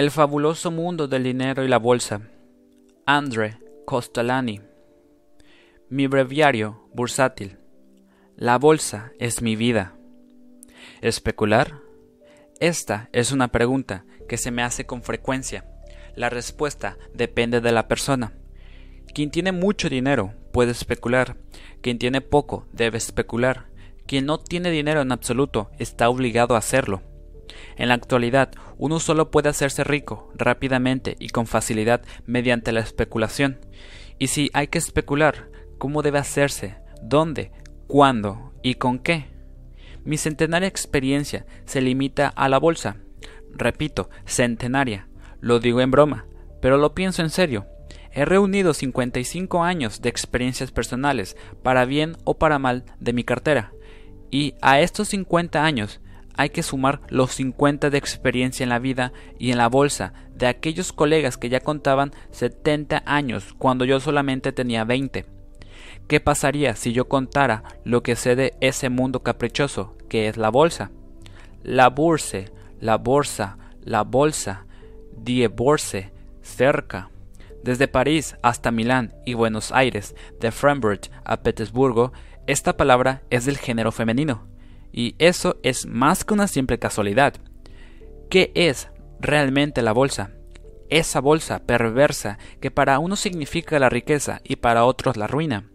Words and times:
El 0.00 0.10
fabuloso 0.10 0.70
mundo 0.70 1.08
del 1.08 1.24
dinero 1.24 1.62
y 1.62 1.68
la 1.68 1.76
bolsa. 1.76 2.22
Andre 3.04 3.58
Costolani. 3.84 4.62
Mi 5.90 6.06
breviario 6.06 6.88
bursátil. 6.94 7.58
La 8.34 8.56
bolsa 8.56 9.12
es 9.18 9.42
mi 9.42 9.56
vida. 9.56 9.94
¿Especular? 11.02 11.80
Esta 12.60 13.10
es 13.12 13.30
una 13.30 13.48
pregunta 13.48 14.06
que 14.26 14.38
se 14.38 14.50
me 14.50 14.62
hace 14.62 14.86
con 14.86 15.02
frecuencia. 15.02 15.66
La 16.16 16.30
respuesta 16.30 16.96
depende 17.12 17.60
de 17.60 17.72
la 17.72 17.86
persona. 17.86 18.32
Quien 19.12 19.30
tiene 19.30 19.52
mucho 19.52 19.90
dinero 19.90 20.32
puede 20.50 20.70
especular. 20.70 21.36
Quien 21.82 21.98
tiene 21.98 22.22
poco 22.22 22.66
debe 22.72 22.96
especular. 22.96 23.66
Quien 24.06 24.24
no 24.24 24.38
tiene 24.38 24.70
dinero 24.70 25.02
en 25.02 25.12
absoluto 25.12 25.70
está 25.78 26.08
obligado 26.08 26.54
a 26.54 26.58
hacerlo. 26.58 27.02
En 27.80 27.88
la 27.88 27.94
actualidad, 27.94 28.50
uno 28.76 29.00
solo 29.00 29.30
puede 29.30 29.48
hacerse 29.48 29.84
rico 29.84 30.30
rápidamente 30.34 31.16
y 31.18 31.30
con 31.30 31.46
facilidad 31.46 32.02
mediante 32.26 32.72
la 32.72 32.80
especulación. 32.80 33.58
Y 34.18 34.26
si 34.26 34.50
hay 34.52 34.66
que 34.66 34.76
especular, 34.76 35.48
¿cómo 35.78 36.02
debe 36.02 36.18
hacerse? 36.18 36.76
¿Dónde? 37.00 37.52
¿Cuándo? 37.86 38.52
¿Y 38.62 38.74
con 38.74 38.98
qué? 38.98 39.28
Mi 40.04 40.18
centenaria 40.18 40.68
experiencia 40.68 41.46
se 41.64 41.80
limita 41.80 42.28
a 42.28 42.50
la 42.50 42.58
bolsa. 42.58 42.98
Repito, 43.50 44.10
centenaria. 44.26 45.08
Lo 45.40 45.58
digo 45.58 45.80
en 45.80 45.90
broma, 45.90 46.26
pero 46.60 46.76
lo 46.76 46.94
pienso 46.94 47.22
en 47.22 47.30
serio. 47.30 47.64
He 48.12 48.26
reunido 48.26 48.74
55 48.74 49.64
años 49.64 50.02
de 50.02 50.10
experiencias 50.10 50.70
personales, 50.70 51.34
para 51.62 51.86
bien 51.86 52.18
o 52.24 52.36
para 52.36 52.58
mal, 52.58 52.84
de 52.98 53.14
mi 53.14 53.24
cartera. 53.24 53.72
Y 54.30 54.54
a 54.60 54.80
estos 54.80 55.08
50 55.08 55.64
años 55.64 56.02
hay 56.40 56.48
que 56.48 56.62
sumar 56.62 57.02
los 57.10 57.32
50 57.34 57.90
de 57.90 57.98
experiencia 57.98 58.64
en 58.64 58.70
la 58.70 58.78
vida 58.78 59.12
y 59.38 59.50
en 59.50 59.58
la 59.58 59.68
bolsa 59.68 60.14
de 60.34 60.46
aquellos 60.46 60.90
colegas 60.90 61.36
que 61.36 61.50
ya 61.50 61.60
contaban 61.60 62.12
70 62.30 63.02
años 63.04 63.54
cuando 63.58 63.84
yo 63.84 64.00
solamente 64.00 64.50
tenía 64.50 64.84
20. 64.84 65.26
¿Qué 66.08 66.18
pasaría 66.18 66.76
si 66.76 66.94
yo 66.94 67.08
contara 67.08 67.64
lo 67.84 68.02
que 68.02 68.16
sé 68.16 68.36
de 68.36 68.54
ese 68.62 68.88
mundo 68.88 69.22
caprichoso 69.22 69.98
que 70.08 70.28
es 70.28 70.38
la 70.38 70.48
bolsa? 70.48 70.92
La 71.62 71.90
burse, 71.90 72.50
la 72.80 72.96
bolsa, 72.96 73.58
la 73.82 74.02
bolsa, 74.02 74.64
die 75.12 75.46
Borse, 75.46 76.10
cerca. 76.40 77.10
Desde 77.62 77.86
París 77.86 78.38
hasta 78.42 78.70
Milán 78.70 79.12
y 79.26 79.34
Buenos 79.34 79.72
Aires, 79.72 80.16
de 80.40 80.50
Frankfurt 80.52 81.08
a 81.22 81.42
Petersburgo, 81.42 82.14
esta 82.46 82.78
palabra 82.78 83.20
es 83.28 83.44
del 83.44 83.58
género 83.58 83.92
femenino 83.92 84.49
y 84.92 85.14
eso 85.18 85.58
es 85.62 85.86
más 85.86 86.24
que 86.24 86.34
una 86.34 86.48
simple 86.48 86.78
casualidad. 86.78 87.34
¿Qué 88.28 88.52
es 88.54 88.88
realmente 89.20 89.82
la 89.82 89.92
bolsa? 89.92 90.32
Esa 90.88 91.20
bolsa 91.20 91.60
perversa 91.66 92.38
que 92.60 92.70
para 92.70 92.98
unos 92.98 93.20
significa 93.20 93.78
la 93.78 93.88
riqueza 93.88 94.40
y 94.44 94.56
para 94.56 94.84
otros 94.84 95.16
la 95.16 95.26
ruina. 95.26 95.70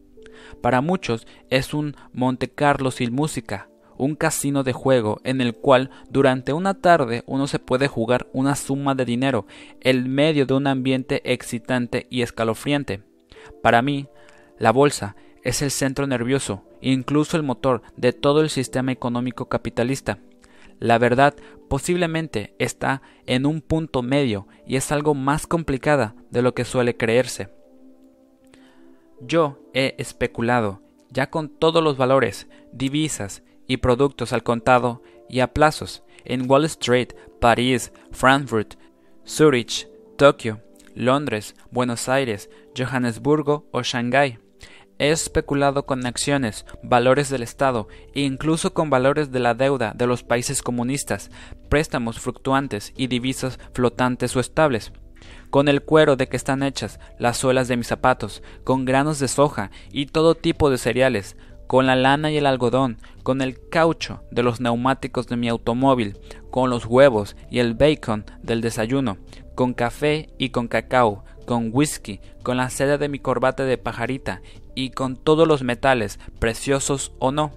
Para 0.62 0.82
muchos 0.82 1.26
es 1.50 1.74
un 1.74 1.96
Monte 2.14 2.50
Carlo 2.50 2.92
sin 2.92 3.14
música, 3.14 3.70
un 3.98 4.16
casino 4.16 4.64
de 4.64 4.74
juego 4.74 5.22
en 5.24 5.42
el 5.42 5.56
cual 5.56 5.90
durante 6.10 6.54
una 6.54 6.74
tarde 6.74 7.24
uno 7.28 7.48
se 7.48 7.60
puede 7.60 7.88
jugar 7.88 8.28
una 8.34 8.56
suma 8.56 8.96
de 8.96 9.06
dinero 9.06 9.46
en 9.82 10.10
medio 10.14 10.46
de 10.46 10.54
un 10.54 10.68
ambiente 10.68 11.22
excitante 11.32 12.08
y 12.10 12.22
escalofriante. 12.22 13.04
Para 13.62 13.82
mí, 13.82 14.08
la 14.58 14.72
bolsa 14.72 15.16
es 15.46 15.62
el 15.62 15.72
centro 15.72 16.08
nervioso, 16.08 16.64
incluso 16.82 17.38
el 17.38 17.44
motor 17.44 17.84
de 17.96 18.12
todo 18.12 18.42
el 18.42 18.50
sistema 18.50 18.92
económico 18.92 19.48
capitalista. 19.48 20.18
La 20.80 20.98
verdad 20.98 21.36
posiblemente 21.70 22.56
está 22.60 23.02
en 23.28 23.46
un 23.46 23.62
punto 23.62 24.02
medio 24.02 24.48
y 24.68 24.76
es 24.76 24.92
algo 24.92 25.14
más 25.14 25.48
complicada 25.48 26.16
de 26.32 26.42
lo 26.42 26.54
que 26.54 26.66
suele 26.66 26.98
creerse. 26.98 27.50
Yo 29.22 29.60
he 29.74 29.96
especulado, 30.00 30.82
ya 31.12 31.30
con 31.30 31.48
todos 31.50 31.82
los 31.84 31.96
valores, 31.96 32.48
divisas 32.74 33.44
y 33.68 33.78
productos 33.78 34.34
al 34.34 34.44
contado 34.44 35.04
y 35.30 35.40
a 35.40 35.54
plazos, 35.54 36.04
en 36.26 36.50
Wall 36.50 36.66
Street, 36.66 37.10
París, 37.40 37.94
Frankfurt, 38.12 38.74
Zurich, 39.26 39.88
Tokio, 40.18 40.62
Londres, 40.96 41.56
Buenos 41.70 42.10
Aires, 42.10 42.50
Johannesburgo 42.76 43.68
o 43.72 43.84
Shanghái. 43.84 44.45
He 44.98 45.12
especulado 45.12 45.86
con 45.86 46.06
acciones, 46.06 46.66
valores 46.82 47.30
del 47.30 47.44
Estado 47.44 47.90
e 48.14 48.22
incluso 48.22 48.74
con 48.74 48.90
valores 48.90 49.30
de 49.30 49.40
la 49.40 49.54
deuda 49.54 49.94
de 49.94 50.08
los 50.08 50.24
países 50.24 50.62
comunistas, 50.62 51.32
préstamos 51.68 52.20
fluctuantes 52.20 52.94
y 52.96 53.08
divisas 53.08 53.60
flotantes 53.74 54.34
o 54.38 54.40
estables. 54.40 54.94
Con 55.50 55.68
el 55.68 55.82
cuero 55.82 56.16
de 56.16 56.28
que 56.28 56.38
están 56.38 56.64
hechas 56.64 57.02
las 57.20 57.38
suelas 57.38 57.68
de 57.68 57.76
mis 57.76 57.88
zapatos, 57.88 58.42
con 58.64 58.86
granos 58.86 59.20
de 59.20 59.28
soja 59.28 59.70
y 59.92 60.06
todo 60.06 60.34
tipo 60.34 60.70
de 60.70 60.78
cereales, 60.78 61.36
con 61.68 61.88
la 61.88 61.98
lana 61.98 62.32
y 62.32 62.38
el 62.38 62.46
algodón, 62.46 62.98
con 63.24 63.42
el 63.42 63.68
caucho 63.70 64.24
de 64.32 64.44
los 64.44 64.62
neumáticos 64.62 65.28
de 65.28 65.36
mi 65.36 65.50
automóvil, 65.50 66.18
con 66.52 66.70
los 66.70 66.86
huevos 66.86 67.36
y 67.50 67.60
el 67.60 67.74
bacon 67.74 68.24
del 68.44 68.62
desayuno, 68.62 69.18
con 69.56 69.74
café 69.74 70.30
y 70.38 70.50
con 70.50 70.70
cacao, 70.70 71.26
con 71.46 71.70
whisky, 71.74 72.22
con 72.44 72.58
la 72.58 72.70
seda 72.70 72.98
de 72.98 73.10
mi 73.10 73.20
corbata 73.20 73.66
de 73.66 73.78
pajarita 73.78 74.42
y 74.76 74.92
con 74.92 75.16
todos 75.16 75.48
los 75.48 75.64
metales, 75.64 76.20
preciosos 76.40 77.14
o 77.20 77.32
no. 77.32 77.52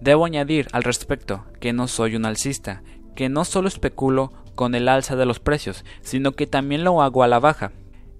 Debo 0.00 0.26
añadir 0.26 0.68
al 0.72 0.82
respecto 0.82 1.44
que 1.60 1.72
no 1.72 1.88
soy 1.88 2.16
un 2.16 2.26
alcista, 2.26 2.82
que 3.14 3.28
no 3.28 3.44
solo 3.44 3.68
especulo 3.68 4.32
con 4.54 4.74
el 4.74 4.88
alza 4.88 5.16
de 5.16 5.26
los 5.26 5.40
precios, 5.40 5.84
sino 6.02 6.32
que 6.32 6.46
también 6.46 6.84
lo 6.84 7.00
hago 7.00 7.22
a 7.22 7.28
la 7.28 7.38
baja. 7.38 7.72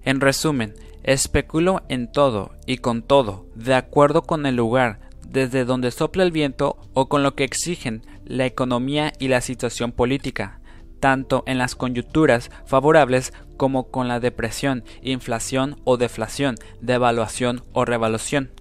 En 0.03 0.21
resumen, 0.21 0.73
especulo 1.03 1.83
en 1.89 2.11
todo 2.11 2.51
y 2.65 2.77
con 2.77 3.03
todo, 3.03 3.45
de 3.55 3.75
acuerdo 3.75 4.23
con 4.23 4.45
el 4.45 4.55
lugar 4.55 4.99
desde 5.27 5.65
donde 5.65 5.91
sopla 5.91 6.23
el 6.23 6.31
viento 6.31 6.77
o 6.93 7.09
con 7.09 7.21
lo 7.21 7.35
que 7.35 7.43
exigen 7.43 8.01
la 8.25 8.45
economía 8.45 9.11
y 9.19 9.27
la 9.27 9.41
situación 9.41 9.91
política 9.91 10.61
tanto 10.99 11.43
en 11.47 11.57
las 11.57 11.75
coyunturas 11.75 12.51
favorables 12.65 13.33
como 13.57 13.89
con 13.89 14.07
la 14.07 14.19
depresión, 14.19 14.83
inflación 15.01 15.81
o 15.83 15.97
deflación, 15.97 16.55
devaluación 16.81 17.63
o 17.73 17.85
revaluación. 17.85 18.51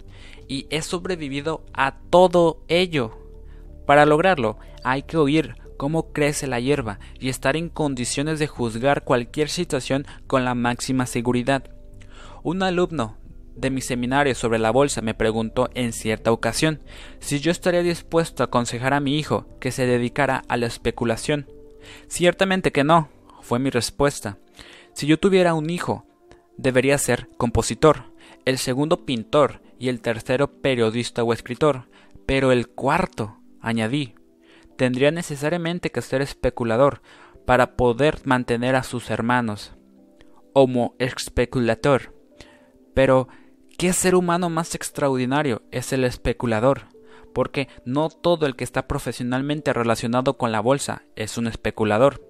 Y 0.49 0.67
he 0.71 0.83
sobrevivido 0.83 1.65
a 1.73 1.97
todo 2.11 2.63
ello. 2.69 3.19
Para 3.87 4.07
lograrlo 4.07 4.59
hay 4.83 5.03
que 5.03 5.17
oír 5.17 5.57
cómo 5.77 6.13
crece 6.13 6.47
la 6.47 6.61
hierba 6.61 6.99
y 7.21 7.29
estar 7.29 7.57
en 7.57 7.69
condiciones 7.69 8.39
de 8.39 8.47
juzgar 8.47 9.05
cualquier 9.05 9.49
situación 9.49 10.07
con 10.27 10.45
la 10.45 10.55
máxima 10.55 11.07
seguridad. 11.07 11.65
Un 12.43 12.63
alumno 12.63 13.17
de 13.57 13.71
mi 13.71 13.81
seminario 13.81 14.35
sobre 14.35 14.59
la 14.59 14.71
bolsa 14.71 15.01
me 15.01 15.15
preguntó 15.15 15.71
en 15.75 15.93
cierta 15.93 16.31
ocasión 16.31 16.81
si 17.21 17.41
yo 17.41 17.51
estaría 17.51 17.83
dispuesto 17.83 18.43
a 18.43 18.47
aconsejar 18.47 18.93
a 18.95 19.01
mi 19.01 19.19
hijo 19.19 19.47
que 19.61 19.73
se 19.73 19.87
dedicara 19.87 20.43
a 20.49 20.57
la 20.57 20.67
especulación. 20.67 21.47
Ciertamente 22.09 22.73
que 22.73 22.85
no, 22.85 23.09
fue 23.41 23.59
mi 23.59 23.71
respuesta. 23.71 24.39
Si 24.97 25.07
yo 25.07 25.19
tuviera 25.19 25.53
un 25.53 25.69
hijo, 25.69 26.07
debería 26.57 26.97
ser 26.97 27.29
compositor, 27.37 28.15
el 28.47 28.57
segundo 28.57 29.05
pintor 29.05 29.61
y 29.79 29.91
el 29.91 30.01
tercero 30.01 30.63
periodista 30.63 31.23
o 31.23 31.35
escritor, 31.35 31.91
pero 32.25 32.51
el 32.51 32.67
cuarto, 32.69 33.37
añadí, 33.61 34.15
tendría 34.77 35.11
necesariamente 35.11 35.91
que 35.91 36.01
ser 36.01 36.23
especulador 36.23 37.03
para 37.45 37.77
poder 37.77 38.23
mantener 38.25 38.75
a 38.75 38.85
sus 38.85 39.11
hermanos. 39.11 39.75
Homo 40.55 40.95
especulator. 40.99 42.15
Pero, 42.95 43.29
¿qué 43.77 43.93
ser 43.93 44.15
humano 44.15 44.49
más 44.49 44.75
extraordinario 44.75 45.61
es 45.73 45.93
el 45.93 46.05
especulador? 46.05 46.85
porque 47.35 47.69
no 47.85 48.09
todo 48.09 48.47
el 48.47 48.57
que 48.57 48.65
está 48.65 48.89
profesionalmente 48.89 49.75
relacionado 49.75 50.39
con 50.39 50.53
la 50.53 50.61
bolsa 50.61 51.03
es 51.17 51.37
un 51.37 51.49
especulador. 51.49 52.27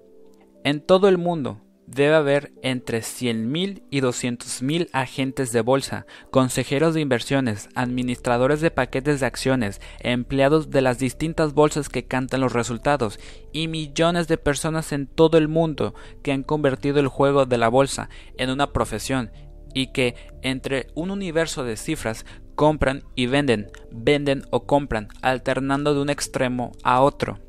En 0.65 0.81
todo 0.81 1.07
el 1.07 1.17
mundo 1.17 1.61
debe 1.87 2.15
haber 2.15 2.51
entre 2.61 2.99
100.000 2.99 3.83
y 3.89 4.01
200.000 4.01 4.89
agentes 4.91 5.51
de 5.51 5.61
bolsa, 5.61 6.05
consejeros 6.29 6.93
de 6.93 7.01
inversiones, 7.01 7.69
administradores 7.73 8.61
de 8.61 8.71
paquetes 8.71 9.21
de 9.21 9.25
acciones, 9.25 9.81
empleados 9.99 10.69
de 10.69 10.81
las 10.81 10.99
distintas 10.99 11.53
bolsas 11.53 11.89
que 11.89 12.05
cantan 12.05 12.41
los 12.41 12.53
resultados 12.53 13.19
y 13.53 13.67
millones 13.69 14.27
de 14.27 14.37
personas 14.37 14.91
en 14.91 15.07
todo 15.07 15.37
el 15.37 15.47
mundo 15.47 15.95
que 16.21 16.33
han 16.33 16.43
convertido 16.43 16.99
el 16.99 17.07
juego 17.07 17.45
de 17.45 17.57
la 17.57 17.69
bolsa 17.69 18.09
en 18.37 18.49
una 18.49 18.73
profesión 18.73 19.31
y 19.73 19.87
que 19.93 20.15
entre 20.41 20.87
un 20.93 21.09
universo 21.09 21.63
de 21.63 21.77
cifras 21.77 22.25
compran 22.55 23.03
y 23.15 23.27
venden, 23.27 23.71
venden 23.91 24.43
o 24.49 24.65
compran, 24.65 25.07
alternando 25.21 25.93
de 25.93 26.01
un 26.01 26.09
extremo 26.09 26.71
a 26.83 27.01
otro. 27.01 27.46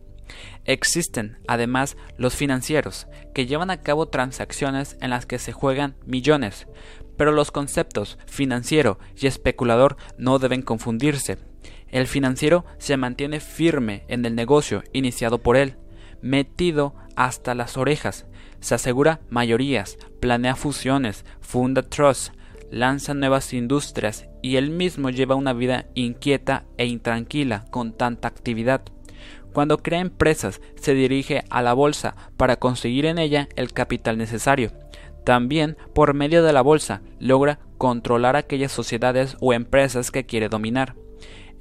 Existen, 0.69 1.39
además, 1.49 1.97
los 2.19 2.35
financieros, 2.35 3.07
que 3.33 3.47
llevan 3.47 3.71
a 3.71 3.81
cabo 3.81 4.09
transacciones 4.09 4.99
en 5.01 5.09
las 5.09 5.25
que 5.25 5.39
se 5.39 5.53
juegan 5.53 5.95
millones, 6.05 6.67
pero 7.17 7.33
los 7.33 7.51
conceptos 7.51 8.19
financiero 8.27 8.99
y 9.17 9.29
especulador 9.29 9.97
no 10.19 10.39
deben 10.39 10.61
confundirse. 10.61 11.39
El 11.89 12.07
financiero 12.07 12.67
se 12.77 12.99
mantiene 12.99 13.41
firme 13.41 14.05
en 14.09 14.27
el 14.27 14.35
negocio 14.35 14.85
iniciado 14.93 15.39
por 15.39 15.57
él, 15.57 15.79
metido 16.21 16.95
hasta 17.17 17.55
las 17.55 17.79
orejas, 17.79 18.27
se 18.61 18.75
asegura 18.75 19.21
mayorías, 19.31 19.97
planea 20.21 20.55
fusiones, 20.55 21.25
funda 21.41 21.81
trusts, 21.81 22.33
lanza 22.71 23.15
nuevas 23.15 23.55
industrias 23.55 24.29
y 24.43 24.57
él 24.57 24.69
mismo 24.69 25.09
lleva 25.09 25.35
una 25.35 25.55
vida 25.55 25.87
inquieta 25.95 26.67
e 26.77 26.85
intranquila 26.85 27.65
con 27.71 27.97
tanta 27.97 28.29
actividad. 28.29 28.83
Cuando 29.53 29.79
crea 29.79 30.01
empresas, 30.01 30.61
se 30.77 30.95
dirige 30.95 31.45
a 31.51 31.63
la 31.63 31.73
bolsa 31.73 32.15
para 32.37 32.57
conseguir 32.57 33.07
en 33.07 33.19
ella 33.19 33.49
el 33.57 33.73
capital 33.73 34.19
necesario. 34.19 34.73
También, 35.25 35.77
por 35.95 36.15
medio 36.15 36.43
de 36.43 36.53
la 36.53 36.63
bolsa, 36.63 37.03
logra 37.19 37.59
controlar 37.77 38.37
aquellas 38.37 38.73
sociedades 38.73 39.37
o 39.41 39.53
empresas 39.53 40.11
que 40.11 40.27
quiere 40.27 40.49
dominar. 40.49 40.95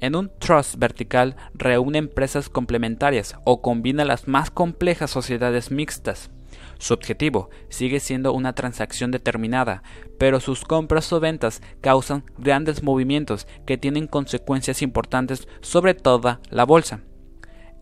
En 0.00 0.14
un 0.14 0.30
trust 0.38 0.76
vertical 0.76 1.36
reúne 1.54 1.98
empresas 1.98 2.48
complementarias 2.48 3.36
o 3.44 3.60
combina 3.62 4.04
las 4.04 4.28
más 4.28 4.50
complejas 4.50 5.10
sociedades 5.10 5.70
mixtas. 5.70 6.30
Su 6.78 6.94
objetivo 6.94 7.50
sigue 7.68 7.98
siendo 7.98 8.32
una 8.32 8.54
transacción 8.54 9.10
determinada, 9.10 9.82
pero 10.16 10.38
sus 10.38 10.64
compras 10.64 11.12
o 11.12 11.18
ventas 11.18 11.60
causan 11.80 12.24
grandes 12.38 12.84
movimientos 12.84 13.48
que 13.66 13.76
tienen 13.76 14.06
consecuencias 14.06 14.82
importantes 14.82 15.48
sobre 15.60 15.94
toda 15.94 16.40
la 16.50 16.64
bolsa. 16.64 17.00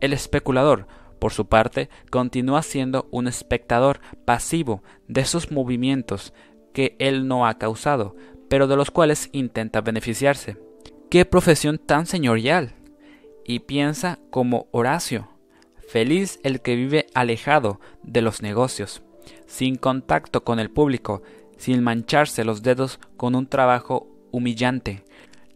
El 0.01 0.13
especulador, 0.13 0.87
por 1.19 1.33
su 1.33 1.47
parte, 1.47 1.89
continúa 2.11 2.63
siendo 2.63 3.09
un 3.11 3.27
espectador 3.27 4.01
pasivo 4.25 4.83
de 5.09 5.23
esos 5.23 5.51
movimientos 5.51 6.35
que 6.73 6.97
él 6.99 7.27
no 7.27 7.47
ha 7.47 7.59
causado, 7.59 8.15
pero 8.49 8.67
de 8.67 8.77
los 8.77 8.91
cuales 8.91 9.31
intenta 9.33 9.81
beneficiarse. 9.81 10.59
¡Qué 11.11 11.25
profesión 11.25 11.79
tan 11.79 12.07
señorial! 12.07 12.75
Y 13.45 13.61
piensa 13.61 14.19
como 14.31 14.67
Horacio. 14.73 15.29
Feliz 15.89 16.41
el 16.43 16.61
que 16.61 16.77
vive 16.77 17.07
alejado 17.15 17.81
de 18.03 18.21
los 18.21 18.43
negocios, 18.43 19.03
sin 19.47 19.77
contacto 19.77 20.45
con 20.45 20.59
el 20.59 20.71
público, 20.71 21.23
sin 21.57 21.83
mancharse 21.83 22.45
los 22.45 22.63
dedos 22.63 22.99
con 23.17 23.35
un 23.35 23.47
trabajo 23.47 24.09
humillante, 24.33 25.05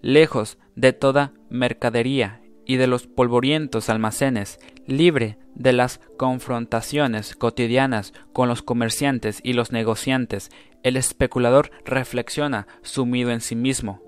lejos 0.01 0.57
de 0.77 0.93
toda 0.93 1.33
mercadería 1.51 2.40
y 2.71 2.77
de 2.77 2.87
los 2.87 3.09
polvorientos 3.09 3.91
almacenes, 3.91 4.61
libre 4.87 5.39
de 5.57 5.73
las 5.73 6.01
confrontaciones 6.17 7.35
cotidianas 7.35 8.13
con 8.33 8.49
los 8.49 8.63
comerciantes 8.63 9.41
y 9.43 9.55
los 9.55 9.73
negociantes, 9.73 10.53
el 10.85 10.97
especulador 10.97 11.73
reflexiona 11.85 12.69
sumido 12.83 13.33
en 13.33 13.41
sí 13.41 13.57
mismo, 13.57 14.05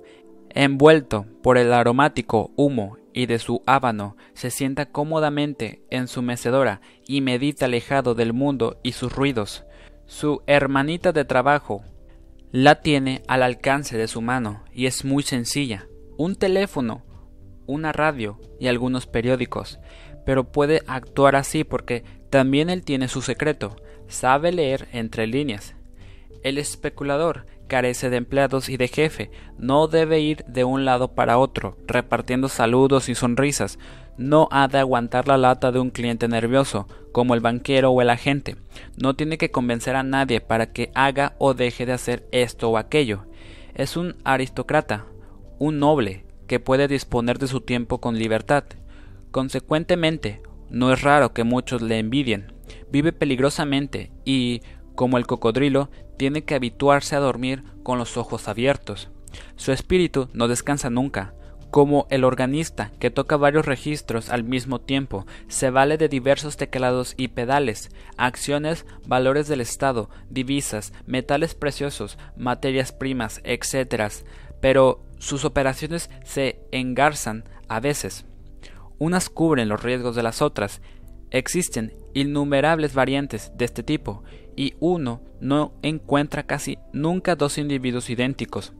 envuelto 0.51 1.27
por 1.43 1.59
el 1.59 1.73
aromático 1.73 2.53
humo 2.55 2.99
y 3.13 3.27
de 3.27 3.41
su 3.41 3.63
hábano, 3.67 4.17
se 4.33 4.53
sienta 4.53 4.87
cómodamente 4.87 5.83
en 5.91 6.07
su 6.07 6.23
mecedora 6.23 6.83
y 7.05 7.21
medita 7.21 7.65
alejado 7.65 8.15
del 8.15 8.33
mundo 8.33 8.79
y 8.85 8.93
sus 8.93 9.13
ruidos. 9.13 9.65
Su 10.07 10.41
hermanita 10.47 11.11
de 11.11 11.25
trabajo 11.25 11.83
la 12.53 12.81
tiene 12.81 13.25
al 13.27 13.43
alcance 13.43 13.99
de 13.99 14.07
su 14.07 14.21
mano 14.21 14.63
y 14.73 14.87
es 14.87 15.05
muy 15.05 15.25
sencilla. 15.25 15.89
Un 16.17 16.37
teléfono, 16.37 17.03
una 17.67 17.93
radio 17.93 18.39
y 18.59 18.69
algunos 18.69 19.07
periódicos. 19.07 19.79
Pero 20.25 20.53
puede 20.53 20.83
actuar 20.87 21.37
así 21.37 21.65
porque 21.65 22.05
también 22.31 22.71
él 22.71 22.85
tiene 22.85 23.09
su 23.09 23.23
secreto, 23.23 23.77
sabe 24.09 24.53
leer 24.53 24.89
entre 24.93 25.27
líneas. 25.27 25.75
El 26.43 26.59
especulador 26.59 27.47
carece 27.69 28.11
de 28.11 28.19
empleados 28.19 28.69
y 28.69 28.77
de 28.77 28.89
jefe, 28.89 29.31
no 29.59 29.87
debe 29.89 30.21
ir 30.21 30.45
de 30.45 30.65
un 30.65 30.85
lado 30.85 31.15
para 31.15 31.39
otro, 31.39 31.77
repartiendo 31.87 32.49
saludos 32.49 33.09
y 33.09 33.15
sonrisas, 33.15 33.79
no 34.19 34.49
ha 34.51 34.69
de 34.69 34.79
aguantar 34.79 35.27
la 35.27 35.39
lata 35.39 35.73
de 35.73 35.79
un 35.79 35.91
cliente 35.91 36.29
nervioso, 36.29 36.87
como 37.13 37.35
el 37.35 37.41
banquero 37.41 37.91
o 37.91 38.03
el 38.03 38.11
agente, 38.11 38.57
no 38.97 39.15
tiene 39.15 39.39
que 39.39 39.51
convencer 39.51 39.97
a 39.97 40.03
nadie 40.03 40.41
para 40.41 40.73
que 40.73 40.91
haga 40.95 41.35
o 41.39 41.55
deje 41.55 41.87
de 41.87 41.93
hacer 41.93 42.29
esto 42.33 42.71
o 42.71 42.77
aquello. 42.77 43.25
Es 43.75 43.97
un 43.97 44.17
aristócrata, 44.25 45.07
un 45.59 45.79
noble, 45.79 46.27
que 46.47 46.61
puede 46.61 46.89
disponer 46.89 47.39
de 47.39 47.49
su 47.49 47.61
tiempo 47.61 48.01
con 48.01 48.19
libertad. 48.19 48.65
Consecuentemente, 49.31 50.43
no 50.71 50.93
es 50.93 51.03
raro 51.03 51.33
que 51.33 51.45
muchos 51.45 51.83
le 51.83 51.99
envidien. 51.99 52.53
Vive 52.91 53.13
peligrosamente 53.13 54.11
y, 54.25 54.63
como 54.95 55.19
el 55.19 55.27
cocodrilo, 55.27 55.91
tiene 56.17 56.45
que 56.45 56.55
habituarse 56.55 57.17
a 57.17 57.21
dormir 57.21 57.65
con 57.83 57.99
los 57.99 58.17
ojos 58.17 58.49
abiertos. 58.49 59.11
Su 59.57 59.73
espíritu 59.73 60.29
no 60.33 60.49
descansa 60.49 60.91
nunca, 60.91 61.35
como 61.73 62.07
el 62.11 62.25
organista 62.25 62.93
que 62.99 63.11
toca 63.11 63.39
varios 63.39 63.65
registros 63.65 64.29
al 64.29 64.45
mismo 64.45 64.79
tiempo, 64.79 65.27
se 65.49 65.71
vale 65.71 65.97
de 65.97 66.11
diversos 66.11 66.59
teclados 66.59 67.15
y 67.17 67.29
pedales, 67.29 67.89
acciones, 68.19 68.85
valores 69.07 69.49
del 69.49 69.63
Estado, 69.63 70.11
divisas, 70.29 70.93
metales 71.07 71.55
preciosos, 71.55 72.19
materias 72.37 72.93
primas, 72.93 73.41
etc. 73.45 74.13
Pero 74.61 75.03
sus 75.23 75.45
operaciones 75.45 76.11
se 76.25 76.59
engarzan 76.73 77.45
a 77.69 77.79
veces. 77.79 78.27
Unas 78.99 79.31
cubren 79.31 79.69
los 79.69 79.81
riesgos 79.81 80.17
de 80.17 80.25
las 80.25 80.43
otras. 80.43 80.83
Existen 81.31 81.93
innumerables 82.13 82.93
variantes 82.93 83.53
de 83.57 83.65
este 83.65 83.85
tipo, 83.85 84.25
y 84.57 84.75
uno 84.81 85.23
no 85.41 85.75
encuentra 85.83 86.43
casi 86.43 86.77
nunca 86.93 87.37
dos 87.37 87.57
individuos 87.57 88.11
idénticos. 88.11 88.73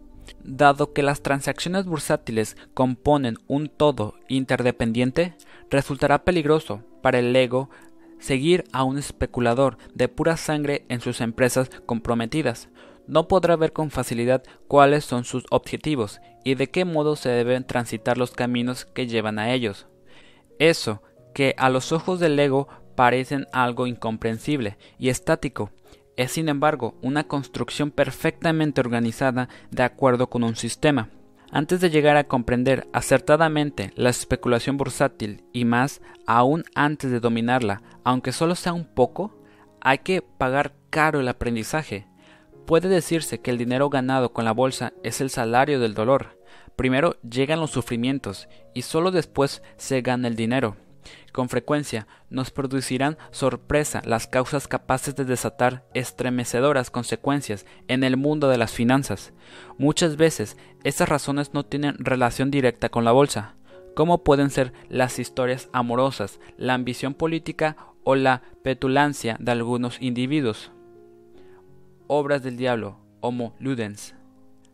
Dado 0.43 0.93
que 0.93 1.05
las 1.05 1.23
transacciones 1.23 1.87
bursátiles 1.87 2.57
componen 2.75 3.39
un 3.47 3.69
todo 3.69 4.17
interdependiente, 4.27 5.37
resultará 5.71 6.25
peligroso 6.25 6.83
para 7.03 7.21
el 7.21 7.35
ego 7.37 7.71
seguir 8.19 8.65
a 8.73 8.83
un 8.83 8.99
especulador 8.99 9.79
de 9.95 10.09
pura 10.09 10.37
sangre 10.37 10.87
en 10.89 11.01
sus 11.01 11.21
empresas 11.21 11.71
comprometidas. 11.87 12.69
No 13.07 13.29
podrá 13.29 13.57
ver 13.57 13.73
con 13.73 13.91
facilidad 13.91 14.43
cuáles 14.69 15.05
son 15.05 15.25
sus 15.25 15.45
objetivos 15.51 16.21
y 16.45 16.55
de 16.55 16.71
qué 16.71 16.85
modo 16.85 17.17
se 17.17 17.29
deben 17.31 17.67
transitar 17.67 18.19
los 18.19 18.33
caminos 18.33 18.85
que 18.85 19.07
llevan 19.07 19.39
a 19.39 19.53
ellos. 19.53 19.87
Eso, 20.59 21.03
que 21.35 21.55
a 21.59 21.71
los 21.71 21.93
ojos 21.93 22.21
del 22.21 22.39
ego 22.39 22.69
parecen 22.95 23.47
algo 23.53 23.87
incomprensible 23.87 24.77
y 24.99 25.09
estático, 25.09 25.71
es 26.17 26.33
sin 26.33 26.49
embargo 26.49 26.95
una 27.03 27.25
construcción 27.25 27.91
perfectamente 27.91 28.81
organizada 28.81 29.49
de 29.71 29.83
acuerdo 29.83 30.29
con 30.29 30.45
un 30.45 30.57
sistema. 30.57 31.09
Antes 31.51 31.81
de 31.81 31.91
llegar 31.91 32.17
a 32.17 32.25
comprender 32.25 32.89
acertadamente 32.93 33.93
la 33.95 34.09
especulación 34.11 34.79
bursátil 34.79 35.45
y 35.53 35.65
más 35.65 36.01
aún 36.27 36.65
antes 36.75 37.11
de 37.11 37.21
dominarla, 37.21 37.83
aunque 38.05 38.33
solo 38.33 38.55
sea 38.55 38.73
un 38.73 38.87
poco, 38.87 39.43
hay 39.81 39.99
que 39.99 40.23
pagar 40.23 40.75
caro 40.89 41.21
el 41.21 41.29
aprendizaje. 41.29 42.07
Puede 42.67 42.89
decirse 42.89 43.41
que 43.41 43.51
el 43.51 43.59
dinero 43.59 43.91
ganado 43.91 44.33
con 44.33 44.45
la 44.45 44.53
bolsa 44.53 44.93
es 45.03 45.21
el 45.21 45.31
salario 45.31 45.81
del 45.81 45.95
dolor. 45.95 46.39
Primero 46.77 47.17
llegan 47.29 47.61
los 47.61 47.71
sufrimientos 47.71 48.49
y 48.75 48.83
solo 48.83 49.11
después 49.11 49.63
se 49.77 50.01
gana 50.01 50.29
el 50.29 50.37
dinero. 50.37 50.77
Con 51.33 51.49
frecuencia 51.49 52.07
nos 52.31 52.51
producirán 52.51 53.19
sorpresa 53.31 54.03
las 54.05 54.27
causas 54.27 54.69
capaces 54.69 55.17
de 55.17 55.25
desatar 55.25 55.85
estremecedoras 55.95 56.91
consecuencias 56.91 57.67
en 57.89 58.05
el 58.05 58.17
mundo 58.17 58.49
de 58.49 58.59
las 58.59 58.73
finanzas. 58.73 59.33
Muchas 59.79 60.17
veces 60.17 60.57
estas 60.85 61.09
razones 61.09 61.55
no 61.55 61.65
tienen 61.65 61.97
relación 61.99 62.51
directa 62.51 62.89
con 62.89 63.05
la 63.05 63.13
bolsa, 63.13 63.57
como 63.95 64.23
pueden 64.23 64.51
ser 64.51 64.73
las 64.89 65.19
historias 65.19 65.69
amorosas, 65.73 66.39
la 66.57 66.75
ambición 66.75 67.15
política 67.15 67.77
o 68.05 68.15
la 68.15 68.43
petulancia 68.63 69.37
de 69.41 69.53
algunos 69.53 70.01
individuos. 70.01 70.71
Obras 72.15 72.43
del 72.43 72.59
diablo, 72.59 72.99
Homo 73.23 73.55
Ludens. 73.59 74.15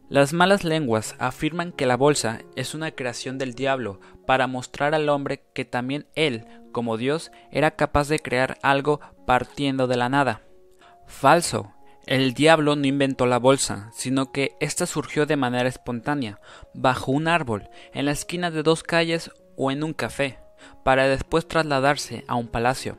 Las 0.09 0.33
malas 0.33 0.64
lenguas 0.64 1.14
afirman 1.21 1.71
que 1.71 1.87
la 1.87 1.97
bolsa 1.97 2.40
es 2.57 2.75
una 2.75 2.90
creación 2.90 3.38
del 3.38 3.54
diablo 3.54 4.00
para 4.26 4.49
mostrar 4.49 4.92
al 4.92 5.09
hombre 5.09 5.45
que 5.54 5.64
también 5.64 6.09
él, 6.16 6.47
como 6.73 6.97
Dios, 6.97 7.30
era 7.52 7.76
capaz 7.76 8.09
de 8.09 8.18
crear 8.18 8.59
algo 8.61 8.99
partiendo 9.25 9.87
de 9.87 9.97
la 9.97 10.09
nada. 10.09 10.42
Falso. 11.07 11.73
El 12.07 12.35
diablo 12.35 12.75
no 12.75 12.88
inventó 12.88 13.25
la 13.25 13.38
bolsa, 13.38 13.92
sino 13.92 14.33
que 14.33 14.57
ésta 14.59 14.85
surgió 14.85 15.25
de 15.25 15.37
manera 15.37 15.68
espontánea, 15.68 16.40
bajo 16.75 17.12
un 17.12 17.28
árbol, 17.28 17.68
en 17.95 18.07
la 18.07 18.11
esquina 18.11 18.50
de 18.50 18.64
dos 18.64 18.83
calles 18.83 19.30
o 19.57 19.71
en 19.71 19.85
un 19.85 19.92
café, 19.92 20.40
para 20.83 21.07
después 21.07 21.47
trasladarse 21.47 22.25
a 22.26 22.35
un 22.35 22.49
palacio. 22.49 22.99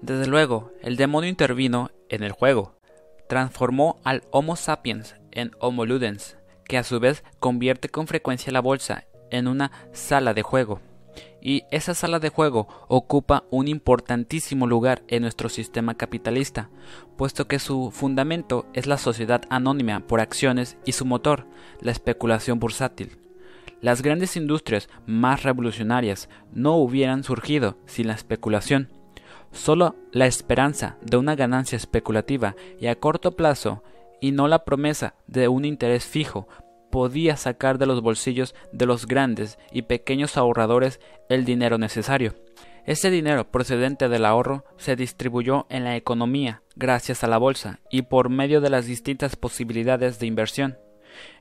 Desde 0.00 0.26
luego, 0.26 0.72
el 0.80 0.96
demonio 0.96 1.28
intervino 1.28 1.90
en 2.08 2.22
el 2.22 2.32
juego, 2.32 2.77
transformó 3.28 3.98
al 4.04 4.24
Homo 4.30 4.56
sapiens 4.56 5.16
en 5.30 5.52
Homo 5.60 5.86
Ludens, 5.86 6.36
que 6.64 6.78
a 6.78 6.84
su 6.84 6.98
vez 6.98 7.22
convierte 7.38 7.88
con 7.88 8.06
frecuencia 8.06 8.52
la 8.52 8.60
bolsa 8.60 9.04
en 9.30 9.46
una 9.48 9.70
sala 9.92 10.34
de 10.34 10.42
juego. 10.42 10.80
Y 11.40 11.64
esa 11.70 11.94
sala 11.94 12.18
de 12.18 12.30
juego 12.30 12.68
ocupa 12.88 13.44
un 13.50 13.68
importantísimo 13.68 14.66
lugar 14.66 15.02
en 15.08 15.22
nuestro 15.22 15.48
sistema 15.48 15.94
capitalista, 15.94 16.70
puesto 17.16 17.46
que 17.46 17.58
su 17.58 17.90
fundamento 17.92 18.66
es 18.72 18.86
la 18.86 18.98
sociedad 18.98 19.42
anónima 19.48 20.00
por 20.00 20.20
acciones 20.20 20.76
y 20.84 20.92
su 20.92 21.04
motor, 21.04 21.46
la 21.80 21.92
especulación 21.92 22.58
bursátil. 22.58 23.18
Las 23.80 24.02
grandes 24.02 24.36
industrias 24.36 24.88
más 25.06 25.44
revolucionarias 25.44 26.28
no 26.52 26.76
hubieran 26.76 27.22
surgido 27.22 27.78
sin 27.86 28.08
la 28.08 28.14
especulación. 28.14 28.88
Solo 29.52 29.96
la 30.12 30.26
esperanza 30.26 30.96
de 31.02 31.16
una 31.16 31.34
ganancia 31.34 31.76
especulativa 31.76 32.54
y 32.80 32.86
a 32.86 32.96
corto 32.96 33.32
plazo 33.32 33.82
y 34.20 34.32
no 34.32 34.48
la 34.48 34.64
promesa 34.64 35.14
de 35.26 35.48
un 35.48 35.64
interés 35.64 36.04
fijo 36.04 36.48
podía 36.90 37.36
sacar 37.36 37.78
de 37.78 37.86
los 37.86 38.00
bolsillos 38.00 38.54
de 38.72 38.86
los 38.86 39.06
grandes 39.06 39.58
y 39.72 39.82
pequeños 39.82 40.36
ahorradores 40.36 41.00
el 41.28 41.44
dinero 41.44 41.78
necesario. 41.78 42.34
Ese 42.86 43.10
dinero 43.10 43.50
procedente 43.50 44.08
del 44.08 44.24
ahorro 44.24 44.64
se 44.78 44.96
distribuyó 44.96 45.66
en 45.68 45.84
la 45.84 45.96
economía 45.96 46.62
gracias 46.74 47.22
a 47.22 47.26
la 47.26 47.36
bolsa 47.36 47.80
y 47.90 48.02
por 48.02 48.30
medio 48.30 48.62
de 48.62 48.70
las 48.70 48.86
distintas 48.86 49.36
posibilidades 49.36 50.18
de 50.18 50.26
inversión. 50.26 50.78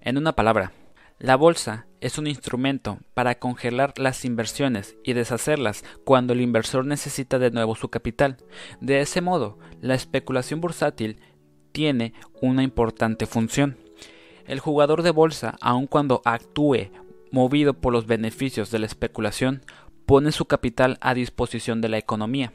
En 0.02 0.18
una 0.18 0.34
palabra, 0.34 0.74
la 1.20 1.36
bolsa 1.36 1.88
es 2.00 2.20
un 2.20 2.28
instrumento 2.28 3.00
para 3.16 3.40
congelar 3.40 3.94
las 3.98 4.24
inversiones 4.24 4.98
y 5.04 5.14
deshacerlas 5.14 5.84
cuando 6.06 6.34
el 6.34 6.42
inversor 6.42 6.86
necesita 6.86 7.40
de 7.40 7.50
nuevo 7.50 7.76
su 7.76 7.90
capital. 7.90 8.38
De 8.82 9.02
ese 9.02 9.22
modo, 9.22 9.58
la 9.82 9.96
especulación 9.96 10.62
bursátil 10.62 11.20
tiene 11.72 12.14
una 12.40 12.62
importante 12.62 13.26
función. 13.26 13.78
El 14.46 14.60
jugador 14.60 15.02
de 15.02 15.10
bolsa, 15.10 15.58
aun 15.60 15.88
cuando 15.88 16.22
actúe 16.24 16.92
movido 17.32 17.74
por 17.74 17.94
los 17.94 18.06
beneficios 18.06 18.70
de 18.70 18.78
la 18.80 18.86
especulación, 18.86 19.64
pone 20.06 20.32
su 20.32 20.46
capital 20.46 21.00
a 21.02 21.16
disposición 21.16 21.82
de 21.82 21.90
la 21.90 21.98
economía. 21.98 22.54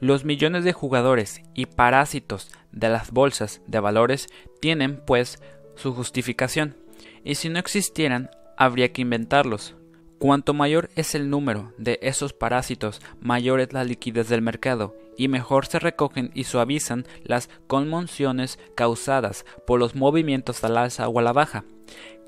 Los 0.00 0.24
millones 0.24 0.64
de 0.64 0.72
jugadores 0.72 1.40
y 1.54 1.66
parásitos 1.66 2.50
de 2.72 2.88
las 2.88 3.12
bolsas 3.12 3.62
de 3.68 3.78
valores 3.78 4.26
tienen, 4.60 5.00
pues, 5.06 5.40
su 5.76 5.94
justificación, 5.94 6.76
y 7.24 7.36
si 7.36 7.48
no 7.48 7.58
existieran, 7.58 8.30
habría 8.56 8.92
que 8.92 9.02
inventarlos. 9.02 9.74
Cuanto 10.18 10.54
mayor 10.54 10.90
es 10.94 11.16
el 11.16 11.30
número 11.30 11.72
de 11.78 11.98
esos 12.00 12.32
parásitos, 12.32 13.00
mayor 13.20 13.60
es 13.60 13.72
la 13.72 13.82
liquidez 13.82 14.28
del 14.28 14.40
mercado 14.40 14.94
y 15.16 15.28
mejor 15.28 15.66
se 15.66 15.78
recogen 15.78 16.30
y 16.32 16.44
suavizan 16.44 17.06
las 17.24 17.50
conmociones 17.66 18.58
causadas 18.76 19.44
por 19.66 19.80
los 19.80 19.94
movimientos 19.94 20.62
al 20.62 20.76
alza 20.76 21.08
o 21.08 21.18
a 21.18 21.22
la 21.22 21.32
baja. 21.32 21.64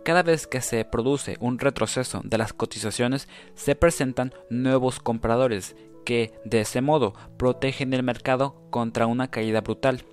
Cada 0.04 0.22
vez 0.22 0.46
que 0.46 0.60
se 0.60 0.84
produce 0.84 1.36
un 1.40 1.58
retroceso 1.58 2.20
de 2.24 2.36
las 2.36 2.52
cotizaciones, 2.52 3.28
se 3.54 3.74
presentan 3.74 4.34
nuevos 4.50 5.00
compradores 5.00 5.76
que, 6.04 6.34
de 6.44 6.60
ese 6.60 6.82
modo, 6.82 7.14
protegen 7.38 7.94
el 7.94 8.02
mercado 8.02 8.54
contra 8.70 9.06
una 9.06 9.30
caída 9.30 9.62
brutal. 9.62 10.04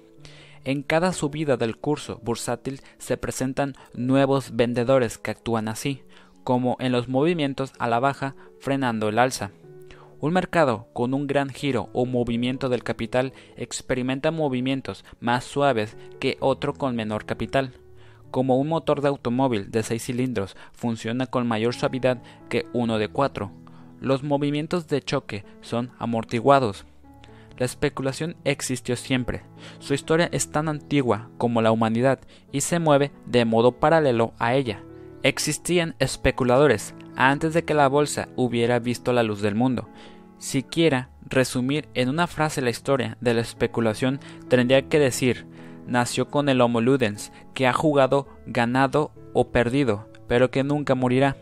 En 0.64 0.84
cada 0.84 1.12
subida 1.12 1.58
del 1.58 1.78
curso 1.78 2.20
bursátil 2.24 2.82
se 3.00 3.18
presentan 3.18 3.74
nuevos 3.94 4.56
vendedores 4.56 5.18
que 5.18 5.32
actúan 5.32 5.68
así, 5.68 6.04
como 6.44 6.78
en 6.80 6.92
los 6.92 7.08
movimientos 7.08 7.74
a 7.80 7.88
la 7.88 8.00
baja 8.00 8.36
frenando 8.60 9.10
el 9.10 9.18
alza. 9.18 9.52
Un 10.20 10.34
mercado 10.34 10.88
con 10.94 11.16
un 11.16 11.26
gran 11.26 11.50
giro 11.50 11.90
o 11.94 12.06
movimiento 12.06 12.70
del 12.70 12.84
capital 12.84 13.34
experimenta 13.56 14.30
movimientos 14.30 15.04
más 15.20 15.44
suaves 15.44 15.98
que 16.20 16.38
otro 16.40 16.74
con 16.74 16.96
menor 16.96 17.26
capital. 17.26 17.74
Como 18.30 18.60
un 18.60 18.68
motor 18.68 19.02
de 19.02 19.08
automóvil 19.08 19.72
de 19.72 19.82
6 19.82 20.04
cilindros 20.04 20.56
funciona 20.74 21.26
con 21.26 21.48
mayor 21.48 21.74
suavidad 21.74 22.22
que 22.50 22.68
uno 22.72 23.00
de 23.00 23.08
4, 23.08 23.52
los 24.00 24.22
movimientos 24.22 24.88
de 24.88 25.02
choque 25.02 25.44
son 25.62 25.92
amortiguados. 25.98 26.86
La 27.62 27.66
especulación 27.66 28.38
existió 28.44 28.96
siempre. 28.96 29.44
Su 29.78 29.94
historia 29.94 30.30
es 30.32 30.50
tan 30.50 30.68
antigua 30.68 31.30
como 31.38 31.62
la 31.62 31.72
humanidad 31.72 32.18
y 32.52 32.62
se 32.62 32.80
mueve 32.80 33.12
de 33.28 33.46
modo 33.46 33.74
paralelo 33.74 34.34
a 34.40 34.56
ella. 34.56 34.82
Existían 35.22 35.94
especuladores 36.00 36.96
antes 37.16 37.54
de 37.54 37.64
que 37.64 37.76
la 37.76 37.88
bolsa 37.88 38.30
hubiera 38.36 38.80
visto 38.80 39.14
la 39.14 39.22
luz 39.22 39.44
del 39.44 39.54
mundo. 39.54 39.88
Si 40.40 40.64
quiera 40.64 41.12
resumir 41.22 41.88
en 41.94 42.10
una 42.10 42.26
frase 42.26 42.64
la 42.64 42.72
historia 42.72 43.20
de 43.22 43.36
la 43.36 43.42
especulación, 43.42 44.20
tendría 44.48 44.90
que 44.90 44.98
decir 44.98 45.46
nació 45.86 46.32
con 46.32 46.50
el 46.50 46.62
Homo 46.62 46.82
ludens, 46.82 47.32
que 47.54 47.68
ha 47.68 47.74
jugado, 47.74 48.28
ganado 48.48 49.12
o 49.34 49.52
perdido, 49.52 50.10
pero 50.28 50.50
que 50.50 50.64
nunca 50.64 50.96
morirá. 50.96 51.38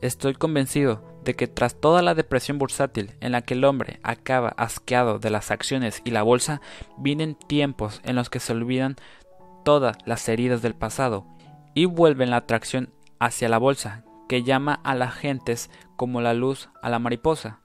Estoy 0.00 0.34
convencido 0.34 1.09
de 1.24 1.34
que 1.34 1.46
tras 1.46 1.80
toda 1.80 2.02
la 2.02 2.14
depresión 2.14 2.58
bursátil 2.58 3.14
en 3.20 3.32
la 3.32 3.42
que 3.42 3.54
el 3.54 3.64
hombre 3.64 4.00
acaba 4.02 4.48
asqueado 4.56 5.18
de 5.18 5.30
las 5.30 5.50
acciones 5.50 6.02
y 6.04 6.10
la 6.10 6.22
bolsa, 6.22 6.60
vienen 6.98 7.34
tiempos 7.34 8.00
en 8.04 8.16
los 8.16 8.30
que 8.30 8.40
se 8.40 8.52
olvidan 8.52 8.96
todas 9.64 9.96
las 10.04 10.28
heridas 10.28 10.62
del 10.62 10.74
pasado 10.74 11.26
y 11.74 11.84
vuelven 11.84 12.30
la 12.30 12.38
atracción 12.38 12.92
hacia 13.18 13.48
la 13.48 13.58
bolsa, 13.58 14.04
que 14.28 14.42
llama 14.42 14.80
a 14.84 14.94
las 14.94 15.14
gentes 15.14 15.70
como 15.96 16.20
la 16.20 16.34
luz 16.34 16.68
a 16.82 16.88
la 16.88 16.98
mariposa. 16.98 17.60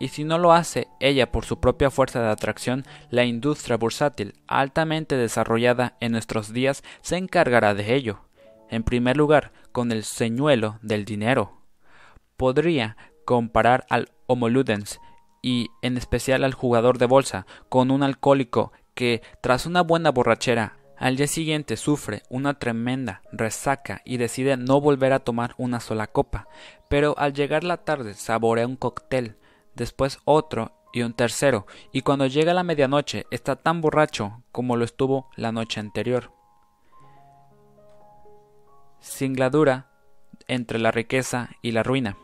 Y 0.00 0.08
si 0.08 0.22
no 0.22 0.38
lo 0.38 0.52
hace 0.52 0.88
ella 1.00 1.32
por 1.32 1.44
su 1.44 1.58
propia 1.58 1.90
fuerza 1.90 2.20
de 2.20 2.28
atracción, 2.28 2.84
la 3.10 3.24
industria 3.24 3.76
bursátil, 3.76 4.34
altamente 4.46 5.16
desarrollada 5.16 5.96
en 6.00 6.12
nuestros 6.12 6.52
días, 6.52 6.84
se 7.00 7.16
encargará 7.16 7.74
de 7.74 7.94
ello. 7.94 8.20
En 8.70 8.84
primer 8.84 9.16
lugar, 9.16 9.52
con 9.72 9.90
el 9.90 10.04
señuelo 10.04 10.78
del 10.82 11.04
dinero. 11.04 11.57
Podría 12.38 12.96
comparar 13.26 13.84
al 13.90 14.10
Homo 14.26 14.48
ludens 14.48 15.00
y 15.42 15.70
en 15.82 15.96
especial 15.96 16.44
al 16.44 16.54
jugador 16.54 16.96
de 16.96 17.06
bolsa 17.06 17.46
con 17.68 17.90
un 17.90 18.02
alcohólico 18.02 18.72
que, 18.94 19.22
tras 19.42 19.66
una 19.66 19.82
buena 19.82 20.10
borrachera, 20.10 20.78
al 20.96 21.16
día 21.16 21.26
siguiente 21.26 21.76
sufre 21.76 22.22
una 22.30 22.58
tremenda 22.58 23.22
resaca 23.32 24.02
y 24.04 24.18
decide 24.18 24.56
no 24.56 24.80
volver 24.80 25.12
a 25.12 25.18
tomar 25.18 25.54
una 25.58 25.80
sola 25.80 26.06
copa, 26.06 26.48
pero 26.88 27.18
al 27.18 27.34
llegar 27.34 27.64
la 27.64 27.78
tarde 27.78 28.14
saborea 28.14 28.66
un 28.66 28.76
cóctel, 28.76 29.36
después 29.74 30.18
otro 30.24 30.72
y 30.92 31.02
un 31.02 31.14
tercero, 31.14 31.66
y 31.92 32.02
cuando 32.02 32.26
llega 32.26 32.54
la 32.54 32.62
medianoche 32.62 33.26
está 33.32 33.56
tan 33.56 33.80
borracho 33.80 34.42
como 34.52 34.76
lo 34.76 34.84
estuvo 34.84 35.28
la 35.36 35.50
noche 35.50 35.80
anterior. 35.80 36.32
Singladura 39.00 39.90
entre 40.46 40.78
la 40.78 40.92
riqueza 40.92 41.50
y 41.62 41.72
la 41.72 41.82
ruina. 41.82 42.16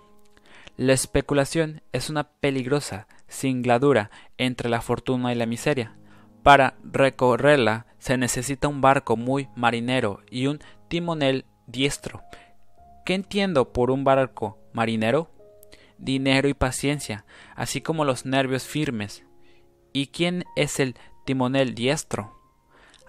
La 0.76 0.93
especulación 0.93 1.83
es 1.93 2.11
una 2.11 2.25
peligrosa 2.25 3.07
singladura 3.28 4.11
entre 4.38 4.69
la 4.69 4.81
fortuna 4.81 5.33
y 5.33 5.37
la 5.37 5.47
miseria. 5.47 5.95
Para 6.43 6.75
recorrerla 6.83 7.87
se 7.99 8.19
necesita 8.19 8.66
un 8.66 8.81
barco 8.81 9.16
muy 9.16 9.49
marinero 9.54 10.23
y 10.31 10.49
un 10.49 10.59
timonel 10.88 11.45
diestro. 11.69 12.23
¿Qué 13.07 13.14
entiendo 13.14 13.73
por 13.73 13.93
un 13.93 14.02
barco 14.02 14.59
marinero? 14.73 15.31
Dinero 15.99 16.49
y 16.49 16.54
paciencia, 16.54 17.25
así 17.54 17.81
como 17.81 18.04
los 18.04 18.26
nervios 18.26 18.64
firmes. 18.64 19.25
¿Y 19.93 20.09
quién 20.09 20.45
es 20.57 20.81
el 20.81 20.97
timonel 21.25 21.76
diestro? 21.76 22.37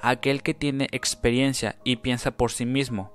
Aquel 0.04 0.44
que 0.44 0.54
tiene 0.54 0.88
experiencia 0.92 1.78
y 1.84 1.96
piensa 1.96 2.38
por 2.38 2.52
sí 2.52 2.68
mismo. 2.68 3.12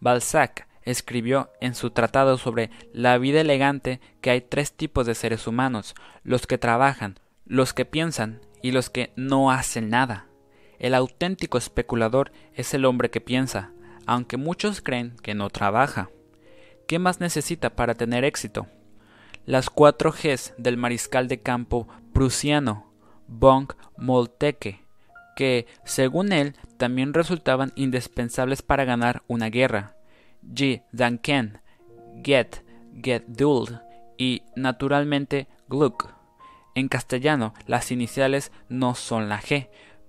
Balzac 0.00 0.69
escribió 0.82 1.50
en 1.60 1.74
su 1.74 1.90
tratado 1.90 2.38
sobre 2.38 2.70
la 2.92 3.18
vida 3.18 3.40
elegante 3.40 4.00
que 4.20 4.30
hay 4.30 4.40
tres 4.40 4.72
tipos 4.72 5.06
de 5.06 5.14
seres 5.14 5.46
humanos, 5.46 5.94
los 6.24 6.46
que 6.46 6.58
trabajan, 6.58 7.18
los 7.46 7.72
que 7.72 7.84
piensan 7.84 8.40
y 8.62 8.72
los 8.72 8.90
que 8.90 9.12
no 9.16 9.50
hacen 9.50 9.90
nada. 9.90 10.26
El 10.78 10.94
auténtico 10.94 11.58
especulador 11.58 12.32
es 12.54 12.72
el 12.74 12.84
hombre 12.84 13.10
que 13.10 13.20
piensa, 13.20 13.72
aunque 14.06 14.36
muchos 14.36 14.80
creen 14.80 15.16
que 15.22 15.34
no 15.34 15.50
trabaja. 15.50 16.10
¿Qué 16.86 16.98
más 16.98 17.20
necesita 17.20 17.70
para 17.70 17.94
tener 17.94 18.24
éxito? 18.24 18.66
Las 19.46 19.70
cuatro 19.70 20.12
Gs 20.12 20.54
del 20.58 20.76
mariscal 20.76 21.28
de 21.28 21.40
campo 21.40 21.86
prusiano, 22.12 22.92
Bonk 23.26 23.74
Molteke, 23.96 24.84
que, 25.36 25.66
según 25.84 26.32
él, 26.32 26.56
también 26.76 27.14
resultaban 27.14 27.72
indispensables 27.76 28.62
para 28.62 28.84
ganar 28.84 29.22
una 29.26 29.50
guerra. 29.50 29.94
G. 30.42 30.82
Danken, 30.92 31.60
Get, 32.22 32.64
Get 33.02 33.24
Duld 33.26 33.80
y, 34.18 34.42
naturalmente, 34.56 35.48
Gluck. 35.68 36.14
En 36.74 36.88
castellano, 36.88 37.54
las 37.66 37.90
iniciales 37.90 38.52
no 38.68 38.94
son 38.94 39.28
la 39.28 39.40
G, 39.40 39.68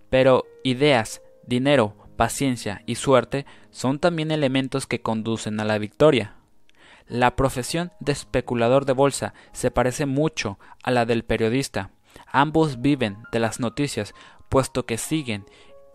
pero 0.09 0.45
ideas, 0.63 1.21
dinero, 1.45 1.95
paciencia 2.17 2.83
y 2.85 2.95
suerte 2.95 3.45
son 3.71 3.99
también 3.99 4.31
elementos 4.31 4.85
que 4.85 5.01
conducen 5.01 5.59
a 5.59 5.65
la 5.65 5.77
victoria. 5.77 6.35
La 7.07 7.35
profesión 7.35 7.91
de 7.99 8.11
especulador 8.11 8.85
de 8.85 8.93
bolsa 8.93 9.33
se 9.53 9.71
parece 9.71 10.05
mucho 10.05 10.59
a 10.83 10.91
la 10.91 11.05
del 11.05 11.23
periodista. 11.23 11.91
Ambos 12.27 12.81
viven 12.81 13.17
de 13.31 13.39
las 13.39 13.59
noticias, 13.59 14.13
puesto 14.49 14.85
que 14.85 14.97
siguen 14.97 15.45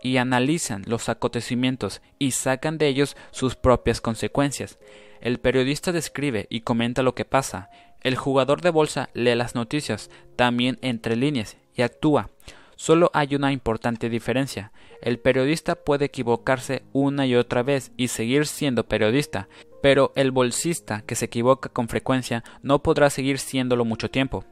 y 0.07 0.17
analizan 0.17 0.83
los 0.87 1.09
acontecimientos 1.09 2.01
y 2.17 2.31
sacan 2.31 2.77
de 2.77 2.87
ellos 2.87 3.15
sus 3.31 3.55
propias 3.55 4.01
consecuencias. 4.01 4.79
El 5.21 5.39
periodista 5.39 5.91
describe 5.91 6.47
y 6.49 6.61
comenta 6.61 7.03
lo 7.03 7.15
que 7.15 7.25
pasa, 7.25 7.69
el 8.01 8.15
jugador 8.15 8.61
de 8.61 8.69
bolsa 8.69 9.09
lee 9.13 9.35
las 9.35 9.55
noticias, 9.55 10.09
también 10.35 10.77
entre 10.81 11.15
líneas, 11.15 11.57
y 11.75 11.81
actúa. 11.81 12.29
Solo 12.75 13.09
hay 13.13 13.35
una 13.35 13.51
importante 13.51 14.09
diferencia. 14.09 14.71
El 15.01 15.19
periodista 15.19 15.75
puede 15.75 16.05
equivocarse 16.05 16.83
una 16.93 17.25
y 17.25 17.35
otra 17.35 17.63
vez 17.63 17.91
y 17.97 18.07
seguir 18.09 18.45
siendo 18.45 18.87
periodista, 18.87 19.47
pero 19.81 20.13
el 20.15 20.31
bolsista 20.31 21.01
que 21.01 21.15
se 21.15 21.25
equivoca 21.25 21.69
con 21.69 21.87
frecuencia 21.87 22.43
no 22.61 22.83
podrá 22.83 23.09
seguir 23.09 23.39
siéndolo 23.39 23.83
mucho 23.83 24.09
tiempo. 24.09 24.45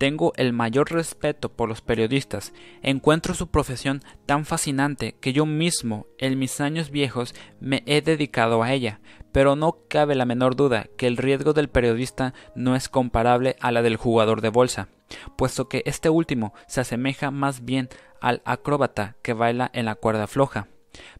Tengo 0.00 0.32
el 0.36 0.54
mayor 0.54 0.90
respeto 0.90 1.52
por 1.52 1.68
los 1.68 1.82
periodistas. 1.82 2.54
Encuentro 2.80 3.34
su 3.34 3.48
profesión 3.48 4.00
tan 4.24 4.46
fascinante 4.46 5.14
que 5.20 5.34
yo 5.34 5.44
mismo, 5.44 6.06
en 6.16 6.38
mis 6.38 6.58
años 6.62 6.90
viejos, 6.90 7.34
me 7.60 7.82
he 7.84 8.00
dedicado 8.00 8.62
a 8.62 8.72
ella. 8.72 9.00
Pero 9.30 9.56
no 9.56 9.76
cabe 9.88 10.14
la 10.14 10.24
menor 10.24 10.56
duda 10.56 10.86
que 10.96 11.06
el 11.06 11.18
riesgo 11.18 11.52
del 11.52 11.68
periodista 11.68 12.32
no 12.54 12.76
es 12.76 12.88
comparable 12.88 13.56
a 13.60 13.72
la 13.72 13.82
del 13.82 13.96
jugador 13.96 14.40
de 14.40 14.48
bolsa, 14.48 14.88
puesto 15.36 15.68
que 15.68 15.82
este 15.84 16.08
último 16.08 16.54
se 16.66 16.80
asemeja 16.80 17.30
más 17.30 17.66
bien 17.66 17.90
al 18.22 18.40
acróbata 18.46 19.16
que 19.20 19.34
baila 19.34 19.70
en 19.74 19.84
la 19.84 19.96
cuerda 19.96 20.26
floja. 20.26 20.68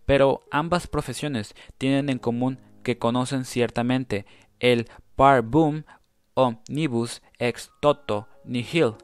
Pero 0.06 0.40
ambas 0.50 0.86
profesiones 0.86 1.54
tienen 1.76 2.08
en 2.08 2.18
común 2.18 2.58
que 2.82 2.96
conocen 2.96 3.44
ciertamente 3.44 4.24
el 4.58 4.88
par 5.16 5.42
boom 5.42 5.84
omnibus 6.40 7.22
ex 7.38 7.70
toto 7.80 8.28
nihil 8.44 8.94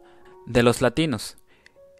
de 0.47 0.62
los 0.62 0.81
latinos. 0.83 1.37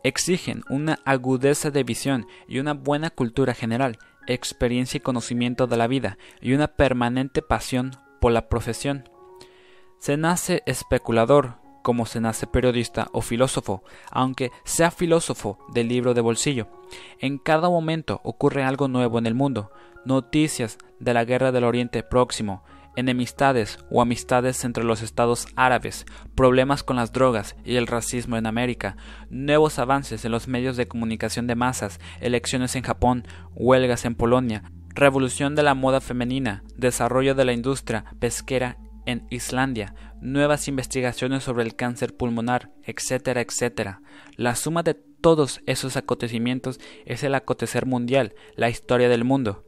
Exigen 0.03 0.63
una 0.69 0.99
agudeza 1.05 1.71
de 1.71 1.83
visión 1.83 2.27
y 2.47 2.59
una 2.59 2.75
buena 2.75 3.11
cultura 3.11 3.55
general, 3.55 3.99
experiencia 4.27 4.99
y 4.99 5.01
conocimiento 5.01 5.67
de 5.67 5.77
la 5.77 5.87
vida 5.87 6.19
y 6.41 6.53
una 6.53 6.69
permanente 6.69 7.43
pasión 7.43 7.93
por 8.21 8.33
la 8.33 8.49
profesión. 8.49 9.09
Se 9.99 10.17
nace 10.17 10.63
especulador, 10.67 11.57
como 11.83 12.07
se 12.07 12.21
nace 12.21 12.47
periodista 12.47 13.09
o 13.13 13.21
filósofo, 13.21 13.83
aunque 14.11 14.51
sea 14.65 14.91
filósofo 14.91 15.59
del 15.73 15.89
libro 15.89 16.15
de 16.15 16.21
bolsillo. 16.21 16.69
En 17.21 17.39
cada 17.39 17.69
momento 17.69 18.21
ocurre 18.25 18.65
algo 18.65 18.89
nuevo 18.89 19.19
en 19.19 19.27
el 19.27 19.35
mundo, 19.35 19.71
noticias 20.05 20.79
de 20.99 21.15
la 21.15 21.25
guerra 21.25 21.53
del 21.53 21.65
Oriente 21.65 22.03
Próximo, 22.03 22.63
enemistades 22.97 23.79
o 23.91 24.03
amistades 24.03 24.65
entre 24.65 24.85
los 24.85 25.03
estados 25.03 25.47
árabes, 25.55 26.07
problemas 26.35 26.83
con 26.83 26.97
las 26.97 27.13
drogas 27.13 27.57
y 27.65 27.77
el 27.77 27.87
racismo 27.87 28.37
en 28.37 28.47
América, 28.47 28.97
nuevos 29.31 29.79
avances 29.79 30.25
en 30.25 30.33
los 30.33 30.49
medios 30.49 30.77
de 30.77 30.89
comunicación 30.89 31.47
de 31.47 31.55
masas, 31.55 32.01
elecciones 32.21 32.75
en 32.75 32.83
Japón, 32.83 33.27
huelgas 33.55 34.05
en 34.05 34.15
Polonia, 34.15 34.65
revolución 34.89 35.55
de 35.55 35.63
la 35.63 35.75
moda 35.75 36.01
femenina, 36.01 36.65
desarrollo 36.77 37.35
de 37.35 37.45
la 37.45 37.53
industria 37.53 38.05
pesquera 38.19 38.79
en 39.05 39.27
Islandia, 39.31 39.95
nuevas 40.21 40.69
investigaciones 40.69 41.45
sobre 41.45 41.63
el 41.63 41.77
cáncer 41.77 42.17
pulmonar, 42.17 42.73
etcétera, 42.83 43.41
etcétera. 43.41 44.01
La 44.37 44.57
suma 44.57 44.83
de 44.83 44.95
todos 44.95 45.61
esos 45.67 45.97
acontecimientos 45.97 46.81
es 47.05 47.23
el 47.23 47.35
acontecer 47.35 47.87
mundial, 47.87 48.35
la 48.57 48.69
historia 48.69 49.09
del 49.09 49.25
mundo. 49.25 49.65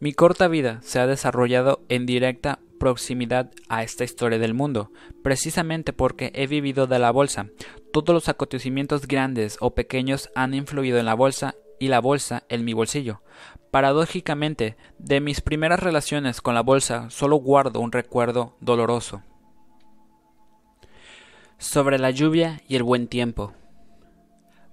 Mi 0.00 0.12
corta 0.12 0.46
vida 0.46 0.78
se 0.82 1.00
ha 1.00 1.08
desarrollado 1.08 1.80
en 1.88 2.06
directa 2.06 2.60
proximidad 2.78 3.50
a 3.68 3.82
esta 3.82 4.04
historia 4.04 4.38
del 4.38 4.54
mundo, 4.54 4.92
precisamente 5.24 5.92
porque 5.92 6.30
he 6.34 6.46
vivido 6.46 6.86
de 6.86 7.00
la 7.00 7.10
bolsa. 7.10 7.48
Todos 7.92 8.14
los 8.14 8.28
acontecimientos 8.28 9.08
grandes 9.08 9.56
o 9.60 9.74
pequeños 9.74 10.30
han 10.36 10.54
influido 10.54 10.98
en 10.98 11.06
la 11.06 11.14
bolsa 11.14 11.56
y 11.80 11.88
la 11.88 12.00
bolsa 12.00 12.44
en 12.48 12.64
mi 12.64 12.74
bolsillo. 12.74 13.22
Paradójicamente, 13.72 14.76
de 14.98 15.20
mis 15.20 15.40
primeras 15.40 15.80
relaciones 15.80 16.40
con 16.40 16.54
la 16.54 16.62
bolsa 16.62 17.10
solo 17.10 17.36
guardo 17.36 17.80
un 17.80 17.90
recuerdo 17.90 18.56
doloroso. 18.60 19.22
Sobre 21.58 21.98
la 21.98 22.12
lluvia 22.12 22.62
y 22.68 22.76
el 22.76 22.84
buen 22.84 23.08
tiempo. 23.08 23.52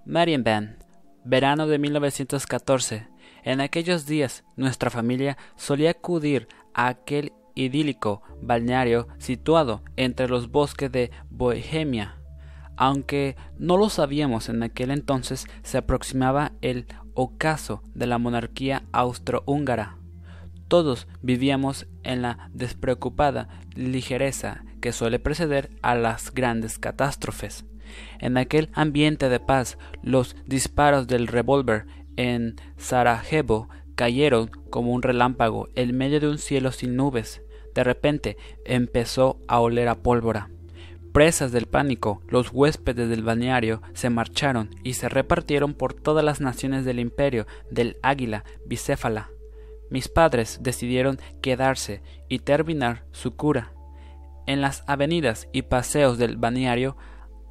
Marienbad, 0.05 0.75
verano 1.23 1.65
de 1.65 1.79
1914. 1.79 3.14
En 3.45 3.61
aquellos 3.61 4.07
días 4.07 4.43
nuestra 4.55 4.89
familia 4.89 5.37
solía 5.55 5.91
acudir 5.91 6.47
a 6.73 6.87
aquel 6.87 7.31
idílico 7.53 8.23
balneario 8.41 9.07
situado 9.19 9.83
entre 9.97 10.27
los 10.27 10.49
bosques 10.49 10.91
de 10.91 11.11
Bohemia. 11.29 12.17
Aunque 12.75 13.37
no 13.59 13.77
lo 13.77 13.89
sabíamos 13.89 14.49
en 14.49 14.63
aquel 14.63 14.89
entonces, 14.89 15.45
se 15.61 15.77
aproximaba 15.77 16.53
el 16.61 16.87
ocaso 17.13 17.83
de 17.93 18.07
la 18.07 18.17
monarquía 18.17 18.83
austrohúngara. 18.91 19.99
Todos 20.67 21.07
vivíamos 21.21 21.85
en 22.01 22.23
la 22.23 22.49
despreocupada 22.51 23.47
ligereza 23.75 24.65
que 24.81 24.91
suele 24.91 25.19
preceder 25.19 25.69
a 25.83 25.93
las 25.93 26.33
grandes 26.33 26.79
catástrofes. 26.79 27.63
En 28.19 28.37
aquel 28.37 28.71
ambiente 28.73 29.29
de 29.29 29.39
paz, 29.39 29.77
los 30.01 30.35
disparos 30.47 31.05
del 31.05 31.27
revólver 31.27 31.85
en 32.17 32.55
Sarajevo 32.77 33.69
cayeron 33.95 34.49
como 34.69 34.91
un 34.91 35.01
relámpago 35.01 35.69
en 35.75 35.97
medio 35.97 36.19
de 36.19 36.27
un 36.27 36.37
cielo 36.37 36.71
sin 36.71 36.95
nubes. 36.95 37.41
De 37.73 37.83
repente 37.83 38.37
empezó 38.65 39.39
a 39.47 39.59
oler 39.59 39.87
a 39.87 39.95
pólvora. 39.95 40.49
Presas 41.11 41.53
del 41.53 41.65
pánico, 41.65 42.21
los 42.27 42.51
huéspedes 42.51 43.07
del 43.07 43.23
balneario 43.23 43.81
se 43.93 44.09
marcharon 44.09 44.69
y 44.83 44.93
se 44.93 45.07
repartieron 45.07 45.73
por 45.73 45.93
todas 45.93 46.25
las 46.25 46.41
naciones 46.41 46.83
del 46.83 46.99
imperio 46.99 47.47
del 47.71 47.97
águila 48.03 48.43
bicéfala. 48.65 49.29
Mis 49.89 50.09
padres 50.09 50.59
decidieron 50.61 51.19
quedarse 51.41 52.01
y 52.27 52.39
terminar 52.39 53.05
su 53.11 53.35
cura. 53.35 53.71
En 54.45 54.59
las 54.59 54.83
avenidas 54.87 55.47
y 55.53 55.61
paseos 55.63 56.17
del 56.17 56.35
balneario, 56.35 56.97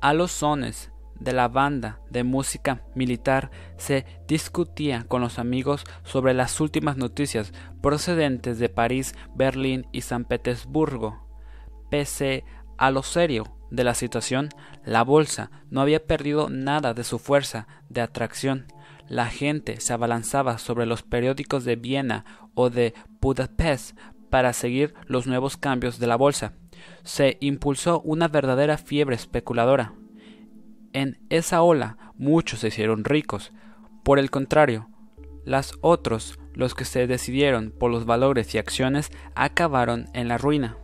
a 0.03 0.12
los 0.12 0.31
sones 0.31 0.90
de 1.18 1.33
la 1.33 1.48
banda 1.48 2.00
de 2.11 2.24
música 2.24 2.83
militar 2.94 3.50
se 3.77 4.05
discutía 4.27 5.05
con 5.09 5.20
los 5.20 5.38
amigos 5.38 5.85
sobre 6.03 6.35
las 6.35 6.61
últimas 6.61 6.96
noticias 6.96 7.53
procedentes 7.81 8.59
de 8.59 8.68
París, 8.68 9.14
Berlín 9.35 9.87
y 9.92 10.03
San 10.03 10.24
Petersburgo. 10.24 11.27
Pese 11.90 12.44
a 12.77 12.90
lo 12.90 13.03
serio 13.03 13.57
de 13.70 13.85
la 13.85 13.94
situación, 13.94 14.48
la 14.85 15.03
bolsa 15.03 15.50
no 15.70 15.81
había 15.81 16.05
perdido 16.05 16.48
nada 16.48 16.94
de 16.94 17.05
su 17.05 17.18
fuerza 17.18 17.66
de 17.88 18.00
atracción. 18.00 18.66
La 19.09 19.27
gente 19.27 19.81
se 19.81 19.92
abalanzaba 19.92 20.59
sobre 20.59 20.87
los 20.87 21.03
periódicos 21.03 21.64
de 21.64 21.77
Viena 21.77 22.24
o 22.55 22.70
de 22.70 22.94
Budapest 23.20 23.98
para 24.31 24.53
seguir 24.53 24.94
los 25.07 25.27
nuevos 25.27 25.57
cambios 25.57 25.98
de 25.98 26.07
la 26.07 26.16
bolsa. 26.16 26.55
Se 27.03 27.37
impulsó 27.40 28.00
una 28.00 28.29
verdadera 28.29 28.79
fiebre 28.79 29.14
especuladora 29.14 29.94
en 30.94 31.18
esa 31.28 31.62
ola 31.62 31.98
muchos 32.16 32.61
se 32.61 32.68
hicieron 32.68 33.04
ricos. 33.04 33.52
Por 34.02 34.18
el 34.18 34.30
contrario, 34.30 34.88
las 35.44 35.74
otros, 35.83 36.38
los 36.54 36.74
que 36.74 36.87
se 36.87 37.07
decidieron 37.07 37.70
por 37.70 37.90
los 37.90 38.07
valores 38.07 38.54
y 38.54 38.59
acciones, 38.59 39.11
acabaron 39.35 40.07
en 40.14 40.28
la 40.28 40.38
ruina. 40.38 40.78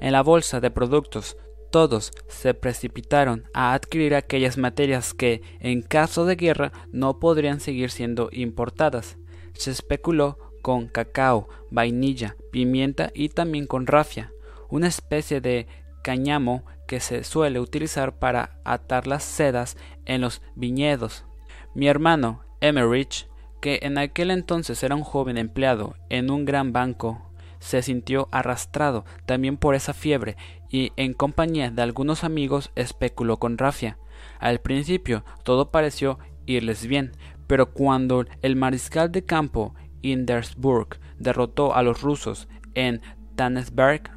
En 0.00 0.12
la 0.12 0.22
bolsa 0.22 0.60
de 0.60 0.70
productos, 0.70 1.36
todos 1.70 2.12
se 2.28 2.54
precipitaron 2.54 3.44
a 3.52 3.74
adquirir 3.74 4.14
aquellas 4.14 4.56
materias 4.56 5.12
que, 5.12 5.42
en 5.60 5.82
caso 5.82 6.24
de 6.24 6.36
guerra, 6.36 6.72
no 6.90 7.18
podrían 7.18 7.60
seguir 7.60 7.90
siendo 7.90 8.28
importadas. 8.32 9.18
Se 9.52 9.70
especuló 9.70 10.38
con 10.62 10.88
cacao, 10.88 11.48
vainilla, 11.70 12.36
pimienta 12.50 13.10
y 13.14 13.28
también 13.28 13.66
con 13.66 13.86
rafia, 13.86 14.32
una 14.68 14.88
especie 14.88 15.40
de 15.40 15.66
cáñamo 16.02 16.64
que 16.90 16.98
se 16.98 17.22
suele 17.22 17.60
utilizar 17.60 18.18
para 18.18 18.58
atar 18.64 19.06
las 19.06 19.22
sedas 19.22 19.76
en 20.06 20.20
los 20.20 20.42
viñedos. 20.56 21.24
Mi 21.72 21.86
hermano, 21.86 22.42
Emmerich, 22.60 23.28
que 23.60 23.78
en 23.82 23.96
aquel 23.96 24.32
entonces 24.32 24.82
era 24.82 24.96
un 24.96 25.04
joven 25.04 25.38
empleado 25.38 25.94
en 26.08 26.32
un 26.32 26.44
gran 26.44 26.72
banco, 26.72 27.30
se 27.60 27.80
sintió 27.82 28.28
arrastrado 28.32 29.04
también 29.24 29.56
por 29.56 29.76
esa 29.76 29.94
fiebre 29.94 30.36
y 30.68 30.90
en 30.96 31.14
compañía 31.14 31.70
de 31.70 31.80
algunos 31.80 32.24
amigos 32.24 32.72
especuló 32.74 33.36
con 33.36 33.56
rafia. 33.56 33.96
Al 34.40 34.58
principio 34.60 35.24
todo 35.44 35.70
pareció 35.70 36.18
irles 36.44 36.88
bien, 36.88 37.12
pero 37.46 37.72
cuando 37.72 38.24
el 38.42 38.56
mariscal 38.56 39.12
de 39.12 39.24
campo 39.24 39.76
Indersburg 40.02 40.98
derrotó 41.20 41.72
a 41.72 41.84
los 41.84 42.00
rusos 42.00 42.48
en 42.74 43.00
Tannesberg, 43.36 44.10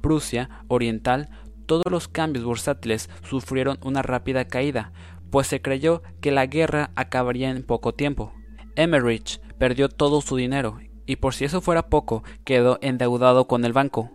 Prusia 0.00 0.48
Oriental, 0.68 1.28
todos 1.70 1.92
los 1.92 2.08
cambios 2.08 2.44
bursátiles 2.44 3.08
sufrieron 3.22 3.78
una 3.84 4.02
rápida 4.02 4.44
caída, 4.44 4.92
pues 5.30 5.46
se 5.46 5.62
creyó 5.62 6.02
que 6.20 6.32
la 6.32 6.46
guerra 6.46 6.90
acabaría 6.96 7.48
en 7.48 7.62
poco 7.62 7.94
tiempo. 7.94 8.32
Emmerich 8.74 9.40
perdió 9.56 9.88
todo 9.88 10.20
su 10.20 10.34
dinero 10.34 10.80
y 11.06 11.14
por 11.14 11.32
si 11.32 11.44
eso 11.44 11.60
fuera 11.60 11.86
poco, 11.86 12.24
quedó 12.42 12.80
endeudado 12.82 13.46
con 13.46 13.64
el 13.64 13.72
banco. 13.72 14.10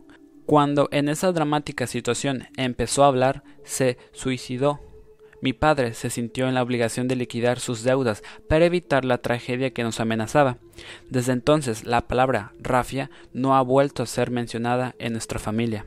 Cuando 0.46 0.90
en 0.92 1.08
esa 1.08 1.32
dramática 1.32 1.88
situación 1.88 2.50
empezó 2.58 3.06
a 3.06 3.08
hablar, 3.08 3.42
se 3.64 3.98
suicidó. 4.12 4.82
Mi 5.42 5.54
padre 5.54 5.94
se 5.94 6.10
sintió 6.10 6.50
en 6.50 6.56
la 6.56 6.62
obligación 6.62 7.08
de 7.08 7.16
liquidar 7.16 7.62
sus 7.62 7.84
deudas 7.84 8.22
para 8.50 8.66
evitar 8.66 9.06
la 9.06 9.20
tragedia 9.20 9.72
que 9.72 9.84
nos 9.84 10.02
amenazaba. 10.02 10.58
Desde 11.10 11.32
entonces 11.32 11.86
la 11.86 12.06
palabra 12.06 12.52
rafia 12.60 13.10
no 13.32 13.56
ha 13.56 13.62
vuelto 13.62 14.04
a 14.04 14.08
ser 14.08 14.30
mencionada 14.30 14.94
en 15.00 15.14
nuestra 15.14 15.40
familia. 15.40 15.86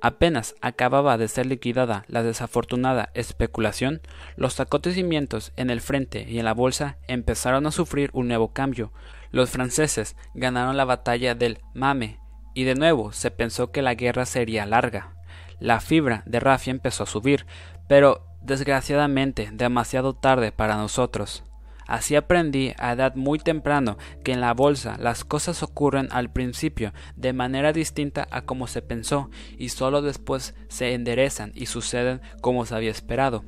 Apenas 0.00 0.54
acababa 0.60 1.18
de 1.18 1.26
ser 1.26 1.46
liquidada 1.46 2.04
la 2.06 2.22
desafortunada 2.22 3.10
especulación, 3.14 4.00
los 4.36 4.60
acontecimientos 4.60 5.52
en 5.56 5.70
el 5.70 5.80
frente 5.80 6.24
y 6.28 6.38
en 6.38 6.44
la 6.44 6.54
bolsa 6.54 6.98
empezaron 7.08 7.66
a 7.66 7.72
sufrir 7.72 8.10
un 8.12 8.28
nuevo 8.28 8.52
cambio. 8.52 8.92
Los 9.32 9.50
franceses 9.50 10.16
ganaron 10.34 10.76
la 10.76 10.84
batalla 10.84 11.34
del 11.34 11.60
Mame 11.74 12.20
y 12.54 12.64
de 12.64 12.76
nuevo 12.76 13.12
se 13.12 13.30
pensó 13.30 13.72
que 13.72 13.82
la 13.82 13.94
guerra 13.94 14.24
sería 14.24 14.66
larga. 14.66 15.14
La 15.58 15.80
fibra 15.80 16.22
de 16.26 16.38
rafia 16.38 16.70
empezó 16.70 17.02
a 17.02 17.06
subir, 17.06 17.46
pero 17.88 18.24
desgraciadamente 18.42 19.50
demasiado 19.52 20.14
tarde 20.14 20.52
para 20.52 20.76
nosotros. 20.76 21.42
Así 21.88 22.16
aprendí 22.16 22.74
a 22.76 22.92
edad 22.92 23.16
muy 23.16 23.38
temprano 23.38 23.96
que 24.22 24.32
en 24.32 24.42
la 24.42 24.52
bolsa 24.52 24.98
las 25.00 25.24
cosas 25.24 25.62
ocurren 25.62 26.08
al 26.10 26.30
principio 26.30 26.92
de 27.16 27.32
manera 27.32 27.72
distinta 27.72 28.28
a 28.30 28.42
como 28.42 28.66
se 28.66 28.82
pensó 28.82 29.30
y 29.56 29.70
solo 29.70 30.02
después 30.02 30.54
se 30.68 30.92
enderezan 30.92 31.50
y 31.54 31.64
suceden 31.64 32.20
como 32.42 32.66
se 32.66 32.74
había 32.74 32.90
esperado. 32.90 33.46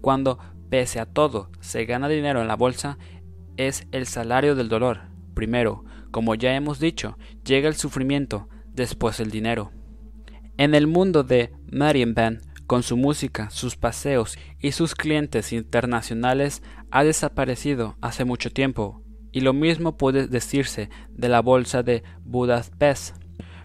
Cuando, 0.00 0.40
pese 0.68 0.98
a 0.98 1.06
todo, 1.06 1.50
se 1.60 1.84
gana 1.84 2.08
dinero 2.08 2.42
en 2.42 2.48
la 2.48 2.56
bolsa, 2.56 2.98
es 3.56 3.86
el 3.92 4.06
salario 4.06 4.56
del 4.56 4.68
dolor. 4.68 5.02
Primero, 5.34 5.84
como 6.10 6.34
ya 6.34 6.56
hemos 6.56 6.80
dicho, 6.80 7.16
llega 7.44 7.68
el 7.68 7.76
sufrimiento, 7.76 8.48
después 8.72 9.20
el 9.20 9.30
dinero. 9.30 9.70
En 10.56 10.74
el 10.74 10.88
mundo 10.88 11.22
de 11.22 11.52
Marienband, 11.70 12.42
con 12.68 12.82
su 12.82 12.98
música, 12.98 13.48
sus 13.48 13.76
paseos 13.76 14.38
y 14.60 14.72
sus 14.72 14.94
clientes 14.94 15.54
internacionales, 15.54 16.62
ha 16.90 17.02
desaparecido 17.02 17.96
hace 18.02 18.26
mucho 18.26 18.50
tiempo, 18.50 19.02
y 19.32 19.40
lo 19.40 19.54
mismo 19.54 19.96
puede 19.96 20.28
decirse 20.28 20.90
de 21.10 21.28
la 21.30 21.40
bolsa 21.40 21.82
de 21.82 22.04
Budapest. 22.24 23.16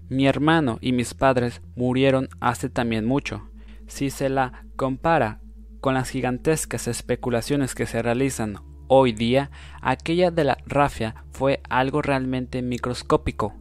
Mi 0.08 0.26
hermano 0.26 0.80
y 0.80 0.94
mis 0.94 1.13
padres 1.13 1.62
murieron 1.76 2.30
hace 2.39 2.70
también 2.70 3.06
mucho. 3.06 3.50
Si 3.88 4.10
se 4.10 4.30
la 4.30 4.66
compara 4.78 5.42
con 5.82 5.96
las 5.96 6.10
gigantescas 6.10 6.88
especulaciones 6.88 7.76
que 7.76 7.86
se 7.86 8.02
realizan 8.02 8.60
hoy 8.88 9.12
día, 9.12 9.52
aquella 9.82 10.32
de 10.32 10.46
la 10.46 10.58
rafia 10.66 11.26
fue 11.32 11.62
algo 11.70 12.02
realmente 12.02 12.62
microscópico. 12.62 13.54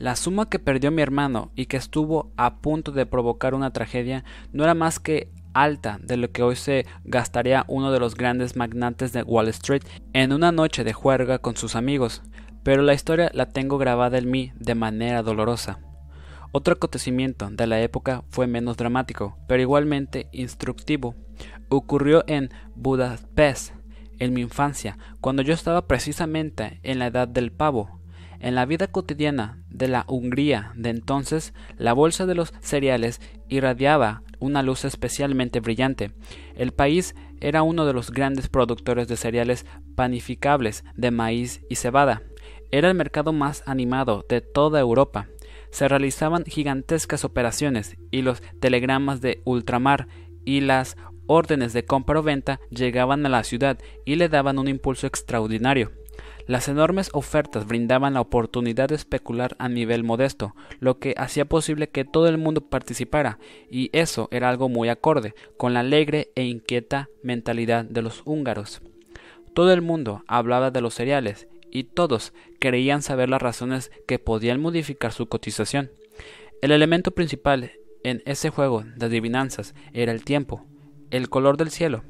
La 0.00 0.16
suma 0.16 0.48
que 0.48 0.58
perdió 0.58 0.90
mi 0.90 1.02
hermano 1.02 1.50
y 1.54 1.66
que 1.66 1.76
estuvo 1.76 2.32
a 2.38 2.60
punto 2.62 2.90
de 2.90 3.04
provocar 3.04 3.52
una 3.52 3.70
tragedia 3.74 4.24
no 4.50 4.64
era 4.64 4.72
más 4.72 4.98
que 4.98 5.30
alta 5.52 5.98
de 6.02 6.16
lo 6.16 6.30
que 6.32 6.42
hoy 6.42 6.56
se 6.56 6.86
gastaría 7.04 7.66
uno 7.68 7.92
de 7.92 8.00
los 8.00 8.14
grandes 8.14 8.56
magnates 8.56 9.12
de 9.12 9.22
Wall 9.22 9.48
Street 9.48 9.82
en 10.14 10.32
una 10.32 10.52
noche 10.52 10.84
de 10.84 10.94
juerga 10.94 11.40
con 11.40 11.54
sus 11.54 11.76
amigos, 11.76 12.22
pero 12.62 12.80
la 12.80 12.94
historia 12.94 13.30
la 13.34 13.50
tengo 13.50 13.76
grabada 13.76 14.16
en 14.16 14.30
mí 14.30 14.52
de 14.58 14.74
manera 14.74 15.22
dolorosa. 15.22 15.80
Otro 16.50 16.72
acontecimiento 16.72 17.50
de 17.50 17.66
la 17.66 17.82
época 17.82 18.24
fue 18.30 18.46
menos 18.46 18.78
dramático, 18.78 19.36
pero 19.46 19.60
igualmente 19.60 20.30
instructivo. 20.32 21.14
Ocurrió 21.68 22.24
en 22.26 22.48
Budapest, 22.74 23.74
en 24.18 24.32
mi 24.32 24.40
infancia, 24.40 24.96
cuando 25.20 25.42
yo 25.42 25.52
estaba 25.52 25.86
precisamente 25.86 26.80
en 26.84 26.98
la 26.98 27.08
edad 27.08 27.28
del 27.28 27.52
pavo. 27.52 27.99
En 28.40 28.54
la 28.54 28.64
vida 28.64 28.86
cotidiana 28.86 29.58
de 29.68 29.86
la 29.86 30.04
Hungría 30.08 30.72
de 30.74 30.88
entonces, 30.88 31.52
la 31.76 31.92
bolsa 31.92 32.24
de 32.24 32.34
los 32.34 32.54
cereales 32.60 33.20
irradiaba 33.48 34.22
una 34.38 34.62
luz 34.62 34.86
especialmente 34.86 35.60
brillante. 35.60 36.12
El 36.56 36.72
país 36.72 37.14
era 37.40 37.62
uno 37.62 37.84
de 37.84 37.92
los 37.92 38.10
grandes 38.10 38.48
productores 38.48 39.08
de 39.08 39.18
cereales 39.18 39.66
panificables 39.94 40.84
de 40.96 41.10
maíz 41.10 41.62
y 41.68 41.74
cebada. 41.74 42.22
Era 42.70 42.88
el 42.88 42.94
mercado 42.94 43.34
más 43.34 43.62
animado 43.66 44.24
de 44.26 44.40
toda 44.40 44.80
Europa. 44.80 45.28
Se 45.70 45.86
realizaban 45.86 46.44
gigantescas 46.44 47.24
operaciones 47.24 47.98
y 48.10 48.22
los 48.22 48.40
telegramas 48.60 49.20
de 49.20 49.42
ultramar 49.44 50.08
y 50.46 50.62
las 50.62 50.96
órdenes 51.26 51.74
de 51.74 51.84
compra 51.84 52.20
o 52.20 52.22
venta 52.22 52.58
llegaban 52.70 53.24
a 53.26 53.28
la 53.28 53.44
ciudad 53.44 53.78
y 54.06 54.16
le 54.16 54.30
daban 54.30 54.58
un 54.58 54.66
impulso 54.66 55.06
extraordinario. 55.06 55.92
Las 56.46 56.68
enormes 56.68 57.10
ofertas 57.12 57.66
brindaban 57.66 58.14
la 58.14 58.20
oportunidad 58.20 58.88
de 58.88 58.94
especular 58.94 59.56
a 59.58 59.68
nivel 59.68 60.04
modesto, 60.04 60.54
lo 60.80 60.98
que 60.98 61.14
hacía 61.16 61.44
posible 61.44 61.88
que 61.88 62.04
todo 62.04 62.28
el 62.28 62.38
mundo 62.38 62.62
participara, 62.62 63.38
y 63.70 63.90
eso 63.92 64.28
era 64.30 64.48
algo 64.48 64.68
muy 64.68 64.88
acorde 64.88 65.34
con 65.56 65.74
la 65.74 65.80
alegre 65.80 66.30
e 66.34 66.44
inquieta 66.44 67.08
mentalidad 67.22 67.84
de 67.84 68.02
los 68.02 68.22
húngaros. 68.24 68.82
Todo 69.54 69.72
el 69.72 69.82
mundo 69.82 70.24
hablaba 70.26 70.70
de 70.70 70.80
los 70.80 70.94
cereales, 70.94 71.46
y 71.70 71.84
todos 71.84 72.32
creían 72.58 73.02
saber 73.02 73.28
las 73.28 73.42
razones 73.42 73.90
que 74.06 74.18
podían 74.18 74.60
modificar 74.60 75.12
su 75.12 75.26
cotización. 75.26 75.90
El 76.62 76.72
elemento 76.72 77.12
principal 77.12 77.72
en 78.02 78.22
ese 78.26 78.50
juego 78.50 78.82
de 78.96 79.06
adivinanzas 79.06 79.74
era 79.92 80.12
el 80.12 80.24
tiempo, 80.24 80.66
el 81.10 81.28
color 81.28 81.56
del 81.56 81.70
cielo, 81.70 82.02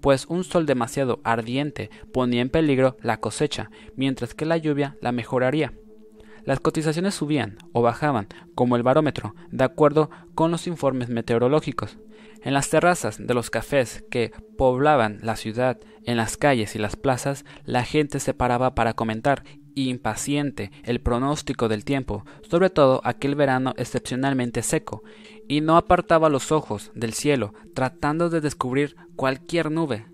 pues 0.00 0.26
un 0.26 0.44
sol 0.44 0.66
demasiado 0.66 1.20
ardiente 1.24 1.90
ponía 2.12 2.42
en 2.42 2.50
peligro 2.50 2.96
la 3.02 3.18
cosecha, 3.18 3.70
mientras 3.96 4.34
que 4.34 4.46
la 4.46 4.56
lluvia 4.56 4.96
la 5.00 5.12
mejoraría. 5.12 5.72
Las 6.44 6.60
cotizaciones 6.60 7.14
subían 7.14 7.58
o 7.72 7.82
bajaban, 7.82 8.28
como 8.54 8.76
el 8.76 8.84
barómetro, 8.84 9.34
de 9.50 9.64
acuerdo 9.64 10.10
con 10.36 10.52
los 10.52 10.68
informes 10.68 11.08
meteorológicos. 11.08 11.98
En 12.42 12.54
las 12.54 12.70
terrazas 12.70 13.18
de 13.18 13.34
los 13.34 13.50
cafés 13.50 14.04
que 14.10 14.30
poblaban 14.56 15.18
la 15.22 15.34
ciudad, 15.34 15.80
en 16.04 16.16
las 16.16 16.36
calles 16.36 16.76
y 16.76 16.78
las 16.78 16.94
plazas, 16.94 17.44
la 17.64 17.82
gente 17.82 18.20
se 18.20 18.32
paraba 18.32 18.76
para 18.76 18.92
comentar 18.92 19.42
impaciente 19.74 20.70
el 20.84 21.00
pronóstico 21.00 21.68
del 21.68 21.84
tiempo, 21.84 22.24
sobre 22.48 22.70
todo 22.70 23.00
aquel 23.04 23.34
verano 23.34 23.74
excepcionalmente 23.76 24.62
seco, 24.62 25.02
y 25.48 25.60
no 25.60 25.76
apartaba 25.76 26.28
los 26.28 26.52
ojos 26.52 26.90
del 26.94 27.12
cielo, 27.12 27.54
tratando 27.74 28.30
de 28.30 28.40
descubrir 28.40 28.96
cualquier 29.16 29.70
nube. 29.70 30.06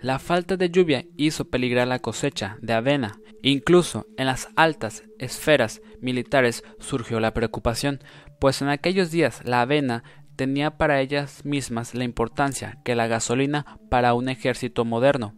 La 0.00 0.18
falta 0.18 0.56
de 0.56 0.70
lluvia 0.70 1.04
hizo 1.16 1.44
peligrar 1.44 1.86
la 1.86 1.98
cosecha 1.98 2.56
de 2.62 2.72
avena. 2.72 3.18
Incluso 3.42 4.06
en 4.16 4.26
las 4.26 4.48
altas 4.56 5.04
esferas 5.18 5.82
militares 6.00 6.64
surgió 6.78 7.20
la 7.20 7.34
preocupación, 7.34 8.00
pues 8.38 8.62
en 8.62 8.68
aquellos 8.68 9.10
días 9.10 9.42
la 9.44 9.60
avena 9.60 10.02
tenía 10.36 10.78
para 10.78 11.00
ellas 11.00 11.44
mismas 11.44 11.94
la 11.94 12.04
importancia 12.04 12.78
que 12.82 12.94
la 12.94 13.06
gasolina 13.06 13.78
para 13.90 14.14
un 14.14 14.30
ejército 14.30 14.86
moderno. 14.86 15.34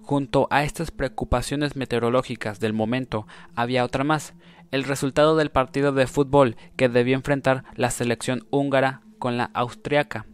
Junto 0.00 0.48
a 0.50 0.64
estas 0.64 0.90
preocupaciones 0.90 1.76
meteorológicas 1.76 2.60
del 2.60 2.72
momento 2.72 3.26
había 3.56 3.84
otra 3.84 4.04
más, 4.04 4.34
el 4.70 4.84
resultado 4.84 5.36
del 5.36 5.50
partido 5.50 5.92
de 5.92 6.06
fútbol 6.06 6.56
que 6.76 6.88
debía 6.88 7.14
enfrentar 7.14 7.64
la 7.74 7.90
selección 7.90 8.46
húngara 8.50 9.02
con 9.18 9.36
la 9.36 9.50
austriaca. 9.54 10.26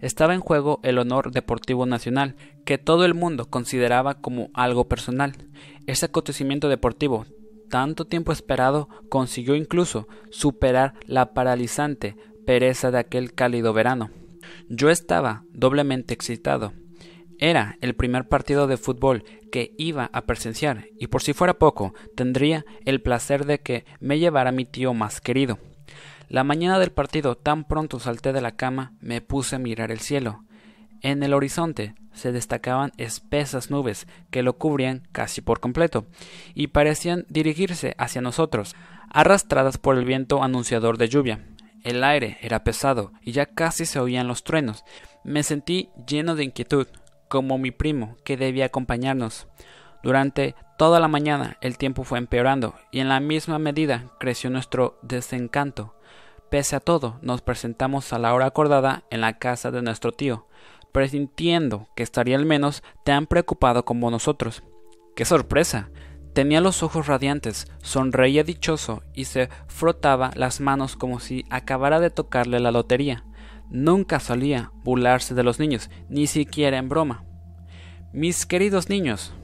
Estaba 0.00 0.34
en 0.34 0.40
juego 0.40 0.80
el 0.82 0.98
honor 0.98 1.32
deportivo 1.32 1.86
nacional, 1.86 2.36
que 2.64 2.78
todo 2.78 3.04
el 3.04 3.14
mundo 3.14 3.46
consideraba 3.50 4.14
como 4.14 4.50
algo 4.54 4.86
personal. 4.88 5.34
Ese 5.86 6.06
acontecimiento 6.06 6.68
deportivo, 6.68 7.26
tanto 7.68 8.06
tiempo 8.06 8.32
esperado, 8.32 8.88
consiguió 9.08 9.56
incluso 9.56 10.06
superar 10.30 10.94
la 11.06 11.34
paralizante 11.34 12.16
pereza 12.46 12.90
de 12.90 12.98
aquel 12.98 13.32
cálido 13.34 13.72
verano. 13.72 14.10
Yo 14.68 14.90
estaba 14.90 15.44
doblemente 15.52 16.14
excitado. 16.14 16.72
Era 17.38 17.78
el 17.80 17.94
primer 17.94 18.28
partido 18.28 18.66
de 18.66 18.76
fútbol 18.76 19.24
que 19.52 19.72
iba 19.78 20.10
a 20.12 20.22
presenciar 20.22 20.86
y 20.98 21.06
por 21.06 21.22
si 21.22 21.32
fuera 21.32 21.58
poco 21.58 21.94
tendría 22.16 22.64
el 22.84 23.00
placer 23.00 23.46
de 23.46 23.60
que 23.60 23.84
me 24.00 24.18
llevara 24.18 24.50
mi 24.50 24.64
tío 24.64 24.92
más 24.92 25.20
querido. 25.20 25.58
La 26.28 26.44
mañana 26.44 26.78
del 26.78 26.90
partido, 26.90 27.36
tan 27.36 27.64
pronto 27.64 28.00
salté 28.00 28.32
de 28.32 28.40
la 28.40 28.56
cama, 28.56 28.92
me 29.00 29.20
puse 29.20 29.56
a 29.56 29.60
mirar 29.60 29.92
el 29.92 30.00
cielo. 30.00 30.44
En 31.00 31.22
el 31.22 31.32
horizonte 31.32 31.94
se 32.12 32.32
destacaban 32.32 32.92
espesas 32.98 33.70
nubes 33.70 34.08
que 34.30 34.42
lo 34.42 34.58
cubrían 34.58 35.08
casi 35.12 35.40
por 35.40 35.60
completo, 35.60 36.06
y 36.54 36.66
parecían 36.66 37.24
dirigirse 37.28 37.94
hacia 37.98 38.20
nosotros, 38.20 38.74
arrastradas 39.10 39.78
por 39.78 39.96
el 39.96 40.04
viento 40.04 40.42
anunciador 40.42 40.98
de 40.98 41.08
lluvia. 41.08 41.46
El 41.84 42.02
aire 42.02 42.36
era 42.42 42.64
pesado 42.64 43.12
y 43.22 43.32
ya 43.32 43.46
casi 43.46 43.86
se 43.86 44.00
oían 44.00 44.26
los 44.26 44.42
truenos. 44.42 44.84
Me 45.24 45.44
sentí 45.44 45.90
lleno 46.06 46.34
de 46.34 46.44
inquietud 46.44 46.88
como 47.28 47.58
mi 47.58 47.70
primo, 47.70 48.16
que 48.24 48.36
debía 48.36 48.66
acompañarnos. 48.66 49.46
Durante 50.02 50.54
toda 50.78 51.00
la 51.00 51.08
mañana 51.08 51.56
el 51.60 51.76
tiempo 51.76 52.04
fue 52.04 52.18
empeorando 52.18 52.74
y 52.92 53.00
en 53.00 53.08
la 53.08 53.20
misma 53.20 53.58
medida 53.58 54.06
creció 54.18 54.50
nuestro 54.50 54.98
desencanto. 55.02 55.94
Pese 56.50 56.76
a 56.76 56.80
todo, 56.80 57.18
nos 57.20 57.42
presentamos 57.42 58.12
a 58.12 58.18
la 58.18 58.32
hora 58.32 58.46
acordada 58.46 59.04
en 59.10 59.20
la 59.20 59.38
casa 59.38 59.70
de 59.70 59.82
nuestro 59.82 60.12
tío, 60.12 60.46
presintiendo 60.92 61.88
que 61.94 62.02
estaría 62.02 62.36
al 62.36 62.46
menos 62.46 62.82
tan 63.04 63.26
preocupado 63.26 63.84
como 63.84 64.10
nosotros. 64.10 64.62
¡Qué 65.14 65.24
sorpresa! 65.24 65.90
Tenía 66.32 66.60
los 66.60 66.82
ojos 66.84 67.08
radiantes, 67.08 67.66
sonreía 67.82 68.44
dichoso 68.44 69.02
y 69.12 69.24
se 69.24 69.48
frotaba 69.66 70.30
las 70.36 70.60
manos 70.60 70.94
como 70.94 71.18
si 71.18 71.44
acabara 71.50 71.98
de 71.98 72.10
tocarle 72.10 72.60
la 72.60 72.70
lotería. 72.70 73.24
Nunca 73.70 74.18
solía 74.18 74.72
burlarse 74.82 75.34
de 75.34 75.42
los 75.42 75.58
niños, 75.58 75.90
ni 76.08 76.26
siquiera 76.26 76.78
en 76.78 76.88
broma. 76.88 77.24
Mis 78.12 78.46
queridos 78.46 78.88
niños, 78.88 79.34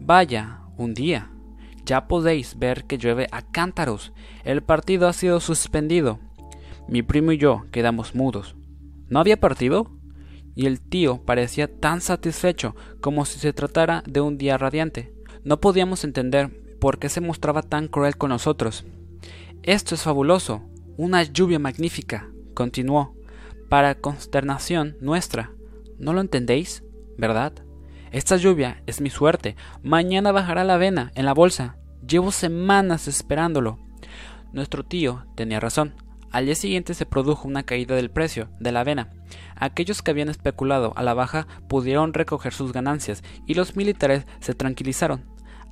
vaya, 0.00 0.60
un 0.76 0.92
día. 0.92 1.30
Ya 1.86 2.06
podéis 2.06 2.58
ver 2.58 2.84
que 2.84 2.98
llueve 2.98 3.28
a 3.30 3.42
cántaros. 3.42 4.12
El 4.44 4.62
partido 4.62 5.08
ha 5.08 5.12
sido 5.12 5.40
suspendido. 5.40 6.18
Mi 6.88 7.02
primo 7.02 7.32
y 7.32 7.38
yo 7.38 7.64
quedamos 7.72 8.14
mudos. 8.14 8.56
¿No 9.08 9.20
había 9.20 9.40
partido? 9.40 9.90
Y 10.54 10.66
el 10.66 10.80
tío 10.80 11.22
parecía 11.24 11.68
tan 11.68 12.00
satisfecho 12.00 12.76
como 13.00 13.24
si 13.24 13.38
se 13.38 13.52
tratara 13.52 14.02
de 14.06 14.20
un 14.20 14.38
día 14.38 14.58
radiante. 14.58 15.14
No 15.42 15.60
podíamos 15.60 16.04
entender 16.04 16.78
por 16.80 16.98
qué 16.98 17.08
se 17.08 17.20
mostraba 17.20 17.62
tan 17.62 17.88
cruel 17.88 18.16
con 18.16 18.30
nosotros. 18.30 18.84
Esto 19.62 19.94
es 19.94 20.02
fabuloso. 20.02 20.62
Una 20.96 21.22
lluvia 21.22 21.58
magnífica, 21.58 22.30
continuó 22.54 23.14
para 23.74 23.96
consternación 23.96 24.96
nuestra, 25.00 25.50
¿No 25.98 26.12
lo 26.12 26.20
entendéis? 26.20 26.84
¿Verdad? 27.18 27.54
Esta 28.12 28.36
lluvia 28.36 28.80
es 28.86 29.00
mi 29.00 29.10
suerte. 29.10 29.56
Mañana 29.82 30.30
bajará 30.30 30.62
la 30.62 30.74
avena 30.74 31.10
en 31.16 31.24
la 31.24 31.34
bolsa. 31.34 31.76
Llevo 32.06 32.30
semanas 32.30 33.08
esperándolo. 33.08 33.80
Nuestro 34.52 34.84
tío 34.84 35.26
tenía 35.34 35.58
razón. 35.58 35.96
Al 36.30 36.44
día 36.44 36.54
siguiente 36.54 36.94
se 36.94 37.04
produjo 37.04 37.48
una 37.48 37.64
caída 37.64 37.96
del 37.96 38.12
precio 38.12 38.48
de 38.60 38.70
la 38.70 38.78
avena. 38.78 39.10
Aquellos 39.56 40.02
que 40.02 40.12
habían 40.12 40.28
especulado 40.28 40.92
a 40.94 41.02
la 41.02 41.14
baja 41.14 41.48
pudieron 41.68 42.14
recoger 42.14 42.52
sus 42.52 42.72
ganancias 42.72 43.24
y 43.44 43.54
los 43.54 43.74
militares 43.74 44.24
se 44.38 44.54
tranquilizaron. 44.54 45.24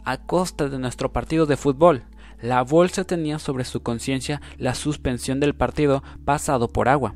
A 0.04 0.16
costa 0.16 0.68
de 0.68 0.80
nuestro 0.80 1.12
partido 1.12 1.46
de 1.46 1.56
fútbol, 1.56 2.02
la 2.40 2.62
bolsa 2.62 3.04
tenía 3.04 3.38
sobre 3.38 3.64
su 3.64 3.84
conciencia 3.84 4.42
la 4.58 4.74
suspensión 4.74 5.38
del 5.38 5.54
partido 5.54 6.02
pasado 6.24 6.66
por 6.66 6.88
agua. 6.88 7.14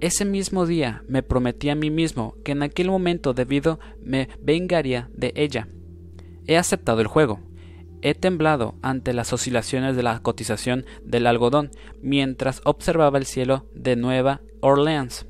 Ese 0.00 0.26
mismo 0.26 0.66
día 0.66 1.02
me 1.08 1.22
prometí 1.22 1.70
a 1.70 1.74
mí 1.74 1.90
mismo 1.90 2.34
que 2.44 2.52
en 2.52 2.62
aquel 2.62 2.90
momento 2.90 3.32
debido 3.32 3.80
me 4.02 4.28
vengaría 4.42 5.08
de 5.14 5.32
ella. 5.36 5.68
He 6.46 6.58
aceptado 6.58 7.00
el 7.00 7.06
juego. 7.06 7.40
He 8.02 8.14
temblado 8.14 8.74
ante 8.82 9.14
las 9.14 9.32
oscilaciones 9.32 9.96
de 9.96 10.02
la 10.02 10.20
cotización 10.20 10.84
del 11.02 11.26
algodón 11.26 11.70
mientras 12.02 12.60
observaba 12.64 13.16
el 13.16 13.24
cielo 13.24 13.66
de 13.74 13.96
Nueva 13.96 14.42
Orleans. 14.60 15.26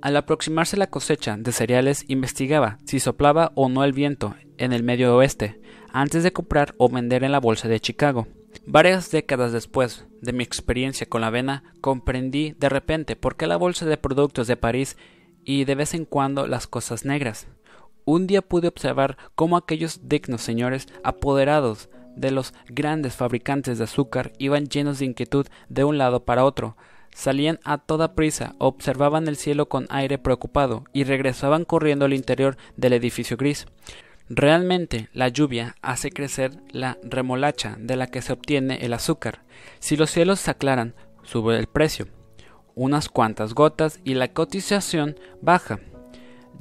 Al 0.00 0.16
aproximarse 0.16 0.78
la 0.78 0.88
cosecha 0.88 1.36
de 1.36 1.52
cereales 1.52 2.06
investigaba 2.08 2.78
si 2.86 3.00
soplaba 3.00 3.52
o 3.54 3.68
no 3.68 3.84
el 3.84 3.92
viento 3.92 4.34
en 4.56 4.72
el 4.72 4.82
medio 4.82 5.14
oeste 5.14 5.60
antes 5.92 6.22
de 6.22 6.32
comprar 6.32 6.74
o 6.78 6.88
vender 6.88 7.22
en 7.22 7.32
la 7.32 7.40
bolsa 7.40 7.68
de 7.68 7.80
Chicago. 7.80 8.26
Varias 8.66 9.10
décadas 9.10 9.52
después 9.52 10.06
de 10.20 10.32
mi 10.32 10.44
experiencia 10.44 11.08
con 11.08 11.22
la 11.22 11.28
avena, 11.28 11.64
comprendí 11.80 12.54
de 12.58 12.68
repente 12.68 13.16
por 13.16 13.36
qué 13.36 13.46
la 13.46 13.56
bolsa 13.56 13.86
de 13.86 13.96
productos 13.96 14.46
de 14.46 14.56
París 14.56 14.96
y 15.44 15.64
de 15.64 15.74
vez 15.74 15.94
en 15.94 16.04
cuando 16.04 16.46
las 16.46 16.66
cosas 16.66 17.04
negras. 17.04 17.46
Un 18.04 18.26
día 18.26 18.42
pude 18.42 18.68
observar 18.68 19.16
cómo 19.34 19.56
aquellos 19.56 20.08
dignos 20.08 20.42
señores 20.42 20.88
apoderados 21.04 21.88
de 22.16 22.30
los 22.30 22.54
grandes 22.68 23.14
fabricantes 23.14 23.78
de 23.78 23.84
azúcar 23.84 24.32
iban 24.38 24.66
llenos 24.66 24.98
de 24.98 25.06
inquietud 25.06 25.46
de 25.68 25.84
un 25.84 25.98
lado 25.98 26.24
para 26.24 26.44
otro, 26.44 26.76
salían 27.14 27.60
a 27.64 27.78
toda 27.78 28.14
prisa, 28.14 28.54
observaban 28.58 29.28
el 29.28 29.36
cielo 29.36 29.68
con 29.68 29.86
aire 29.90 30.18
preocupado 30.18 30.84
y 30.92 31.04
regresaban 31.04 31.64
corriendo 31.64 32.04
al 32.04 32.14
interior 32.14 32.56
del 32.76 32.92
edificio 32.92 33.36
gris. 33.36 33.66
Realmente 34.32 35.08
la 35.12 35.26
lluvia 35.26 35.74
hace 35.82 36.12
crecer 36.12 36.52
la 36.70 36.98
remolacha 37.02 37.76
de 37.80 37.96
la 37.96 38.06
que 38.06 38.22
se 38.22 38.32
obtiene 38.32 38.76
el 38.82 38.92
azúcar. 38.92 39.42
Si 39.80 39.96
los 39.96 40.12
cielos 40.12 40.38
se 40.38 40.52
aclaran, 40.52 40.94
sube 41.24 41.58
el 41.58 41.66
precio. 41.66 42.06
Unas 42.76 43.08
cuantas 43.08 43.54
gotas 43.54 43.98
y 44.04 44.14
la 44.14 44.32
cotización 44.32 45.18
baja. 45.42 45.80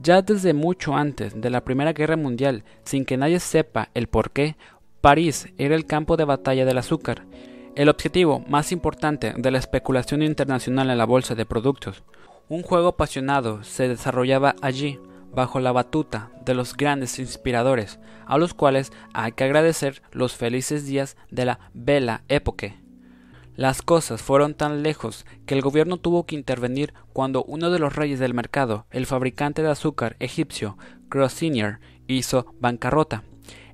Ya 0.01 0.23
desde 0.23 0.53
mucho 0.53 0.95
antes 0.95 1.39
de 1.39 1.51
la 1.51 1.63
Primera 1.63 1.93
Guerra 1.93 2.17
Mundial, 2.17 2.63
sin 2.85 3.05
que 3.05 3.17
nadie 3.17 3.39
sepa 3.39 3.89
el 3.93 4.07
por 4.07 4.31
qué, 4.31 4.55
París 4.99 5.47
era 5.59 5.75
el 5.75 5.85
campo 5.85 6.17
de 6.17 6.25
batalla 6.25 6.65
del 6.65 6.79
azúcar, 6.79 7.27
el 7.75 7.87
objetivo 7.87 8.43
más 8.47 8.71
importante 8.71 9.35
de 9.37 9.51
la 9.51 9.59
especulación 9.59 10.23
internacional 10.23 10.89
en 10.89 10.97
la 10.97 11.05
bolsa 11.05 11.35
de 11.35 11.45
productos. 11.45 12.03
Un 12.47 12.63
juego 12.63 12.87
apasionado 12.87 13.63
se 13.63 13.87
desarrollaba 13.87 14.55
allí, 14.63 14.99
bajo 15.33 15.59
la 15.59 15.71
batuta 15.71 16.31
de 16.45 16.53
los 16.53 16.75
grandes 16.75 17.19
inspiradores, 17.19 17.99
a 18.25 18.37
los 18.37 18.53
cuales 18.53 18.91
hay 19.13 19.31
que 19.31 19.43
agradecer 19.43 20.01
los 20.11 20.35
felices 20.35 20.85
días 20.85 21.17
de 21.29 21.45
la 21.45 21.59
Bella 21.73 22.23
Époque. 22.27 22.77
Las 23.55 23.81
cosas 23.81 24.21
fueron 24.21 24.53
tan 24.53 24.83
lejos 24.83 25.25
que 25.45 25.53
el 25.53 25.61
gobierno 25.61 25.97
tuvo 25.97 26.25
que 26.25 26.35
intervenir 26.35 26.93
cuando 27.11 27.43
uno 27.43 27.69
de 27.69 27.79
los 27.79 27.95
reyes 27.95 28.17
del 28.17 28.33
mercado, 28.33 28.85
el 28.89 29.05
fabricante 29.05 29.61
de 29.61 29.69
azúcar 29.69 30.15
egipcio 30.19 30.77
Crossinier, 31.09 31.79
hizo 32.07 32.53
bancarrota. 32.59 33.23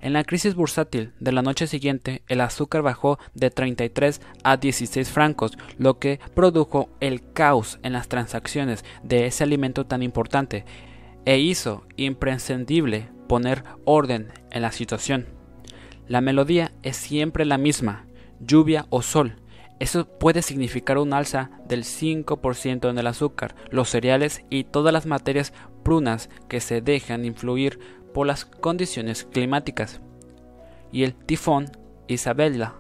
En 0.02 0.14
la 0.14 0.24
crisis 0.24 0.56
bursátil 0.56 1.14
de 1.20 1.32
la 1.32 1.42
noche 1.42 1.68
siguiente, 1.68 2.24
el 2.28 2.42
azúcar 2.42 2.82
bajó 2.82 3.20
de 3.34 3.50
33 3.50 4.22
a 4.44 4.58
16 4.58 5.10
francos, 5.10 5.58
lo 5.78 6.00
que 6.00 6.20
produjo 6.34 6.90
el 7.00 7.32
caos 7.34 7.80
en 7.84 7.94
las 7.94 8.08
transacciones 8.08 8.86
de 9.04 9.26
ese 9.26 9.44
alimento 9.44 9.86
tan 9.86 10.04
importante 10.04 10.66
e 11.26 11.40
hizo 11.40 11.86
imprescindible 11.98 13.10
poner 13.28 13.64
orden 13.84 14.32
en 14.52 14.62
la 14.62 14.72
situación. 14.72 15.26
La 16.08 16.22
melodía 16.22 16.72
es 16.84 16.98
siempre 16.98 17.46
la 17.46 17.58
misma, 17.58 18.06
lluvia 18.40 18.86
o 18.90 19.02
sol. 19.02 19.38
Eso 19.80 20.08
puede 20.08 20.42
significar 20.42 20.98
un 20.98 21.14
alza 21.14 21.50
del 21.68 21.84
5% 21.84 22.90
en 22.90 22.98
el 22.98 23.08
azúcar, 23.08 23.56
los 23.72 23.90
cereales 23.90 24.46
y 24.50 24.64
todas 24.64 24.94
las 24.94 25.06
materias 25.06 25.52
prunas 25.84 26.30
que 26.48 26.62
se 26.62 26.82
dejan 26.82 27.26
influir 27.26 27.80
por 28.14 28.28
las 28.28 28.46
condiciones 28.46 29.26
climáticas. 29.26 30.00
Y 30.92 31.04
el 31.04 31.16
tifón 31.16 31.72
Isabella. 32.08 32.76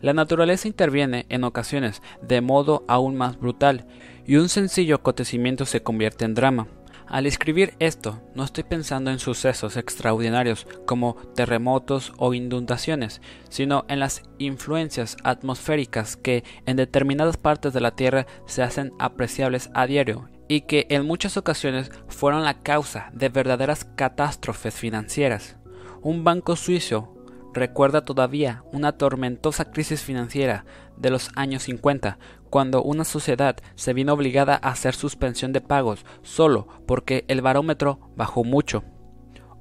La 0.00 0.12
naturaleza 0.12 0.68
interviene 0.68 1.26
en 1.28 1.44
ocasiones 1.44 2.02
de 2.20 2.40
modo 2.40 2.84
aún 2.88 3.16
más 3.16 3.38
brutal 3.38 3.86
y 4.26 4.36
un 4.36 4.48
sencillo 4.48 4.96
acontecimiento 4.96 5.64
se 5.64 5.82
convierte 5.82 6.24
en 6.24 6.34
drama. 6.34 6.68
Al 7.12 7.26
escribir 7.26 7.74
esto, 7.78 8.22
no 8.34 8.42
estoy 8.42 8.64
pensando 8.64 9.10
en 9.10 9.18
sucesos 9.18 9.76
extraordinarios 9.76 10.66
como 10.86 11.16
terremotos 11.34 12.14
o 12.16 12.32
inundaciones, 12.32 13.20
sino 13.50 13.84
en 13.88 14.00
las 14.00 14.22
influencias 14.38 15.18
atmosféricas 15.22 16.16
que 16.16 16.42
en 16.64 16.78
determinadas 16.78 17.36
partes 17.36 17.74
de 17.74 17.82
la 17.82 17.90
Tierra 17.90 18.26
se 18.46 18.62
hacen 18.62 18.94
apreciables 18.98 19.68
a 19.74 19.86
diario 19.86 20.30
y 20.48 20.62
que 20.62 20.86
en 20.88 21.04
muchas 21.04 21.36
ocasiones 21.36 21.90
fueron 22.08 22.44
la 22.44 22.62
causa 22.62 23.10
de 23.12 23.28
verdaderas 23.28 23.84
catástrofes 23.84 24.72
financieras. 24.72 25.58
Un 26.00 26.24
banco 26.24 26.56
suizo 26.56 27.14
recuerda 27.52 28.06
todavía 28.06 28.64
una 28.72 28.92
tormentosa 28.92 29.70
crisis 29.70 30.00
financiera 30.00 30.64
de 30.96 31.10
los 31.10 31.30
años 31.36 31.64
50, 31.64 32.18
cuando 32.52 32.82
una 32.82 33.04
sociedad 33.04 33.56
se 33.76 33.94
vino 33.94 34.12
obligada 34.12 34.60
a 34.62 34.68
hacer 34.68 34.94
suspensión 34.94 35.54
de 35.54 35.62
pagos 35.62 36.04
solo 36.20 36.68
porque 36.86 37.24
el 37.28 37.40
barómetro 37.40 37.98
bajó 38.14 38.44
mucho. 38.44 38.84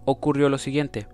Ocurrió 0.04 0.50
lo 0.50 0.58
siguiente. 0.58 1.08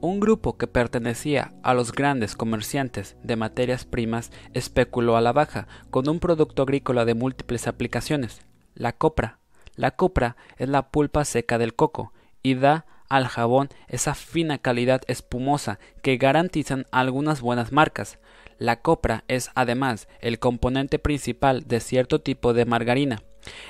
Un 0.00 0.18
grupo 0.18 0.58
que 0.58 0.66
pertenecía 0.66 1.52
a 1.62 1.74
los 1.74 1.92
grandes 1.92 2.34
comerciantes 2.34 3.16
de 3.22 3.36
materias 3.36 3.84
primas 3.84 4.32
especuló 4.52 5.16
a 5.16 5.20
la 5.20 5.32
baja 5.32 5.68
con 5.90 6.08
un 6.08 6.18
producto 6.18 6.64
agrícola 6.64 7.04
de 7.04 7.14
múltiples 7.14 7.68
aplicaciones, 7.68 8.42
la 8.74 8.90
copra. 8.90 9.38
La 9.76 9.92
copra 9.92 10.36
es 10.58 10.68
la 10.68 10.90
pulpa 10.90 11.24
seca 11.24 11.56
del 11.56 11.74
coco 11.74 12.12
y 12.42 12.56
da 12.56 12.84
al 13.08 13.28
jabón 13.28 13.68
esa 13.86 14.16
fina 14.16 14.58
calidad 14.58 15.02
espumosa 15.06 15.78
que 16.02 16.16
garantizan 16.16 16.84
algunas 16.90 17.42
buenas 17.42 17.70
marcas. 17.70 18.18
La 18.62 18.76
copra 18.80 19.24
es 19.26 19.50
además 19.56 20.06
el 20.20 20.38
componente 20.38 21.00
principal 21.00 21.66
de 21.66 21.80
cierto 21.80 22.20
tipo 22.20 22.54
de 22.54 22.64
margarina. 22.64 23.20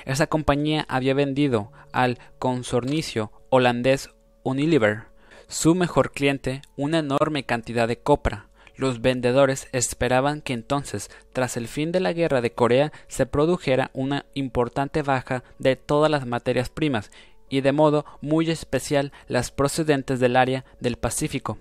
Esa 0.05 0.27
compañía 0.27 0.85
había 0.87 1.15
vendido 1.15 1.71
al 1.91 2.19
consornicio 2.37 3.31
holandés 3.49 4.11
Unilever, 4.43 5.05
su 5.47 5.73
mejor 5.73 6.11
cliente, 6.11 6.61
una 6.75 6.99
enorme 6.99 7.43
cantidad 7.43 7.87
de 7.87 7.97
copra. 7.97 8.49
Los 8.75 9.01
vendedores 9.01 9.67
esperaban 9.71 10.41
que 10.41 10.53
entonces, 10.53 11.09
tras 11.31 11.57
el 11.57 11.67
fin 11.67 11.91
de 11.91 11.99
la 11.99 12.13
guerra 12.13 12.41
de 12.41 12.53
Corea, 12.53 12.91
se 13.07 13.25
produjera 13.25 13.89
una 13.95 14.27
importante 14.35 15.01
baja 15.01 15.43
de 15.57 15.75
todas 15.75 16.11
las 16.11 16.27
materias 16.27 16.69
primas 16.69 17.09
y 17.49 17.61
de 17.61 17.71
modo 17.71 18.05
muy 18.21 18.51
especial 18.51 19.11
las 19.27 19.49
procedentes 19.49 20.19
del 20.19 20.35
área 20.35 20.65
del 20.79 20.97
Pacífico. 20.97 21.57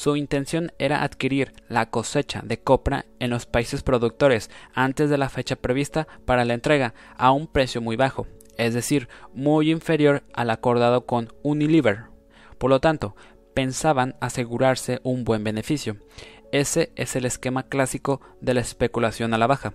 Su 0.00 0.16
intención 0.16 0.72
era 0.78 1.02
adquirir 1.02 1.52
la 1.68 1.90
cosecha 1.90 2.40
de 2.42 2.58
copra 2.58 3.04
en 3.18 3.28
los 3.28 3.44
países 3.44 3.82
productores 3.82 4.50
antes 4.72 5.10
de 5.10 5.18
la 5.18 5.28
fecha 5.28 5.56
prevista 5.56 6.08
para 6.24 6.46
la 6.46 6.54
entrega 6.54 6.94
a 7.18 7.32
un 7.32 7.46
precio 7.46 7.82
muy 7.82 7.96
bajo, 7.96 8.26
es 8.56 8.72
decir, 8.72 9.10
muy 9.34 9.70
inferior 9.70 10.24
al 10.32 10.48
acordado 10.48 11.04
con 11.04 11.28
Unilever. 11.42 12.04
Por 12.56 12.70
lo 12.70 12.80
tanto, 12.80 13.14
pensaban 13.52 14.16
asegurarse 14.22 15.00
un 15.02 15.24
buen 15.24 15.44
beneficio. 15.44 15.98
Ese 16.50 16.92
es 16.96 17.14
el 17.14 17.26
esquema 17.26 17.64
clásico 17.64 18.22
de 18.40 18.54
la 18.54 18.62
especulación 18.62 19.34
a 19.34 19.38
la 19.38 19.48
baja. 19.48 19.74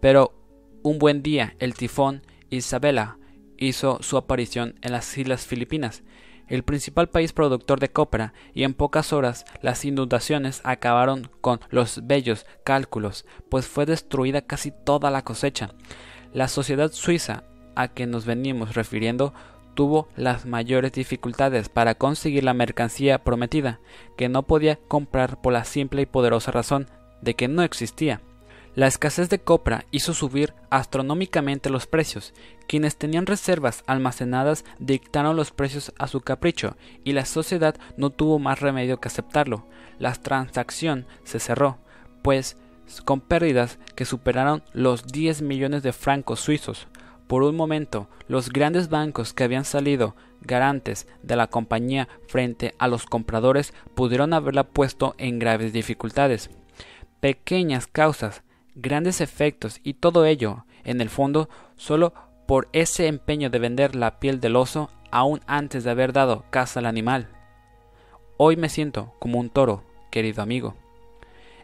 Pero 0.00 0.32
un 0.84 1.00
buen 1.00 1.24
día 1.24 1.56
el 1.58 1.74
tifón 1.74 2.22
Isabela 2.50 3.18
hizo 3.58 4.00
su 4.00 4.16
aparición 4.16 4.76
en 4.82 4.92
las 4.92 5.18
Islas 5.18 5.44
Filipinas, 5.44 6.04
el 6.48 6.62
principal 6.62 7.08
país 7.08 7.32
productor 7.32 7.80
de 7.80 7.90
copra, 7.90 8.32
y 8.54 8.64
en 8.64 8.74
pocas 8.74 9.12
horas 9.12 9.44
las 9.62 9.84
inundaciones 9.84 10.60
acabaron 10.64 11.30
con 11.40 11.60
los 11.70 12.06
bellos 12.06 12.46
cálculos, 12.64 13.24
pues 13.48 13.66
fue 13.66 13.86
destruida 13.86 14.42
casi 14.42 14.70
toda 14.70 15.10
la 15.10 15.22
cosecha. 15.22 15.70
La 16.32 16.48
sociedad 16.48 16.92
suiza 16.92 17.44
a 17.74 17.88
que 17.88 18.06
nos 18.06 18.24
venimos 18.24 18.74
refiriendo 18.74 19.34
tuvo 19.76 20.08
las 20.16 20.46
mayores 20.46 20.90
dificultades 20.92 21.68
para 21.68 21.94
conseguir 21.94 22.42
la 22.42 22.54
mercancía 22.54 23.22
prometida, 23.22 23.78
que 24.16 24.28
no 24.28 24.44
podía 24.44 24.76
comprar 24.76 25.40
por 25.40 25.52
la 25.52 25.64
simple 25.64 26.02
y 26.02 26.06
poderosa 26.06 26.50
razón 26.50 26.88
de 27.20 27.34
que 27.34 27.46
no 27.46 27.62
existía. 27.62 28.22
La 28.76 28.86
escasez 28.86 29.30
de 29.30 29.38
copra 29.38 29.86
hizo 29.90 30.12
subir 30.12 30.52
astronómicamente 30.68 31.70
los 31.70 31.86
precios. 31.86 32.34
Quienes 32.68 32.98
tenían 32.98 33.24
reservas 33.24 33.82
almacenadas 33.86 34.66
dictaron 34.78 35.34
los 35.34 35.50
precios 35.50 35.94
a 35.98 36.08
su 36.08 36.20
capricho 36.20 36.76
y 37.02 37.14
la 37.14 37.24
sociedad 37.24 37.74
no 37.96 38.10
tuvo 38.10 38.38
más 38.38 38.60
remedio 38.60 39.00
que 39.00 39.08
aceptarlo. 39.08 39.66
La 39.98 40.12
transacción 40.12 41.06
se 41.24 41.40
cerró, 41.40 41.78
pues 42.20 42.58
con 43.06 43.22
pérdidas 43.22 43.78
que 43.94 44.04
superaron 44.04 44.62
los 44.74 45.06
10 45.06 45.40
millones 45.40 45.82
de 45.82 45.94
francos 45.94 46.40
suizos. 46.40 46.86
Por 47.28 47.44
un 47.44 47.56
momento, 47.56 48.10
los 48.28 48.50
grandes 48.50 48.90
bancos 48.90 49.32
que 49.32 49.44
habían 49.44 49.64
salido 49.64 50.16
garantes 50.42 51.08
de 51.22 51.34
la 51.34 51.46
compañía 51.46 52.08
frente 52.28 52.74
a 52.78 52.88
los 52.88 53.06
compradores 53.06 53.72
pudieron 53.94 54.34
haberla 54.34 54.64
puesto 54.64 55.14
en 55.16 55.38
graves 55.38 55.72
dificultades. 55.72 56.50
Pequeñas 57.20 57.86
causas 57.86 58.42
grandes 58.76 59.20
efectos 59.20 59.80
y 59.82 59.94
todo 59.94 60.26
ello, 60.26 60.64
en 60.84 61.00
el 61.00 61.10
fondo, 61.10 61.48
solo 61.76 62.12
por 62.46 62.68
ese 62.72 63.08
empeño 63.08 63.50
de 63.50 63.58
vender 63.58 63.96
la 63.96 64.20
piel 64.20 64.38
del 64.40 64.54
oso 64.54 64.90
aún 65.10 65.40
antes 65.46 65.82
de 65.82 65.90
haber 65.90 66.12
dado 66.12 66.44
caza 66.50 66.78
al 66.78 66.86
animal. 66.86 67.28
Hoy 68.36 68.56
me 68.56 68.68
siento 68.68 69.14
como 69.18 69.40
un 69.40 69.50
toro, 69.50 69.82
querido 70.10 70.42
amigo. 70.42 70.74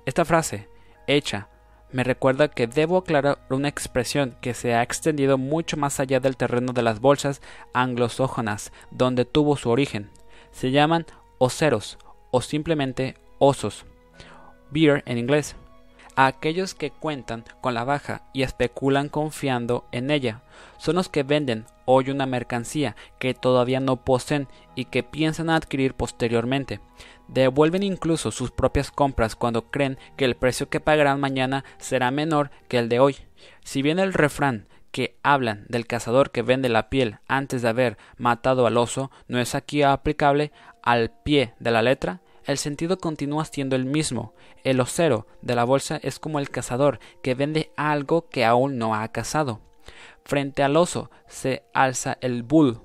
Esta 0.06 0.24
frase, 0.24 0.68
hecha, 1.06 1.48
me 1.92 2.02
recuerda 2.02 2.48
que 2.48 2.66
debo 2.66 2.96
aclarar 2.96 3.44
una 3.50 3.68
expresión 3.68 4.36
que 4.40 4.54
se 4.54 4.74
ha 4.74 4.82
extendido 4.82 5.36
mucho 5.36 5.76
más 5.76 6.00
allá 6.00 6.18
del 6.18 6.38
terreno 6.38 6.72
de 6.72 6.82
las 6.82 7.00
bolsas 7.00 7.42
anglosójonas, 7.74 8.72
donde 8.90 9.26
tuvo 9.26 9.56
su 9.56 9.68
origen. 9.68 10.10
Se 10.50 10.70
llaman 10.70 11.04
oseros 11.36 11.98
o 12.30 12.40
simplemente 12.40 13.16
osos. 13.38 13.84
Beer 14.70 15.02
en 15.04 15.18
inglés 15.18 15.54
a 16.16 16.26
aquellos 16.26 16.74
que 16.74 16.90
cuentan 16.90 17.44
con 17.60 17.74
la 17.74 17.84
baja 17.84 18.22
y 18.32 18.42
especulan 18.42 19.08
confiando 19.08 19.86
en 19.92 20.10
ella. 20.10 20.42
Son 20.78 20.96
los 20.96 21.08
que 21.08 21.22
venden 21.22 21.66
hoy 21.84 22.10
una 22.10 22.26
mercancía 22.26 22.96
que 23.18 23.34
todavía 23.34 23.80
no 23.80 24.04
poseen 24.04 24.48
y 24.74 24.86
que 24.86 25.02
piensan 25.02 25.50
adquirir 25.50 25.94
posteriormente. 25.94 26.80
Devuelven 27.28 27.82
incluso 27.82 28.30
sus 28.30 28.50
propias 28.50 28.90
compras 28.90 29.36
cuando 29.36 29.70
creen 29.70 29.98
que 30.16 30.24
el 30.24 30.36
precio 30.36 30.68
que 30.68 30.80
pagarán 30.80 31.20
mañana 31.20 31.64
será 31.78 32.10
menor 32.10 32.50
que 32.68 32.78
el 32.78 32.88
de 32.88 33.00
hoy. 33.00 33.16
Si 33.64 33.82
bien 33.82 33.98
el 33.98 34.12
refrán 34.12 34.66
que 34.90 35.18
hablan 35.22 35.64
del 35.68 35.86
cazador 35.86 36.30
que 36.30 36.42
vende 36.42 36.68
la 36.68 36.90
piel 36.90 37.18
antes 37.26 37.62
de 37.62 37.68
haber 37.68 37.96
matado 38.18 38.66
al 38.66 38.76
oso 38.76 39.10
no 39.26 39.40
es 39.40 39.54
aquí 39.54 39.82
aplicable 39.82 40.52
al 40.82 41.10
pie 41.10 41.54
de 41.58 41.70
la 41.70 41.80
letra, 41.80 42.20
el 42.46 42.58
sentido 42.58 42.98
continúa 42.98 43.44
siendo 43.44 43.76
el 43.76 43.84
mismo. 43.84 44.34
El 44.64 44.80
osero 44.80 45.26
de 45.40 45.54
la 45.54 45.64
bolsa 45.64 45.98
es 46.02 46.18
como 46.18 46.38
el 46.38 46.50
cazador 46.50 46.98
que 47.22 47.34
vende 47.34 47.72
algo 47.76 48.28
que 48.28 48.44
aún 48.44 48.78
no 48.78 48.94
ha 48.94 49.08
cazado. 49.08 49.60
Frente 50.24 50.62
al 50.62 50.76
oso 50.76 51.10
se 51.26 51.64
alza 51.74 52.18
el 52.20 52.42
bull, 52.42 52.80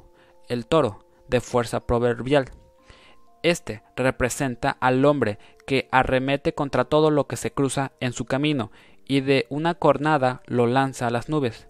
el 0.48 0.66
toro, 0.66 1.06
de 1.28 1.42
fuerza 1.42 1.86
proverbial. 1.86 2.52
Este 3.44 3.84
representa 3.96 4.72
al 4.80 5.06
hombre 5.06 5.38
que 5.66 5.88
arremete 5.92 6.54
contra 6.54 6.86
todo 6.86 7.12
lo 7.12 7.28
que 7.28 7.38
se 7.38 7.52
cruza 7.52 7.92
en 8.00 8.14
su 8.14 8.26
camino 8.26 8.72
y 9.06 9.22
de 9.22 9.46
una 9.50 9.76
cornada 9.76 10.42
lo 10.46 10.68
lanza 10.68 11.08
a 11.08 11.12
las 11.12 11.30
nubes. 11.30 11.68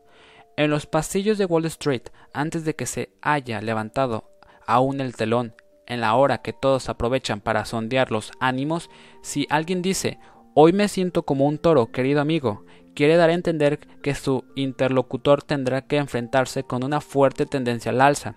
En 0.56 0.72
los 0.72 0.86
pasillos 0.86 1.38
de 1.38 1.46
Wall 1.46 1.66
Street, 1.66 2.04
antes 2.34 2.66
de 2.66 2.76
que 2.76 2.86
se 2.86 3.12
haya 3.22 3.62
levantado 3.62 4.32
aún 4.66 5.02
el 5.02 5.16
telón 5.16 5.54
en 5.88 6.02
la 6.02 6.16
hora 6.16 6.40
que 6.40 6.54
todos 6.54 6.90
aprovechan 6.90 7.42
para 7.42 7.66
sondear 7.66 8.12
los 8.12 8.32
ánimos, 8.40 8.90
si 9.22 9.48
alguien 9.50 9.82
dice 9.82 10.20
Hoy 10.60 10.74
me 10.74 10.88
siento 10.88 11.22
como 11.24 11.46
un 11.46 11.60
toro, 11.60 11.92
querido 11.92 12.20
amigo, 12.20 12.66
quiere 12.96 13.16
dar 13.16 13.30
a 13.30 13.34
entender 13.34 13.80
que 14.02 14.16
su 14.16 14.44
interlocutor 14.56 15.44
tendrá 15.44 15.84
que 15.84 15.98
enfrentarse 15.98 16.64
con 16.64 16.84
una 16.84 17.00
fuerte 17.00 17.46
tendencia 17.46 17.92
al 17.92 18.02
alza. 18.02 18.34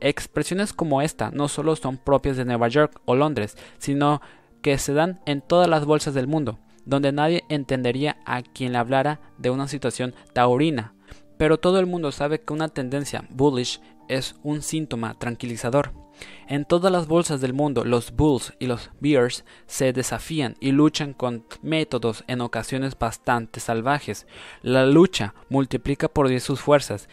Expresiones 0.00 0.72
como 0.72 1.00
esta 1.00 1.30
no 1.30 1.46
solo 1.46 1.76
son 1.76 1.98
propias 1.98 2.36
de 2.36 2.44
Nueva 2.44 2.66
York 2.66 3.00
o 3.04 3.14
Londres, 3.14 3.56
sino 3.78 4.20
que 4.62 4.78
se 4.78 4.94
dan 4.94 5.20
en 5.26 5.42
todas 5.42 5.68
las 5.68 5.84
bolsas 5.84 6.12
del 6.12 6.26
mundo, 6.26 6.58
donde 6.86 7.12
nadie 7.12 7.44
entendería 7.48 8.16
a 8.24 8.42
quien 8.42 8.72
le 8.72 8.78
hablara 8.78 9.20
de 9.38 9.50
una 9.50 9.68
situación 9.68 10.12
taurina. 10.32 10.94
Pero 11.36 11.58
todo 11.58 11.78
el 11.78 11.86
mundo 11.86 12.10
sabe 12.10 12.40
que 12.40 12.52
una 12.52 12.70
tendencia 12.70 13.24
bullish 13.30 13.80
es 14.08 14.34
un 14.42 14.60
síntoma 14.62 15.14
tranquilizador. 15.14 16.03
En 16.46 16.64
todas 16.64 16.92
las 16.92 17.06
bolsas 17.06 17.40
del 17.40 17.52
mundo, 17.52 17.84
los 17.84 18.12
bulls 18.12 18.54
y 18.58 18.66
los 18.66 18.90
bears 19.00 19.44
se 19.66 19.92
desafían 19.92 20.56
y 20.60 20.72
luchan 20.72 21.12
con 21.14 21.44
métodos 21.62 22.24
en 22.26 22.40
ocasiones 22.40 22.98
bastante 22.98 23.60
salvajes. 23.60 24.26
La 24.62 24.86
lucha 24.86 25.34
multiplica 25.48 26.08
por 26.08 26.28
diez 26.28 26.42
sus 26.42 26.60
fuerzas 26.60 27.08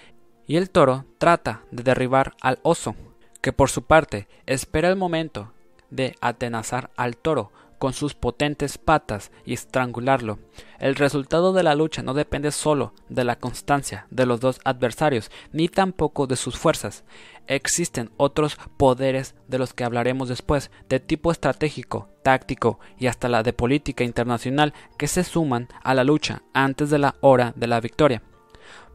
y 0.48 0.58
el 0.58 0.70
toro 0.70 1.06
trata 1.18 1.62
de 1.72 1.84
derribar 1.84 2.36
al 2.42 2.60
oso, 2.64 2.96
que 3.42 3.54
por 3.54 3.70
su 3.70 3.84
parte 3.84 4.28
espera 4.46 4.90
el 4.90 4.96
momento 4.96 5.54
de 5.90 6.16
atenazar 6.22 6.92
al 6.96 7.18
toro 7.18 7.52
con 7.82 7.94
sus 7.94 8.13
potentes 8.13 8.78
patas 8.78 9.32
y 9.44 9.54
estrangularlo. 9.54 10.38
El 10.78 10.94
resultado 10.94 11.52
de 11.52 11.63
la 11.63 11.74
lucha 11.74 12.04
no 12.04 12.13
depende 12.13 12.52
solo 12.52 12.94
de 13.10 13.24
la 13.24 13.39
constancia 13.39 14.06
de 14.12 14.28
los 14.28 14.39
dos 14.39 14.62
adversarios, 14.65 15.32
ni 15.52 15.67
tampoco 15.67 16.28
de 16.28 16.36
sus 16.36 16.60
fuerzas. 16.60 17.04
Existen 17.48 18.12
otros 18.17 18.60
poderes 18.78 19.34
de 19.48 19.58
los 19.58 19.74
que 19.74 19.84
hablaremos 19.84 20.30
después, 20.30 20.70
de 20.89 21.00
tipo 21.00 21.32
estratégico, 21.32 22.08
táctico 22.22 22.80
y 23.00 23.08
hasta 23.08 23.30
la 23.30 23.41
de 23.41 23.52
política 23.52 24.04
internacional, 24.04 24.76
que 25.00 25.08
se 25.08 25.24
suman 25.24 25.67
a 25.84 25.96
la 25.96 26.04
lucha 26.04 26.44
antes 26.54 26.91
de 26.91 27.00
la 27.00 27.15
hora 27.22 27.52
de 27.56 27.65
la 27.65 27.80
victoria. 27.80 28.22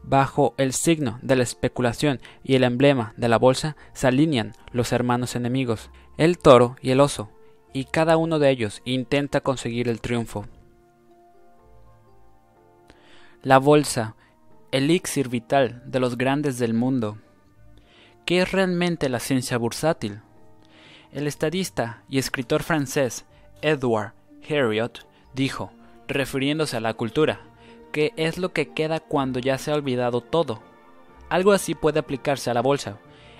Bajo 0.01 0.55
el 0.57 0.71
signo 0.71 1.19
de 1.21 1.35
la 1.35 1.43
especulación 1.43 2.21
y 2.41 2.55
el 2.55 2.63
emblema 2.63 3.13
de 3.17 3.27
la 3.27 3.37
bolsa 3.37 3.75
se 3.91 4.07
alinean 4.07 4.53
los 4.71 4.93
hermanos 4.93 5.35
enemigos, 5.35 5.89
el 6.17 6.37
toro 6.37 6.77
y 6.81 6.91
el 6.91 7.01
oso, 7.01 7.29
y 7.73 7.85
cada 7.85 8.17
uno 8.17 8.39
de 8.39 8.49
ellos 8.49 8.81
intenta 8.85 9.41
conseguir 9.41 9.87
el 9.87 10.01
triunfo. 10.01 10.45
La 13.43 13.59
bolsa, 13.59 14.15
elixir 14.71 15.29
vital 15.29 15.81
de 15.85 15.99
los 15.99 16.17
grandes 16.17 16.57
del 16.59 16.73
mundo. 16.73 17.17
¿Qué 18.25 18.41
es 18.41 18.51
realmente 18.51 19.09
la 19.09 19.19
ciencia 19.19 19.57
bursátil? 19.57 20.21
El 21.13 21.27
estadista 21.27 22.03
y 22.09 22.17
escritor 22.17 22.63
francés 22.63 23.25
Edward 23.61 24.13
Herriot 24.47 25.07
dijo, 25.33 25.71
refiriéndose 26.07 26.77
a 26.77 26.81
la 26.81 26.93
cultura, 26.93 27.41
que 27.91 28.13
es 28.17 28.37
lo 28.37 28.53
que 28.53 28.69
queda 28.73 28.99
cuando 28.99 29.39
ya 29.39 29.57
se 29.57 29.71
ha 29.71 29.75
olvidado 29.75 30.21
todo. 30.21 30.61
Algo 31.29 31.51
así 31.51 31.75
puede 31.75 31.99
aplicarse 31.99 32.49
a 32.49 32.53
la 32.53 32.61
bolsa, 32.61 32.97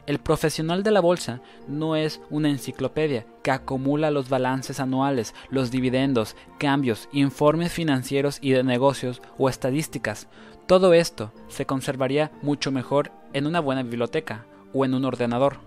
el 0.08 0.20
profesional 0.20 0.84
de 0.84 0.92
la 0.92 1.02
bolsa 1.02 1.42
no 1.68 1.98
es 1.98 2.22
una 2.30 2.50
enciclopedia 2.50 3.26
que 3.44 3.52
acumula 3.52 4.10
los 4.10 4.30
balances 4.30 4.80
anuales, 4.80 5.36
los 5.50 5.70
dividendos, 5.70 6.38
cambios, 6.58 7.10
informes 7.12 7.74
financieros 7.74 8.40
y 8.42 8.52
de 8.52 8.64
negocios 8.64 9.22
o 9.38 9.50
estadísticas. 9.50 10.28
Todo 10.66 10.94
esto 10.94 11.34
se 11.50 11.66
conservaría 11.66 12.32
mucho 12.42 12.72
mejor 12.72 13.12
en 13.34 13.48
una 13.48 13.60
buena 13.60 13.84
biblioteca 13.84 14.46
o 14.74 14.86
en 14.86 14.94
un 14.94 15.04
ordenador. 15.04 15.58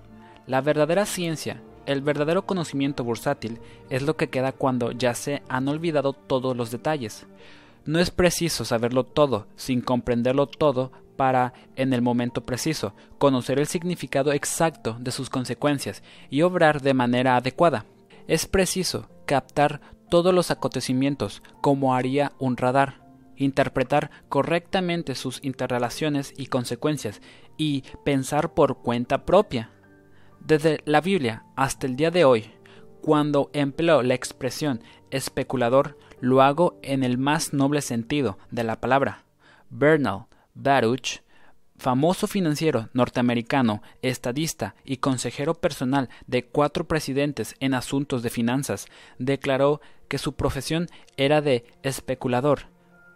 La 0.46 0.62
verdadera 0.62 1.04
ciencia, 1.04 1.60
el 1.84 2.00
verdadero 2.00 2.46
conocimiento 2.46 3.04
bursátil, 3.04 3.60
es 3.90 4.02
lo 4.02 4.16
que 4.16 4.30
queda 4.30 4.52
cuando 4.52 4.90
ya 4.92 5.14
se 5.14 5.42
han 5.50 5.68
olvidado 5.68 6.14
todos 6.14 6.56
los 6.56 6.70
detalles. 6.70 7.26
No 7.84 7.98
es 7.98 8.10
preciso 8.10 8.64
saberlo 8.64 9.04
todo 9.04 9.46
sin 9.56 9.82
comprenderlo 9.82 10.46
todo 10.46 10.92
para, 11.20 11.52
en 11.76 11.92
el 11.92 12.00
momento 12.00 12.46
preciso, 12.46 12.94
conocer 13.18 13.58
el 13.58 13.66
significado 13.66 14.32
exacto 14.32 14.96
de 14.98 15.10
sus 15.10 15.28
consecuencias 15.28 16.02
y 16.30 16.40
obrar 16.40 16.80
de 16.80 16.94
manera 16.94 17.36
adecuada. 17.36 17.84
Es 18.26 18.46
preciso 18.46 19.10
captar 19.26 19.82
todos 20.08 20.32
los 20.32 20.50
acontecimientos 20.50 21.42
como 21.60 21.94
haría 21.94 22.32
un 22.38 22.56
radar, 22.56 23.02
interpretar 23.36 24.10
correctamente 24.30 25.14
sus 25.14 25.44
interrelaciones 25.44 26.32
y 26.38 26.46
consecuencias 26.46 27.20
y 27.58 27.84
pensar 28.02 28.54
por 28.54 28.78
cuenta 28.78 29.26
propia. 29.26 29.68
Desde 30.40 30.80
la 30.86 31.02
Biblia 31.02 31.44
hasta 31.54 31.86
el 31.86 31.96
día 31.96 32.10
de 32.10 32.24
hoy, 32.24 32.50
cuando 33.02 33.50
empleo 33.52 34.02
la 34.02 34.14
expresión 34.14 34.82
especulador, 35.10 35.98
lo 36.20 36.40
hago 36.40 36.78
en 36.80 37.04
el 37.04 37.18
más 37.18 37.52
noble 37.52 37.82
sentido 37.82 38.38
de 38.50 38.64
la 38.64 38.80
palabra. 38.80 39.26
Bernal 39.68 40.24
Baruch, 40.54 41.22
famoso 41.76 42.26
financiero 42.26 42.88
norteamericano, 42.92 43.82
estadista 44.02 44.74
y 44.84 44.98
consejero 44.98 45.54
personal 45.54 46.08
de 46.26 46.44
cuatro 46.44 46.86
presidentes 46.86 47.54
en 47.60 47.74
asuntos 47.74 48.22
de 48.22 48.30
finanzas, 48.30 48.86
declaró 49.18 49.80
que 50.08 50.18
su 50.18 50.34
profesión 50.34 50.88
era 51.16 51.40
de 51.40 51.64
especulador 51.82 52.66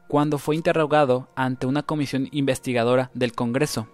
cuando 0.09 0.39
fue 0.39 0.57
interrogado 0.57 1.29
ante 1.35 1.67
una 1.67 1.83
comisión 1.83 2.29
investigadora 2.33 3.11
del 3.15 3.33
Congreso. 3.33 3.89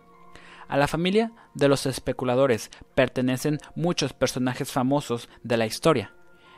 A 0.68 0.76
la 0.76 0.86
familia 0.86 1.32
de 1.54 1.68
los 1.68 1.86
especuladores 1.86 2.70
pertenecen 2.94 3.58
muchos 3.74 4.12
personajes 4.12 4.70
famosos 4.70 5.28
de 5.42 5.56
la 5.56 5.66
historia. 5.66 6.14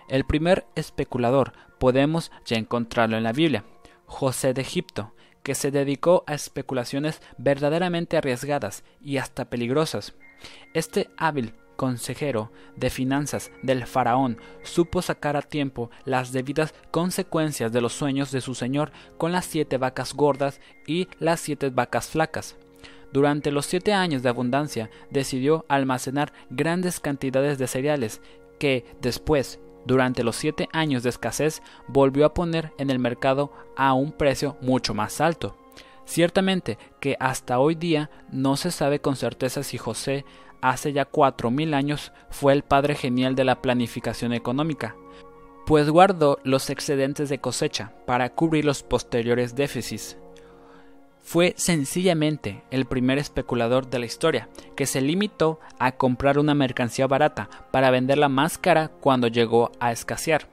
El 0.08 0.24
primer 0.24 0.66
especulador 0.74 1.52
podemos 1.78 2.30
ya 2.44 2.56
encontrarlo 2.56 3.16
en 3.16 3.22
la 3.22 3.32
Biblia, 3.32 3.64
José 4.04 4.52
de 4.52 4.60
Egipto, 4.60 5.14
que 5.42 5.54
se 5.54 5.70
dedicó 5.70 6.24
a 6.26 6.34
especulaciones 6.34 7.20
verdaderamente 7.38 8.16
arriesgadas 8.16 8.84
y 9.00 9.16
hasta 9.18 9.46
peligrosas. 9.46 10.14
Este 10.74 11.10
hábil 11.16 11.54
consejero 11.76 12.52
de 12.76 12.90
finanzas 12.90 13.50
del 13.62 13.86
faraón 13.86 14.38
supo 14.62 15.02
sacar 15.02 15.36
a 15.36 15.42
tiempo 15.42 15.90
las 16.04 16.32
debidas 16.32 16.74
consecuencias 16.90 17.72
de 17.72 17.80
los 17.80 17.92
sueños 17.92 18.30
de 18.30 18.40
su 18.40 18.54
señor 18.54 18.92
con 19.18 19.32
las 19.32 19.46
siete 19.46 19.78
vacas 19.78 20.14
gordas 20.14 20.60
y 20.86 21.08
las 21.18 21.40
siete 21.40 21.70
vacas 21.70 22.08
flacas. 22.08 22.56
Durante 23.12 23.50
los 23.50 23.66
siete 23.66 23.92
años 23.92 24.22
de 24.22 24.28
abundancia 24.28 24.90
decidió 25.10 25.66
almacenar 25.68 26.32
grandes 26.50 27.00
cantidades 27.00 27.58
de 27.58 27.66
cereales 27.66 28.20
que 28.58 28.84
después, 29.00 29.60
durante 29.84 30.24
los 30.24 30.36
siete 30.36 30.68
años 30.72 31.02
de 31.02 31.10
escasez, 31.10 31.62
volvió 31.88 32.26
a 32.26 32.34
poner 32.34 32.72
en 32.78 32.90
el 32.90 32.98
mercado 32.98 33.52
a 33.76 33.94
un 33.94 34.12
precio 34.12 34.56
mucho 34.60 34.94
más 34.94 35.20
alto. 35.20 35.56
Ciertamente 36.04 36.78
que 37.00 37.16
hasta 37.20 37.58
hoy 37.58 37.74
día 37.74 38.10
no 38.30 38.56
se 38.56 38.70
sabe 38.70 39.00
con 39.00 39.16
certeza 39.16 39.62
si 39.62 39.78
José 39.78 40.24
hace 40.60 40.92
ya 40.92 41.04
cuatro 41.04 41.50
mil 41.50 41.74
años 41.74 42.12
fue 42.30 42.52
el 42.52 42.62
padre 42.62 42.94
genial 42.94 43.34
de 43.34 43.44
la 43.44 43.62
planificación 43.62 44.32
económica, 44.32 44.96
pues 45.66 45.90
guardó 45.90 46.38
los 46.44 46.70
excedentes 46.70 47.28
de 47.28 47.38
cosecha 47.38 47.92
para 48.06 48.34
cubrir 48.34 48.64
los 48.64 48.82
posteriores 48.82 49.54
déficits. 49.54 50.16
Fue 51.22 51.54
sencillamente 51.56 52.62
el 52.70 52.84
primer 52.84 53.18
especulador 53.18 53.88
de 53.88 54.00
la 54.00 54.06
historia, 54.06 54.48
que 54.76 54.86
se 54.86 55.00
limitó 55.00 55.60
a 55.78 55.92
comprar 55.92 56.38
una 56.38 56.54
mercancía 56.54 57.06
barata 57.06 57.48
para 57.70 57.90
venderla 57.90 58.28
más 58.28 58.58
cara 58.58 58.88
cuando 58.88 59.28
llegó 59.28 59.70
a 59.80 59.92
escasear. 59.92 60.48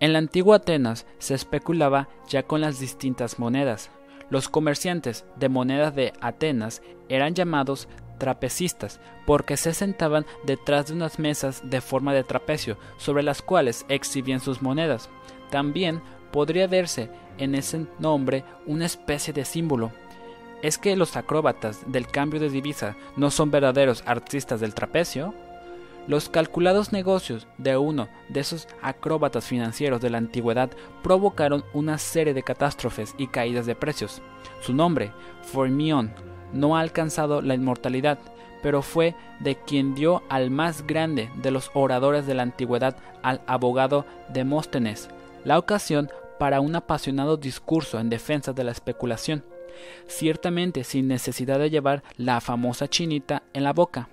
En 0.00 0.12
la 0.12 0.18
antigua 0.18 0.56
Atenas 0.56 1.06
se 1.18 1.34
especulaba 1.34 2.08
ya 2.28 2.42
con 2.42 2.60
las 2.60 2.80
distintas 2.80 3.38
monedas. 3.38 3.90
Los 4.30 4.48
comerciantes 4.48 5.24
de 5.36 5.48
monedas 5.48 5.94
de 5.94 6.12
Atenas 6.20 6.82
eran 7.08 7.34
llamados 7.34 7.88
trapecistas, 8.18 9.00
porque 9.26 9.56
se 9.56 9.72
sentaban 9.72 10.26
detrás 10.44 10.88
de 10.88 10.94
unas 10.94 11.18
mesas 11.18 11.62
de 11.64 11.80
forma 11.80 12.12
de 12.12 12.24
trapecio, 12.24 12.76
sobre 12.98 13.22
las 13.22 13.42
cuales 13.42 13.86
exhibían 13.88 14.40
sus 14.40 14.60
monedas. 14.60 15.08
También 15.50 16.02
podría 16.32 16.66
verse 16.66 17.10
en 17.38 17.54
ese 17.54 17.86
nombre 17.98 18.44
una 18.66 18.86
especie 18.86 19.32
de 19.32 19.44
símbolo. 19.44 19.92
¿Es 20.62 20.76
que 20.76 20.96
los 20.96 21.16
acróbatas 21.16 21.80
del 21.86 22.08
cambio 22.08 22.40
de 22.40 22.50
divisa 22.50 22.96
no 23.16 23.30
son 23.30 23.50
verdaderos 23.50 24.02
artistas 24.06 24.60
del 24.60 24.74
trapecio? 24.74 25.34
Los 26.08 26.28
calculados 26.28 26.92
negocios 26.92 27.46
de 27.58 27.76
uno 27.76 28.08
de 28.28 28.40
esos 28.40 28.66
acróbatas 28.82 29.44
financieros 29.44 30.00
de 30.00 30.10
la 30.10 30.18
antigüedad 30.18 30.70
provocaron 31.02 31.64
una 31.74 31.98
serie 31.98 32.34
de 32.34 32.42
catástrofes 32.42 33.14
y 33.18 33.26
caídas 33.26 33.66
de 33.66 33.74
precios. 33.74 34.22
Su 34.60 34.72
nombre, 34.72 35.12
Formión, 35.42 36.12
no 36.52 36.76
ha 36.76 36.80
alcanzado 36.80 37.42
la 37.42 37.54
inmortalidad, 37.54 38.18
pero 38.62 38.82
fue 38.82 39.14
de 39.40 39.56
quien 39.56 39.94
dio 39.94 40.22
al 40.28 40.50
más 40.50 40.86
grande 40.86 41.30
de 41.36 41.50
los 41.50 41.70
oradores 41.74 42.26
de 42.26 42.34
la 42.34 42.42
antigüedad, 42.42 42.96
al 43.22 43.42
abogado 43.46 44.06
Demóstenes, 44.30 45.10
la 45.44 45.58
ocasión 45.58 46.10
para 46.38 46.60
un 46.60 46.76
apasionado 46.76 47.36
discurso 47.36 47.98
en 47.98 48.08
defensa 48.08 48.52
de 48.52 48.64
la 48.64 48.72
especulación, 48.72 49.44
ciertamente 50.06 50.84
sin 50.84 51.08
necesidad 51.08 51.58
de 51.58 51.70
llevar 51.70 52.02
la 52.16 52.40
famosa 52.40 52.88
chinita 52.88 53.42
en 53.52 53.64
la 53.64 53.72
boca. 53.72 54.08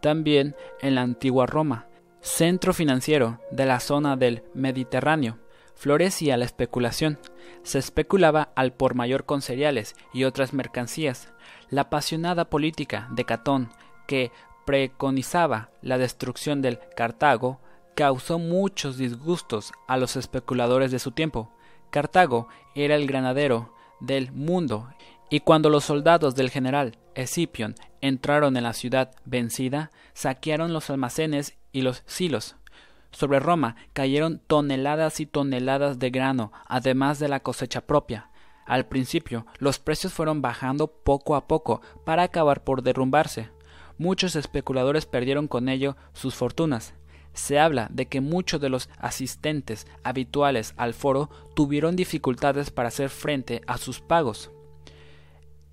También 0.00 0.54
en 0.80 0.94
la 0.94 1.02
antigua 1.02 1.46
Roma, 1.46 1.86
centro 2.20 2.74
financiero 2.74 3.40
de 3.50 3.66
la 3.66 3.80
zona 3.80 4.16
del 4.16 4.42
Mediterráneo, 4.54 5.38
florecía 5.74 6.36
la 6.36 6.44
especulación. 6.44 7.18
Se 7.62 7.78
especulaba 7.78 8.50
al 8.54 8.72
por 8.72 8.94
mayor 8.94 9.24
con 9.24 9.42
cereales 9.42 9.94
y 10.12 10.24
otras 10.24 10.52
mercancías. 10.52 11.32
La 11.70 11.82
apasionada 11.82 12.46
política 12.46 13.08
de 13.12 13.24
Catón, 13.24 13.70
que 14.06 14.32
preconizaba 14.64 15.70
la 15.82 15.98
destrucción 15.98 16.62
del 16.62 16.80
Cartago, 16.96 17.60
causó 17.96 18.38
muchos 18.38 18.98
disgustos 18.98 19.72
a 19.88 19.96
los 19.96 20.16
especuladores 20.16 20.92
de 20.92 20.98
su 20.98 21.12
tiempo. 21.12 21.50
Cartago 21.90 22.46
era 22.74 22.94
el 22.94 23.06
granadero 23.06 23.74
del 24.00 24.30
mundo, 24.32 24.90
y 25.30 25.40
cuando 25.40 25.70
los 25.70 25.84
soldados 25.84 26.34
del 26.36 26.50
general 26.50 26.98
Escipión 27.14 27.74
entraron 28.02 28.58
en 28.58 28.64
la 28.64 28.74
ciudad 28.74 29.12
vencida, 29.24 29.90
saquearon 30.12 30.74
los 30.74 30.90
almacenes 30.90 31.56
y 31.72 31.80
los 31.80 32.02
silos. 32.04 32.56
Sobre 33.12 33.40
Roma 33.40 33.76
cayeron 33.94 34.42
toneladas 34.46 35.18
y 35.20 35.24
toneladas 35.24 35.98
de 35.98 36.10
grano, 36.10 36.52
además 36.66 37.18
de 37.18 37.28
la 37.28 37.40
cosecha 37.40 37.80
propia. 37.80 38.28
Al 38.66 38.84
principio, 38.84 39.46
los 39.58 39.78
precios 39.78 40.12
fueron 40.12 40.42
bajando 40.42 40.88
poco 40.88 41.34
a 41.34 41.48
poco 41.48 41.80
para 42.04 42.24
acabar 42.24 42.62
por 42.62 42.82
derrumbarse. 42.82 43.48
Muchos 43.96 44.36
especuladores 44.36 45.06
perdieron 45.06 45.48
con 45.48 45.70
ello 45.70 45.96
sus 46.12 46.34
fortunas. 46.34 46.92
Se 47.36 47.58
habla 47.58 47.88
de 47.90 48.06
que 48.06 48.22
muchos 48.22 48.62
de 48.62 48.70
los 48.70 48.88
asistentes 48.96 49.86
habituales 50.02 50.72
al 50.78 50.94
foro 50.94 51.28
tuvieron 51.54 51.94
dificultades 51.94 52.70
para 52.70 52.88
hacer 52.88 53.10
frente 53.10 53.60
a 53.66 53.76
sus 53.76 54.00
pagos. 54.00 54.50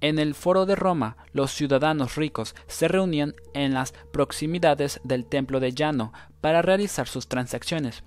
En 0.02 0.20
el 0.20 0.36
foro 0.36 0.66
de 0.66 0.76
Roma, 0.76 1.16
los 1.32 1.52
ciudadanos 1.52 2.18
ricos 2.18 2.54
se 2.68 2.90
reunían 2.90 3.34
en 3.54 3.74
las 3.74 3.94
proximidades 4.12 5.00
del 5.06 5.26
templo 5.26 5.62
de 5.62 5.72
Llano 5.72 6.12
para 6.42 6.62
realizar 6.62 7.08
sus 7.08 7.30
transacciones. 7.30 8.04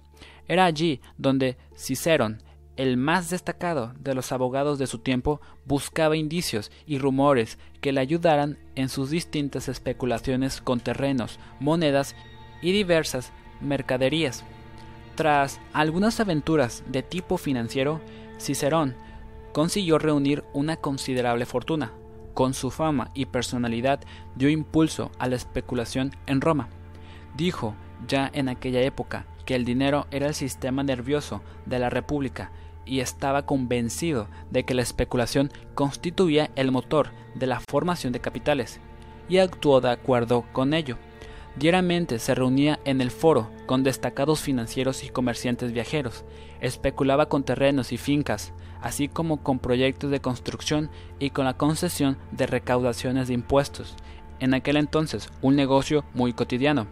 Era 0.47 0.67
allí 0.67 1.01
donde 1.17 1.57
Cicerón, 1.75 2.43
el 2.77 2.99
más 2.99 3.31
destacado 3.31 3.95
de 3.99 4.15
los 4.15 4.33
abogados 4.33 4.79
de 4.79 4.87
su 4.87 4.99
tiempo, 4.99 5.41
buscaba 5.65 6.19
indicios 6.19 6.71
y 6.85 6.99
rumores 6.99 7.59
que 7.81 7.93
le 7.93 8.03
ayudaran 8.03 8.59
en 8.75 8.91
sus 8.91 9.09
distintas 9.09 9.71
especulaciones 9.71 10.61
con 10.61 10.81
terrenos, 10.81 11.41
monedas 11.59 12.15
y 12.61 12.73
diversas 12.73 13.33
mercaderías. 13.61 14.45
Tras 15.15 15.61
algunas 15.73 16.21
aventuras 16.21 16.85
de 16.87 17.03
tipo 17.03 17.39
financiero, 17.39 18.01
Cicerón 18.39 18.95
consiguió 19.53 19.99
reunir 19.99 20.45
una 20.53 20.77
considerable 20.77 21.47
fortuna. 21.47 21.93
Con 22.35 22.53
su 22.53 22.71
fama 22.71 23.11
y 23.15 23.27
personalidad 23.27 24.01
dio 24.35 24.51
impulso 24.51 25.11
a 25.19 25.27
la 25.27 25.37
especulación 25.37 26.15
en 26.27 26.43
Roma. 26.43 26.69
Dijo 27.35 27.75
ya 28.07 28.31
en 28.35 28.49
aquella 28.49 28.83
época 28.83 29.25
que 29.47 29.55
el 29.55 29.65
dinero 29.65 30.07
era 30.11 30.27
el 30.27 30.35
sistema 30.35 30.83
nervioso 30.83 31.41
de 31.65 31.79
la 31.79 31.89
República 31.89 32.51
y 32.85 33.01
estaba 33.01 33.47
convencido 33.47 34.29
de 34.51 34.65
que 34.65 34.75
la 34.75 34.83
especulación 34.83 35.51
constituía 35.75 36.51
el 36.57 36.71
motor 36.71 37.11
de 37.35 37.47
la 37.47 37.61
formación 37.69 38.13
de 38.13 38.21
capitales, 38.21 38.81
y 39.29 39.39
actuó 39.39 39.81
de 39.81 39.91
acuerdo 39.91 40.45
con 40.53 40.73
ello. 40.73 40.97
Diariamente 41.57 42.19
se 42.19 42.35
reunía 42.35 42.81
en 42.85 43.01
el 43.01 43.11
foro 43.11 43.51
con 43.65 43.83
destacados 43.83 44.41
financieros 44.41 45.03
y 45.05 45.09
comerciantes 45.09 45.73
viajeros, 45.73 46.25
especulaba 46.61 47.31
con 47.31 47.45
terrenos 47.45 47.93
y 47.93 47.97
fincas, 47.97 48.53
así 48.83 49.09
como 49.09 49.43
con 49.43 49.59
proyectos 49.59 50.11
de 50.11 50.21
construcción 50.21 50.91
y 51.19 51.31
con 51.31 51.47
la 51.47 51.57
concesión 51.57 52.19
de 52.31 52.47
recaudaciones 52.47 53.29
de 53.29 53.35
impuestos, 53.35 53.97
en 54.39 54.53
aquel 54.53 54.77
entonces 54.77 55.31
un 55.41 55.57
negocio 55.57 56.05
muy 56.13 56.35
cotidiano. 56.35 56.89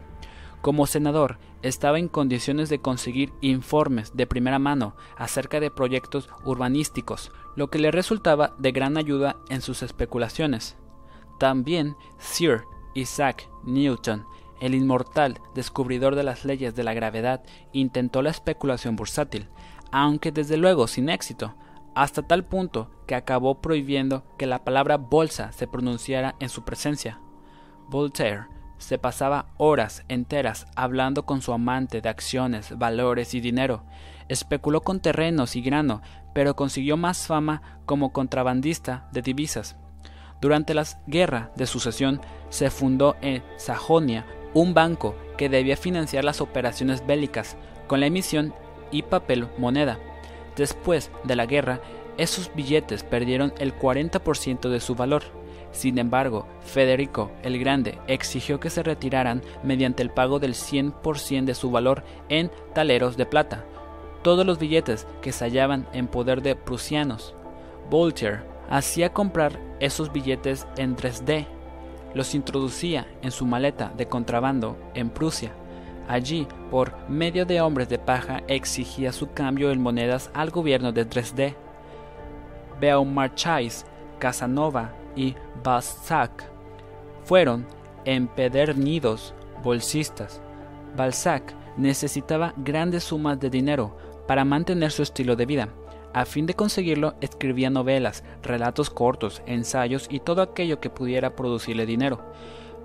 Como 0.62 0.86
senador, 0.86 1.36
estaba 1.60 1.98
en 1.98 2.08
condiciones 2.08 2.70
de 2.70 2.78
conseguir 2.78 3.34
informes 3.42 4.16
de 4.16 4.26
primera 4.26 4.58
mano 4.58 4.96
acerca 5.18 5.60
de 5.60 5.70
proyectos 5.70 6.30
urbanísticos, 6.42 7.32
lo 7.54 7.68
que 7.68 7.78
le 7.78 7.90
resultaba 7.90 8.54
de 8.58 8.72
gran 8.72 8.96
ayuda 8.96 9.36
en 9.50 9.60
sus 9.60 9.82
especulaciones. 9.82 10.78
También 11.38 11.96
Sir 12.18 12.62
Isaac 12.94 13.48
Newton, 13.64 14.24
el 14.64 14.74
inmortal 14.74 15.38
descubridor 15.54 16.14
de 16.14 16.22
las 16.22 16.44
leyes 16.44 16.74
de 16.74 16.84
la 16.84 16.94
gravedad, 16.94 17.42
intentó 17.72 18.22
la 18.22 18.30
especulación 18.30 18.96
bursátil, 18.96 19.48
aunque 19.92 20.32
desde 20.32 20.56
luego 20.56 20.86
sin 20.86 21.10
éxito, 21.10 21.54
hasta 21.94 22.22
tal 22.22 22.44
punto 22.44 22.90
que 23.06 23.14
acabó 23.14 23.60
prohibiendo 23.60 24.24
que 24.38 24.46
la 24.46 24.64
palabra 24.64 24.96
bolsa 24.96 25.52
se 25.52 25.66
pronunciara 25.66 26.34
en 26.40 26.48
su 26.48 26.64
presencia. 26.64 27.20
Voltaire 27.88 28.46
se 28.78 28.98
pasaba 28.98 29.46
horas 29.56 30.04
enteras 30.08 30.66
hablando 30.74 31.24
con 31.24 31.42
su 31.42 31.52
amante 31.52 32.00
de 32.00 32.08
acciones, 32.08 32.76
valores 32.76 33.34
y 33.34 33.40
dinero. 33.40 33.84
Especuló 34.28 34.80
con 34.80 35.00
terrenos 35.00 35.56
y 35.56 35.62
grano, 35.62 36.02
pero 36.32 36.56
consiguió 36.56 36.96
más 36.96 37.26
fama 37.26 37.80
como 37.86 38.12
contrabandista 38.12 39.08
de 39.12 39.22
divisas. 39.22 39.76
Durante 40.40 40.74
la 40.74 40.84
guerra 41.06 41.52
de 41.56 41.66
sucesión 41.66 42.20
se 42.48 42.70
fundó 42.70 43.16
en 43.20 43.42
Sajonia 43.56 44.26
un 44.54 44.72
banco 44.72 45.14
que 45.36 45.48
debía 45.48 45.76
financiar 45.76 46.24
las 46.24 46.40
operaciones 46.40 47.06
bélicas 47.06 47.56
con 47.86 48.00
la 48.00 48.06
emisión 48.06 48.54
y 48.90 49.02
papel 49.02 49.48
moneda. 49.58 49.98
Después 50.56 51.10
de 51.24 51.36
la 51.36 51.46
guerra, 51.46 51.80
esos 52.16 52.50
billetes 52.54 53.02
perdieron 53.02 53.52
el 53.58 53.76
40% 53.76 54.68
de 54.68 54.80
su 54.80 54.94
valor. 54.94 55.24
Sin 55.72 55.98
embargo, 55.98 56.46
Federico 56.60 57.32
el 57.42 57.58
Grande 57.58 57.98
exigió 58.06 58.60
que 58.60 58.70
se 58.70 58.84
retiraran 58.84 59.42
mediante 59.64 60.02
el 60.04 60.10
pago 60.10 60.38
del 60.38 60.54
100% 60.54 61.44
de 61.44 61.54
su 61.54 61.72
valor 61.72 62.04
en 62.28 62.52
taleros 62.72 63.16
de 63.16 63.26
plata. 63.26 63.64
todos 64.22 64.46
los 64.46 64.58
billetes 64.58 65.06
que 65.20 65.32
se 65.32 65.44
hallaban 65.44 65.86
en 65.92 66.08
poder 66.08 66.40
de 66.42 66.56
prusianos. 66.56 67.34
Voltaire 67.90 68.40
hacía 68.70 69.12
comprar 69.12 69.60
esos 69.80 70.10
billetes 70.12 70.66
en 70.78 70.96
3D, 70.96 71.46
los 72.14 72.34
introducía 72.34 73.06
en 73.22 73.30
su 73.30 73.46
maleta 73.46 73.92
de 73.96 74.06
contrabando 74.06 74.76
en 74.94 75.10
Prusia. 75.10 75.52
Allí, 76.08 76.46
por 76.70 77.08
medio 77.08 77.46
de 77.46 77.60
hombres 77.60 77.88
de 77.88 77.98
paja, 77.98 78.42
exigía 78.46 79.12
su 79.12 79.32
cambio 79.32 79.70
en 79.70 79.80
monedas 79.80 80.30
al 80.34 80.50
gobierno 80.50 80.92
de 80.92 81.08
3D. 81.08 81.54
Beaumarchais, 82.80 83.86
Casanova 84.18 84.92
y 85.16 85.34
Balzac 85.62 86.44
fueron 87.24 87.66
empedernidos 88.04 89.34
bolsistas. 89.62 90.40
Balzac 90.96 91.54
necesitaba 91.76 92.52
grandes 92.56 93.04
sumas 93.04 93.40
de 93.40 93.50
dinero 93.50 93.96
para 94.28 94.44
mantener 94.44 94.90
su 94.90 95.02
estilo 95.02 95.36
de 95.36 95.46
vida. 95.46 95.68
A 96.14 96.24
fin 96.26 96.46
de 96.46 96.54
conseguirlo, 96.54 97.14
escribía 97.20 97.70
novelas, 97.70 98.22
relatos 98.40 98.88
cortos, 98.88 99.42
ensayos 99.46 100.06
y 100.08 100.20
todo 100.20 100.42
aquello 100.42 100.78
que 100.78 100.88
pudiera 100.88 101.34
producirle 101.34 101.86
dinero. 101.86 102.20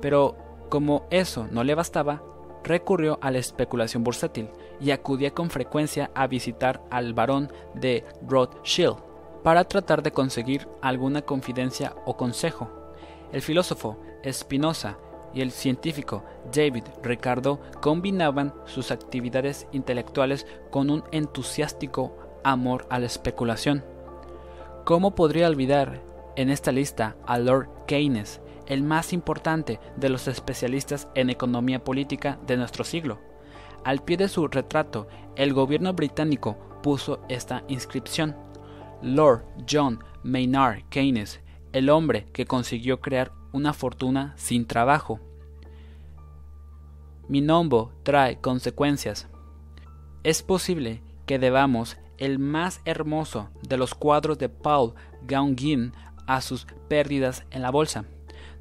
Pero 0.02 0.36
como 0.70 1.06
eso 1.12 1.48
no 1.52 1.64
le 1.64 1.76
bastaba, 1.76 2.24
recurrió 2.64 3.20
a 3.22 3.30
la 3.30 3.38
especulación 3.38 4.04
bursátil 4.04 4.50
y 4.82 4.90
acudía 4.90 5.32
con 5.32 5.52
frecuencia 5.52 6.10
a 6.16 6.26
visitar 6.26 6.82
al 6.90 7.14
barón 7.14 7.54
de 7.76 8.04
Rothschild 8.28 8.98
para 9.44 9.64
tratar 9.64 10.02
de 10.02 10.12
conseguir 10.12 10.68
alguna 10.82 11.22
confidencia 11.22 11.96
o 12.06 12.18
consejo. 12.18 12.72
El 13.32 13.44
filósofo 13.44 14.00
Spinoza 14.28 14.98
y 15.36 15.42
el 15.42 15.52
científico 15.52 16.24
David 16.52 16.86
Ricardo 17.04 17.60
combinaban 17.80 18.56
sus 18.66 18.90
actividades 18.90 19.68
intelectuales 19.72 20.48
con 20.72 20.90
un 20.90 21.04
entusiástico 21.12 22.29
amor 22.44 22.88
a 22.90 23.00
la 23.00 23.06
especulación. 23.06 23.84
¿Cómo 24.86 25.16
podría 25.16 25.48
olvidar 25.48 26.02
en 26.36 26.50
esta 26.50 26.72
lista 26.72 27.16
a 27.26 27.38
Lord 27.38 27.70
Keynes, 27.86 28.42
el 28.66 28.84
más 28.84 29.14
importante 29.14 29.80
de 29.98 30.10
los 30.10 30.28
especialistas 30.28 31.08
en 31.16 31.30
economía 31.30 31.84
política 31.84 32.40
de 32.48 32.58
nuestro 32.58 32.84
siglo? 32.84 33.20
Al 33.84 34.04
pie 34.04 34.18
de 34.18 34.28
su 34.28 34.48
retrato, 34.48 35.08
el 35.36 35.54
gobierno 35.54 35.94
británico 35.94 36.58
puso 36.82 37.22
esta 37.30 37.64
inscripción. 37.68 38.36
Lord 39.02 39.44
John 39.70 40.04
Maynard 40.24 40.84
Keynes, 40.90 41.40
el 41.72 41.90
hombre 41.90 42.26
que 42.34 42.46
consiguió 42.46 43.00
crear 43.00 43.32
una 43.52 43.74
fortuna 43.74 44.34
sin 44.38 44.66
trabajo. 44.66 45.20
Mi 47.28 47.42
nombre 47.42 47.94
trae 48.04 48.40
consecuencias. 48.40 49.28
Es 50.24 50.42
posible 50.42 51.02
que 51.26 51.40
debamos 51.40 51.98
el 52.20 52.40
más 52.40 52.82
hermoso 52.86 53.50
de 53.68 53.78
los 53.78 53.96
cuadros 53.96 54.38
de 54.38 54.50
Paul 54.50 54.94
Gauguin 55.24 55.94
a 56.28 56.42
sus 56.42 56.68
pérdidas 56.88 57.46
en 57.50 57.64
la 57.64 57.72
bolsa. 57.72 58.06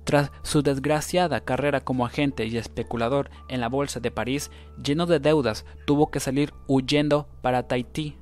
Tras 0.04 0.32
su 0.42 0.62
desgraciada 0.62 1.40
carrera 1.40 1.82
como 1.82 2.06
agente 2.06 2.46
y 2.46 2.56
especulador 2.56 3.30
en 3.48 3.60
la 3.60 3.68
bolsa 3.68 4.00
de 4.00 4.10
París, 4.10 4.50
lleno 4.82 5.04
de 5.04 5.20
deudas, 5.20 5.66
tuvo 5.84 6.10
que 6.10 6.18
salir 6.18 6.54
huyendo 6.66 7.28
para 7.42 7.68
Tahití. 7.68 8.16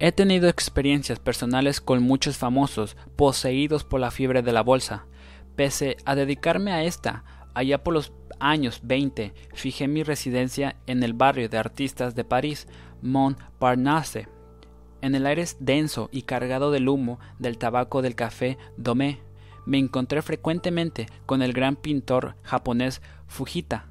He 0.00 0.10
tenido 0.10 0.48
experiencias 0.48 1.20
personales 1.20 1.80
con 1.80 2.02
muchos 2.02 2.36
famosos 2.36 2.96
poseídos 3.14 3.84
por 3.84 4.00
la 4.00 4.10
fiebre 4.10 4.42
de 4.42 4.52
la 4.52 4.62
bolsa. 4.62 5.06
Pese 5.54 5.96
a 6.04 6.16
dedicarme 6.16 6.72
a 6.72 6.82
esta, 6.82 7.24
allá 7.54 7.82
por 7.82 7.94
los 7.94 8.12
años 8.40 8.80
20 8.82 9.34
fijé 9.54 9.88
mi 9.88 10.02
residencia 10.02 10.76
en 10.86 11.02
el 11.02 11.12
barrio 11.12 11.48
de 11.48 11.58
artistas 11.58 12.14
de 12.14 12.24
París, 12.24 12.66
Montparnasse. 13.02 14.28
En 15.00 15.14
el 15.14 15.26
aire 15.26 15.44
denso 15.60 16.08
y 16.12 16.22
cargado 16.22 16.70
del 16.70 16.88
humo 16.88 17.18
del 17.38 17.58
tabaco 17.58 18.02
del 18.02 18.14
café 18.14 18.58
Domé, 18.76 19.20
me 19.66 19.78
encontré 19.78 20.22
frecuentemente 20.22 21.06
con 21.26 21.42
el 21.42 21.52
gran 21.52 21.76
pintor 21.76 22.36
japonés 22.42 23.02
Fujita. 23.26 23.86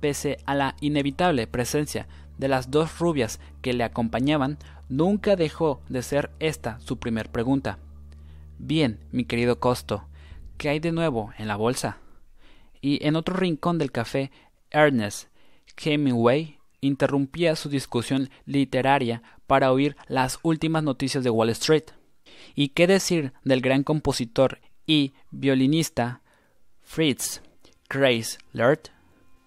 Pese 0.00 0.38
a 0.46 0.54
la 0.54 0.76
inevitable 0.80 1.46
presencia 1.46 2.08
de 2.38 2.48
las 2.48 2.70
dos 2.70 2.98
rubias 2.98 3.38
que 3.60 3.74
le 3.74 3.84
acompañaban, 3.84 4.58
nunca 4.88 5.36
dejó 5.36 5.82
de 5.88 6.02
ser 6.02 6.30
esta 6.40 6.80
su 6.80 6.98
primer 6.98 7.30
pregunta. 7.30 7.78
Bien, 8.58 8.98
mi 9.12 9.24
querido 9.24 9.60
Costo, 9.60 10.04
¿Qué 10.60 10.68
hay 10.68 10.78
de 10.78 10.92
nuevo 10.92 11.32
en 11.38 11.48
la 11.48 11.56
bolsa? 11.56 11.96
Y 12.82 13.02
en 13.06 13.16
otro 13.16 13.34
rincón 13.34 13.78
del 13.78 13.90
café, 13.90 14.30
Ernest 14.68 15.28
Hemingway 15.82 16.58
interrumpía 16.80 17.56
su 17.56 17.68
discusión 17.68 18.30
literaria 18.46 19.22
para 19.46 19.72
oír 19.72 19.96
las 20.08 20.38
últimas 20.42 20.82
noticias 20.82 21.24
de 21.24 21.30
Wall 21.30 21.50
Street. 21.50 21.84
¿Y 22.54 22.68
qué 22.68 22.86
decir 22.86 23.32
del 23.44 23.60
gran 23.60 23.82
compositor 23.82 24.60
y 24.86 25.12
violinista 25.30 26.22
Fritz 26.82 27.42
Kreisler? 27.88 28.80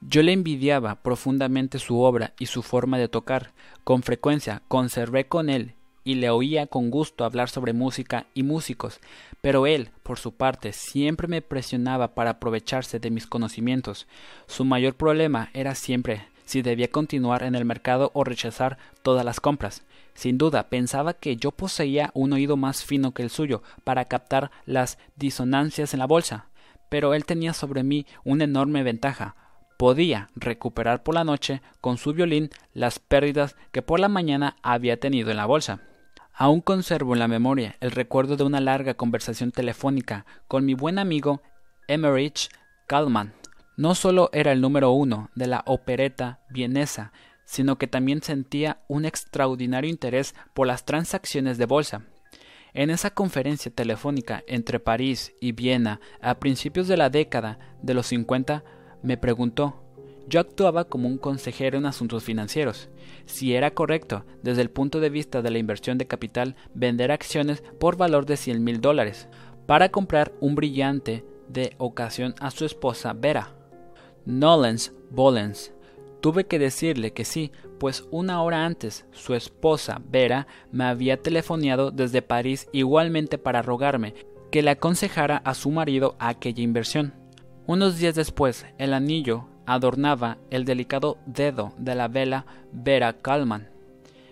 Yo 0.02 0.22
le 0.22 0.34
envidiaba 0.34 1.02
profundamente 1.02 1.80
su 1.80 2.00
obra 2.02 2.34
y 2.38 2.48
su 2.48 2.62
forma 2.62 2.98
de 2.98 3.08
tocar. 3.08 3.54
Con 3.84 4.04
frecuencia 4.04 4.62
conservé 4.68 5.28
con 5.28 5.50
él 5.50 5.76
y 6.04 6.16
le 6.16 6.30
oía 6.30 6.68
con 6.68 6.90
gusto 6.90 7.24
hablar 7.24 7.50
sobre 7.50 7.72
música 7.72 8.28
y 8.34 8.44
músicos, 8.44 9.00
pero 9.42 9.66
él, 9.66 9.90
por 10.04 10.20
su 10.20 10.34
parte, 10.34 10.74
siempre 10.74 11.30
me 11.30 11.42
presionaba 11.42 12.14
para 12.14 12.32
aprovecharse 12.32 13.00
de 13.00 13.10
mis 13.10 13.28
conocimientos. 13.28 14.08
Su 14.48 14.66
mayor 14.66 14.96
problema 14.96 15.50
era 15.54 15.76
siempre 15.76 16.28
si 16.54 16.62
debía 16.62 16.88
continuar 16.88 17.42
en 17.42 17.56
el 17.56 17.66
mercado 17.66 18.12
o 18.14 18.24
rechazar 18.24 18.78
todas 19.02 19.26
las 19.26 19.40
compras. 19.40 19.82
Sin 20.14 20.38
duda, 20.38 20.70
pensaba 20.70 21.16
que 21.16 21.36
yo 21.36 21.50
poseía 21.50 22.12
un 22.14 22.32
oído 22.32 22.58
más 22.58 22.86
fino 22.86 23.12
que 23.12 23.24
el 23.24 23.32
suyo 23.32 23.64
para 23.84 24.06
captar 24.06 24.52
las 24.68 25.00
disonancias 25.16 25.96
en 25.96 26.00
la 26.00 26.06
bolsa, 26.06 26.50
pero 26.90 27.16
él 27.16 27.26
tenía 27.26 27.54
sobre 27.54 27.82
mí 27.82 28.06
una 28.24 28.44
enorme 28.44 28.84
ventaja, 28.84 29.36
podía 29.80 30.30
recuperar 30.36 31.02
por 31.02 31.16
la 31.16 31.24
noche 31.24 31.64
con 31.82 31.98
su 31.98 32.14
violín 32.14 32.52
las 32.76 33.00
pérdidas 33.00 33.56
que 33.72 33.82
por 33.82 34.00
la 34.00 34.08
mañana 34.08 34.56
había 34.62 35.00
tenido 35.00 35.32
en 35.32 35.38
la 35.38 35.48
bolsa. 35.48 35.82
Aún 36.36 36.62
conservo 36.62 37.14
en 37.14 37.20
la 37.20 37.28
memoria 37.28 37.78
el 37.80 37.90
recuerdo 37.90 38.38
de 38.38 38.44
una 38.44 38.60
larga 38.60 38.94
conversación 38.94 39.52
telefónica 39.52 40.28
con 40.48 40.66
mi 40.68 40.76
buen 40.76 41.00
amigo 41.00 41.42
Emmerich 41.88 42.50
Kalman. 42.86 43.34
No 43.76 43.96
solo 43.96 44.30
era 44.34 44.52
el 44.52 44.62
número 44.62 44.92
uno 44.92 45.30
de 45.36 45.48
la 45.48 45.64
opereta 45.66 46.42
vienesa, 46.50 47.12
sino 47.46 47.78
que 47.78 47.88
también 47.88 48.22
sentía 48.22 48.80
un 48.88 49.06
extraordinario 49.06 49.90
interés 49.90 50.36
por 50.54 50.68
las 50.68 50.86
transacciones 50.86 51.58
de 51.58 51.66
bolsa. 51.66 52.04
En 52.74 52.90
esa 52.90 53.12
conferencia 53.12 53.72
telefónica 53.72 54.44
entre 54.48 54.80
París 54.80 55.34
y 55.40 55.52
Viena 55.52 56.00
a 56.22 56.40
principios 56.40 56.88
de 56.88 56.98
la 56.98 57.10
década 57.10 57.60
de 57.82 57.94
los 57.94 58.08
50, 58.08 58.64
me 59.02 59.18
preguntó 59.18 59.84
yo 60.28 60.40
actuaba 60.40 60.86
como 60.86 61.08
un 61.08 61.18
consejero 61.18 61.78
en 61.78 61.86
asuntos 61.86 62.24
financieros. 62.24 62.90
Si 63.26 63.56
era 63.56 63.72
correcto, 63.72 64.26
desde 64.42 64.62
el 64.62 64.70
punto 64.70 65.00
de 65.00 65.10
vista 65.10 65.42
de 65.42 65.52
la 65.52 65.58
inversión 65.58 65.98
de 65.98 66.08
capital, 66.08 66.56
vender 66.74 67.12
acciones 67.12 67.62
por 67.80 67.98
valor 67.98 68.26
de 68.26 68.38
100 68.38 68.64
mil 68.64 68.80
dólares 68.80 69.28
para 69.66 69.90
comprar 69.90 70.32
un 70.40 70.56
brillante 70.56 71.26
de 71.50 71.74
ocasión 71.78 72.36
a 72.40 72.52
su 72.52 72.66
esposa 72.66 73.14
Vera. 73.14 73.63
Nolens 74.26 74.94
Bolens. 75.10 75.74
Tuve 76.22 76.46
que 76.46 76.60
decirle 76.60 77.12
que 77.12 77.26
sí, 77.26 77.52
pues 77.80 78.06
una 78.12 78.42
hora 78.42 78.66
antes 78.66 79.06
su 79.12 79.36
esposa 79.36 80.02
Vera 80.10 80.48
me 80.72 80.86
había 80.86 81.22
telefoneado 81.22 81.92
desde 81.92 82.22
París 82.22 82.70
igualmente 82.72 83.38
para 83.38 83.62
rogarme 83.62 84.14
que 84.52 84.62
le 84.62 84.72
aconsejara 84.72 85.38
a 85.38 85.54
su 85.54 85.70
marido 85.70 86.16
aquella 86.20 86.64
inversión. 86.64 87.14
Unos 87.66 87.98
días 87.98 88.16
después, 88.16 88.66
el 88.78 88.94
anillo 88.94 89.50
adornaba 89.66 90.38
el 90.50 90.66
delicado 90.66 91.18
dedo 91.26 91.74
de 91.78 91.96
la 91.96 92.08
vela 92.08 92.46
Vera 92.72 93.14
Kalman. 93.14 93.70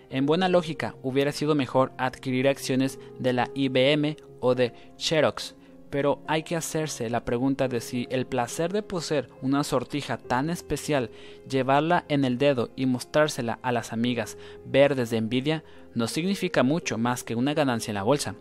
En 0.10 0.26
buena 0.26 0.50
lógica, 0.50 0.96
hubiera 1.02 1.32
sido 1.32 1.56
mejor 1.56 1.94
adquirir 1.98 2.48
acciones 2.48 3.00
de 3.20 3.34
la 3.34 3.50
IBM 3.56 4.18
o 4.42 4.56
de 4.56 4.74
Xerox, 4.98 5.56
pero 5.92 6.24
hay 6.26 6.44
que 6.44 6.56
hacerse 6.56 7.10
la 7.10 7.26
pregunta 7.26 7.68
de 7.68 7.82
si 7.82 8.08
el 8.10 8.26
placer 8.26 8.74
de 8.74 8.82
poseer 8.82 9.30
una 9.42 9.64
sortija 9.64 10.18
tan 10.18 10.50
especial, 10.50 11.12
llevarla 11.48 12.06
en 12.08 12.26
el 12.26 12.38
dedo 12.38 12.72
y 12.76 12.88
mostrársela 12.88 13.60
a 13.62 13.72
las 13.72 13.94
amigas 13.94 14.38
verdes 14.66 15.12
de 15.12 15.18
envidia, 15.18 15.64
no 15.94 16.08
significa 16.08 16.64
mucho 16.64 16.98
más 16.98 17.24
que 17.24 17.36
una 17.36 17.54
ganancia 17.54 17.92
en 17.92 17.96
la 17.96 18.04
bolsa. 18.04 18.36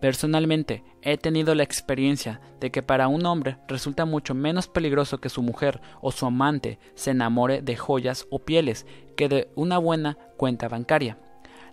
Personalmente, 0.00 0.84
he 1.00 1.16
tenido 1.16 1.54
la 1.54 1.62
experiencia 1.62 2.40
de 2.60 2.70
que 2.70 2.82
para 2.82 3.08
un 3.08 3.24
hombre 3.24 3.56
resulta 3.68 4.04
mucho 4.04 4.34
menos 4.34 4.68
peligroso 4.68 5.18
que 5.18 5.30
su 5.30 5.40
mujer 5.40 5.80
o 6.02 6.12
su 6.12 6.26
amante 6.26 6.78
se 6.94 7.12
enamore 7.12 7.62
de 7.62 7.76
joyas 7.76 8.26
o 8.30 8.40
pieles 8.40 8.86
que 9.16 9.30
de 9.30 9.48
una 9.54 9.78
buena 9.78 10.18
cuenta 10.36 10.68
bancaria. 10.68 11.16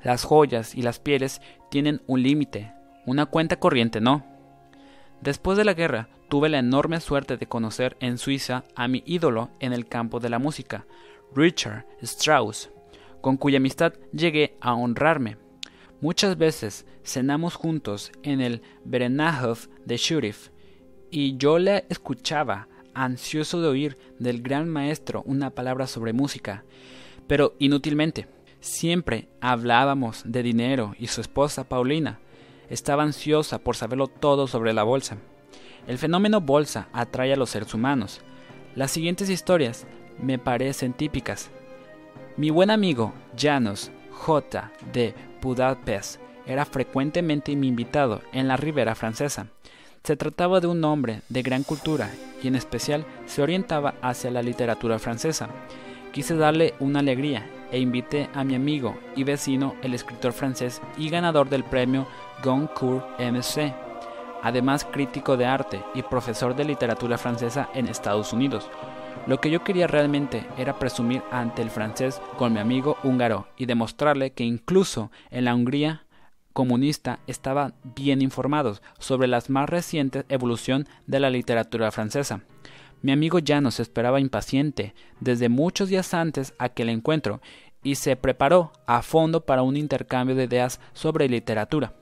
Las 0.02 0.24
joyas 0.24 0.76
y 0.76 0.82
las 0.82 1.00
pieles 1.00 1.42
tienen 1.70 2.02
un 2.08 2.24
límite, 2.24 2.72
una 3.06 3.26
cuenta 3.26 3.58
corriente 3.58 4.00
no. 4.00 4.31
Después 5.22 5.56
de 5.56 5.66
la 5.66 5.76
guerra, 5.76 6.10
tuve 6.30 6.50
la 6.50 6.58
enorme 6.58 7.00
suerte 7.00 7.38
de 7.38 7.46
conocer 7.46 7.96
en 8.00 8.18
Suiza 8.18 8.64
a 8.76 8.88
mi 8.88 9.04
ídolo 9.06 9.52
en 9.60 9.72
el 9.72 9.86
campo 9.86 10.20
de 10.20 10.30
la 10.30 10.40
música, 10.40 10.88
Richard 11.36 11.86
Strauss. 12.02 12.72
con 13.22 13.38
cuya 13.38 13.58
amistad 13.58 13.94
llegué 14.12 14.58
a 14.62 14.74
honrarme. 14.74 15.38
Muchas 16.02 16.40
veces 16.40 16.88
cenamos 17.04 17.54
juntos 17.54 18.12
en 18.24 18.42
el 18.42 18.64
Berenahov 18.84 19.70
de 19.86 19.98
Shurif, 19.98 20.50
y 21.12 21.38
yo 21.38 21.60
le 21.60 21.86
escuchaba, 21.90 22.68
ansioso 22.96 23.62
de 23.62 23.68
oír 23.68 23.98
del 24.18 24.42
gran 24.42 24.68
maestro 24.68 25.22
una 25.28 25.52
palabra 25.52 25.86
sobre 25.86 26.14
música, 26.14 26.64
pero 27.28 27.54
inútilmente. 27.60 28.28
Siempre 28.60 29.28
hablábamos 29.40 30.24
de 30.26 30.42
dinero 30.42 30.96
y 30.98 31.08
su 31.08 31.22
esposa 31.22 31.64
Paulina 31.64 32.20
estaba 32.72 33.04
ansiosa 33.04 33.60
por 33.60 33.76
saberlo 33.76 34.08
todo 34.08 34.48
sobre 34.48 34.74
la 34.74 34.84
bolsa. 34.84 35.18
El 35.88 35.98
fenómeno 35.98 36.42
bolsa 36.42 36.88
atrae 36.94 37.34
a 37.34 37.36
los 37.36 37.50
seres 37.50 37.74
humanos. 37.74 38.22
Las 38.76 38.92
siguientes 38.92 39.30
historias 39.30 39.86
me 40.20 40.40
parecen 40.40 40.94
típicas. 40.94 41.52
Mi 42.38 42.50
buen 42.50 42.72
amigo 42.72 43.14
Janos 43.38 43.92
J. 44.12 44.72
de 44.94 45.14
Budapest 45.42 46.20
era 46.46 46.66
frecuentemente 46.66 47.56
mi 47.56 47.68
invitado 47.68 48.22
en 48.32 48.48
la 48.48 48.58
Ribera 48.58 48.96
francesa. 48.96 49.48
Se 50.04 50.16
trataba 50.16 50.60
de 50.62 50.68
un 50.68 50.84
hombre 50.84 51.22
de 51.30 51.44
gran 51.44 51.64
cultura 51.64 52.10
y 52.42 52.48
en 52.48 52.56
especial 52.56 53.06
se 53.26 53.42
orientaba 53.42 53.96
hacia 54.02 54.32
la 54.32 54.42
literatura 54.42 54.98
francesa. 54.98 55.50
Quise 56.14 56.36
darle 56.36 56.74
una 56.80 57.00
alegría 57.00 57.50
e 57.72 57.80
invité 57.80 58.30
a 58.34 58.44
mi 58.44 58.56
amigo 58.56 58.98
y 59.16 59.24
vecino, 59.24 59.76
el 59.82 59.94
escritor 59.94 60.34
francés 60.34 60.82
y 60.98 61.10
ganador 61.10 61.50
del 61.50 61.64
premio 61.64 62.08
Goncourt 62.44 63.06
MC, 63.20 63.74
además 64.42 64.86
crítico 64.90 65.38
de 65.38 65.46
arte 65.46 65.84
y 65.94 66.04
profesor 66.04 66.56
de 66.56 66.66
literatura 66.66 67.18
francesa 67.18 67.70
en 67.74 67.88
Estados 67.88 68.34
Unidos. 68.34 68.70
Lo 69.28 69.40
que 69.40 69.52
yo 69.52 69.64
quería 69.64 69.88
realmente 69.88 70.46
era 70.58 70.80
presumir 70.80 71.22
ante 71.32 71.62
el 71.62 71.70
francés 71.70 72.22
con 72.38 72.54
mi 72.54 72.60
amigo 72.60 72.98
húngaro 73.04 73.48
y 73.58 73.66
demostrarle 73.66 74.32
que 74.32 74.44
incluso 74.44 75.12
en 75.30 75.46
la 75.46 75.54
Hungría 75.54 76.06
comunista 76.54 77.20
estaban 77.28 77.76
bien 77.96 78.22
informados 78.22 78.82
sobre 79.00 79.28
la 79.28 79.42
más 79.48 79.70
reciente 79.70 80.26
evolución 80.30 80.88
de 81.08 81.20
la 81.20 81.30
literatura 81.30 81.92
francesa. 81.92 82.42
Mi 83.02 83.12
amigo 83.12 83.40
Llanos 83.40 83.80
esperaba 83.80 84.20
impaciente 84.20 84.94
desde 85.20 85.50
muchos 85.50 85.90
días 85.90 86.14
antes 86.14 86.54
aquel 86.60 86.90
encuentro 86.90 87.42
y 87.84 87.96
se 87.96 88.16
preparó 88.16 88.72
a 88.86 89.02
fondo 89.02 89.46
para 89.46 89.64
un 89.64 89.76
intercambio 89.76 90.36
de 90.36 90.44
ideas 90.44 90.80
sobre 90.94 91.28
literatura. 91.28 91.94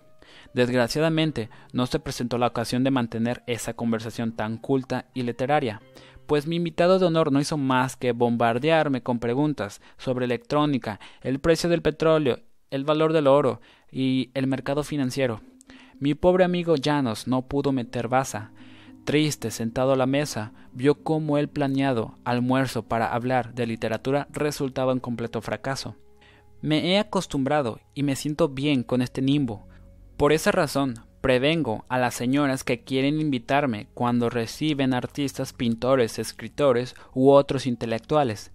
Desgraciadamente, 0.54 1.50
no 1.74 1.86
se 1.86 2.00
presentó 2.00 2.38
la 2.38 2.48
ocasión 2.48 2.84
de 2.84 2.92
mantener 2.92 3.44
esa 3.48 3.74
conversación 3.74 4.32
tan 4.32 4.58
culta 4.58 5.06
y 5.14 5.24
literaria, 5.24 5.82
pues 6.26 6.46
mi 6.46 6.58
invitado 6.58 7.00
de 7.00 7.06
honor 7.06 7.32
no 7.32 7.40
hizo 7.40 7.58
más 7.58 7.96
que 7.96 8.12
bombardearme 8.12 9.02
con 9.02 9.20
preguntas 9.20 9.82
sobre 9.98 10.26
electrónica, 10.26 11.00
el 11.22 11.40
precio 11.40 11.70
del 11.70 11.82
petróleo, 11.82 12.40
el 12.70 12.84
valor 12.84 13.14
del 13.14 13.28
oro 13.28 13.62
y 13.92 14.30
el 14.36 14.46
mercado 14.48 14.84
financiero. 14.84 15.42
Mi 16.00 16.14
pobre 16.14 16.44
amigo 16.44 16.76
Llanos 16.76 17.28
no 17.28 17.48
pudo 17.48 17.72
meter 17.72 18.08
baza. 18.08 18.52
Triste, 19.06 19.50
sentado 19.50 19.94
a 19.94 19.96
la 19.98 20.06
mesa, 20.06 20.54
vio 20.72 21.04
cómo 21.04 21.38
el 21.38 21.50
planeado 21.50 22.16
almuerzo 22.24 22.84
para 22.84 23.12
hablar 23.12 23.56
de 23.56 23.66
literatura 23.66 24.28
resultaba 24.32 24.94
un 24.94 25.00
completo 25.00 25.42
fracaso. 25.42 25.96
Me 26.62 26.92
he 26.92 27.00
acostumbrado 27.00 27.80
y 27.96 28.04
me 28.04 28.16
siento 28.16 28.50
bien 28.50 28.84
con 28.84 29.02
este 29.02 29.22
nimbo. 29.22 29.68
Por 30.20 30.34
esa 30.34 30.52
razón, 30.52 30.96
Prevengo 31.22 31.86
a 31.88 31.98
las 31.98 32.14
señoras 32.14 32.66
que 32.66 32.84
quieren 32.84 33.22
invitarme 33.22 33.88
cuando 33.94 34.30
reciben 34.30 34.94
artistas, 34.94 35.54
pintores, 35.54 36.20
escritores 36.20 36.94
u 37.14 37.32
otros 37.32 37.66
intelectuales. 37.66 38.52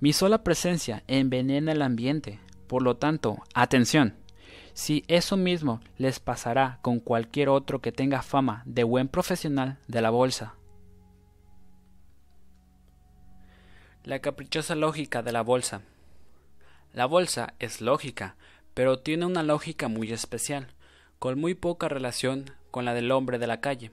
Mi 0.00 0.12
sola 0.12 0.42
presencia 0.42 1.04
envenena 1.06 1.70
el 1.70 1.82
ambiente. 1.82 2.40
Por 2.66 2.82
lo 2.82 2.96
tanto, 2.96 3.38
atención. 3.54 4.16
Si 4.72 5.04
eso 5.06 5.36
mismo 5.36 5.80
les 5.98 6.18
pasará 6.18 6.80
con 6.82 6.98
cualquier 6.98 7.48
otro 7.48 7.80
que 7.80 7.92
tenga 7.92 8.22
fama 8.22 8.62
de 8.64 8.82
buen 8.82 9.06
profesional 9.06 9.78
de 9.86 10.02
la 10.02 10.10
bolsa. 10.10 10.54
La 14.02 14.18
caprichosa 14.18 14.74
lógica 14.74 15.22
de 15.22 15.30
la 15.30 15.42
bolsa. 15.42 15.82
La 16.92 17.06
bolsa 17.06 17.54
es 17.60 17.80
lógica, 17.80 18.36
pero 18.72 18.98
tiene 18.98 19.26
una 19.26 19.44
lógica 19.44 19.86
muy 19.86 20.12
especial 20.12 20.74
con 21.18 21.38
muy 21.38 21.54
poca 21.54 21.88
relación 21.88 22.50
con 22.70 22.84
la 22.84 22.94
del 22.94 23.10
hombre 23.12 23.38
de 23.38 23.46
la 23.46 23.60
calle. 23.60 23.90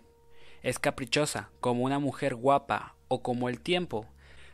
Es 0.63 0.79
caprichosa, 0.79 1.49
como 1.59 1.83
una 1.83 1.99
mujer 1.99 2.35
guapa 2.35 2.95
o 3.07 3.21
como 3.21 3.49
el 3.49 3.59
tiempo. 3.59 4.05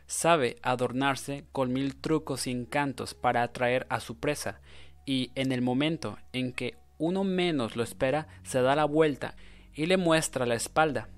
Sabe 0.06 0.56
adornarse 0.62 1.44
con 1.52 1.72
mil 1.72 1.96
trucos 1.96 2.46
y 2.46 2.50
encantos 2.50 3.14
para 3.14 3.42
atraer 3.42 3.86
a 3.90 4.00
su 4.00 4.18
presa, 4.18 4.60
y 5.04 5.30
en 5.34 5.52
el 5.52 5.62
momento 5.62 6.18
en 6.32 6.52
que 6.52 6.76
uno 6.98 7.24
menos 7.24 7.76
lo 7.76 7.82
espera, 7.82 8.26
se 8.42 8.60
da 8.60 8.74
la 8.76 8.84
vuelta 8.84 9.36
y 9.74 9.86
le 9.86 9.96
muestra 9.96 10.46
la 10.46 10.54
espalda. 10.54 11.08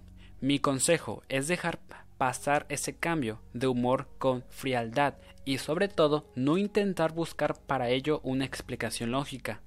Mi 0.40 0.58
consejo 0.58 1.22
es 1.28 1.48
dejar 1.48 1.80
pasar 2.18 2.66
ese 2.68 2.96
cambio 2.96 3.40
de 3.54 3.66
humor 3.66 4.08
con 4.18 4.44
frialdad 4.50 5.14
y 5.44 5.58
sobre 5.58 5.88
todo 5.88 6.30
no 6.34 6.58
intentar 6.58 7.12
buscar 7.12 7.58
para 7.58 7.88
ello 7.88 8.20
una 8.22 8.44
explicación 8.44 9.10
lógica. 9.10 9.62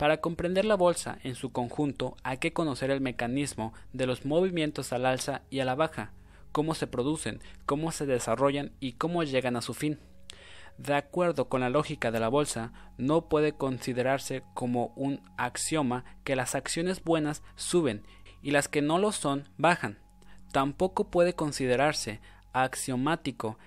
Para 0.00 0.22
comprender 0.22 0.64
la 0.64 0.76
bolsa 0.76 1.18
en 1.24 1.34
su 1.34 1.52
conjunto 1.52 2.16
hay 2.22 2.38
que 2.38 2.54
conocer 2.54 2.90
el 2.90 3.02
mecanismo 3.02 3.74
de 3.92 4.06
los 4.06 4.24
movimientos 4.24 4.94
al 4.94 5.04
alza 5.04 5.42
y 5.50 5.60
a 5.60 5.66
la 5.66 5.74
baja, 5.74 6.10
cómo 6.52 6.74
se 6.74 6.86
producen, 6.86 7.42
cómo 7.66 7.92
se 7.92 8.06
desarrollan 8.06 8.72
y 8.80 8.92
cómo 8.92 9.24
llegan 9.24 9.56
a 9.56 9.60
su 9.60 9.74
fin. 9.74 9.98
De 10.78 10.94
acuerdo 10.94 11.50
con 11.50 11.60
la 11.60 11.68
lógica 11.68 12.10
de 12.10 12.18
la 12.18 12.28
bolsa, 12.28 12.72
no 12.96 13.28
puede 13.28 13.52
considerarse 13.52 14.42
como 14.54 14.94
un 14.96 15.20
axioma 15.36 16.06
que 16.24 16.34
las 16.34 16.54
acciones 16.54 17.04
buenas 17.04 17.42
suben 17.56 18.02
y 18.40 18.52
las 18.52 18.68
que 18.68 18.80
no 18.80 18.98
lo 18.98 19.12
son 19.12 19.50
bajan. 19.58 19.98
Tampoco 20.50 21.10
puede 21.10 21.34
considerarse 21.34 22.22
axiomático 22.54 23.58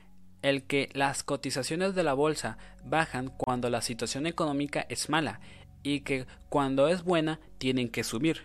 el 0.42 0.64
que 0.64 0.90
las 0.94 1.22
cotizaciones 1.22 1.94
de 1.94 2.04
la 2.04 2.16
bolsa 2.16 2.58
bajan 2.84 3.28
cuando 3.28 3.70
la 3.70 3.82
situación 3.82 4.26
económica 4.26 4.84
es 4.90 5.10
mala 5.10 5.40
y 5.84 6.02
que 6.02 6.26
cuando 6.50 6.88
es 6.88 7.04
buena 7.04 7.40
tienen 7.58 7.90
que 7.90 8.04
subir. 8.04 8.44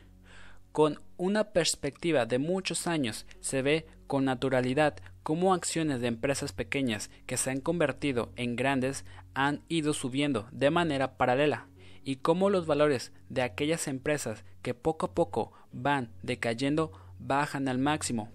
Con 0.73 1.01
una 1.17 1.53
perspectiva 1.53 2.27
de 2.27 2.39
muchos 2.39 2.87
años 2.87 3.27
se 3.41 3.63
ve 3.63 3.87
con 4.07 4.25
naturalidad 4.25 4.97
cómo 5.23 5.55
acciones 5.55 6.01
de 6.01 6.09
empresas 6.09 6.53
pequeñas 6.53 7.11
que 7.27 7.37
se 7.37 7.51
han 7.51 7.61
convertido 7.61 8.31
en 8.37 8.57
grandes 8.57 9.05
han 9.35 9.63
ido 9.69 9.93
subiendo 9.93 10.49
de 10.53 10.71
manera 10.71 11.17
paralela 11.17 11.67
y 12.05 12.17
cómo 12.17 12.49
los 12.49 12.67
valores 12.67 13.13
de 13.29 13.43
aquellas 13.43 13.89
empresas 13.89 14.45
que 14.63 14.75
poco 14.75 15.07
a 15.07 15.15
poco 15.15 15.53
van 15.73 16.11
decayendo 16.23 16.93
bajan 17.19 17.69
al 17.69 17.79
máximo. 17.79 18.31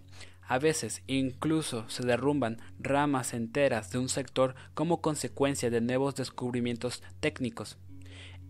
A 0.45 0.59
veces 0.59 1.01
incluso 1.07 1.89
se 1.89 2.05
derrumban 2.05 2.59
ramas 2.77 3.33
enteras 3.33 3.91
de 3.91 3.97
un 3.97 4.09
sector 4.09 4.55
como 4.73 5.01
consecuencia 5.01 5.69
de 5.69 5.81
nuevos 5.81 6.15
descubrimientos 6.15 7.01
técnicos. 7.19 7.77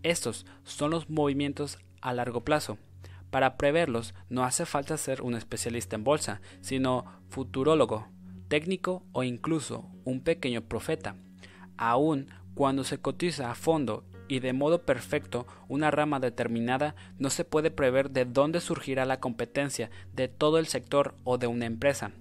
Estos 0.04 0.44
son 0.64 0.90
los 0.90 1.08
movimientos 1.08 1.78
a 2.02 2.12
largo 2.12 2.44
plazo. 2.44 2.76
Para 3.30 3.56
preverlos 3.56 4.14
no 4.28 4.44
hace 4.44 4.66
falta 4.66 4.98
ser 4.98 5.22
un 5.22 5.34
especialista 5.34 5.96
en 5.96 6.04
bolsa, 6.04 6.42
sino 6.60 7.06
futurólogo, 7.30 8.06
técnico 8.48 9.02
o 9.12 9.22
incluso 9.22 9.90
un 10.04 10.20
pequeño 10.20 10.60
profeta. 10.60 11.16
Aun 11.78 12.28
cuando 12.54 12.84
se 12.84 12.98
cotiza 12.98 13.50
a 13.50 13.54
fondo 13.54 14.04
y 14.28 14.40
de 14.40 14.52
modo 14.52 14.82
perfecto 14.82 15.46
una 15.68 15.90
rama 15.90 16.20
determinada, 16.20 16.94
no 17.18 17.30
se 17.30 17.46
puede 17.46 17.70
prever 17.70 18.10
de 18.10 18.26
dónde 18.26 18.60
surgirá 18.60 19.06
la 19.06 19.20
competencia 19.20 19.90
de 20.12 20.28
todo 20.28 20.58
el 20.58 20.66
sector 20.66 21.14
o 21.24 21.38
de 21.38 21.46
una 21.46 21.64
empresa. 21.64 22.12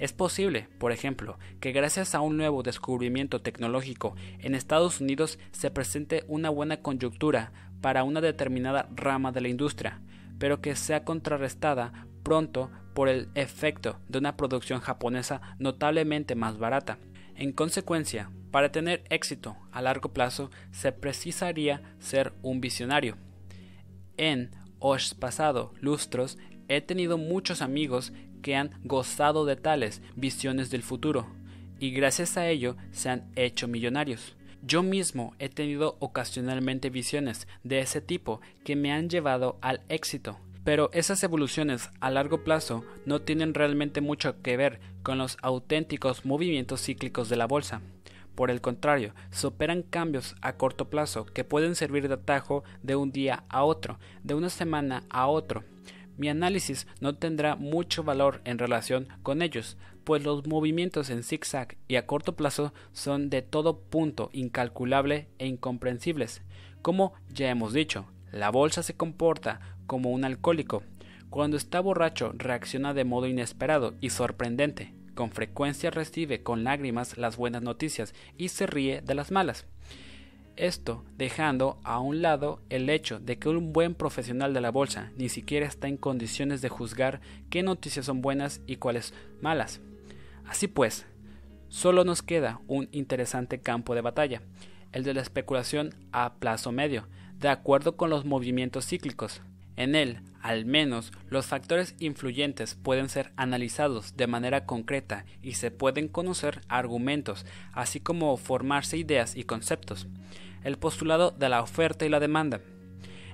Es 0.00 0.14
posible, 0.14 0.66
por 0.78 0.92
ejemplo, 0.92 1.38
que 1.60 1.72
gracias 1.72 2.14
a 2.14 2.22
un 2.22 2.38
nuevo 2.38 2.62
descubrimiento 2.62 3.42
tecnológico 3.42 4.16
en 4.38 4.54
Estados 4.54 5.02
Unidos 5.02 5.38
se 5.52 5.70
presente 5.70 6.24
una 6.26 6.48
buena 6.48 6.78
coyuntura 6.78 7.52
para 7.82 8.02
una 8.02 8.22
determinada 8.22 8.88
rama 8.96 9.30
de 9.30 9.42
la 9.42 9.48
industria, 9.48 10.00
pero 10.38 10.62
que 10.62 10.74
sea 10.74 11.04
contrarrestada 11.04 12.06
pronto 12.22 12.70
por 12.94 13.10
el 13.10 13.28
efecto 13.34 14.00
de 14.08 14.20
una 14.20 14.38
producción 14.38 14.80
japonesa 14.80 15.42
notablemente 15.58 16.34
más 16.34 16.56
barata. 16.56 16.96
En 17.34 17.52
consecuencia, 17.52 18.30
para 18.50 18.72
tener 18.72 19.04
éxito 19.10 19.58
a 19.70 19.82
largo 19.82 20.14
plazo 20.14 20.50
se 20.70 20.92
precisaría 20.92 21.82
ser 21.98 22.32
un 22.40 22.62
visionario. 22.62 23.18
En 24.16 24.50
os 24.78 25.12
pasado 25.12 25.74
lustros 25.78 26.38
he 26.68 26.80
tenido 26.80 27.18
muchos 27.18 27.60
amigos 27.60 28.14
que 28.40 28.56
han 28.56 28.70
gozado 28.84 29.44
de 29.44 29.56
tales 29.56 30.02
visiones 30.16 30.70
del 30.70 30.82
futuro 30.82 31.26
y 31.80 31.90
gracias 31.90 32.36
a 32.36 32.46
ello 32.48 32.76
se 32.92 33.08
han 33.08 33.24
hecho 33.34 33.66
millonarios. 33.66 34.36
Yo 34.62 34.82
mismo 34.82 35.34
he 35.38 35.48
tenido 35.48 35.96
ocasionalmente 35.98 36.90
visiones 36.90 37.48
de 37.64 37.80
ese 37.80 38.02
tipo 38.02 38.42
que 38.62 38.76
me 38.76 38.92
han 38.92 39.08
llevado 39.08 39.58
al 39.62 39.80
éxito, 39.88 40.38
pero 40.62 40.90
esas 40.92 41.22
evoluciones 41.22 41.88
a 42.00 42.10
largo 42.10 42.44
plazo 42.44 42.84
no 43.06 43.22
tienen 43.22 43.54
realmente 43.54 44.02
mucho 44.02 44.42
que 44.42 44.58
ver 44.58 44.78
con 45.02 45.16
los 45.16 45.38
auténticos 45.40 46.26
movimientos 46.26 46.82
cíclicos 46.82 47.30
de 47.30 47.36
la 47.36 47.46
bolsa. 47.46 47.80
Por 48.34 48.50
el 48.50 48.60
contrario, 48.60 49.14
se 49.30 49.46
operan 49.46 49.82
cambios 49.82 50.36
a 50.42 50.52
corto 50.54 50.90
plazo 50.90 51.24
que 51.24 51.44
pueden 51.44 51.74
servir 51.74 52.08
de 52.08 52.14
atajo 52.14 52.62
de 52.82 52.96
un 52.96 53.12
día 53.12 53.44
a 53.48 53.64
otro, 53.64 53.98
de 54.22 54.34
una 54.34 54.50
semana 54.50 55.04
a 55.08 55.26
otro. 55.26 55.64
Mi 56.20 56.28
análisis 56.28 56.86
no 57.00 57.14
tendrá 57.14 57.56
mucho 57.56 58.04
valor 58.04 58.42
en 58.44 58.58
relación 58.58 59.08
con 59.22 59.40
ellos, 59.40 59.78
pues 60.04 60.22
los 60.22 60.46
movimientos 60.46 61.08
en 61.08 61.22
zigzag 61.22 61.78
y 61.88 61.96
a 61.96 62.06
corto 62.06 62.36
plazo 62.36 62.74
son 62.92 63.30
de 63.30 63.40
todo 63.40 63.80
punto 63.80 64.28
incalculable 64.34 65.28
e 65.38 65.46
incomprensibles. 65.46 66.42
Como 66.82 67.14
ya 67.32 67.48
hemos 67.48 67.72
dicho, 67.72 68.04
la 68.32 68.50
bolsa 68.50 68.82
se 68.82 68.92
comporta 68.92 69.60
como 69.86 70.10
un 70.10 70.26
alcohólico. 70.26 70.82
Cuando 71.30 71.56
está 71.56 71.80
borracho 71.80 72.34
reacciona 72.36 72.92
de 72.92 73.04
modo 73.04 73.26
inesperado 73.26 73.94
y 74.02 74.10
sorprendente. 74.10 74.92
Con 75.14 75.30
frecuencia 75.30 75.90
recibe 75.90 76.42
con 76.42 76.64
lágrimas 76.64 77.16
las 77.16 77.38
buenas 77.38 77.62
noticias 77.62 78.12
y 78.36 78.48
se 78.48 78.66
ríe 78.66 79.00
de 79.00 79.14
las 79.14 79.30
malas. 79.30 79.64
Esto 80.60 81.02
dejando 81.16 81.78
a 81.84 82.00
un 82.00 82.20
lado 82.20 82.60
el 82.68 82.90
hecho 82.90 83.18
de 83.18 83.38
que 83.38 83.48
un 83.48 83.72
buen 83.72 83.94
profesional 83.94 84.52
de 84.52 84.60
la 84.60 84.70
bolsa 84.70 85.10
ni 85.16 85.30
siquiera 85.30 85.64
está 85.64 85.88
en 85.88 85.96
condiciones 85.96 86.60
de 86.60 86.68
juzgar 86.68 87.22
qué 87.48 87.62
noticias 87.62 88.04
son 88.04 88.20
buenas 88.20 88.60
y 88.66 88.76
cuáles 88.76 89.14
malas. 89.40 89.80
Así 90.46 90.68
pues, 90.68 91.06
solo 91.70 92.04
nos 92.04 92.20
queda 92.20 92.60
un 92.66 92.90
interesante 92.92 93.62
campo 93.62 93.94
de 93.94 94.02
batalla, 94.02 94.42
el 94.92 95.02
de 95.02 95.14
la 95.14 95.22
especulación 95.22 95.94
a 96.12 96.34
plazo 96.34 96.72
medio, 96.72 97.08
de 97.38 97.48
acuerdo 97.48 97.96
con 97.96 98.10
los 98.10 98.26
movimientos 98.26 98.84
cíclicos. 98.84 99.40
En 99.80 99.94
él, 99.94 100.18
al 100.42 100.66
menos, 100.66 101.10
los 101.30 101.46
factores 101.46 101.94
influyentes 102.00 102.74
pueden 102.74 103.08
ser 103.08 103.32
analizados 103.36 104.14
de 104.14 104.26
manera 104.26 104.66
concreta 104.66 105.24
y 105.40 105.54
se 105.54 105.70
pueden 105.70 106.06
conocer 106.06 106.60
argumentos, 106.68 107.46
así 107.72 107.98
como 107.98 108.36
formarse 108.36 108.98
ideas 108.98 109.34
y 109.36 109.44
conceptos 109.44 110.06
el 110.64 110.76
postulado 110.76 111.30
de 111.30 111.48
la 111.48 111.62
oferta 111.62 112.04
y 112.04 112.10
la 112.10 112.20
demanda. 112.20 112.60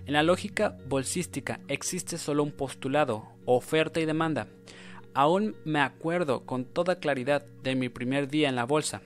En 0.04 0.12
la 0.12 0.22
lógica 0.22 0.76
bolsística 0.86 1.58
existe 1.66 2.16
solo 2.16 2.44
un 2.44 2.52
postulado, 2.52 3.24
oferta 3.44 3.98
y 3.98 4.06
demanda. 4.06 4.46
Aún 5.14 5.56
me 5.64 5.80
acuerdo 5.80 6.46
con 6.46 6.64
toda 6.64 7.00
claridad 7.00 7.44
de 7.64 7.74
mi 7.74 7.88
primer 7.88 8.28
día 8.28 8.48
en 8.48 8.54
la 8.54 8.66
bolsa. 8.66 9.02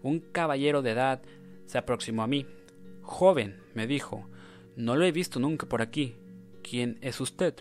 Un 0.00 0.20
caballero 0.20 0.80
de 0.80 0.92
edad 0.92 1.22
se 1.66 1.76
aproximó 1.76 2.22
a 2.22 2.28
mí. 2.28 2.46
Joven, 3.02 3.60
me 3.74 3.88
dijo, 3.88 4.28
no 4.76 4.94
lo 4.94 5.04
he 5.04 5.10
visto 5.10 5.40
nunca 5.40 5.66
por 5.66 5.82
aquí. 5.82 6.14
¿Quién 6.68 6.98
es 7.02 7.20
usted? 7.20 7.56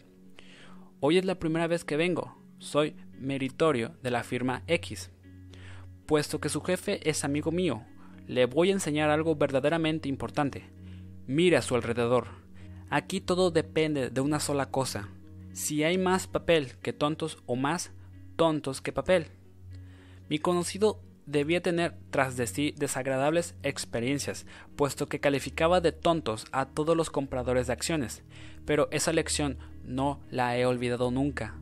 Hoy 1.01 1.17
es 1.17 1.25
la 1.25 1.37
primera 1.37 1.67
vez 1.67 1.83
que 1.83 1.97
vengo. 1.97 2.37
Soy 2.59 2.95
meritorio 3.19 3.97
de 4.01 4.11
la 4.11 4.23
firma 4.23 4.63
X. 4.67 5.11
Puesto 6.05 6.39
que 6.39 6.47
su 6.47 6.61
jefe 6.61 7.07
es 7.09 7.25
amigo 7.25 7.51
mío, 7.51 7.83
le 8.27 8.45
voy 8.45 8.69
a 8.69 8.73
enseñar 8.73 9.09
algo 9.09 9.35
verdaderamente 9.35 10.07
importante. 10.07 10.63
Mire 11.27 11.57
a 11.57 11.61
su 11.61 11.75
alrededor. 11.75 12.27
Aquí 12.89 13.19
todo 13.19 13.51
depende 13.51 14.09
de 14.09 14.21
una 14.21 14.39
sola 14.39 14.71
cosa. 14.71 15.09
Si 15.51 15.83
hay 15.83 15.97
más 15.97 16.25
papel 16.27 16.77
que 16.81 16.93
tontos 16.93 17.43
o 17.45 17.57
más 17.57 17.91
tontos 18.37 18.79
que 18.79 18.93
papel. 18.93 19.25
Mi 20.29 20.39
conocido 20.39 21.01
debía 21.25 21.61
tener 21.61 21.95
tras 22.09 22.37
de 22.37 22.47
sí 22.47 22.73
desagradables 22.77 23.55
experiencias, 23.63 24.45
puesto 24.75 25.07
que 25.07 25.19
calificaba 25.19 25.81
de 25.81 25.91
tontos 25.91 26.45
a 26.51 26.65
todos 26.65 26.97
los 26.97 27.09
compradores 27.09 27.67
de 27.67 27.73
acciones, 27.73 28.23
pero 28.65 28.87
esa 28.91 29.13
lección 29.13 29.57
no 29.83 30.21
la 30.29 30.57
he 30.57 30.65
olvidado 30.65 31.11
nunca. 31.11 31.55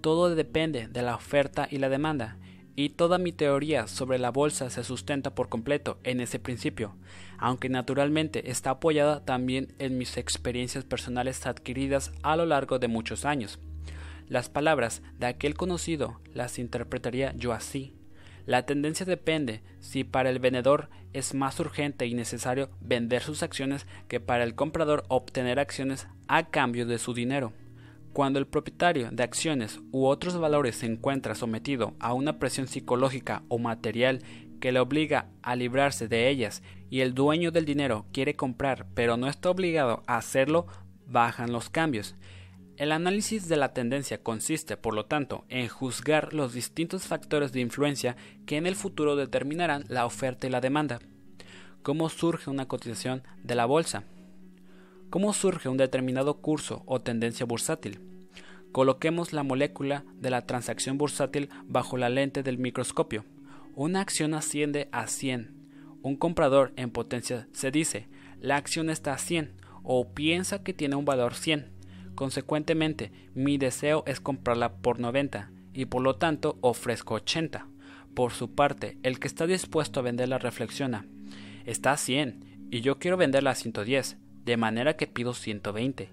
Todo 0.00 0.34
depende 0.34 0.88
de 0.88 1.02
la 1.02 1.14
oferta 1.14 1.68
y 1.70 1.78
la 1.78 1.88
demanda, 1.88 2.38
y 2.76 2.90
toda 2.90 3.18
mi 3.18 3.32
teoría 3.32 3.86
sobre 3.86 4.18
la 4.18 4.30
bolsa 4.30 4.70
se 4.70 4.84
sustenta 4.84 5.34
por 5.34 5.48
completo 5.48 5.98
en 6.02 6.20
ese 6.20 6.38
principio, 6.38 6.96
aunque 7.38 7.68
naturalmente 7.68 8.50
está 8.50 8.70
apoyada 8.70 9.24
también 9.24 9.74
en 9.78 9.98
mis 9.98 10.16
experiencias 10.16 10.84
personales 10.84 11.46
adquiridas 11.46 12.12
a 12.22 12.36
lo 12.36 12.46
largo 12.46 12.78
de 12.78 12.88
muchos 12.88 13.24
años. 13.24 13.58
Las 14.28 14.48
palabras 14.48 15.02
de 15.18 15.26
aquel 15.26 15.54
conocido 15.54 16.20
las 16.32 16.58
interpretaría 16.58 17.34
yo 17.36 17.52
así. 17.52 17.99
La 18.46 18.66
tendencia 18.66 19.06
depende 19.06 19.62
si 19.80 20.04
para 20.04 20.30
el 20.30 20.38
vendedor 20.38 20.88
es 21.12 21.34
más 21.34 21.58
urgente 21.60 22.06
y 22.06 22.14
necesario 22.14 22.70
vender 22.80 23.22
sus 23.22 23.42
acciones 23.42 23.86
que 24.08 24.20
para 24.20 24.44
el 24.44 24.54
comprador 24.54 25.04
obtener 25.08 25.58
acciones 25.58 26.08
a 26.28 26.50
cambio 26.50 26.86
de 26.86 26.98
su 26.98 27.14
dinero. 27.14 27.52
Cuando 28.12 28.38
el 28.38 28.46
propietario 28.46 29.10
de 29.10 29.22
acciones 29.22 29.80
u 29.92 30.06
otros 30.06 30.38
valores 30.38 30.76
se 30.76 30.86
encuentra 30.86 31.34
sometido 31.34 31.94
a 32.00 32.12
una 32.12 32.38
presión 32.38 32.66
psicológica 32.66 33.44
o 33.48 33.58
material 33.58 34.20
que 34.60 34.72
le 34.72 34.80
obliga 34.80 35.28
a 35.42 35.56
librarse 35.56 36.08
de 36.08 36.28
ellas 36.28 36.62
y 36.90 37.00
el 37.00 37.14
dueño 37.14 37.50
del 37.50 37.64
dinero 37.64 38.06
quiere 38.12 38.34
comprar 38.34 38.86
pero 38.94 39.16
no 39.16 39.28
está 39.28 39.50
obligado 39.50 40.02
a 40.06 40.16
hacerlo, 40.16 40.66
bajan 41.06 41.52
los 41.52 41.70
cambios. 41.70 42.16
El 42.80 42.92
análisis 42.92 43.46
de 43.46 43.58
la 43.58 43.74
tendencia 43.74 44.22
consiste, 44.22 44.78
por 44.78 44.94
lo 44.94 45.04
tanto, 45.04 45.44
en 45.50 45.68
juzgar 45.68 46.32
los 46.32 46.54
distintos 46.54 47.02
factores 47.02 47.52
de 47.52 47.60
influencia 47.60 48.16
que 48.46 48.56
en 48.56 48.66
el 48.66 48.74
futuro 48.74 49.16
determinarán 49.16 49.84
la 49.88 50.06
oferta 50.06 50.46
y 50.46 50.50
la 50.50 50.62
demanda. 50.62 50.98
¿Cómo 51.82 52.08
surge 52.08 52.48
una 52.48 52.68
cotización 52.68 53.22
de 53.44 53.54
la 53.54 53.66
bolsa? 53.66 54.04
¿Cómo 55.10 55.34
surge 55.34 55.68
un 55.68 55.76
determinado 55.76 56.38
curso 56.38 56.82
o 56.86 57.02
tendencia 57.02 57.44
bursátil? 57.44 58.00
Coloquemos 58.72 59.34
la 59.34 59.42
molécula 59.42 60.06
de 60.14 60.30
la 60.30 60.46
transacción 60.46 60.96
bursátil 60.96 61.50
bajo 61.66 61.98
la 61.98 62.08
lente 62.08 62.42
del 62.42 62.56
microscopio. 62.56 63.26
Una 63.74 64.00
acción 64.00 64.32
asciende 64.32 64.88
a 64.90 65.06
100. 65.06 65.54
Un 66.00 66.16
comprador 66.16 66.72
en 66.76 66.90
potencia 66.90 67.46
se 67.52 67.70
dice, 67.70 68.08
la 68.40 68.56
acción 68.56 68.88
está 68.88 69.12
a 69.12 69.18
100 69.18 69.52
o 69.82 70.14
piensa 70.14 70.62
que 70.62 70.72
tiene 70.72 70.96
un 70.96 71.04
valor 71.04 71.34
100. 71.34 71.78
Consecuentemente, 72.20 73.12
mi 73.32 73.56
deseo 73.56 74.04
es 74.06 74.20
comprarla 74.20 74.74
por 74.74 75.00
90 75.00 75.50
y 75.72 75.86
por 75.86 76.02
lo 76.02 76.16
tanto 76.16 76.58
ofrezco 76.60 77.14
80. 77.14 77.66
Por 78.14 78.32
su 78.32 78.54
parte, 78.54 78.98
el 79.02 79.18
que 79.18 79.26
está 79.26 79.46
dispuesto 79.46 80.00
a 80.00 80.02
venderla 80.02 80.36
reflexiona, 80.36 81.06
está 81.64 81.92
a 81.92 81.96
100 81.96 82.68
y 82.70 82.82
yo 82.82 82.98
quiero 82.98 83.16
venderla 83.16 83.52
a 83.52 83.54
110 83.54 84.18
de 84.44 84.56
manera 84.58 84.98
que 84.98 85.06
pido 85.06 85.32
120. 85.32 86.10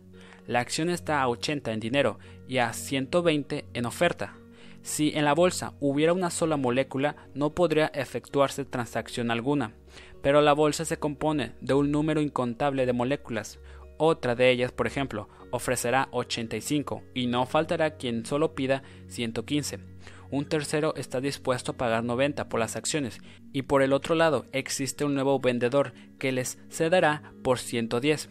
La 0.47 0.61
acción 0.61 0.89
está 0.89 1.21
a 1.21 1.27
80 1.27 1.73
en 1.73 1.81
dinero 1.81 2.19
y 2.47 2.59
a 2.59 2.71
120 2.71 3.65
en 3.73 3.85
oferta. 3.85 4.37
Si 4.83 5.11
en 5.13 5.25
la 5.25 5.33
bolsa 5.33 5.73
hubiera 5.81 6.13
una 6.13 6.29
sola 6.29 6.55
molécula, 6.55 7.17
no 7.33 7.49
podría 7.49 7.87
efectuarse 7.87 8.63
transacción 8.63 9.29
alguna, 9.29 9.73
pero 10.21 10.39
la 10.39 10.53
bolsa 10.53 10.85
se 10.85 10.99
compone 10.99 11.51
de 11.59 11.73
un 11.73 11.91
número 11.91 12.21
incontable 12.21 12.85
de 12.85 12.93
moléculas. 12.93 13.59
Otra 13.97 14.35
de 14.35 14.51
ellas, 14.51 14.71
por 14.71 14.87
ejemplo, 14.87 15.27
ofrecerá 15.51 16.07
85 16.11 17.03
y 17.13 17.27
no 17.27 17.45
faltará 17.45 17.97
quien 17.97 18.25
solo 18.25 18.53
pida 18.53 18.83
115. 19.07 19.79
Un 20.29 20.45
tercero 20.45 20.93
está 20.95 21.21
dispuesto 21.21 21.71
a 21.71 21.77
pagar 21.77 22.03
90 22.03 22.49
por 22.49 22.59
las 22.59 22.75
acciones 22.75 23.19
y 23.53 23.63
por 23.63 23.81
el 23.81 23.93
otro 23.93 24.13
lado 24.13 24.45
existe 24.51 25.05
un 25.05 25.13
nuevo 25.13 25.39
vendedor 25.39 25.93
que 26.19 26.31
les 26.31 26.59
cederá 26.69 27.33
por 27.43 27.59
110. 27.59 28.29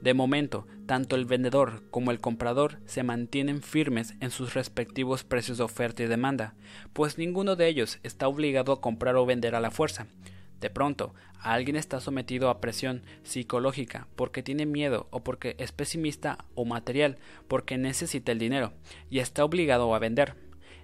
De 0.00 0.14
momento, 0.14 0.66
tanto 0.86 1.16
el 1.16 1.24
vendedor 1.24 1.82
como 1.90 2.10
el 2.10 2.20
comprador 2.20 2.78
se 2.86 3.02
mantienen 3.02 3.62
firmes 3.62 4.14
en 4.20 4.30
sus 4.30 4.54
respectivos 4.54 5.24
precios 5.24 5.58
de 5.58 5.64
oferta 5.64 6.02
y 6.02 6.06
demanda, 6.06 6.54
pues 6.92 7.18
ninguno 7.18 7.56
de 7.56 7.68
ellos 7.68 7.98
está 8.02 8.28
obligado 8.28 8.72
a 8.72 8.80
comprar 8.80 9.16
o 9.16 9.26
vender 9.26 9.54
a 9.54 9.60
la 9.60 9.70
fuerza. 9.70 10.06
De 10.60 10.70
pronto, 10.70 11.14
alguien 11.40 11.76
está 11.76 12.00
sometido 12.00 12.48
a 12.48 12.60
presión 12.60 13.02
psicológica 13.22 14.08
porque 14.16 14.42
tiene 14.42 14.66
miedo 14.66 15.06
o 15.10 15.22
porque 15.22 15.54
es 15.58 15.72
pesimista 15.72 16.38
o 16.54 16.64
material 16.64 17.18
porque 17.46 17.78
necesita 17.78 18.32
el 18.32 18.38
dinero 18.38 18.72
y 19.10 19.18
está 19.18 19.44
obligado 19.44 19.94
a 19.94 19.98
vender. 19.98 20.34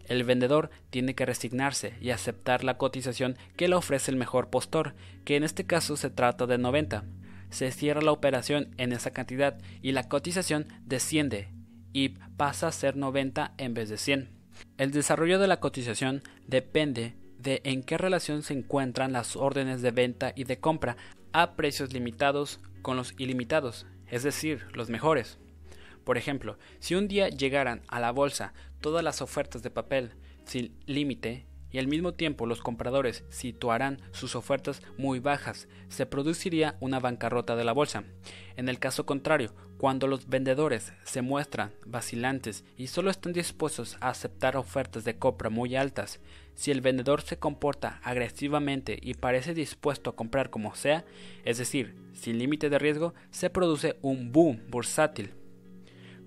El 0.07 0.25
vendedor 0.25 0.71
tiene 0.91 1.15
que 1.15 1.27
resignarse 1.27 1.95
y 2.01 2.11
aceptar 2.11 2.65
la 2.65 2.77
cotización 2.77 3.37
que 3.57 3.69
le 3.69 3.77
ofrece 3.77 4.11
el 4.11 4.17
mejor 4.17 4.51
postor, 4.51 4.95
que 5.25 5.37
en 5.37 5.45
este 5.45 5.65
caso 5.65 5.97
se 5.97 6.11
trata 6.11 6.47
de 6.47 6.59
90. 6.59 7.05
Se 7.51 7.71
cierra 7.71 8.03
la 8.03 8.13
operación 8.13 8.75
en 8.79 8.93
esa 8.93 9.13
cantidad 9.13 9.59
y 9.81 9.93
la 9.93 10.09
cotización 10.09 10.67
desciende 10.85 11.49
y 11.93 12.11
pasa 12.37 12.69
a 12.69 12.73
ser 12.73 12.97
90 12.97 13.55
en 13.59 13.75
vez 13.75 13.89
de 13.89 13.99
100. 13.99 14.31
El 14.77 14.91
desarrollo 14.91 15.39
de 15.39 15.47
la 15.47 15.61
cotización 15.61 16.23
depende 16.47 17.15
de 17.43 17.61
en 17.65 17.83
qué 17.83 17.99
relación 17.99 18.43
se 18.43 18.55
encuentran 18.55 19.13
las 19.13 19.37
órdenes 19.37 19.83
de 19.83 19.91
venta 19.91 20.33
y 20.37 20.45
de 20.45 20.61
compra 20.61 20.97
a 21.33 21.57
precios 21.57 21.93
limitados 21.93 22.61
con 22.83 22.97
los 22.97 23.15
ilimitados, 23.19 23.87
es 24.09 24.23
decir, 24.23 24.67
los 24.75 24.91
mejores. 24.91 25.39
Por 26.05 26.19
ejemplo, 26.19 26.59
si 26.79 26.95
un 26.95 27.09
día 27.09 27.29
llegaran 27.29 27.83
a 27.89 28.01
la 28.01 28.11
bolsa 28.11 28.55
todas 28.81 29.05
las 29.05 29.23
ofertas 29.23 29.63
de 29.63 29.71
papel 29.71 30.13
sin 30.45 30.77
límite 30.87 31.47
y 31.71 31.79
al 31.79 31.87
mismo 31.89 32.13
tiempo 32.13 32.47
los 32.47 32.61
compradores 32.61 33.25
situarán 33.31 34.03
sus 34.13 34.37
ofertas 34.37 34.83
muy 34.99 35.21
bajas, 35.21 35.69
se 35.89 36.07
produciría 36.07 36.77
una 36.81 37.01
bancarrota 37.01 37.57
de 37.57 37.65
la 37.65 37.73
bolsa. 37.73 38.05
En 38.57 38.69
el 38.69 38.79
caso 38.79 39.07
contrario, 39.07 39.55
cuando 39.79 40.07
los 40.07 40.29
vendedores 40.29 40.93
se 41.05 41.23
muestran 41.23 41.73
vacilantes 41.87 42.65
y 42.77 42.89
solo 42.89 43.11
están 43.11 43.33
dispuestos 43.33 43.97
a 44.01 44.11
aceptar 44.11 44.57
ofertas 44.57 45.05
de 45.05 45.19
compra 45.19 45.51
muy 45.51 45.75
altas, 45.75 46.21
Si 46.55 46.71
el 46.71 46.81
vendedor 46.81 47.23
se 47.23 47.39
comporta 47.39 48.01
agresivamente 48.03 48.99
y 49.01 49.15
parece 49.15 49.55
dispuesto 49.55 50.11
a 50.11 50.17
comprar 50.17 50.51
como 50.51 50.75
sea, 50.75 51.05
es 51.45 51.59
decir, 51.59 51.97
sin 52.13 52.39
límite 52.39 52.71
de 52.71 52.79
riesgo, 52.79 53.15
se 53.31 53.51
produce 53.51 53.97
un 54.03 54.33
boom 54.33 54.63
bursátil. 54.69 55.35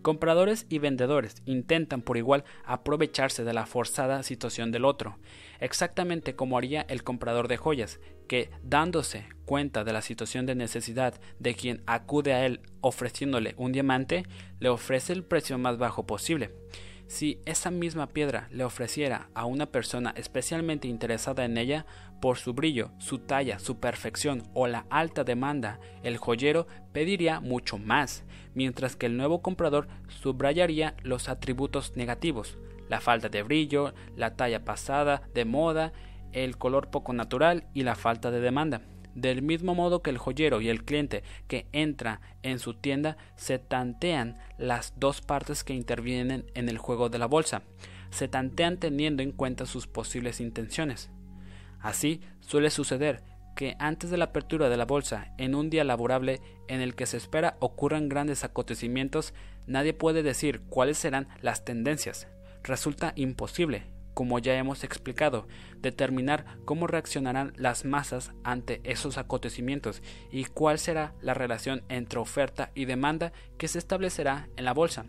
Compradores 0.02 0.68
y 0.70 0.78
vendedores 0.78 1.42
intentan 1.46 2.04
por 2.04 2.18
igual 2.18 2.44
aprovecharse 2.64 3.44
de 3.44 3.54
la 3.54 3.66
forzada 3.66 4.22
situación 4.22 4.72
del 4.72 4.86
otro, 4.86 5.18
exactamente 5.60 6.36
como 6.36 6.60
haría 6.60 6.86
el 6.90 7.04
comprador 7.04 7.48
de 7.48 7.58
joyas, 7.58 8.00
que, 8.28 8.52
dándose 8.62 9.26
cuenta 9.46 9.84
de 9.84 9.94
la 9.94 10.04
situación 10.04 10.46
de 10.46 10.54
necesidad 10.54 11.20
de 11.40 11.56
quien 11.56 11.82
acude 11.88 12.34
a 12.34 12.46
él 12.46 12.62
ofreciéndole 12.82 13.56
un 13.58 13.72
diamante, 13.72 14.26
le 14.60 14.70
ofrece 14.70 15.12
el 15.12 15.24
precio 15.24 15.58
más 15.58 15.80
bajo 15.80 16.06
posible. 16.06 16.52
Si 17.08 17.40
esa 17.46 17.70
misma 17.70 18.08
piedra 18.08 18.48
le 18.52 18.64
ofreciera 18.64 19.30
a 19.36 19.46
una 19.46 19.68
persona 19.68 20.14
especialmente 20.18 20.88
interesada 20.88 21.46
en 21.46 21.58
ella 21.58 21.86
por 22.20 22.38
su 22.38 22.54
brillo, 22.54 22.92
su 22.98 23.20
talla, 23.20 23.60
su 23.60 23.80
perfección 23.80 24.44
o 24.54 24.68
la 24.68 24.86
alta 24.90 25.24
demanda, 25.24 25.80
el 26.04 26.18
joyero 26.18 26.66
pediría 26.94 27.40
mucho 27.40 27.78
más, 27.78 28.24
mientras 28.56 28.96
que 28.96 29.06
el 29.06 29.18
nuevo 29.18 29.42
comprador 29.42 29.88
subrayaría 30.08 30.96
los 31.04 31.30
atributos 31.30 31.96
negativos, 31.96 32.58
la 32.90 33.02
falta 33.02 33.30
de 33.30 33.44
brillo, 33.44 33.94
la 34.16 34.36
talla 34.36 34.66
pasada, 34.66 35.22
de 35.34 35.46
moda, 35.46 35.94
el 36.32 36.58
color 36.58 36.90
poco 36.90 37.14
natural 37.14 37.68
y 37.74 37.84
la 37.84 37.96
falta 37.96 38.32
de 38.32 38.40
demanda. 38.40 38.82
Del 39.16 39.42
mismo 39.42 39.74
modo 39.74 40.02
que 40.02 40.10
el 40.10 40.18
joyero 40.18 40.62
y 40.62 40.70
el 40.70 40.84
cliente 40.84 41.24
que 41.48 41.68
entra 41.72 42.22
en 42.44 42.60
su 42.60 42.74
tienda 42.74 43.18
se 43.38 43.60
tantean 43.60 44.38
las 44.58 44.94
dos 44.98 45.22
partes 45.22 45.64
que 45.64 45.74
intervienen 45.74 46.46
en 46.54 46.68
el 46.68 46.78
juego 46.78 47.10
de 47.10 47.18
la 47.18 47.26
bolsa, 47.26 47.64
se 48.10 48.28
tantean 48.28 48.78
teniendo 48.78 49.24
en 49.24 49.32
cuenta 49.32 49.66
sus 49.66 49.88
posibles 49.88 50.42
intenciones. 50.42 51.10
Así 51.80 52.22
suele 52.42 52.70
suceder 52.70 53.24
que 53.56 53.76
antes 53.80 54.10
de 54.10 54.18
la 54.18 54.26
apertura 54.26 54.70
de 54.70 54.78
la 54.78 54.86
bolsa, 54.86 55.34
en 55.38 55.56
un 55.56 55.70
día 55.70 55.86
laborable 55.86 56.42
en 56.68 56.82
el 56.82 56.94
que 56.94 57.06
se 57.06 57.18
espera 57.18 57.56
ocurran 57.60 58.10
grandes 58.10 58.44
acontecimientos, 58.44 59.34
nadie 59.66 59.94
puede 59.94 60.24
decir 60.24 60.62
cuáles 60.68 60.98
serán 60.98 61.30
las 61.42 61.64
tendencias. 61.64 62.28
Resulta 62.64 63.14
imposible, 63.16 63.84
como 64.14 64.40
ya 64.40 64.56
hemos 64.56 64.84
explicado, 64.84 65.48
determinar 65.86 66.58
cómo 66.66 66.88
reaccionarán 66.88 67.54
las 67.56 67.86
masas 67.86 68.32
ante 68.44 68.82
esos 68.84 69.18
acontecimientos 69.18 70.02
y 70.32 70.46
cuál 70.46 70.80
será 70.80 71.14
la 71.22 71.34
relación 71.34 71.84
entre 71.88 72.20
oferta 72.20 72.72
y 72.76 72.86
demanda 72.86 73.32
que 73.58 73.68
se 73.68 73.78
establecerá 73.78 74.50
en 74.58 74.66
la 74.66 74.74
bolsa. 74.74 75.06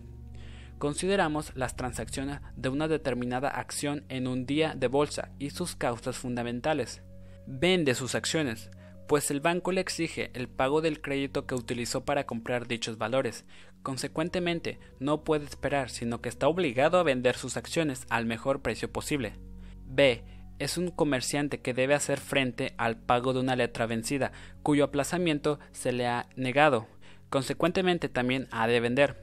Consideramos 0.79 1.53
las 1.57 1.75
transacciones 1.75 2.41
de 2.55 2.69
una 2.69 2.87
determinada 2.87 3.49
acción 3.49 4.05
en 4.11 4.27
un 4.27 4.45
día 4.45 4.75
de 4.77 4.89
bolsa 4.89 5.31
y 5.39 5.51
sus 5.51 5.75
causas 5.75 6.17
fundamentales. 6.17 7.03
Vende 7.47 7.95
sus 7.95 8.15
acciones, 8.15 8.71
pues 9.09 9.31
el 9.31 9.41
banco 9.41 9.73
le 9.73 9.81
exige 9.81 10.31
el 10.35 10.49
pago 10.49 10.83
del 10.83 11.01
crédito 11.01 11.47
que 11.47 11.55
utilizó 11.55 12.05
para 12.05 12.27
comprar 12.27 12.67
dichos 12.67 12.99
valores. 12.99 13.47
Consecuentemente, 13.83 14.79
no 14.99 15.25
puede 15.25 15.47
esperar, 15.47 15.89
sino 15.89 16.21
que 16.21 16.29
está 16.29 16.49
obligado 16.49 16.99
a 16.99 17.05
vender 17.05 17.37
sus 17.37 17.57
acciones 17.57 18.05
al 18.11 18.27
mejor 18.27 18.61
precio 18.61 18.93
posible. 18.93 19.39
B. 19.87 20.25
Es 20.59 20.79
un 20.79 20.91
comerciante 20.91 21.61
que 21.61 21.75
debe 21.75 21.95
hacer 21.95 22.19
frente 22.19 22.75
al 22.79 22.97
pago 22.97 23.33
de 23.33 23.41
una 23.41 23.57
letra 23.57 23.87
vencida, 23.87 24.33
cuyo 24.63 24.85
aplazamiento 24.85 25.59
se 25.73 25.93
le 25.93 26.07
ha 26.07 26.29
negado. 26.37 26.87
Consecuentemente, 27.31 28.09
también 28.09 28.49
ha 28.51 28.67
de 28.67 28.81
vender. 28.81 29.17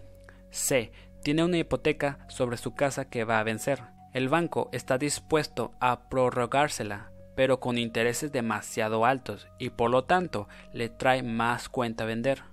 C. 0.51 0.91
Tiene 1.23 1.43
una 1.43 1.57
hipoteca 1.57 2.25
sobre 2.29 2.57
su 2.57 2.75
casa 2.75 3.09
que 3.09 3.23
va 3.23 3.39
a 3.39 3.43
vencer. 3.43 3.81
El 4.13 4.29
banco 4.29 4.69
está 4.73 4.97
dispuesto 4.97 5.71
a 5.79 6.09
prorrogársela 6.09 7.13
pero 7.35 7.59
con 7.59 7.77
intereses 7.77 8.31
demasiado 8.31 9.05
altos 9.05 9.47
y 9.57 9.71
por 9.71 9.89
lo 9.89 10.03
tanto 10.03 10.47
le 10.71 10.89
trae 10.89 11.23
más 11.23 11.69
cuenta 11.69 12.05
vender. 12.05 12.43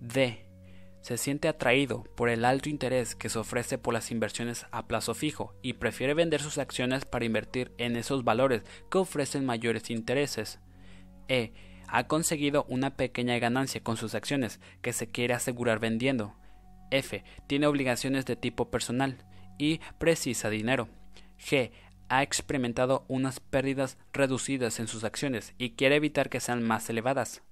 D. 0.00 0.44
Se 1.00 1.16
siente 1.16 1.48
atraído 1.48 2.04
por 2.14 2.28
el 2.28 2.44
alto 2.44 2.68
interés 2.68 3.14
que 3.14 3.28
se 3.28 3.38
ofrece 3.38 3.78
por 3.78 3.94
las 3.94 4.10
inversiones 4.10 4.66
a 4.70 4.86
plazo 4.86 5.14
fijo 5.14 5.54
y 5.62 5.74
prefiere 5.74 6.14
vender 6.14 6.42
sus 6.42 6.58
acciones 6.58 7.04
para 7.04 7.24
invertir 7.24 7.72
en 7.78 7.96
esos 7.96 8.22
valores 8.22 8.64
que 8.90 8.98
ofrecen 8.98 9.46
mayores 9.46 9.90
intereses. 9.90 10.60
E. 11.28 11.52
Ha 11.88 12.06
conseguido 12.06 12.66
una 12.68 12.96
pequeña 12.96 13.38
ganancia 13.38 13.82
con 13.82 13.96
sus 13.96 14.14
acciones 14.14 14.60
que 14.82 14.92
se 14.92 15.10
quiere 15.10 15.34
asegurar 15.34 15.80
vendiendo. 15.80 16.36
F. 16.90 17.24
Tiene 17.46 17.66
obligaciones 17.66 18.26
de 18.26 18.36
tipo 18.36 18.70
personal 18.70 19.24
y 19.58 19.80
precisa 19.98 20.50
dinero. 20.50 20.88
G 21.38 21.70
ha 22.08 22.22
experimentado 22.22 23.04
unas 23.08 23.40
pérdidas 23.40 23.96
reducidas 24.12 24.80
en 24.80 24.88
sus 24.88 25.04
acciones 25.04 25.54
y 25.58 25.70
quiere 25.70 25.96
evitar 25.96 26.28
que 26.28 26.40
sean 26.40 26.62
más 26.62 26.90
elevadas. 26.90 27.42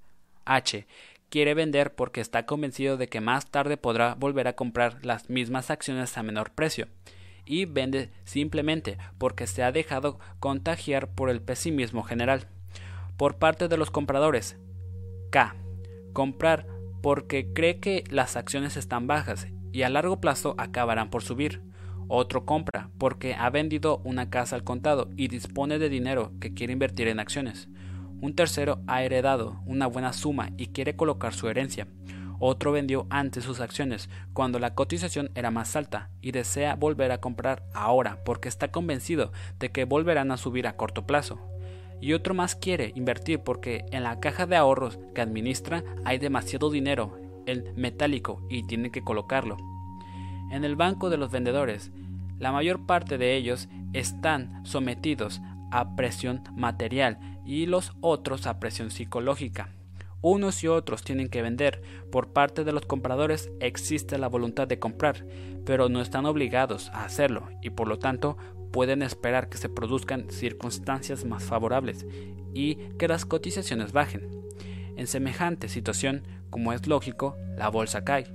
H. 0.44 0.86
Quiere 1.30 1.52
vender 1.52 1.94
porque 1.94 2.22
está 2.22 2.46
convencido 2.46 2.96
de 2.96 3.08
que 3.08 3.20
más 3.20 3.50
tarde 3.50 3.76
podrá 3.76 4.14
volver 4.14 4.48
a 4.48 4.54
comprar 4.54 5.04
las 5.04 5.28
mismas 5.28 5.70
acciones 5.70 6.16
a 6.16 6.22
menor 6.22 6.52
precio. 6.52 6.88
Y 7.44 7.66
vende 7.66 8.10
simplemente 8.24 8.96
porque 9.18 9.46
se 9.46 9.62
ha 9.62 9.70
dejado 9.70 10.18
contagiar 10.40 11.10
por 11.10 11.28
el 11.28 11.42
pesimismo 11.42 12.02
general. 12.02 12.48
Por 13.18 13.36
parte 13.36 13.68
de 13.68 13.76
los 13.76 13.90
compradores. 13.90 14.56
K. 15.30 15.54
Comprar 16.14 16.66
porque 17.02 17.52
cree 17.52 17.78
que 17.78 18.04
las 18.08 18.36
acciones 18.36 18.78
están 18.78 19.06
bajas 19.06 19.48
y 19.70 19.82
a 19.82 19.90
largo 19.90 20.20
plazo 20.20 20.54
acabarán 20.56 21.10
por 21.10 21.22
subir. 21.22 21.60
Otro 22.08 22.46
compra 22.46 22.88
porque 22.96 23.34
ha 23.34 23.50
vendido 23.50 24.00
una 24.02 24.30
casa 24.30 24.56
al 24.56 24.64
contado 24.64 25.10
y 25.14 25.28
dispone 25.28 25.78
de 25.78 25.90
dinero 25.90 26.32
que 26.40 26.54
quiere 26.54 26.72
invertir 26.72 27.08
en 27.08 27.20
acciones. 27.20 27.68
Un 28.20 28.34
tercero 28.34 28.80
ha 28.88 29.02
heredado 29.02 29.60
una 29.64 29.86
buena 29.86 30.12
suma 30.12 30.50
y 30.56 30.68
quiere 30.68 30.96
colocar 30.96 31.34
su 31.34 31.48
herencia. 31.48 31.86
Otro 32.40 32.72
vendió 32.72 33.06
antes 33.10 33.44
sus 33.44 33.60
acciones 33.60 34.10
cuando 34.32 34.58
la 34.58 34.74
cotización 34.74 35.30
era 35.34 35.50
más 35.50 35.76
alta 35.76 36.10
y 36.20 36.32
desea 36.32 36.74
volver 36.74 37.12
a 37.12 37.20
comprar 37.20 37.64
ahora 37.74 38.22
porque 38.24 38.48
está 38.48 38.70
convencido 38.70 39.32
de 39.58 39.70
que 39.70 39.84
volverán 39.84 40.32
a 40.32 40.36
subir 40.36 40.66
a 40.66 40.76
corto 40.76 41.06
plazo. 41.06 41.38
Y 42.00 42.12
otro 42.12 42.34
más 42.34 42.54
quiere 42.54 42.92
invertir 42.94 43.40
porque 43.40 43.84
en 43.90 44.02
la 44.02 44.18
caja 44.20 44.46
de 44.46 44.56
ahorros 44.56 44.98
que 45.14 45.20
administra 45.20 45.84
hay 46.04 46.18
demasiado 46.18 46.70
dinero 46.70 47.18
en 47.46 47.72
metálico 47.76 48.42
y 48.48 48.66
tiene 48.66 48.90
que 48.90 49.02
colocarlo. 49.02 49.56
En 50.50 50.64
el 50.64 50.76
banco 50.76 51.10
de 51.10 51.18
los 51.18 51.30
vendedores, 51.30 51.92
la 52.38 52.52
mayor 52.52 52.86
parte 52.86 53.18
de 53.18 53.36
ellos 53.36 53.68
están 53.92 54.64
sometidos 54.64 55.40
a 55.70 55.96
presión 55.96 56.42
material 56.54 57.18
y 57.48 57.64
los 57.64 57.92
otros 58.02 58.46
a 58.46 58.60
presión 58.60 58.90
psicológica. 58.90 59.70
Unos 60.20 60.62
y 60.62 60.68
otros 60.68 61.02
tienen 61.02 61.30
que 61.30 61.40
vender. 61.40 61.80
Por 62.12 62.34
parte 62.34 62.62
de 62.62 62.72
los 62.72 62.84
compradores 62.84 63.50
existe 63.58 64.18
la 64.18 64.28
voluntad 64.28 64.68
de 64.68 64.78
comprar, 64.78 65.24
pero 65.64 65.88
no 65.88 66.02
están 66.02 66.26
obligados 66.26 66.90
a 66.90 67.06
hacerlo 67.06 67.48
y 67.62 67.70
por 67.70 67.88
lo 67.88 67.98
tanto 67.98 68.36
pueden 68.70 69.00
esperar 69.00 69.48
que 69.48 69.56
se 69.56 69.70
produzcan 69.70 70.28
circunstancias 70.28 71.24
más 71.24 71.42
favorables 71.42 72.04
y 72.52 72.74
que 72.98 73.08
las 73.08 73.24
cotizaciones 73.24 73.92
bajen. 73.92 74.28
En 74.96 75.06
semejante 75.06 75.68
situación, 75.68 76.24
como 76.50 76.74
es 76.74 76.86
lógico, 76.86 77.34
la 77.56 77.68
bolsa 77.70 78.04
cae. 78.04 78.26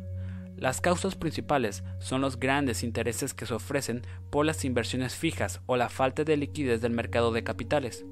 Las 0.58 0.82
causas 0.82 1.16
principales 1.16 1.84
son 2.00 2.22
los 2.22 2.40
grandes 2.40 2.82
intereses 2.82 3.36
que 3.36 3.46
se 3.46 3.54
ofrecen 3.54 4.02
por 4.32 4.46
las 4.46 4.66
inversiones 4.66 5.14
fijas 5.14 5.62
o 5.68 5.78
la 5.78 5.90
falta 5.90 6.24
de 6.24 6.38
liquidez 6.38 6.82
del 6.82 6.94
mercado 6.94 7.32
de 7.32 7.44
capitales. 7.44 8.06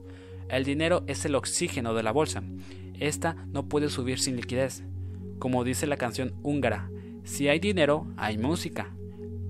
El 0.52 0.66
dinero 0.66 1.06
es 1.08 1.24
el 1.24 1.36
oxígeno 1.36 1.94
de 1.94 2.04
la 2.04 2.12
bolsa. 2.12 2.44
Esta 3.00 3.36
no 3.48 3.70
puede 3.70 3.90
subir 3.90 4.20
sin 4.20 4.36
liquidez. 4.36 4.84
Como 5.40 5.64
dice 5.64 5.88
la 5.88 5.96
canción 5.96 6.36
húngara, 6.44 6.92
si 7.24 7.48
hay 7.48 7.60
dinero, 7.60 8.06
hay 8.18 8.38
música. 8.38 8.94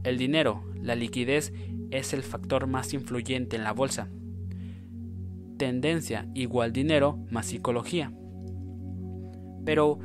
El 0.03 0.19
dinero, 0.19 0.63
la 0.79 0.93
liquidez, 0.93 1.53
es 1.89 2.13
el 2.13 2.21
factor 2.21 2.67
más 2.67 2.93
influyente 2.93 3.55
en 3.55 3.63
la 3.63 3.73
bolsa. 3.73 4.09
Tendencia 5.57 6.27
igual 6.35 6.71
dinero 6.71 7.17
más 7.31 7.47
psicología. 7.47 8.13
Pero, 9.65 9.99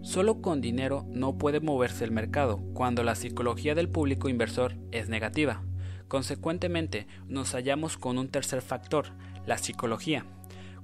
Solo 0.00 0.40
con 0.40 0.60
dinero 0.60 1.04
no 1.10 1.38
puede 1.38 1.60
moverse 1.60 2.04
el 2.04 2.12
mercado 2.12 2.58
cuando 2.72 3.02
la 3.02 3.16
psicología 3.16 3.74
del 3.74 3.88
público 3.88 4.28
inversor 4.28 4.76
es 4.92 5.08
negativa. 5.08 5.64
Consecuentemente, 6.06 7.06
nos 7.26 7.52
hallamos 7.52 7.98
con 7.98 8.16
un 8.16 8.28
tercer 8.28 8.62
factor, 8.62 9.08
la 9.44 9.58
psicología. 9.58 10.24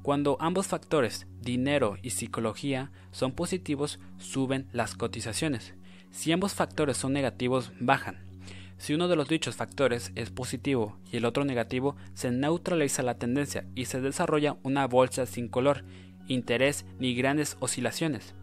Cuando 0.05 0.37
ambos 0.39 0.67
factores, 0.67 1.27
dinero 1.41 1.97
y 2.03 2.11
psicología, 2.11 2.93
son 3.11 3.33
positivos, 3.33 3.99
suben 4.19 4.69
las 4.71 4.97
cotizaciones. 4.97 5.73
Si 6.11 6.31
ambos 6.31 6.53
factores 6.53 6.99
son 6.99 7.15
negativos, 7.15 7.73
bajan. 7.81 8.19
Si 8.77 8.93
uno 8.93 9.09
de 9.09 9.17
los 9.17 9.29
dichos 9.29 9.57
factores 9.57 10.13
es 10.15 10.29
positivo 10.29 10.99
y 11.11 11.17
el 11.17 11.25
otro 11.25 11.47
negativo, 11.47 11.97
se 12.13 12.31
neutraliza 12.31 13.03
la 13.03 13.17
tendencia 13.17 13.65
y 13.75 13.87
se 13.87 14.03
desarrolla 14.03 14.59
una 14.63 14.87
bolsa 14.87 15.25
sin 15.25 15.49
color, 15.49 15.87
interés 16.29 16.85
ni 16.99 17.15
grandes 17.15 17.57
oscilaciones. 17.61 18.35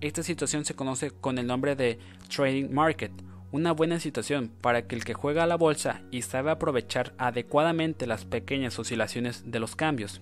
Esta 0.00 0.24
situación 0.24 0.64
se 0.64 0.74
conoce 0.74 1.12
con 1.12 1.38
el 1.38 1.46
nombre 1.46 1.76
de 1.76 2.00
trading 2.34 2.72
market 2.72 3.12
una 3.52 3.70
buena 3.70 4.00
situación 4.00 4.50
para 4.60 4.88
que 4.88 4.96
el 4.96 5.04
que 5.04 5.14
juega 5.14 5.44
a 5.44 5.46
la 5.46 5.56
bolsa 5.56 6.02
y 6.10 6.22
sabe 6.22 6.50
aprovechar 6.50 7.14
adecuadamente 7.16 8.08
las 8.08 8.24
pequeñas 8.24 8.76
oscilaciones 8.80 9.44
de 9.52 9.60
los 9.60 9.76
cambios. 9.76 10.20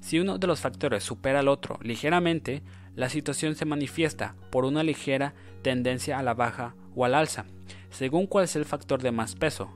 Si 0.00 0.18
uno 0.18 0.38
de 0.38 0.46
los 0.46 0.60
factores 0.60 1.04
supera 1.04 1.40
al 1.40 1.48
otro 1.48 1.78
ligeramente, 1.82 2.62
la 2.96 3.08
situación 3.08 3.54
se 3.54 3.66
manifiesta 3.66 4.34
por 4.50 4.64
una 4.64 4.82
ligera 4.82 5.34
tendencia 5.62 6.18
a 6.18 6.22
la 6.22 6.34
baja 6.34 6.74
o 6.96 7.04
al 7.04 7.14
alza, 7.14 7.44
según 7.90 8.26
cuál 8.26 8.44
es 8.44 8.56
el 8.56 8.64
factor 8.64 9.02
de 9.02 9.12
más 9.12 9.34
peso. 9.36 9.70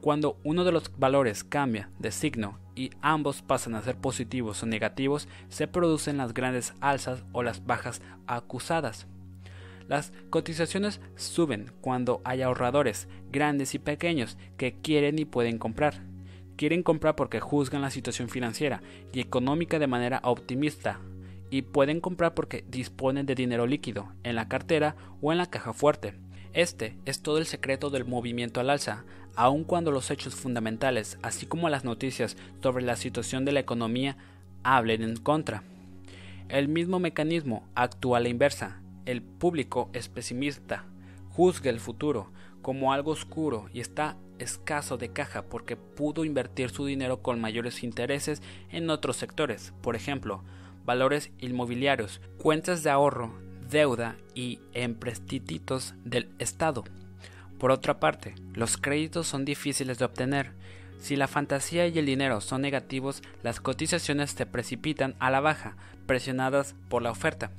Cuando 0.00 0.38
uno 0.44 0.64
de 0.64 0.72
los 0.72 0.96
valores 0.98 1.42
cambia 1.42 1.90
de 1.98 2.12
signo 2.12 2.60
y 2.76 2.90
ambos 3.00 3.42
pasan 3.42 3.74
a 3.74 3.82
ser 3.82 3.96
positivos 3.96 4.62
o 4.62 4.66
negativos, 4.66 5.26
se 5.48 5.66
producen 5.66 6.16
las 6.16 6.32
grandes 6.32 6.74
alzas 6.80 7.24
o 7.32 7.42
las 7.42 7.66
bajas 7.66 8.00
acusadas. 8.26 9.06
Las 9.88 10.12
cotizaciones 10.30 11.00
suben 11.16 11.72
cuando 11.80 12.20
hay 12.24 12.42
ahorradores, 12.42 13.08
grandes 13.30 13.74
y 13.74 13.78
pequeños, 13.78 14.36
que 14.56 14.80
quieren 14.80 15.18
y 15.18 15.24
pueden 15.24 15.58
comprar. 15.58 16.02
Quieren 16.56 16.82
comprar 16.82 17.16
porque 17.16 17.40
juzgan 17.40 17.82
la 17.82 17.90
situación 17.90 18.28
financiera 18.28 18.82
y 19.12 19.20
económica 19.20 19.78
de 19.78 19.86
manera 19.86 20.20
optimista, 20.24 21.00
y 21.50 21.62
pueden 21.62 22.00
comprar 22.00 22.34
porque 22.34 22.64
disponen 22.68 23.26
de 23.26 23.34
dinero 23.34 23.66
líquido 23.66 24.08
en 24.24 24.36
la 24.36 24.48
cartera 24.48 24.96
o 25.20 25.32
en 25.32 25.38
la 25.38 25.46
caja 25.46 25.72
fuerte. 25.72 26.14
Este 26.52 26.96
es 27.04 27.22
todo 27.22 27.38
el 27.38 27.46
secreto 27.46 27.90
del 27.90 28.04
movimiento 28.04 28.60
al 28.60 28.70
alza, 28.70 29.04
aun 29.34 29.64
cuando 29.64 29.90
los 29.90 30.10
hechos 30.10 30.34
fundamentales, 30.34 31.18
así 31.22 31.46
como 31.46 31.68
las 31.68 31.84
noticias 31.84 32.36
sobre 32.62 32.84
la 32.84 32.96
situación 32.96 33.44
de 33.44 33.52
la 33.52 33.60
economía, 33.60 34.16
hablen 34.62 35.02
en 35.02 35.16
contra. 35.16 35.62
El 36.48 36.68
mismo 36.68 36.98
mecanismo 36.98 37.68
actúa 37.74 38.18
a 38.18 38.20
la 38.20 38.28
inversa, 38.28 38.80
el 39.04 39.22
público 39.22 39.90
es 39.92 40.08
pesimista, 40.08 40.86
juzga 41.30 41.70
el 41.70 41.80
futuro 41.80 42.30
como 42.66 42.92
algo 42.92 43.12
oscuro 43.12 43.70
y 43.72 43.78
está 43.78 44.16
escaso 44.40 44.96
de 44.98 45.12
caja 45.12 45.42
porque 45.42 45.76
pudo 45.76 46.24
invertir 46.24 46.70
su 46.70 46.84
dinero 46.84 47.22
con 47.22 47.40
mayores 47.40 47.84
intereses 47.84 48.42
en 48.72 48.90
otros 48.90 49.16
sectores, 49.18 49.72
por 49.82 49.94
ejemplo, 49.94 50.42
valores 50.84 51.30
inmobiliarios, 51.38 52.20
cuentas 52.38 52.82
de 52.82 52.90
ahorro, 52.90 53.32
deuda 53.70 54.16
y 54.34 54.58
emprestititos 54.72 55.94
del 56.04 56.28
Estado. 56.40 56.82
Por 57.60 57.70
otra 57.70 58.00
parte, 58.00 58.34
los 58.52 58.76
créditos 58.76 59.28
son 59.28 59.44
difíciles 59.44 60.00
de 60.00 60.04
obtener. 60.04 60.50
Si 60.98 61.14
la 61.14 61.28
fantasía 61.28 61.86
y 61.86 61.96
el 62.00 62.06
dinero 62.06 62.40
son 62.40 62.62
negativos, 62.62 63.22
las 63.44 63.60
cotizaciones 63.60 64.32
se 64.32 64.44
precipitan 64.44 65.14
a 65.20 65.30
la 65.30 65.38
baja, 65.38 65.76
presionadas 66.06 66.74
por 66.88 67.00
la 67.00 67.12
oferta. 67.12 67.52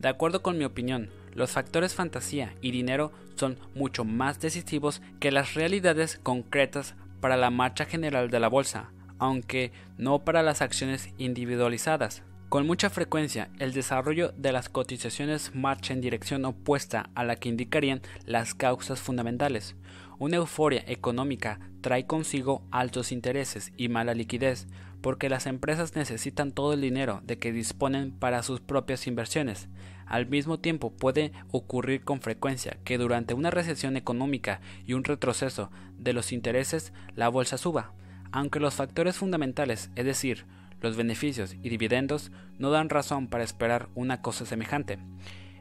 De 0.00 0.08
acuerdo 0.08 0.42
con 0.42 0.58
mi 0.58 0.64
opinión, 0.64 1.10
los 1.32 1.52
factores 1.52 1.94
fantasía 1.94 2.54
y 2.60 2.72
dinero 2.72 3.12
son 3.36 3.58
mucho 3.74 4.04
más 4.04 4.40
decisivos 4.40 5.02
que 5.20 5.30
las 5.30 5.54
realidades 5.54 6.20
concretas 6.22 6.94
para 7.20 7.36
la 7.36 7.50
marcha 7.50 7.84
general 7.84 8.30
de 8.30 8.40
la 8.40 8.48
bolsa, 8.48 8.92
aunque 9.18 9.72
no 9.96 10.24
para 10.24 10.42
las 10.42 10.62
acciones 10.62 11.10
individualizadas. 11.18 12.22
Con 12.48 12.66
mucha 12.66 12.90
frecuencia, 12.90 13.48
el 13.58 13.72
desarrollo 13.72 14.32
de 14.36 14.52
las 14.52 14.68
cotizaciones 14.68 15.54
marcha 15.54 15.94
en 15.94 16.02
dirección 16.02 16.44
opuesta 16.44 17.08
a 17.14 17.24
la 17.24 17.36
que 17.36 17.48
indicarían 17.48 18.02
las 18.26 18.52
causas 18.52 19.00
fundamentales. 19.00 19.74
Una 20.18 20.36
euforia 20.36 20.84
económica 20.86 21.60
trae 21.80 22.06
consigo 22.06 22.62
altos 22.70 23.10
intereses 23.10 23.72
y 23.78 23.88
mala 23.88 24.12
liquidez, 24.12 24.68
porque 25.00 25.28
las 25.30 25.46
empresas 25.46 25.96
necesitan 25.96 26.52
todo 26.52 26.74
el 26.74 26.80
dinero 26.80 27.22
de 27.24 27.38
que 27.38 27.52
disponen 27.52 28.12
para 28.12 28.42
sus 28.42 28.60
propias 28.60 29.06
inversiones. 29.06 29.68
Al 30.12 30.26
mismo 30.26 30.60
tiempo 30.60 30.92
puede 30.92 31.32
ocurrir 31.52 32.04
con 32.04 32.20
frecuencia 32.20 32.76
que 32.84 32.98
durante 32.98 33.32
una 33.32 33.50
recesión 33.50 33.96
económica 33.96 34.60
y 34.84 34.92
un 34.92 35.04
retroceso 35.04 35.70
de 35.96 36.12
los 36.12 36.32
intereses 36.32 36.92
la 37.16 37.30
bolsa 37.30 37.56
suba, 37.56 37.94
aunque 38.30 38.60
los 38.60 38.74
factores 38.74 39.16
fundamentales, 39.16 39.90
es 39.96 40.04
decir, 40.04 40.44
los 40.82 40.96
beneficios 40.96 41.56
y 41.62 41.70
dividendos, 41.70 42.30
no 42.58 42.70
dan 42.70 42.90
razón 42.90 43.26
para 43.26 43.42
esperar 43.42 43.88
una 43.94 44.20
cosa 44.20 44.44
semejante. 44.44 44.98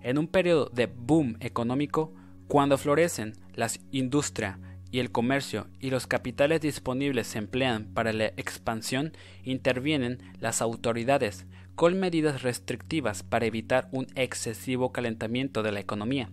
En 0.04 0.18
un 0.18 0.28
periodo 0.28 0.70
de 0.74 0.88
boom 0.88 1.38
económico, 1.40 2.14
cuando 2.50 2.78
florecen 2.78 3.36
las 3.54 3.80
industria 3.94 4.60
y 4.92 5.00
el 5.00 5.14
comercio 5.14 5.68
y 5.80 5.92
los 5.92 6.08
capitales 6.08 6.60
disponibles 6.60 7.28
se 7.28 7.38
emplean 7.38 7.86
para 7.94 8.12
la 8.12 8.26
expansión, 8.26 9.14
intervienen 9.46 10.20
las 10.42 10.62
autoridades 10.62 11.46
con 11.82 12.00
medidas 12.00 12.44
restrictivas 12.44 13.24
para 13.24 13.48
evitar 13.48 13.90
un 13.92 14.06
excesivo 14.14 14.92
calentamiento 14.92 15.64
de 15.64 15.72
la 15.72 15.80
economía. 15.80 16.30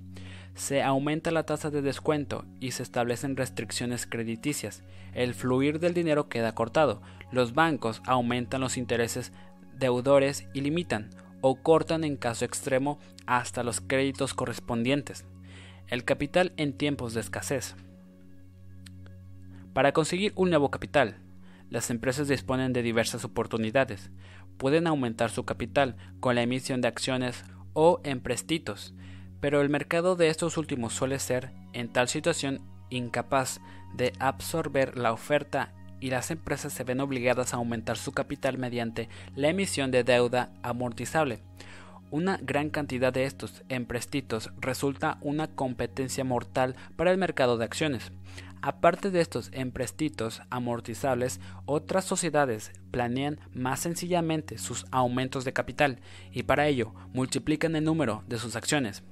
Se 0.54 0.82
aumenta 0.82 1.30
la 1.30 1.44
tasa 1.44 1.70
de 1.70 1.80
descuento 1.80 2.44
y 2.60 2.72
se 2.72 2.82
establecen 2.82 3.34
restricciones 3.34 4.06
crediticias. 4.06 4.82
El 5.14 5.32
fluir 5.32 5.80
del 5.80 5.94
dinero 5.94 6.28
queda 6.28 6.54
cortado. 6.54 7.00
Los 7.32 7.54
bancos 7.54 8.02
aumentan 8.04 8.60
los 8.60 8.76
intereses 8.76 9.32
deudores 9.78 10.46
y 10.52 10.60
limitan 10.60 11.08
o 11.40 11.62
cortan 11.62 12.04
en 12.04 12.18
caso 12.18 12.44
extremo 12.44 12.98
hasta 13.24 13.62
los 13.62 13.80
créditos 13.80 14.34
correspondientes. 14.34 15.24
El 15.86 16.04
capital 16.04 16.52
en 16.58 16.74
tiempos 16.74 17.14
de 17.14 17.22
escasez. 17.22 17.74
Para 19.72 19.92
conseguir 19.92 20.34
un 20.36 20.50
nuevo 20.50 20.70
capital, 20.70 21.16
las 21.70 21.90
empresas 21.90 22.28
disponen 22.28 22.72
de 22.72 22.82
diversas 22.82 23.24
oportunidades. 23.24 24.10
Pueden 24.56 24.86
aumentar 24.86 25.30
su 25.30 25.44
capital 25.44 25.96
con 26.20 26.34
la 26.34 26.42
emisión 26.42 26.80
de 26.80 26.88
acciones 26.88 27.44
o 27.72 28.00
emprestitos, 28.04 28.94
pero 29.40 29.60
el 29.60 29.68
mercado 29.68 30.16
de 30.16 30.28
estos 30.28 30.56
últimos 30.56 30.92
suele 30.92 31.18
ser, 31.18 31.52
en 31.72 31.88
tal 31.92 32.08
situación, 32.08 32.60
incapaz 32.90 33.60
de 33.94 34.12
absorber 34.18 34.98
la 34.98 35.12
oferta 35.12 35.72
y 36.00 36.10
las 36.10 36.30
empresas 36.30 36.72
se 36.72 36.84
ven 36.84 37.00
obligadas 37.00 37.52
a 37.52 37.56
aumentar 37.56 37.96
su 37.96 38.12
capital 38.12 38.58
mediante 38.58 39.08
la 39.34 39.48
emisión 39.48 39.90
de 39.90 40.04
deuda 40.04 40.52
amortizable. 40.62 41.40
Una 42.10 42.38
gran 42.40 42.70
cantidad 42.70 43.12
de 43.12 43.24
estos 43.24 43.62
emprestitos 43.68 44.50
resulta 44.60 45.18
una 45.20 45.48
competencia 45.48 46.24
mortal 46.24 46.74
para 46.96 47.10
el 47.10 47.18
mercado 47.18 47.58
de 47.58 47.66
acciones. 47.66 48.12
Aparte 48.60 49.10
de 49.10 49.20
estos 49.20 49.50
emprestitos 49.52 50.42
amortizables, 50.50 51.40
otras 51.64 52.04
sociedades 52.04 52.72
planean 52.90 53.38
más 53.52 53.80
sencillamente 53.80 54.58
sus 54.58 54.86
aumentos 54.90 55.44
de 55.44 55.52
capital 55.52 56.00
y 56.32 56.42
para 56.42 56.66
ello 56.66 56.92
multiplican 57.12 57.76
el 57.76 57.84
número 57.84 58.24
de 58.26 58.38
sus 58.38 58.56
acciones. 58.56 59.04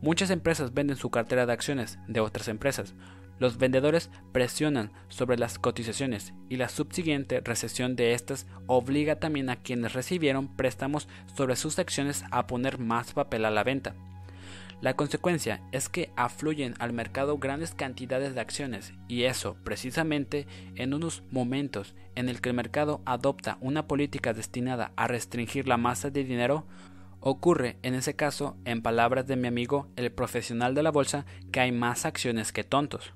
Muchas 0.00 0.30
empresas 0.30 0.74
venden 0.74 0.96
su 0.96 1.10
cartera 1.10 1.46
de 1.46 1.52
acciones 1.52 1.98
de 2.08 2.20
otras 2.20 2.48
empresas. 2.48 2.94
Los 3.38 3.56
vendedores 3.56 4.10
presionan 4.32 4.92
sobre 5.08 5.38
las 5.38 5.60
cotizaciones 5.60 6.34
y 6.48 6.56
la 6.56 6.68
subsiguiente 6.68 7.40
recesión 7.40 7.94
de 7.94 8.14
estas 8.14 8.46
obliga 8.66 9.20
también 9.20 9.48
a 9.48 9.56
quienes 9.56 9.92
recibieron 9.92 10.56
préstamos 10.56 11.08
sobre 11.36 11.54
sus 11.54 11.78
acciones 11.78 12.24
a 12.32 12.48
poner 12.48 12.78
más 12.78 13.12
papel 13.12 13.44
a 13.44 13.50
la 13.50 13.62
venta. 13.62 13.94
La 14.80 14.94
consecuencia 14.94 15.60
es 15.72 15.88
que 15.88 16.12
afluyen 16.14 16.74
al 16.78 16.92
mercado 16.92 17.38
grandes 17.38 17.74
cantidades 17.74 18.36
de 18.36 18.40
acciones 18.40 18.92
y 19.08 19.24
eso 19.24 19.56
precisamente 19.64 20.46
en 20.76 20.94
unos 20.94 21.24
momentos 21.32 21.96
en 22.14 22.28
el 22.28 22.40
que 22.40 22.50
el 22.50 22.54
mercado 22.54 23.02
adopta 23.04 23.58
una 23.60 23.88
política 23.88 24.32
destinada 24.34 24.92
a 24.94 25.08
restringir 25.08 25.66
la 25.66 25.78
masa 25.78 26.10
de 26.10 26.22
dinero, 26.22 26.64
ocurre 27.18 27.76
en 27.82 27.94
ese 27.94 28.14
caso, 28.14 28.56
en 28.64 28.80
palabras 28.80 29.26
de 29.26 29.34
mi 29.34 29.48
amigo 29.48 29.88
el 29.96 30.12
profesional 30.12 30.76
de 30.76 30.84
la 30.84 30.92
bolsa, 30.92 31.26
que 31.50 31.58
hay 31.58 31.72
más 31.72 32.06
acciones 32.06 32.52
que 32.52 32.62
tontos. 32.62 33.14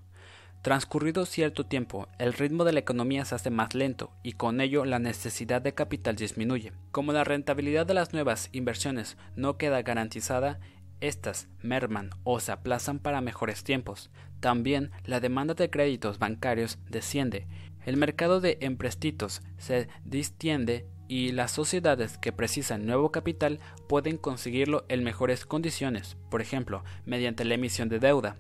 Transcurrido 0.63 1.27
cierto 1.27 1.67
tiempo, 1.67 2.09
el 2.19 2.33
ritmo 2.33 2.65
de 2.65 2.73
la 2.73 2.81
economía 2.81 3.25
se 3.25 3.35
hace 3.35 3.51
más 3.51 3.75
lento 3.75 4.13
y 4.23 4.33
con 4.33 4.61
ello 4.61 4.85
la 4.85 5.01
necesidad 5.01 5.63
de 5.63 5.75
capital 5.75 6.15
disminuye. 6.15 6.73
Como 6.93 7.13
la 7.13 7.25
rentabilidad 7.25 7.85
de 7.85 7.95
las 7.95 8.13
nuevas 8.13 8.49
inversiones 8.53 9.17
no 9.35 9.57
queda 9.59 9.83
garantizada, 9.83 10.61
estas 11.03 11.49
merman 11.61 12.11
o 12.25 12.41
se 12.41 12.53
aplazan 12.53 12.99
para 12.99 13.21
mejores 13.21 13.65
tiempos. 13.65 14.11
También 14.41 14.91
la 15.05 15.21
demanda 15.21 15.55
de 15.55 15.69
créditos 15.69 16.19
bancarios 16.19 16.79
desciende, 16.89 17.47
el 17.85 17.97
mercado 17.97 18.41
de 18.41 18.59
emprestitos 18.61 19.43
se 19.59 19.89
distiende 20.05 20.87
y 21.09 21.33
las 21.33 21.51
sociedades 21.51 22.17
que 22.17 22.33
precisan 22.33 22.87
nuevo 22.87 23.11
capital 23.11 23.59
pueden 23.89 24.17
conseguirlo 24.17 24.85
en 24.89 25.03
mejores 25.03 25.47
condiciones, 25.47 26.17
por 26.31 26.41
ejemplo, 26.41 26.85
mediante 27.05 27.45
la 27.45 27.55
emisión 27.55 27.89
de 27.89 27.99
deuda. 27.99 28.37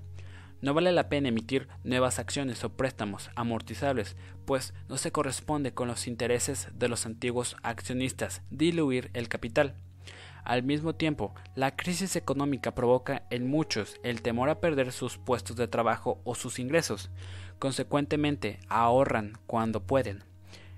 No 0.60 0.74
vale 0.74 0.92
la 0.92 1.08
pena 1.08 1.28
emitir 1.28 1.66
nuevas 1.82 2.20
acciones 2.20 2.62
o 2.62 2.70
préstamos 2.70 3.30
amortizables, 3.34 4.16
pues 4.46 4.74
no 4.88 4.96
se 4.96 5.10
corresponde 5.10 5.74
con 5.74 5.88
los 5.88 6.06
intereses 6.06 6.68
de 6.72 6.88
los 6.88 7.04
antiguos 7.04 7.56
accionistas 7.64 8.42
diluir 8.50 9.10
el 9.12 9.28
capital. 9.28 9.74
Al 10.44 10.64
mismo 10.64 10.94
tiempo, 10.94 11.34
la 11.54 11.76
crisis 11.76 12.16
económica 12.16 12.74
provoca 12.74 13.22
en 13.30 13.48
muchos 13.48 14.00
el 14.02 14.22
temor 14.22 14.48
a 14.48 14.60
perder 14.60 14.90
sus 14.90 15.16
puestos 15.16 15.56
de 15.56 15.68
trabajo 15.68 16.20
o 16.24 16.34
sus 16.34 16.58
ingresos. 16.58 17.10
Consecuentemente, 17.60 18.58
ahorran 18.68 19.38
cuando 19.46 19.84
pueden. 19.84 20.24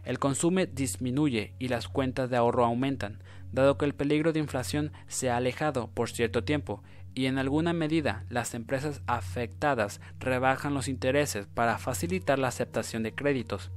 El 0.04 0.18
consumo 0.18 0.60
disminuye 0.66 1.54
y 1.58 1.68
las 1.68 1.88
cuentas 1.88 2.28
de 2.28 2.36
ahorro 2.36 2.66
aumentan, 2.66 3.22
dado 3.52 3.78
que 3.78 3.86
el 3.86 3.94
peligro 3.94 4.34
de 4.34 4.40
inflación 4.40 4.92
se 5.08 5.30
ha 5.30 5.38
alejado 5.38 5.88
por 5.88 6.10
cierto 6.10 6.44
tiempo. 6.44 6.82
y 7.16 7.26
en 7.26 7.38
alguna 7.38 7.72
medida 7.72 8.24
las 8.28 8.54
empresas 8.54 9.00
afectadas 9.06 10.00
rebajan 10.18 10.74
los 10.74 10.88
intereses 10.88 11.46
para 11.46 11.78
facilitar 11.78 12.40
la 12.40 12.48
aceptación 12.48 13.04
de 13.04 13.14
créditos. 13.14 13.70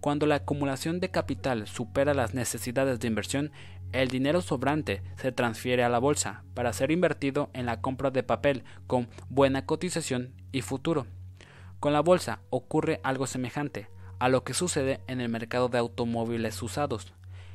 Cuando 0.00 0.26
la 0.26 0.34
acumulación 0.34 0.98
de 0.98 1.08
capital 1.08 1.68
supera 1.68 2.12
las 2.12 2.34
necesidades 2.34 2.98
de 2.98 3.06
inversión, 3.06 3.52
el 3.92 4.08
dinero 4.08 4.40
sobrante 4.40 5.02
se 5.16 5.32
transfiere 5.32 5.84
a 5.84 5.88
la 5.88 5.98
bolsa 5.98 6.44
para 6.54 6.72
ser 6.72 6.90
invertido 6.90 7.50
en 7.52 7.66
la 7.66 7.80
compra 7.80 8.10
de 8.10 8.22
papel 8.22 8.64
con 8.86 9.08
buena 9.28 9.66
cotización 9.66 10.32
y 10.50 10.62
futuro. 10.62 11.06
Con 11.80 11.92
la 11.92 12.00
bolsa 12.00 12.40
ocurre 12.50 13.00
algo 13.02 13.26
semejante 13.26 13.88
a 14.18 14.28
lo 14.28 14.44
que 14.44 14.54
sucede 14.54 15.00
en 15.08 15.20
el 15.20 15.28
mercado 15.28 15.68
de 15.68 15.78
automóviles 15.78 16.62
usados. 16.62 17.12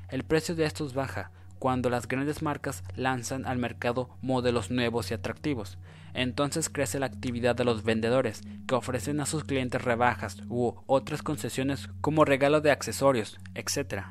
El 0.10 0.24
precio 0.24 0.56
de 0.56 0.66
estos 0.66 0.94
baja 0.94 1.32
cuando 1.60 1.90
las 1.90 2.08
grandes 2.08 2.42
marcas 2.42 2.84
lanzan 2.96 3.46
al 3.46 3.58
mercado 3.58 4.10
modelos 4.22 4.70
nuevos 4.70 5.10
y 5.10 5.14
atractivos. 5.14 5.78
Entonces 6.14 6.70
crece 6.70 7.00
la 7.00 7.08
actividad 7.08 7.56
de 7.56 7.64
los 7.64 7.84
vendedores, 7.84 8.42
que 8.68 8.76
ofrecen 8.76 9.20
a 9.20 9.26
sus 9.26 9.44
clientes 9.44 9.82
rebajas 9.82 10.38
u 10.50 10.74
otras 10.86 11.24
concesiones 11.24 11.90
como 12.02 12.26
regalo 12.26 12.62
de 12.62 12.72
accesorios, 12.72 13.40
etc. 13.56 14.08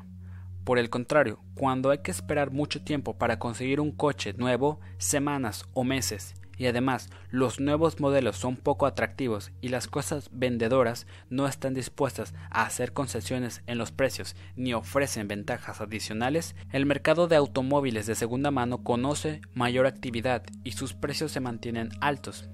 Por 0.67 0.79
el 0.79 0.89
contrario, 0.89 1.39
cuando 1.55 1.91
hay 1.91 1.99
que 1.99 2.11
esperar 2.11 2.51
mucho 2.51 2.83
tiempo 2.83 3.17
para 3.17 3.39
conseguir 3.39 3.79
un 3.79 3.93
coche 3.93 4.33
nuevo, 4.33 4.81
semanas 4.97 5.63
o 5.71 5.85
meses, 5.85 6.35
y 6.57 6.65
además 6.65 7.09
los 7.29 7.61
nuevos 7.61 8.01
modelos 8.01 8.35
son 8.35 8.57
poco 8.57 8.85
atractivos 8.85 9.53
y 9.61 9.69
las 9.69 9.87
cosas 9.87 10.29
vendedoras 10.33 11.07
no 11.29 11.47
están 11.47 11.73
dispuestas 11.73 12.33
a 12.49 12.65
hacer 12.65 12.91
concesiones 12.91 13.61
en 13.65 13.77
los 13.77 13.93
precios 13.93 14.35
ni 14.57 14.73
ofrecen 14.73 15.29
ventajas 15.29 15.79
adicionales, 15.79 16.53
el 16.73 16.85
mercado 16.85 17.29
de 17.29 17.37
automóviles 17.37 18.05
de 18.05 18.15
segunda 18.15 18.51
mano 18.51 18.83
conoce 18.83 19.39
mayor 19.53 19.85
actividad 19.85 20.43
y 20.65 20.73
sus 20.73 20.93
precios 20.93 21.31
se 21.31 21.39
mantienen 21.39 21.91
altos. 22.01 22.49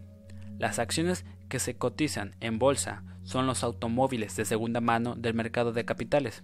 Las 0.60 0.78
acciones 0.78 1.26
que 1.50 1.58
se 1.58 1.78
cotizan 1.78 2.36
en 2.42 2.60
bolsa 2.60 3.04
son 3.24 3.48
los 3.48 3.64
automóviles 3.64 4.36
de 4.36 4.46
segunda 4.46 4.82
mano 4.82 5.16
del 5.16 5.34
mercado 5.34 5.74
de 5.74 5.84
capitales. 5.84 6.44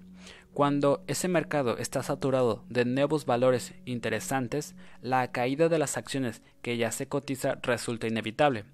Cuando 0.54 1.04
ese 1.08 1.28
mercado 1.28 1.78
está 1.78 2.04
saturado 2.04 2.66
de 2.70 2.84
nuevos 2.84 3.26
valores 3.26 3.74
interesantes, 3.86 4.76
la 5.02 5.32
caída 5.32 5.70
de 5.70 5.80
las 5.80 5.96
acciones 5.96 6.42
que 6.62 6.78
ya 6.78 6.92
se 6.92 7.08
cotiza 7.08 7.60
resulta 7.62 8.08
inevitable. 8.08 8.66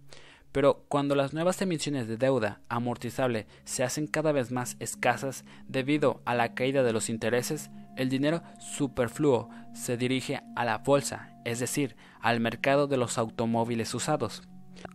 Pero 0.52 0.86
cuando 0.88 1.16
las 1.16 1.34
nuevas 1.34 1.62
emisiones 1.62 2.08
de 2.08 2.16
deuda 2.16 2.62
amortizable 2.70 3.46
se 3.66 3.84
hacen 3.84 4.08
cada 4.08 4.32
vez 4.32 4.52
más 4.52 4.78
escasas 4.80 5.44
debido 5.68 6.22
a 6.24 6.34
la 6.34 6.54
caída 6.54 6.82
de 6.82 6.94
los 6.94 7.10
intereses, 7.10 7.70
el 7.98 8.10
dinero 8.10 8.42
superfluo 8.58 9.50
se 9.74 9.98
dirige 9.98 10.42
a 10.56 10.64
la 10.64 10.78
bolsa, 10.78 11.38
es 11.44 11.60
decir, 11.60 11.98
al 12.22 12.40
mercado 12.40 12.88
de 12.88 12.98
los 12.98 13.18
automóviles 13.18 13.94
usados. 13.94 14.44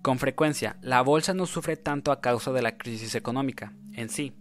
Con 0.03 0.18
frecuencia, 0.18 0.76
la 0.81 1.03
bolsa 1.03 1.35
no 1.35 1.47
sufre 1.47 1.76
tanto 1.76 2.11
a 2.11 2.20
causa 2.20 2.53
de 2.53 2.62
la 2.62 2.78
crisis 2.78 3.14
económica 3.14 3.74
en 3.93 4.09
sí, 4.09 4.33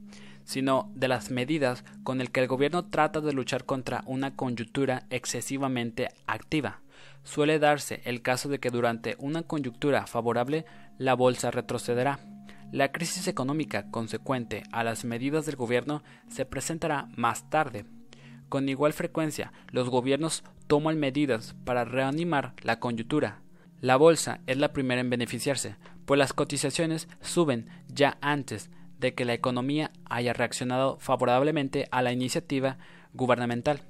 sino 0.49 0.91
de 0.95 1.07
las 1.07 1.29
medidas 1.29 1.85
con 2.01 2.21
el 2.21 2.31
que 2.31 2.39
el 2.39 2.47
gobierno 2.47 2.85
trata 2.85 3.21
de 3.21 3.33
luchar 3.33 3.65
contra 3.65 4.03
una 4.07 4.35
coyuntura 4.35 5.03
excesivamente 5.11 6.09
activa. 6.25 6.81
Suele 7.23 7.59
darse 7.59 8.01
el 8.03 8.23
caso 8.23 8.49
de 8.49 8.59
que 8.59 8.71
durante 8.71 9.15
una 9.19 9.43
coyuntura 9.43 10.07
favorable 10.07 10.65
la 10.97 11.13
bolsa 11.13 11.51
retrocederá. 11.51 12.19
La 12.71 12.91
crisis 12.91 13.27
económica 13.27 13.91
consecuente 13.91 14.63
a 14.71 14.83
las 14.83 15.05
medidas 15.05 15.45
del 15.45 15.55
gobierno 15.55 16.01
se 16.29 16.47
presentará 16.47 17.09
más 17.15 17.47
tarde. 17.51 17.85
Con 18.49 18.69
igual 18.69 18.93
frecuencia, 18.93 19.53
los 19.71 19.87
gobiernos 19.87 20.43
toman 20.65 20.97
medidas 20.99 21.55
para 21.63 21.85
reanimar 21.85 22.55
la 22.63 22.79
coyuntura. 22.79 23.43
La 23.81 23.97
bolsa 23.97 24.41
es 24.47 24.57
la 24.57 24.73
primera 24.73 24.99
en 24.99 25.11
beneficiarse, 25.11 25.75
pues 26.07 26.17
las 26.17 26.33
cotizaciones 26.33 27.07
suben 27.21 27.69
ya 27.87 28.17
antes 28.19 28.71
de 28.99 29.13
que 29.13 29.25
la 29.25 29.33
economía 29.33 29.91
haya 30.05 30.33
reaccionado 30.33 30.97
favorablemente 30.99 31.87
a 31.91 32.01
la 32.01 32.11
iniciativa 32.11 32.77
gubernamental. 33.13 33.81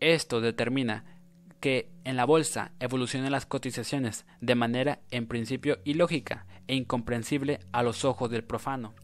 Esto 0.00 0.40
determina 0.40 1.04
que 1.60 1.90
en 2.04 2.16
la 2.16 2.24
bolsa 2.24 2.72
evolucionen 2.80 3.32
las 3.32 3.46
cotizaciones 3.46 4.26
de 4.40 4.54
manera 4.54 5.00
en 5.10 5.26
principio 5.26 5.78
ilógica 5.84 6.46
e 6.66 6.74
incomprensible 6.74 7.60
a 7.72 7.82
los 7.82 8.04
ojos 8.04 8.30
del 8.30 8.44
profano. 8.44 8.94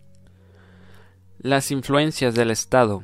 Las 1.39 1.71
influencias 1.71 2.35
del 2.35 2.51
Estado. 2.51 3.03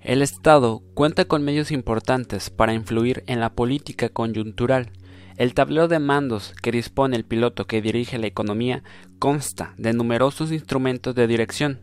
El 0.00 0.22
Estado 0.22 0.82
cuenta 0.94 1.24
con 1.24 1.42
medios 1.42 1.72
importantes 1.72 2.50
para 2.50 2.74
influir 2.74 3.24
en 3.26 3.40
la 3.40 3.50
política 3.50 4.08
coyuntural 4.10 4.92
el 5.38 5.54
tablero 5.54 5.86
de 5.86 6.00
mandos 6.00 6.52
que 6.60 6.72
dispone 6.72 7.16
el 7.16 7.24
piloto 7.24 7.68
que 7.68 7.80
dirige 7.80 8.18
la 8.18 8.26
economía 8.26 8.82
consta 9.20 9.72
de 9.78 9.92
numerosos 9.92 10.50
instrumentos 10.50 11.14
de 11.14 11.28
dirección, 11.28 11.78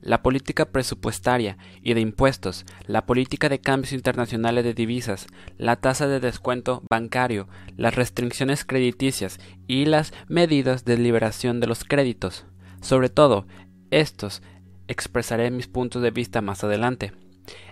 la 0.00 0.22
política 0.22 0.66
presupuestaria 0.66 1.58
y 1.82 1.94
de 1.94 2.02
impuestos, 2.02 2.64
la 2.86 3.06
política 3.06 3.48
de 3.48 3.60
cambios 3.60 3.92
internacionales 3.92 4.62
de 4.62 4.74
divisas, 4.74 5.26
la 5.58 5.74
tasa 5.74 6.06
de 6.06 6.20
descuento 6.20 6.84
bancario, 6.88 7.48
las 7.76 7.96
restricciones 7.96 8.64
crediticias 8.64 9.40
y 9.66 9.86
las 9.86 10.12
medidas 10.28 10.84
de 10.84 10.96
liberación 10.96 11.58
de 11.58 11.66
los 11.66 11.82
créditos. 11.82 12.46
Sobre 12.80 13.08
todo, 13.08 13.44
estos 13.90 14.40
expresaré 14.86 15.50
mis 15.50 15.66
puntos 15.66 16.00
de 16.00 16.12
vista 16.12 16.42
más 16.42 16.62
adelante. 16.62 17.12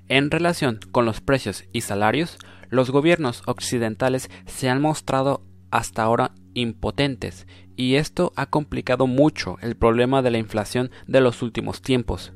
En 0.08 0.32
relación 0.32 0.80
con 0.90 1.04
los 1.04 1.20
precios 1.20 1.64
y 1.72 1.82
salarios, 1.82 2.38
los 2.68 2.90
gobiernos 2.90 3.42
occidentales 3.46 4.30
se 4.46 4.68
han 4.68 4.80
mostrado 4.80 5.42
hasta 5.70 6.02
ahora 6.02 6.32
impotentes 6.54 7.46
y 7.76 7.96
esto 7.96 8.32
ha 8.36 8.46
complicado 8.46 9.06
mucho 9.06 9.56
el 9.60 9.76
problema 9.76 10.22
de 10.22 10.30
la 10.30 10.38
inflación 10.38 10.90
de 11.06 11.20
los 11.20 11.42
últimos 11.42 11.82
tiempos. 11.82 12.32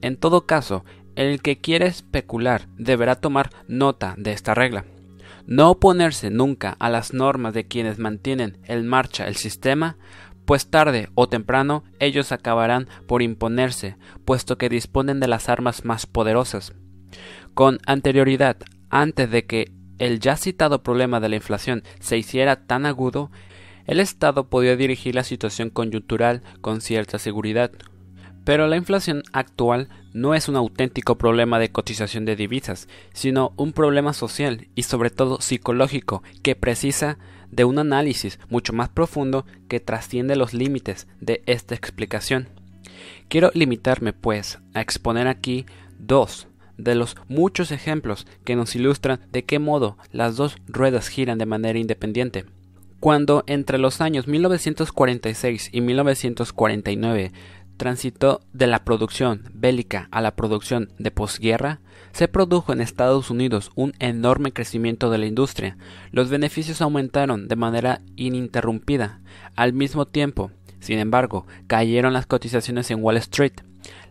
En 0.00 0.16
todo 0.16 0.46
caso, 0.46 0.84
el 1.14 1.42
que 1.42 1.58
quiere 1.58 1.86
especular 1.86 2.68
deberá 2.76 3.16
tomar 3.16 3.50
nota 3.68 4.14
de 4.16 4.32
esta 4.32 4.54
regla. 4.54 4.84
No 5.46 5.70
oponerse 5.70 6.30
nunca 6.30 6.76
a 6.78 6.88
las 6.88 7.12
normas 7.12 7.54
de 7.54 7.66
quienes 7.66 7.98
mantienen 7.98 8.58
en 8.64 8.86
marcha 8.86 9.26
el 9.26 9.36
sistema, 9.36 9.96
pues 10.44 10.70
tarde 10.70 11.10
o 11.14 11.28
temprano 11.28 11.84
ellos 11.98 12.32
acabarán 12.32 12.88
por 13.06 13.22
imponerse, 13.22 13.96
puesto 14.24 14.58
que 14.58 14.68
disponen 14.68 15.20
de 15.20 15.28
las 15.28 15.48
armas 15.48 15.84
más 15.84 16.06
poderosas. 16.06 16.72
Con 17.54 17.78
anterioridad, 17.86 18.56
antes 18.90 19.30
de 19.30 19.46
que 19.46 19.72
el 19.98 20.18
ya 20.20 20.36
citado 20.36 20.82
problema 20.82 21.20
de 21.20 21.28
la 21.28 21.36
inflación 21.36 21.84
se 22.00 22.18
hiciera 22.18 22.66
tan 22.66 22.86
agudo, 22.86 23.30
el 23.86 24.00
Estado 24.00 24.48
podía 24.48 24.76
dirigir 24.76 25.14
la 25.14 25.24
situación 25.24 25.70
coyuntural 25.70 26.42
con 26.60 26.80
cierta 26.80 27.18
seguridad. 27.18 27.70
Pero 28.44 28.66
la 28.66 28.76
inflación 28.76 29.22
actual 29.32 29.88
no 30.12 30.34
es 30.34 30.48
un 30.48 30.56
auténtico 30.56 31.18
problema 31.18 31.58
de 31.58 31.70
cotización 31.70 32.24
de 32.24 32.36
divisas, 32.36 32.88
sino 33.12 33.52
un 33.56 33.72
problema 33.72 34.12
social 34.12 34.68
y 34.74 34.84
sobre 34.84 35.10
todo 35.10 35.40
psicológico 35.40 36.22
que 36.42 36.56
precisa 36.56 37.18
de 37.50 37.64
un 37.64 37.78
análisis 37.78 38.38
mucho 38.48 38.72
más 38.72 38.88
profundo 38.88 39.44
que 39.68 39.80
trasciende 39.80 40.36
los 40.36 40.54
límites 40.54 41.06
de 41.20 41.42
esta 41.46 41.74
explicación. 41.74 42.48
Quiero 43.28 43.50
limitarme, 43.54 44.12
pues, 44.12 44.58
a 44.74 44.80
exponer 44.80 45.28
aquí 45.28 45.66
dos 45.98 46.48
de 46.84 46.94
los 46.94 47.16
muchos 47.28 47.70
ejemplos 47.70 48.26
que 48.44 48.56
nos 48.56 48.74
ilustran 48.74 49.20
de 49.32 49.44
qué 49.44 49.58
modo 49.58 49.96
las 50.12 50.36
dos 50.36 50.56
ruedas 50.66 51.08
giran 51.08 51.38
de 51.38 51.46
manera 51.46 51.78
independiente. 51.78 52.46
Cuando 53.00 53.44
entre 53.46 53.78
los 53.78 54.00
años 54.00 54.26
1946 54.26 55.70
y 55.72 55.80
1949 55.80 57.32
transitó 57.78 58.42
de 58.52 58.66
la 58.66 58.84
producción 58.84 59.44
bélica 59.54 60.08
a 60.10 60.20
la 60.20 60.36
producción 60.36 60.92
de 60.98 61.10
posguerra, 61.10 61.80
se 62.12 62.28
produjo 62.28 62.74
en 62.74 62.82
Estados 62.82 63.30
Unidos 63.30 63.70
un 63.74 63.94
enorme 64.00 64.52
crecimiento 64.52 65.10
de 65.10 65.16
la 65.16 65.24
industria. 65.24 65.78
Los 66.12 66.28
beneficios 66.28 66.82
aumentaron 66.82 67.48
de 67.48 67.56
manera 67.56 68.02
ininterrumpida. 68.16 69.20
Al 69.56 69.72
mismo 69.72 70.06
tiempo, 70.06 70.50
sin 70.80 70.98
embargo, 70.98 71.46
cayeron 71.68 72.12
las 72.12 72.26
cotizaciones 72.26 72.90
en 72.90 73.02
Wall 73.02 73.16
Street. 73.16 73.54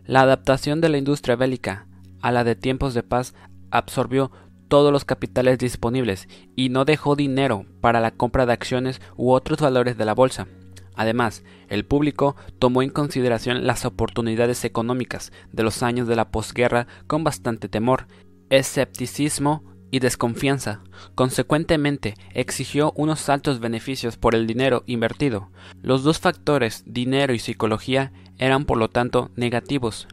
La 0.04 0.22
adaptación 0.22 0.80
de 0.80 0.88
la 0.88 0.98
industria 0.98 1.36
bélica 1.36 1.86
a 2.20 2.32
la 2.32 2.44
de 2.44 2.56
tiempos 2.56 2.94
de 2.94 3.02
paz 3.02 3.34
absorbió 3.70 4.30
todos 4.68 4.92
los 4.92 5.04
capitales 5.04 5.58
disponibles 5.58 6.28
y 6.54 6.68
no 6.68 6.84
dejó 6.84 7.16
dinero 7.16 7.66
para 7.80 8.00
la 8.00 8.12
compra 8.12 8.46
de 8.46 8.52
acciones 8.52 9.00
u 9.16 9.32
otros 9.32 9.60
valores 9.60 9.98
de 9.98 10.04
la 10.04 10.14
bolsa. 10.14 10.46
Además, 10.94 11.44
el 11.68 11.84
público 11.84 12.36
tomó 12.58 12.82
en 12.82 12.90
consideración 12.90 13.66
las 13.66 13.84
oportunidades 13.84 14.64
económicas 14.64 15.32
de 15.50 15.62
los 15.62 15.82
años 15.82 16.06
de 16.08 16.16
la 16.16 16.30
posguerra 16.30 16.86
con 17.06 17.24
bastante 17.24 17.68
temor, 17.68 18.06
escepticismo 18.50 19.64
y 19.90 20.00
desconfianza. 20.00 20.82
Consecuentemente, 21.14 22.14
exigió 22.32 22.92
unos 22.96 23.28
altos 23.28 23.60
beneficios 23.60 24.16
por 24.16 24.34
el 24.34 24.46
dinero 24.46 24.84
invertido. 24.86 25.50
Los 25.82 26.04
dos 26.04 26.18
factores, 26.18 26.84
dinero 26.86 27.34
y 27.34 27.38
psicología, 27.38 28.12
eran 28.38 28.64
por 28.64 28.78
lo 28.78 28.88
tanto 28.88 29.30
negativos. 29.36 30.06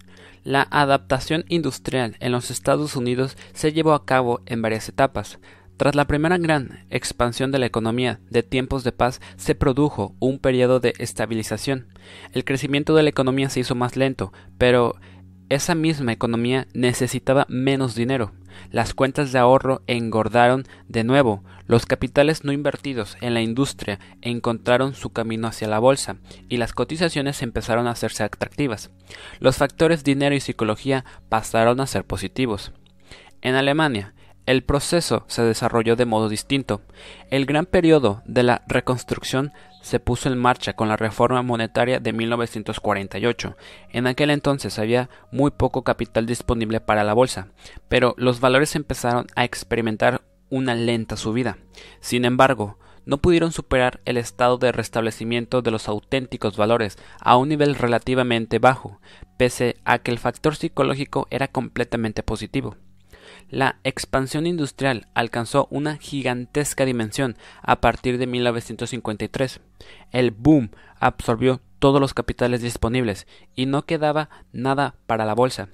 La 0.47 0.65
adaptación 0.71 1.43
industrial 1.49 2.15
en 2.21 2.31
los 2.31 2.51
Estados 2.51 2.95
Unidos 2.95 3.35
se 3.51 3.73
llevó 3.73 3.91
a 3.91 4.05
cabo 4.05 4.39
en 4.45 4.61
varias 4.61 4.87
etapas. 4.87 5.39
Tras 5.75 5.93
la 5.93 6.07
primera 6.07 6.37
gran 6.37 6.85
expansión 6.89 7.51
de 7.51 7.59
la 7.59 7.65
economía 7.65 8.21
de 8.29 8.43
tiempos 8.43 8.85
de 8.85 8.93
paz 8.93 9.19
se 9.35 9.55
produjo 9.55 10.15
un 10.19 10.39
periodo 10.39 10.79
de 10.79 10.93
estabilización. 10.99 11.87
El 12.31 12.45
crecimiento 12.45 12.95
de 12.95 13.03
la 13.03 13.09
economía 13.09 13.49
se 13.49 13.59
hizo 13.59 13.75
más 13.75 13.97
lento, 13.97 14.31
pero 14.57 14.95
esa 15.49 15.75
misma 15.75 16.11
economía 16.11 16.67
necesitaba 16.73 17.45
menos 17.49 17.95
dinero. 17.95 18.33
Las 18.71 18.93
cuentas 18.93 19.31
de 19.31 19.39
ahorro 19.39 19.81
engordaron 19.87 20.65
de 20.87 21.03
nuevo. 21.03 21.43
Los 21.67 21.85
capitales 21.85 22.43
no 22.43 22.51
invertidos 22.51 23.17
en 23.21 23.33
la 23.33 23.41
industria 23.41 23.99
encontraron 24.21 24.93
su 24.93 25.11
camino 25.11 25.47
hacia 25.47 25.67
la 25.67 25.79
bolsa 25.79 26.17
y 26.49 26.57
las 26.57 26.73
cotizaciones 26.73 27.41
empezaron 27.41 27.87
a 27.87 27.91
hacerse 27.91 28.23
atractivas. 28.23 28.91
Los 29.39 29.57
factores 29.57 30.03
dinero 30.03 30.35
y 30.35 30.39
psicología 30.39 31.05
pasaron 31.29 31.79
a 31.79 31.87
ser 31.87 32.03
positivos. 32.03 32.73
En 33.41 33.55
Alemania, 33.55 34.13
el 34.47 34.63
proceso 34.63 35.25
se 35.27 35.43
desarrolló 35.43 35.97
de 35.97 36.05
modo 36.05 36.29
distinto. 36.29 36.81
El 37.29 37.45
gran 37.45 37.65
periodo 37.65 38.23
de 38.25 38.43
la 38.43 38.63
reconstrucción 38.65 39.51
se 39.81 39.99
puso 39.99 40.29
en 40.29 40.37
marcha 40.37 40.73
con 40.73 40.87
la 40.87 40.95
reforma 40.95 41.41
monetaria 41.41 41.99
de 41.99 42.13
1948. 42.13 43.57
En 43.91 44.07
aquel 44.07 44.29
entonces 44.29 44.79
había 44.79 45.09
muy 45.31 45.51
poco 45.51 45.83
capital 45.83 46.25
disponible 46.25 46.79
para 46.79 47.03
la 47.03 47.13
bolsa, 47.13 47.49
pero 47.89 48.15
los 48.17 48.39
valores 48.39 48.75
empezaron 48.77 49.27
a 49.35 49.43
experimentar 49.43 50.21
una 50.49 50.75
lenta 50.75 51.17
subida. 51.17 51.57
Sin 51.99 52.23
embargo, 52.23 52.79
no 53.05 53.17
pudieron 53.17 53.51
superar 53.51 53.99
el 54.05 54.15
estado 54.15 54.57
de 54.57 54.71
restablecimiento 54.71 55.61
de 55.61 55.71
los 55.71 55.89
auténticos 55.89 56.55
valores 56.55 56.97
a 57.19 57.35
un 57.35 57.49
nivel 57.49 57.75
relativamente 57.75 58.59
bajo, 58.59 59.01
pese 59.37 59.75
a 59.83 59.99
que 59.99 60.11
el 60.11 60.19
factor 60.19 60.55
psicológico 60.55 61.27
era 61.31 61.49
completamente 61.49 62.23
positivo. 62.23 62.77
La 63.49 63.79
expansión 63.83 64.45
industrial 64.45 65.07
alcanzó 65.13 65.67
una 65.71 65.97
gigantesca 65.97 66.85
dimensión 66.85 67.37
a 67.61 67.79
partir 67.79 68.17
de 68.17 68.27
1953. 68.27 69.61
El 70.11 70.31
boom 70.31 70.71
absorbió 70.99 71.61
todos 71.79 72.01
los 72.01 72.13
capitales 72.13 72.61
disponibles 72.61 73.25
y 73.55 73.65
no 73.65 73.85
quedaba 73.85 74.29
nada 74.51 74.95
para 75.05 75.25
la 75.25 75.33
bolsa. 75.33 75.69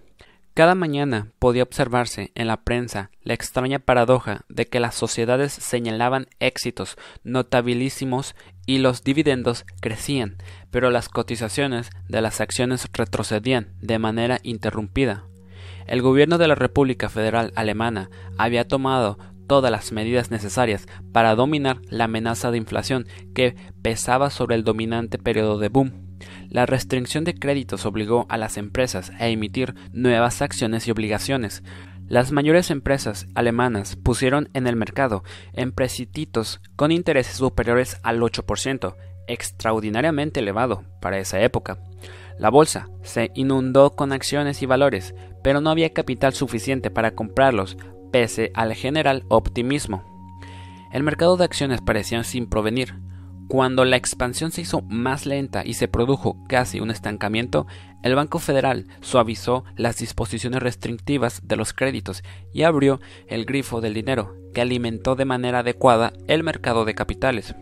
Cada 0.54 0.76
mañana 0.76 1.30
podía 1.40 1.64
observarse 1.64 2.32
en 2.36 2.46
la 2.46 2.58
prensa 2.58 3.10
la 3.24 3.34
extraña 3.34 3.80
paradoja 3.80 4.46
de 4.50 4.68
que 4.68 4.80
las 4.80 4.94
sociedades 4.94 5.52
señalaban 5.52 6.28
éxitos 6.40 6.96
notabilísimos 7.24 8.36
y 8.68 8.78
los 8.78 9.04
dividendos 9.04 9.66
crecían, 9.82 10.38
pero 10.70 10.92
las 10.92 11.10
cotizaciones 11.10 11.90
de 12.08 12.22
las 12.22 12.40
acciones 12.40 12.88
retrocedían 12.94 13.74
de 13.82 13.98
manera 13.98 14.40
interrumpida. 14.44 15.24
El 15.88 16.02
gobierno 16.02 16.38
de 16.38 16.48
la 16.48 16.56
República 16.56 17.10
Federal 17.10 17.52
Alemana 17.56 18.10
había 18.38 18.68
tomado 18.68 19.18
todas 19.48 19.72
las 19.72 19.92
medidas 19.92 20.32
necesarias 20.32 20.88
para 21.12 21.36
dominar 21.36 21.82
la 21.90 22.06
amenaza 22.06 22.52
de 22.52 22.58
inflación 22.58 23.08
que 23.36 23.56
pesaba 23.82 24.30
sobre 24.30 24.56
el 24.56 24.64
dominante 24.64 25.18
periodo 25.18 25.60
de 25.60 25.70
boom. 25.70 26.18
La 26.50 26.66
restricción 26.66 27.24
de 27.24 27.34
créditos 27.34 27.86
obligó 27.86 28.26
a 28.30 28.38
las 28.38 28.58
empresas 28.58 29.12
a 29.20 29.28
emitir 29.28 29.76
nuevas 29.92 30.42
acciones 30.42 30.88
y 30.88 30.92
obligaciones. 30.92 31.64
Las 32.08 32.32
mayores 32.32 32.70
empresas 32.70 33.28
alemanas 33.34 33.96
pusieron 33.96 34.50
en 34.54 34.68
el 34.68 34.76
mercado 34.76 35.24
empréstitos 35.54 36.62
con 36.76 36.92
intereses 36.92 37.38
superiores 37.38 37.98
al 38.04 38.22
8%, 38.22 38.96
extraordinariamente 39.28 40.42
elevado 40.42 40.84
para 41.02 41.20
esa 41.20 41.42
época. 41.42 41.78
La 42.38 42.50
bolsa 42.50 42.90
se 43.02 43.32
inundó 43.36 43.96
con 43.96 44.12
acciones 44.12 44.62
y 44.62 44.66
valores, 44.66 45.14
pero 45.44 45.62
no 45.62 45.70
había 45.70 45.94
capital 45.94 46.34
suficiente 46.34 46.90
para 46.90 47.16
comprarlos, 47.16 47.78
pese 48.12 48.52
al 48.54 48.74
general 48.74 49.24
optimismo. 49.30 50.04
El 50.92 51.04
mercado 51.04 51.38
de 51.38 51.46
acciones 51.46 51.82
parecía 51.82 52.24
sin 52.24 52.48
provenir. 52.48 52.96
Cuando 53.48 53.84
la 53.86 53.98
expansión 53.98 54.52
se 54.52 54.62
hizo 54.62 54.82
más 54.82 55.26
lenta 55.26 55.64
y 55.66 55.74
se 55.74 55.88
produjo 55.88 56.38
casi 56.48 56.80
un 56.80 56.92
estancamiento, 56.92 57.68
el 58.02 58.16
Banco 58.16 58.40
Federal 58.40 58.88
suavizó 59.02 59.64
las 59.76 59.98
disposiciones 59.98 60.62
restrictivas 60.62 61.42
de 61.44 61.56
los 61.56 61.74
créditos 61.74 62.24
y 62.54 62.64
abrió 62.64 63.00
el 63.28 63.46
grifo 63.46 63.82
del 63.82 63.94
dinero, 63.94 64.36
que 64.54 64.62
alimentó 64.62 65.16
de 65.16 65.26
manera 65.26 65.60
adecuada 65.60 66.14
el 66.28 66.44
mercado 66.44 66.86
de 66.86 66.96
capitales. 66.96 67.56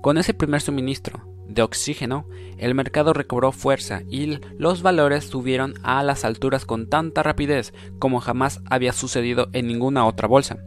Con 0.00 0.18
ese 0.18 0.34
primer 0.34 0.60
suministro, 0.60 1.37
de 1.48 1.62
oxígeno, 1.62 2.26
el 2.58 2.74
mercado 2.74 3.12
recobró 3.12 3.52
fuerza 3.52 4.02
y 4.08 4.38
los 4.58 4.82
valores 4.82 5.24
subieron 5.24 5.74
a 5.82 6.02
las 6.02 6.24
alturas 6.24 6.64
con 6.64 6.88
tanta 6.88 7.22
rapidez 7.22 7.72
como 7.98 8.20
jamás 8.20 8.60
había 8.66 8.92
sucedido 8.92 9.48
en 9.52 9.66
ninguna 9.66 10.06
otra 10.06 10.28
bolsa. 10.28 10.58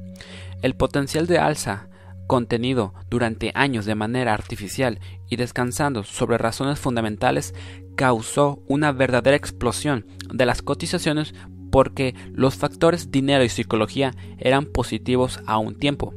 El 0.61 0.75
potencial 0.75 1.27
de 1.27 1.39
alza 1.39 1.87
contenido 2.27 2.93
durante 3.09 3.51
años 3.55 3.85
de 3.85 3.95
manera 3.95 4.33
artificial 4.33 4.99
y 5.29 5.35
descansando 5.35 6.03
sobre 6.03 6.37
razones 6.37 6.79
fundamentales 6.79 7.53
causó 7.95 8.63
una 8.67 8.93
verdadera 8.93 9.35
explosión 9.35 10.05
de 10.33 10.45
las 10.45 10.61
cotizaciones 10.61 11.33
porque 11.71 12.15
los 12.31 12.55
factores 12.55 13.11
dinero 13.11 13.43
y 13.43 13.49
psicología 13.49 14.13
eran 14.37 14.65
positivos 14.65 15.41
a 15.45 15.57
un 15.57 15.75
tiempo. 15.75 16.13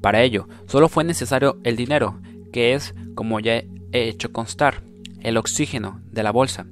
Para 0.00 0.22
ello, 0.22 0.48
solo 0.66 0.88
fue 0.88 1.04
necesario 1.04 1.58
el 1.62 1.76
dinero, 1.76 2.20
que 2.52 2.74
es, 2.74 2.94
como 3.14 3.38
ya 3.38 3.62
he 3.92 4.08
hecho 4.08 4.32
constar 4.32 4.82
el 5.20 5.36
oxígeno 5.36 6.00
de 6.10 6.22
la 6.22 6.32
bolsa. 6.32 6.66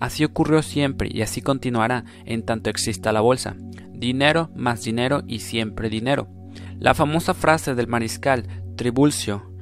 Así 0.00 0.24
ocurrió 0.24 0.62
siempre 0.62 1.10
y 1.12 1.22
así 1.22 1.42
continuará 1.42 2.04
en 2.24 2.44
tanto 2.44 2.70
exista 2.70 3.12
la 3.12 3.20
bolsa. 3.20 3.56
Dinero 3.92 4.50
más 4.54 4.82
dinero 4.82 5.22
y 5.26 5.40
siempre 5.40 5.90
dinero. 5.90 6.28
La 6.78 6.94
famosa 6.94 7.34
frase 7.34 7.74
del 7.74 7.86
mariscal 7.86 8.46
Tribulcio, 8.76 9.52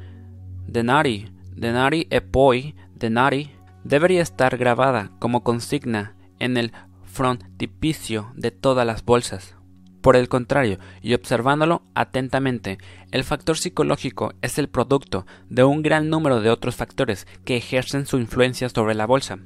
denari, 0.69 1.33
denari 1.57 2.07
e 2.11 2.20
poi 2.20 2.77
denari, 2.95 3.51
debería 3.83 4.23
estar 4.23 4.57
grabada 4.57 5.11
como 5.19 5.43
consigna 5.43 6.15
en 6.39 6.57
el 6.57 6.73
frontispicio 7.03 8.31
de 8.37 8.53
todas 8.53 8.87
las 8.87 9.05
bolsas. 9.05 9.57
Por 10.01 10.16
el 10.16 10.29
contrario, 10.29 10.79
y 11.03 11.15
observándolo 11.15 11.83
atentamente, 11.95 12.79
el 13.11 13.25
factor 13.25 13.59
psicológico 13.59 14.33
es 14.43 14.59
el 14.59 14.69
producto 14.69 15.27
de 15.49 15.65
un 15.65 15.83
gran 15.83 16.09
número 16.09 16.41
de 16.41 16.51
otros 16.51 16.77
factores 16.77 17.27
que 17.45 17.57
ejercen 17.57 18.07
su 18.07 18.19
influencia 18.19 18.69
sobre 18.69 18.95
la 18.95 19.07
bolsa. 19.07 19.39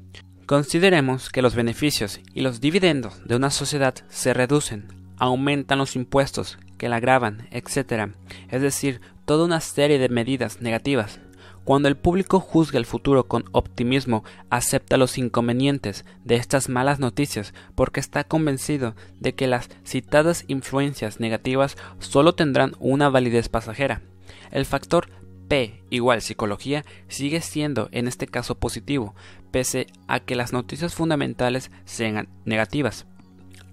Consideremos 0.47 1.31
que 1.31 1.41
los 1.41 1.55
beneficios 1.55 2.21
y 2.35 2.43
los 2.43 2.61
dividendos 2.61 3.25
de 3.25 3.37
una 3.37 3.51
sociedad 3.51 3.95
se 4.09 4.35
reducen, 4.35 4.89
aumentan 5.17 5.79
los 5.79 5.97
impuestos 5.97 6.59
que 6.77 6.91
la 6.91 7.01
graban, 7.01 7.49
etc. 7.53 8.13
Es 8.51 8.61
decir, 8.61 9.01
toda 9.25 9.47
una 9.47 9.61
serie 9.61 9.99
de 9.99 10.09
medidas 10.11 10.61
negativas 10.61 11.21
cuando 11.65 11.89
el 11.89 11.97
público 11.97 12.41
juzga 12.41 12.79
el 12.79 12.87
futuro 12.87 13.29
con 13.29 13.45
optimismo, 13.53 14.25
acepta 14.51 14.97
los 14.97 15.17
inconvenientes 15.19 16.05
de 16.25 16.37
estas 16.37 16.69
malas 16.69 16.99
noticias 16.99 17.55
porque 17.75 18.01
está 18.01 18.25
convencido 18.25 18.95
de 19.21 19.35
que 19.35 19.47
las 19.47 19.69
citadas 19.85 20.45
influencias 20.49 21.21
negativas 21.21 21.77
solo 22.01 22.35
tendrán 22.35 22.73
una 22.81 23.09
validez 23.09 23.49
pasajera. 23.49 24.03
El 24.51 24.67
factor 24.67 25.09
P 25.49 25.83
igual 25.91 26.21
psicología 26.21 26.85
sigue 27.09 27.41
siendo 27.41 27.89
en 27.93 28.09
este 28.09 28.27
caso 28.27 28.57
positivo, 28.57 29.15
pese 29.51 29.87
a 30.09 30.19
que 30.19 30.35
las 30.35 30.53
noticias 30.53 30.95
fundamentales 30.95 31.71
sean 31.85 32.29
negativas. 32.45 33.07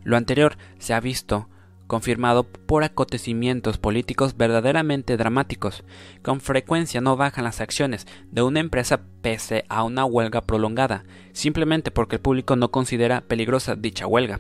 Lo 0.04 0.16
anterior 0.18 0.58
se 0.78 0.94
ha 0.94 1.00
visto 1.00 1.50
confirmado 1.90 2.44
por 2.44 2.84
acontecimientos 2.84 3.80
políticos 3.80 4.38
verdaderamente 4.38 5.18
dramáticos. 5.18 5.84
Con 6.22 6.40
frecuencia 6.40 7.02
no 7.02 7.18
bajan 7.18 7.44
las 7.44 7.62
acciones 7.62 8.06
de 8.30 8.44
una 8.44 8.60
empresa 8.60 9.02
pese 9.24 9.66
a 9.70 9.84
una 9.84 10.06
huelga 10.06 10.42
prolongada, 10.42 11.04
simplemente 11.34 11.90
porque 11.90 12.18
el 12.18 12.22
público 12.22 12.56
no 12.56 12.70
considera 12.70 13.22
peligrosa 13.22 13.76
dicha 13.76 14.06
huelga. 14.06 14.40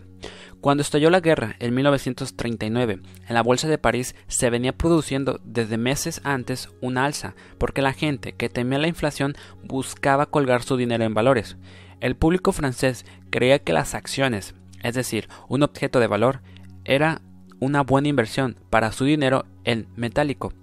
Cuando 0.62 0.82
estalló 0.82 1.10
la 1.10 1.22
guerra 1.22 1.56
en 1.58 1.74
1939, 1.74 3.02
en 3.28 3.34
la 3.34 3.42
Bolsa 3.42 3.68
de 3.68 3.80
París 3.80 4.14
se 4.28 4.52
venía 4.52 4.78
produciendo 4.78 5.42
desde 5.44 5.80
meses 5.80 6.22
antes 6.24 6.70
una 6.82 7.06
alza, 7.06 7.34
porque 7.58 7.82
la 7.82 7.94
gente 7.94 8.34
que 8.34 8.50
temía 8.50 8.78
la 8.78 8.88
inflación 8.88 9.34
buscaba 9.64 10.28
colgar 10.28 10.62
su 10.62 10.78
dinero 10.78 11.04
en 11.04 11.16
valores. 11.16 11.58
El 12.00 12.16
público 12.16 12.52
francés 12.52 13.08
creía 13.32 13.58
que 13.58 13.74
las 13.74 13.96
acciones, 13.96 14.54
es 14.84 14.94
decir, 14.94 15.30
un 15.48 15.64
objeto 15.64 16.00
de 16.00 16.06
valor, 16.06 16.42
era 16.86 17.24
una 17.60 17.82
buena 17.82 18.08
inversión 18.08 18.56
para 18.70 18.92
su 18.92 19.06
dinero 19.06 19.46
en 19.64 19.88
metálico. 19.96 20.54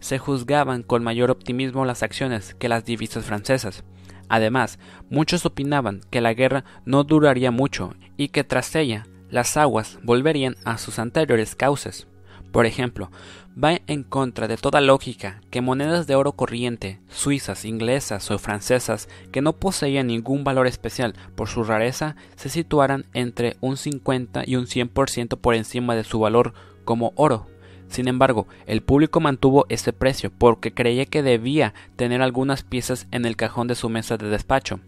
Se 0.00 0.18
juzgaban 0.18 0.82
con 0.82 1.04
mayor 1.04 1.30
optimismo 1.30 1.84
las 1.84 2.02
acciones 2.02 2.54
que 2.54 2.68
las 2.68 2.84
divisas 2.84 3.24
francesas. 3.24 3.84
Además, 4.28 4.78
muchos 5.10 5.44
opinaban 5.46 6.00
que 6.10 6.20
la 6.20 6.34
guerra 6.34 6.64
no 6.84 7.04
duraría 7.04 7.50
mucho 7.50 7.94
y 8.16 8.28
que 8.28 8.44
tras 8.44 8.74
ella 8.74 9.06
las 9.30 9.56
aguas 9.56 9.98
volverían 10.02 10.56
a 10.64 10.78
sus 10.78 10.98
anteriores 10.98 11.54
cauces. 11.54 12.06
Por 12.50 12.66
ejemplo, 12.66 13.10
va 13.56 13.80
en 13.86 14.02
contra 14.02 14.48
de 14.48 14.56
toda 14.56 14.80
lógica 14.80 15.40
que 15.50 15.60
monedas 15.60 16.06
de 16.06 16.14
oro 16.14 16.32
corriente, 16.32 17.00
suizas, 17.08 17.64
inglesas 17.64 18.30
o 18.30 18.38
francesas, 18.38 19.08
que 19.30 19.42
no 19.42 19.54
poseían 19.54 20.06
ningún 20.06 20.44
valor 20.44 20.66
especial 20.66 21.14
por 21.34 21.48
su 21.48 21.64
rareza, 21.64 22.16
se 22.36 22.48
situaran 22.48 23.06
entre 23.12 23.56
un 23.60 23.76
50 23.76 24.44
y 24.46 24.56
un 24.56 24.66
100% 24.66 25.38
por 25.38 25.54
encima 25.54 25.94
de 25.94 26.04
su 26.04 26.18
valor 26.18 26.54
como 26.84 27.12
oro. 27.16 27.46
Sin 27.88 28.08
embargo, 28.08 28.46
el 28.66 28.82
público 28.82 29.20
mantuvo 29.20 29.66
ese 29.68 29.92
precio 29.92 30.32
porque 30.36 30.72
creía 30.72 31.04
que 31.04 31.22
debía 31.22 31.74
tener 31.96 32.22
algunas 32.22 32.62
piezas 32.62 33.06
en 33.10 33.26
el 33.26 33.36
cajón 33.36 33.68
de 33.68 33.74
su 33.74 33.90
mesa 33.90 34.16
de 34.16 34.28
despacho. 34.28 34.80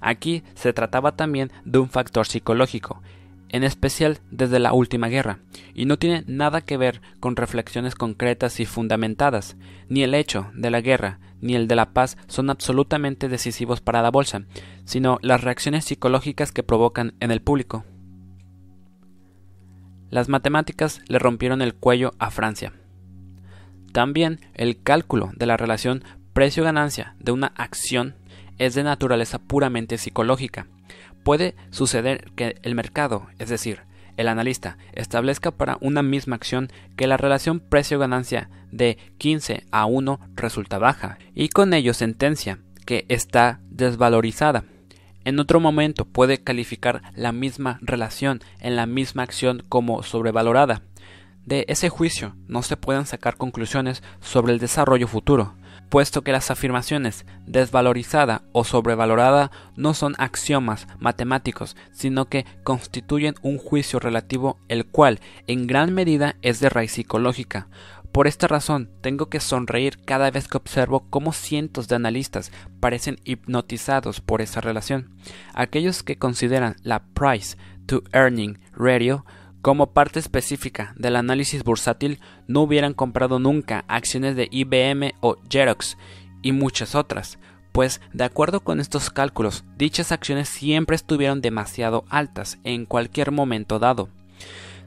Aquí 0.00 0.44
se 0.54 0.72
trataba 0.72 1.16
también 1.16 1.50
de 1.64 1.78
un 1.78 1.88
factor 1.88 2.26
psicológico, 2.26 3.02
en 3.54 3.62
especial 3.62 4.18
desde 4.32 4.58
la 4.58 4.72
última 4.72 5.06
guerra, 5.06 5.38
y 5.76 5.84
no 5.84 5.96
tiene 5.96 6.24
nada 6.26 6.62
que 6.62 6.76
ver 6.76 7.00
con 7.20 7.36
reflexiones 7.36 7.94
concretas 7.94 8.58
y 8.58 8.66
fundamentadas. 8.66 9.56
Ni 9.88 10.02
el 10.02 10.14
hecho 10.14 10.50
de 10.54 10.72
la 10.72 10.80
guerra 10.80 11.20
ni 11.40 11.54
el 11.54 11.68
de 11.68 11.76
la 11.76 11.92
paz 11.92 12.16
son 12.26 12.50
absolutamente 12.50 13.28
decisivos 13.28 13.80
para 13.80 14.02
la 14.02 14.10
bolsa, 14.10 14.42
sino 14.86 15.20
las 15.22 15.40
reacciones 15.40 15.84
psicológicas 15.84 16.50
que 16.50 16.64
provocan 16.64 17.14
en 17.20 17.30
el 17.30 17.42
público. 17.42 17.84
Las 20.10 20.28
matemáticas 20.28 21.00
le 21.06 21.20
rompieron 21.20 21.62
el 21.62 21.74
cuello 21.74 22.12
a 22.18 22.32
Francia. 22.32 22.72
También 23.92 24.40
el 24.54 24.82
cálculo 24.82 25.30
de 25.36 25.46
la 25.46 25.56
relación 25.56 26.02
precio-ganancia 26.32 27.14
de 27.20 27.30
una 27.30 27.52
acción 27.54 28.16
es 28.58 28.74
de 28.74 28.82
naturaleza 28.82 29.38
puramente 29.38 29.96
psicológica. 29.96 30.66
Puede 31.24 31.56
suceder 31.70 32.30
que 32.36 32.58
el 32.62 32.74
mercado, 32.74 33.26
es 33.38 33.48
decir, 33.48 33.80
el 34.16 34.28
analista, 34.28 34.76
establezca 34.92 35.50
para 35.50 35.78
una 35.80 36.02
misma 36.02 36.36
acción 36.36 36.70
que 36.96 37.06
la 37.06 37.16
relación 37.16 37.60
precio-ganancia 37.60 38.50
de 38.70 38.98
15 39.18 39.64
a 39.72 39.86
1 39.86 40.20
resulta 40.36 40.78
baja 40.78 41.18
y 41.34 41.48
con 41.48 41.74
ello 41.74 41.94
sentencia 41.94 42.58
que 42.84 43.06
está 43.08 43.60
desvalorizada. 43.70 44.64
En 45.24 45.40
otro 45.40 45.58
momento 45.58 46.04
puede 46.04 46.38
calificar 46.38 47.00
la 47.14 47.32
misma 47.32 47.78
relación 47.80 48.42
en 48.60 48.76
la 48.76 48.84
misma 48.84 49.22
acción 49.22 49.64
como 49.68 50.02
sobrevalorada. 50.02 50.82
De 51.46 51.64
ese 51.68 51.88
juicio 51.88 52.36
no 52.46 52.62
se 52.62 52.76
pueden 52.76 53.06
sacar 53.06 53.36
conclusiones 53.36 54.02
sobre 54.20 54.52
el 54.52 54.58
desarrollo 54.58 55.08
futuro, 55.08 55.54
puesto 55.88 56.22
que 56.22 56.32
las 56.32 56.50
afirmaciones 56.50 57.26
desvalorizada 57.46 58.42
o 58.52 58.64
sobrevalorada 58.64 59.50
no 59.76 59.94
son 59.94 60.14
axiomas 60.18 60.86
matemáticos, 60.98 61.76
sino 61.92 62.26
que 62.26 62.46
constituyen 62.64 63.34
un 63.42 63.58
juicio 63.58 64.00
relativo 64.00 64.58
el 64.68 64.86
cual 64.86 65.20
en 65.46 65.66
gran 65.66 65.94
medida 65.94 66.36
es 66.42 66.60
de 66.60 66.68
raíz 66.68 66.92
psicológica. 66.92 67.68
Por 68.14 68.28
esta 68.28 68.46
razón, 68.46 68.90
tengo 69.00 69.26
que 69.28 69.40
sonreír 69.40 69.98
cada 70.04 70.30
vez 70.30 70.46
que 70.46 70.56
observo 70.56 71.06
cómo 71.10 71.32
cientos 71.32 71.88
de 71.88 71.96
analistas 71.96 72.52
parecen 72.78 73.18
hipnotizados 73.24 74.20
por 74.20 74.40
esa 74.40 74.60
relación. 74.60 75.16
Aquellos 75.52 76.04
que 76.04 76.16
consideran 76.16 76.76
la 76.84 77.02
price 77.02 77.56
to 77.86 78.04
earning 78.12 78.60
ratio 78.72 79.24
como 79.64 79.94
parte 79.94 80.18
específica 80.20 80.92
del 80.98 81.16
análisis 81.16 81.64
bursátil, 81.64 82.20
no 82.46 82.60
hubieran 82.60 82.92
comprado 82.92 83.38
nunca 83.38 83.86
acciones 83.88 84.36
de 84.36 84.46
IBM 84.50 85.14
o 85.22 85.38
Xerox 85.48 85.96
y 86.42 86.52
muchas 86.52 86.94
otras, 86.94 87.38
pues 87.72 88.02
de 88.12 88.24
acuerdo 88.24 88.60
con 88.60 88.78
estos 88.78 89.08
cálculos, 89.08 89.64
dichas 89.78 90.12
acciones 90.12 90.50
siempre 90.50 90.96
estuvieron 90.96 91.40
demasiado 91.40 92.04
altas 92.10 92.58
en 92.62 92.84
cualquier 92.84 93.30
momento 93.30 93.78
dado. 93.78 94.10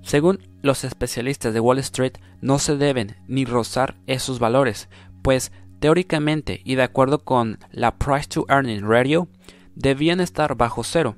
Según 0.04 0.48
los 0.62 0.84
especialistas 0.84 1.56
de 1.56 1.60
Wall 1.60 1.80
Street, 1.80 2.14
no 2.42 2.60
se 2.60 2.78
deben 2.78 3.16
ni 3.28 3.46
rozar 3.46 3.96
esos 4.06 4.38
valores, 4.38 4.90
pues 5.24 5.52
teóricamente 5.80 6.62
y 6.64 6.76
de 6.76 6.84
acuerdo 6.84 7.24
con 7.24 7.58
la 7.72 7.98
Price 7.98 8.28
to 8.28 8.46
Earning 8.48 8.88
Ratio, 8.88 9.28
debían 9.74 10.20
estar 10.20 10.54
bajo 10.56 10.84
cero. 10.84 11.16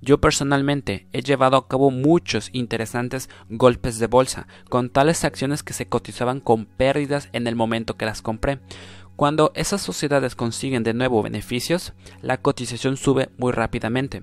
Yo 0.00 0.20
personalmente 0.20 1.06
he 1.12 1.22
llevado 1.22 1.56
a 1.56 1.68
cabo 1.68 1.90
muchos 1.90 2.50
interesantes 2.52 3.28
golpes 3.48 3.98
de 3.98 4.06
bolsa 4.06 4.46
con 4.68 4.90
tales 4.90 5.24
acciones 5.24 5.62
que 5.62 5.72
se 5.72 5.86
cotizaban 5.86 6.40
con 6.40 6.66
pérdidas 6.66 7.28
en 7.32 7.46
el 7.46 7.56
momento 7.56 7.96
que 7.96 8.06
las 8.06 8.22
compré. 8.22 8.60
Cuando 9.16 9.52
esas 9.54 9.82
sociedades 9.82 10.34
consiguen 10.34 10.82
de 10.82 10.94
nuevo 10.94 11.22
beneficios, 11.22 11.92
la 12.22 12.38
cotización 12.38 12.96
sube 12.96 13.28
muy 13.36 13.52
rápidamente. 13.52 14.22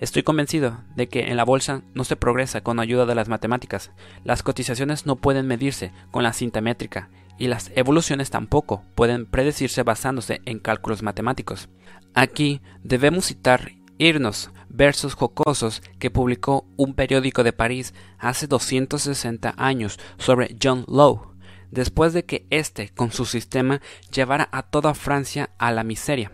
Estoy 0.00 0.24
convencido 0.24 0.80
de 0.96 1.08
que 1.08 1.30
en 1.30 1.36
la 1.36 1.44
bolsa 1.44 1.82
no 1.94 2.02
se 2.02 2.16
progresa 2.16 2.62
con 2.62 2.80
ayuda 2.80 3.06
de 3.06 3.14
las 3.14 3.28
matemáticas. 3.28 3.92
Las 4.24 4.42
cotizaciones 4.42 5.06
no 5.06 5.16
pueden 5.16 5.46
medirse 5.46 5.92
con 6.10 6.24
la 6.24 6.32
cinta 6.32 6.60
métrica 6.60 7.10
y 7.38 7.46
las 7.46 7.70
evoluciones 7.74 8.30
tampoco 8.30 8.82
pueden 8.94 9.26
predecirse 9.26 9.82
basándose 9.82 10.40
en 10.46 10.58
cálculos 10.58 11.02
matemáticos. 11.02 11.68
Aquí 12.14 12.60
debemos 12.82 13.26
citar 13.26 13.72
Irnos 13.98 14.50
versos 14.68 15.14
jocosos 15.14 15.82
que 15.98 16.10
publicó 16.10 16.66
un 16.76 16.94
periódico 16.94 17.44
de 17.44 17.52
París 17.52 17.94
hace 18.18 18.46
260 18.48 19.54
años 19.56 20.00
sobre 20.18 20.56
John 20.60 20.84
Lowe, 20.88 21.34
después 21.70 22.12
de 22.12 22.24
que 22.24 22.46
éste, 22.50 22.88
con 22.90 23.12
su 23.12 23.24
sistema, 23.24 23.80
llevara 24.12 24.48
a 24.50 24.62
toda 24.62 24.94
Francia 24.94 25.50
a 25.58 25.70
la 25.70 25.84
miseria. 25.84 26.32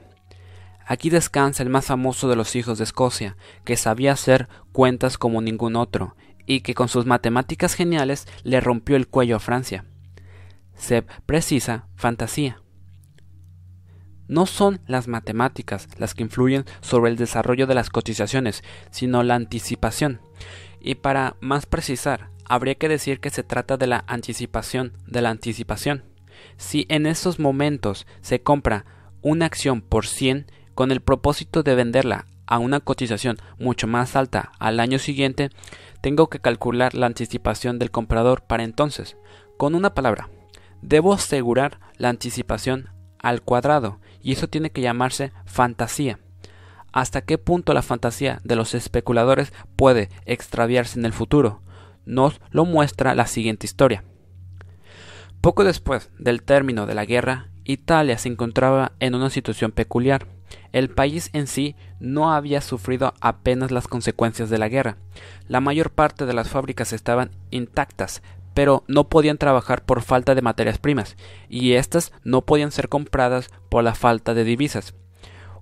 Aquí 0.87 1.11
descansa 1.11 1.63
el 1.63 1.69
más 1.69 1.87
famoso 1.87 2.29
de 2.29 2.37
los 2.37 2.57
hijos 2.57 2.79
de 2.79 2.85
Escocia, 2.85 3.37
que 3.65 3.77
sabía 3.77 4.13
hacer 4.13 4.49
cuentas 4.73 5.19
como 5.19 5.43
ningún 5.43 5.77
otro, 5.77 6.17
y 6.47 6.63
que 6.63 6.75
con 6.75 6.89
sus 6.89 7.07
matemáticas 7.07 7.75
geniales 7.75 8.27
le 8.43 8.61
rompió 8.61 8.97
el 8.97 9.07
cuello 9.07 9.37
a 9.37 9.41
Francia. 9.41 9.85
Se 10.75 11.03
precisa 11.03 11.87
fantasía. 11.95 12.61
No 14.31 14.47
son 14.47 14.81
las 14.87 15.09
matemáticas 15.09 15.89
las 15.99 16.15
que 16.15 16.23
influyen 16.23 16.65
sobre 16.83 17.11
el 17.11 17.17
desarrollo 17.17 17.67
de 17.67 17.75
las 17.75 17.91
cotizaciones, 17.91 18.63
sino 18.93 19.25
la 19.25 19.35
anticipación. 19.35 20.21
Y 20.81 20.95
para 20.95 21.35
más 21.41 21.67
precisar, 21.67 22.31
habría 22.49 22.77
que 22.77 22.89
decir 22.89 23.19
que 23.19 23.31
se 23.31 23.43
trata 23.43 23.77
de 23.77 23.89
la 23.89 24.05
anticipación 24.07 24.93
de 25.05 25.21
la 25.21 25.31
anticipación. 25.31 26.05
Si 26.59 26.87
en 26.89 27.07
esos 27.07 27.41
momentos 27.41 28.07
se 28.21 28.41
compra 28.41 28.85
una 29.21 29.47
acción 29.47 29.81
por 29.81 30.07
100 30.07 30.47
con 30.77 30.93
el 30.93 31.01
propósito 31.01 31.65
de 31.65 31.75
venderla 31.75 32.27
a 32.47 32.61
una 32.61 32.79
cotización 32.79 33.37
mucho 33.59 33.89
más 33.89 34.15
alta 34.15 34.53
al 34.61 34.79
año 34.79 35.01
siguiente, 35.01 35.51
tengo 36.03 36.31
que 36.31 36.39
calcular 36.39 36.95
la 36.95 37.07
anticipación 37.07 37.81
del 37.81 37.91
comprador 37.91 38.43
para 38.43 38.63
entonces. 38.63 39.17
Con 39.57 39.75
una 39.75 39.93
palabra, 39.93 40.31
debo 40.83 41.15
asegurar 41.15 41.81
la 41.97 42.11
anticipación 42.11 42.91
al 43.23 43.43
cuadrado 43.43 43.99
y 44.23 44.33
eso 44.33 44.49
tiene 44.49 44.71
que 44.71 44.81
llamarse 44.81 45.33
fantasía. 45.45 46.19
¿Hasta 46.93 47.23
qué 47.23 47.39
punto 47.39 47.73
la 47.73 47.83
fantasía 47.83 48.41
de 48.45 48.57
los 48.57 48.75
especuladores 48.75 49.53
puede 49.77 50.09
extraviarse 50.27 50.99
en 50.99 51.07
el 51.07 51.13
futuro? 51.13 51.63
Nos 52.05 52.41
lo 52.51 52.65
muestra 52.65 53.15
la 53.15 53.27
siguiente 53.27 53.67
historia. 53.67 54.05
Poco 55.41 55.65
después 55.65 56.11
del 56.19 56.43
término 56.43 56.87
de 56.87 56.95
la 56.95 57.05
guerra, 57.05 57.49
Italia 57.65 58.19
se 58.19 58.29
encontraba 58.29 58.93
en 58.99 59.15
una 59.15 59.31
situación 59.31 59.71
peculiar. 59.71 60.27
El 60.73 60.91
país 60.91 61.31
en 61.33 61.47
sí 61.47 61.77
no 62.01 62.33
había 62.33 62.61
sufrido 62.61 63.15
apenas 63.21 63.71
las 63.71 63.87
consecuencias 63.87 64.51
de 64.51 64.59
la 64.59 64.69
guerra. 64.69 64.97
La 65.47 65.61
mayor 65.61 65.91
parte 65.91 66.27
de 66.27 66.33
las 66.33 66.49
fábricas 66.49 66.93
estaban 66.93 67.31
intactas, 67.51 68.23
pero 68.55 68.85
no 68.87 69.09
podían 69.09 69.39
trabajar 69.39 69.85
por 69.85 70.03
falta 70.03 70.35
de 70.35 70.43
materias 70.43 70.79
primas, 70.79 71.17
y 71.49 71.73
éstas 71.73 72.13
no 72.25 72.43
podían 72.43 72.73
ser 72.73 72.89
compradas 72.89 73.51
por 73.69 73.85
la 73.85 73.95
falta 73.95 74.35
de 74.35 74.45
divisas. 74.45 74.95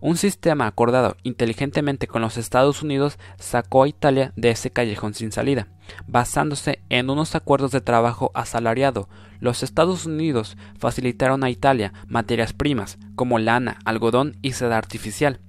Un 0.01 0.17
sistema 0.17 0.69
acordado 0.69 1.17
inteligentemente 1.25 2.07
con 2.07 2.23
los 2.23 2.37
Estados 2.37 2.83
Unidos 2.83 3.19
sacó 3.37 3.83
a 3.83 3.89
Italia 3.89 4.33
de 4.37 4.51
ese 4.51 4.71
callejón 4.71 5.13
sin 5.15 5.33
salida, 5.33 5.67
basándose 6.07 6.81
en 6.89 7.11
unos 7.11 7.35
acuerdos 7.35 7.73
de 7.73 7.81
trabajo 7.81 8.31
asalariado. 8.35 9.09
Los 9.41 9.65
Estados 9.65 10.07
Unidos 10.07 10.57
facilitaron 10.79 11.43
a 11.43 11.51
Italia 11.51 11.93
materias 12.07 12.53
primas 12.53 12.97
como 13.17 13.41
lana, 13.41 13.79
algodón 13.85 14.37
y 14.41 14.53
seda 14.53 14.79
artificial. 14.79 15.41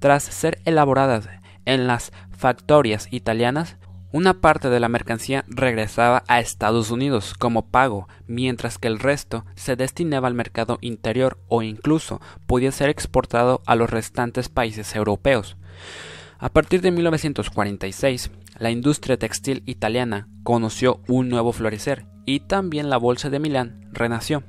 Tras 0.00 0.24
ser 0.24 0.60
elaboradas 0.64 1.28
en 1.64 1.86
las 1.86 2.12
factorias 2.36 3.06
italianas, 3.12 3.76
una 4.14 4.34
parte 4.34 4.70
de 4.70 4.78
la 4.78 4.88
mercancía 4.88 5.44
regresaba 5.48 6.22
a 6.28 6.38
Estados 6.38 6.92
Unidos 6.92 7.34
como 7.36 7.66
pago, 7.66 8.06
mientras 8.28 8.78
que 8.78 8.86
el 8.86 9.00
resto 9.00 9.44
se 9.56 9.74
destinaba 9.74 10.28
al 10.28 10.34
mercado 10.34 10.78
interior 10.82 11.36
o 11.48 11.62
incluso 11.62 12.20
podía 12.46 12.70
ser 12.70 12.90
exportado 12.90 13.60
a 13.66 13.74
los 13.74 13.90
restantes 13.90 14.48
países 14.48 14.94
europeos. 14.94 15.56
A 16.38 16.48
partir 16.48 16.80
de 16.80 16.92
1946, 16.92 18.30
la 18.56 18.70
industria 18.70 19.18
textil 19.18 19.64
italiana 19.66 20.28
conoció 20.44 21.00
un 21.08 21.28
nuevo 21.28 21.52
florecer 21.52 22.06
y 22.24 22.38
también 22.38 22.90
la 22.90 22.98
Bolsa 22.98 23.30
de 23.30 23.40
Milán 23.40 23.90
renació. 23.90 24.44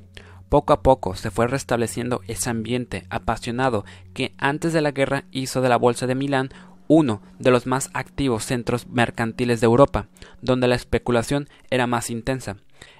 Poco 0.48 0.74
a 0.74 0.84
poco 0.84 1.16
se 1.16 1.32
fue 1.32 1.48
restableciendo 1.48 2.22
ese 2.28 2.52
ambiente 2.52 3.08
apasionado 3.10 3.84
que 4.14 4.36
antes 4.38 4.74
de 4.74 4.82
la 4.82 4.92
guerra 4.92 5.26
hizo 5.32 5.62
de 5.62 5.70
la 5.70 5.78
Bolsa 5.78 6.06
de 6.06 6.14
Milán 6.14 6.52
uno 6.88 7.22
de 7.40 7.52
los 7.52 7.66
más 7.66 7.90
activos 7.94 8.46
centros 8.46 8.88
mercantiles 8.88 9.62
de 9.62 9.66
Europa, 9.66 10.08
donde 10.42 10.68
la 10.68 10.76
especulación 10.76 11.48
era 11.70 11.88
más 11.88 12.10
intensa. 12.10 12.58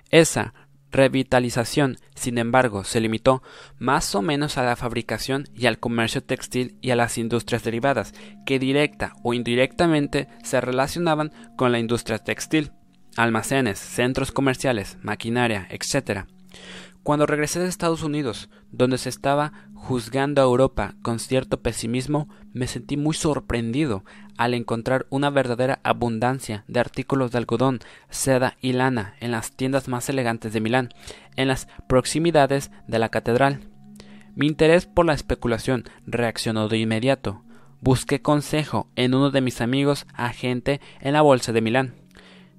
Esa 0.10 0.54
revitalización, 0.92 1.98
sin 2.16 2.38
embargo, 2.38 2.86
se 2.86 3.02
limitó 3.02 3.44
más 3.78 4.16
o 4.16 4.22
menos 4.22 4.58
a 4.58 4.64
la 4.64 4.76
fabricación 4.78 5.46
y 5.54 5.66
al 5.66 5.78
comercio 5.78 6.24
textil 6.24 6.78
y 6.82 6.92
a 6.92 6.96
las 6.96 7.18
industrias 7.18 7.64
derivadas, 7.64 8.14
que 8.46 8.60
directa 8.60 9.14
o 9.22 9.34
indirectamente 9.34 10.30
se 10.44 10.62
relacionaban 10.62 11.32
con 11.58 11.72
la 11.72 11.80
industria 11.80 12.20
textil. 12.20 12.72
almacenes, 13.18 13.80
centros 13.80 14.34
comerciales, 14.34 14.98
maquinaria, 15.02 15.68
etc. 15.70 16.26
Cuando 17.06 17.28
regresé 17.28 17.60
de 17.60 17.68
Estados 17.68 18.02
Unidos, 18.02 18.50
donde 18.72 18.98
se 18.98 19.10
estaba 19.10 19.54
juzgando 19.76 20.42
a 20.42 20.46
Europa 20.46 20.96
con 21.04 21.20
cierto 21.20 21.62
pesimismo, 21.62 22.28
me 22.52 22.66
sentí 22.66 22.98
muy 22.98 23.14
sorprendido 23.14 24.04
al 24.38 24.56
encontrar 24.56 25.06
una 25.12 25.30
verdadera 25.30 25.80
abundancia 25.84 26.64
de 26.68 26.80
artículos 26.80 27.32
de 27.32 27.38
algodón, 27.38 27.80
seda 28.10 28.58
y 28.60 28.74
lana 28.74 29.14
en 29.20 29.30
las 29.30 29.56
tiendas 29.56 29.88
más 29.88 30.10
elegantes 30.10 30.52
de 30.52 30.62
Milán, 30.62 30.96
en 31.36 31.48
las 31.48 31.68
proximidades 31.88 32.72
de 32.88 32.98
la 32.98 33.10
catedral. 33.10 33.70
Mi 34.34 34.48
interés 34.48 34.88
por 34.88 35.06
la 35.06 35.14
especulación 35.14 35.84
reaccionó 36.08 36.70
de 36.70 36.80
inmediato. 36.80 37.44
Busqué 37.82 38.24
consejo 38.24 38.90
en 38.96 39.14
uno 39.14 39.30
de 39.30 39.42
mis 39.42 39.62
amigos 39.62 40.08
agente 40.16 40.82
en 41.02 41.14
la 41.14 41.22
bolsa 41.22 41.54
de 41.54 41.62
Milán. 41.62 41.94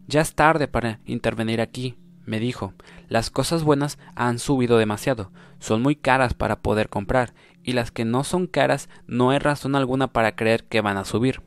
Ya 0.07 0.21
es 0.21 0.37
tarde 0.37 0.69
para 0.69 1.01
intervenir 1.05 1.61
aquí, 1.61 1.97
me 2.27 2.41
dijo, 2.41 2.75
las 3.09 3.31
cosas 3.31 3.65
buenas 3.65 3.99
han 4.15 4.39
subido 4.39 4.77
demasiado, 4.77 5.31
son 5.59 5.83
muy 5.83 5.97
caras 5.97 6.35
para 6.35 6.61
poder 6.61 6.89
comprar, 6.89 7.33
y 7.63 7.73
las 7.73 7.91
que 7.91 8.05
no 8.05 8.25
son 8.25 8.47
caras 8.47 8.89
no 9.07 9.31
hay 9.31 9.39
razón 9.39 9.75
alguna 9.75 10.09
para 10.09 10.37
creer 10.37 10.65
que 10.65 10.81
van 10.81 10.97
a 10.97 11.05
subir. 11.05 11.43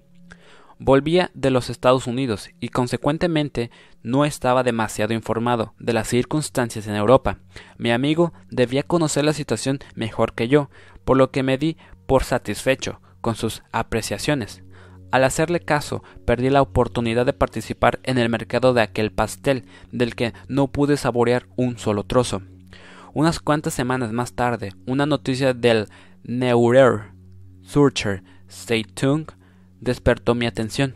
Volvía 0.82 1.30
de 1.34 1.52
los 1.52 1.70
Estados 1.70 2.08
Unidos 2.08 2.52
y 2.62 2.70
consecuentemente 2.70 3.70
no 4.02 4.24
estaba 4.24 4.64
demasiado 4.64 5.14
informado 5.14 5.74
de 5.78 5.92
las 5.92 6.08
circunstancias 6.08 6.88
en 6.88 6.96
Europa. 6.96 7.40
Mi 7.78 7.92
amigo 7.92 8.32
debía 8.50 8.84
conocer 8.84 9.26
la 9.26 9.34
situación 9.34 9.80
mejor 9.96 10.34
que 10.34 10.48
yo, 10.48 10.70
por 11.04 11.18
lo 11.18 11.32
que 11.32 11.44
me 11.44 11.58
di 11.58 11.76
por 12.08 12.24
satisfecho 12.24 13.02
con 13.20 13.36
sus 13.36 13.62
apreciaciones. 13.74 14.64
Al 15.12 15.24
hacerle 15.24 15.60
caso, 15.60 16.04
perdí 16.26 16.50
la 16.50 16.62
oportunidad 16.62 17.26
de 17.26 17.34
participar 17.34 18.00
en 18.04 18.18
el 18.18 18.30
mercado 18.30 18.74
de 18.74 18.82
aquel 18.82 19.12
pastel, 19.12 19.66
del 19.92 20.16
que 20.16 20.34
no 20.48 20.68
pude 20.68 20.98
saborear 20.98 21.48
un 21.56 21.78
solo 21.78 22.04
trozo. 22.04 22.42
Unas 23.14 23.40
cuantas 23.40 23.74
semanas 23.74 24.12
más 24.12 24.34
tarde, 24.34 24.74
una 24.86 25.08
noticia 25.08 25.54
del 25.54 25.88
Neuer 26.24 27.12
Zürcher 27.66 28.24
Zeitung 28.48 29.26
despertó 29.82 30.36
mi 30.36 30.46
atención. 30.46 30.96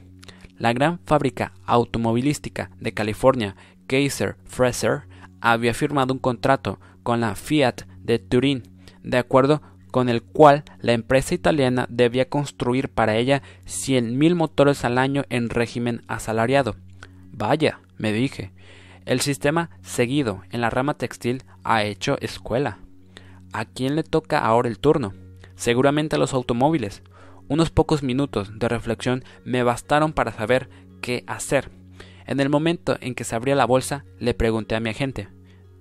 La 0.57 0.73
gran 0.73 0.99
fábrica 1.05 1.53
automovilística 1.65 2.69
de 2.79 2.93
California, 2.93 3.55
Kaiser 3.87 4.37
Fraser, 4.45 5.03
había 5.41 5.73
firmado 5.73 6.13
un 6.13 6.19
contrato 6.19 6.79
con 7.01 7.19
la 7.19 7.35
Fiat 7.35 7.81
de 7.97 8.19
Turín, 8.19 8.63
de 9.03 9.17
acuerdo 9.17 9.61
con 9.93 10.09
el 10.09 10.23
cual 10.23 10.63
la 10.79 10.93
empresa 10.93 11.35
italiana 11.35 11.85
debía 11.87 12.27
construir 12.27 12.89
para 12.89 13.15
ella 13.15 13.43
cien 13.63 14.17
mil 14.17 14.33
motores 14.33 14.83
al 14.85 14.97
año 14.97 15.21
en 15.29 15.51
régimen 15.51 16.01
asalariado. 16.07 16.75
Vaya, 17.31 17.79
me 17.99 18.11
dije, 18.11 18.51
el 19.05 19.21
sistema 19.21 19.69
seguido 19.83 20.41
en 20.49 20.61
la 20.61 20.71
rama 20.71 20.95
textil 20.95 21.43
ha 21.63 21.83
hecho 21.83 22.17
escuela. 22.21 22.79
¿A 23.53 23.65
quién 23.65 23.95
le 23.95 24.01
toca 24.01 24.39
ahora 24.39 24.67
el 24.67 24.79
turno? 24.79 25.13
Seguramente 25.53 26.15
a 26.15 26.19
los 26.19 26.33
automóviles. 26.33 27.03
Unos 27.47 27.69
pocos 27.69 28.01
minutos 28.01 28.57
de 28.57 28.67
reflexión 28.67 29.23
me 29.45 29.61
bastaron 29.61 30.11
para 30.11 30.31
saber 30.31 30.71
qué 31.03 31.23
hacer. 31.27 31.69
En 32.25 32.39
el 32.39 32.49
momento 32.49 32.97
en 32.99 33.13
que 33.13 33.25
se 33.25 33.35
abría 33.35 33.53
la 33.53 33.65
bolsa, 33.65 34.05
le 34.17 34.33
pregunté 34.33 34.73
a 34.73 34.79
mi 34.79 34.89
agente 34.89 35.27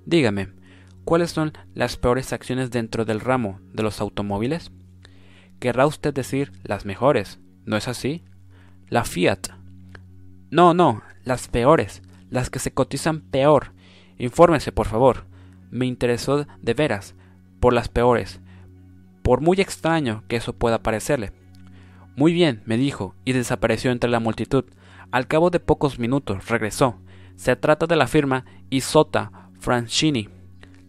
Dígame, 0.05 0.48
¿Cuáles 1.05 1.31
son 1.31 1.53
las 1.74 1.97
peores 1.97 2.33
acciones 2.33 2.70
dentro 2.70 3.05
del 3.05 3.20
ramo 3.20 3.61
de 3.73 3.83
los 3.83 4.01
automóviles? 4.01 4.70
Querrá 5.59 5.87
usted 5.87 6.15
decir 6.15 6.53
las 6.62 6.85
mejores, 6.85 7.41
¿no 7.65 7.77
es 7.77 7.89
así? 7.89 8.24
La 8.89 9.05
Fiat. 9.05 9.49
No, 10.51 10.74
no, 10.74 11.03
las 11.24 11.49
peores, 11.49 12.03
las 12.31 12.51
que 12.51 12.59
se 12.59 12.73
cotizan 12.73 13.20
peor. 13.20 13.73
Infórmese, 14.19 14.70
por 14.70 14.87
favor. 14.87 15.24
Me 15.70 15.87
interesó 15.87 16.47
de 16.61 16.74
veras 16.74 17.15
por 17.59 17.73
las 17.73 17.89
peores, 17.89 18.41
por 19.23 19.41
muy 19.41 19.61
extraño 19.61 20.24
que 20.29 20.37
eso 20.37 20.53
pueda 20.53 20.83
parecerle. 20.83 21.33
Muy 22.16 22.33
bien, 22.33 22.62
me 22.66 22.77
dijo, 22.77 23.15
y 23.24 23.33
desapareció 23.33 23.91
entre 23.91 24.11
la 24.11 24.20
multitud. 24.20 24.65
Al 25.11 25.27
cabo 25.27 25.51
de 25.51 25.61
pocos 25.61 25.99
minutos 25.99 26.49
regresó. 26.49 26.99
Se 27.37 27.57
trata 27.57 27.87
de 27.87 27.97
la 27.97 28.07
firma 28.07 28.45
Isota 28.69 29.51
Franchini. 29.59 30.29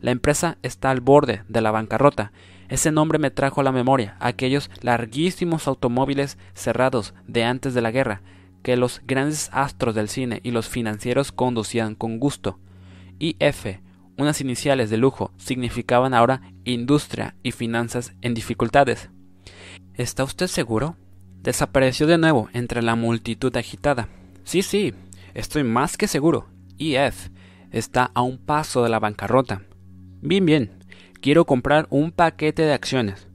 La 0.03 0.11
empresa 0.11 0.57
está 0.63 0.91
al 0.91 0.99
borde 0.99 1.43
de 1.47 1.61
la 1.61 1.71
bancarrota. 1.71 2.33
Ese 2.67 2.91
nombre 2.91 3.19
me 3.19 3.31
trajo 3.31 3.61
a 3.61 3.63
la 3.63 3.71
memoria 3.71 4.17
aquellos 4.19 4.69
larguísimos 4.81 5.65
automóviles 5.65 6.37
cerrados 6.53 7.13
de 7.25 7.45
antes 7.45 7.73
de 7.73 7.79
la 7.79 7.89
guerra, 7.89 8.21
que 8.63 8.75
los 8.75 9.01
grandes 9.05 9.49
astros 9.53 9.95
del 9.95 10.09
cine 10.09 10.41
y 10.43 10.51
los 10.51 10.67
financieros 10.67 11.31
conducían 11.31 11.95
con 11.95 12.19
gusto. 12.19 12.59
IF, 13.17 13.79
unas 14.17 14.41
iniciales 14.41 14.89
de 14.89 14.97
lujo, 14.97 15.31
significaban 15.37 16.13
ahora 16.13 16.41
industria 16.65 17.37
y 17.41 17.53
finanzas 17.53 18.13
en 18.21 18.33
dificultades. 18.33 19.09
¿Está 19.93 20.25
usted 20.25 20.47
seguro? 20.47 20.97
Desapareció 21.43 22.07
de 22.07 22.17
nuevo 22.17 22.49
entre 22.51 22.81
la 22.81 22.97
multitud 22.97 23.55
agitada. 23.55 24.09
Sí, 24.43 24.63
sí, 24.63 24.93
estoy 25.33 25.63
más 25.63 25.95
que 25.95 26.09
seguro. 26.09 26.49
IF 26.77 27.29
está 27.71 28.11
a 28.13 28.21
un 28.21 28.37
paso 28.37 28.83
de 28.83 28.89
la 28.89 28.99
bancarrota. 28.99 29.61
Bien, 30.25 30.45
bien, 30.45 30.71
quiero 31.19 31.43
comprar 31.43 31.85
un 31.89 32.13
paquete 32.13 32.61
de 32.61 32.71
acciones. 32.71 33.27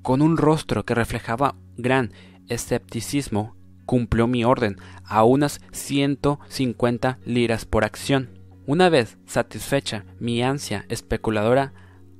Con 0.00 0.22
un 0.22 0.38
rostro 0.38 0.86
que 0.86 0.94
reflejaba 0.94 1.56
gran 1.76 2.14
escepticismo, 2.48 3.54
cumplió 3.84 4.26
mi 4.26 4.42
orden 4.42 4.76
a 5.04 5.22
unas 5.24 5.60
150 5.72 7.18
liras 7.26 7.66
por 7.66 7.84
acción. 7.84 8.30
Una 8.64 8.88
vez 8.88 9.18
satisfecha 9.26 10.06
mi 10.18 10.42
ansia 10.42 10.86
especuladora, 10.88 11.74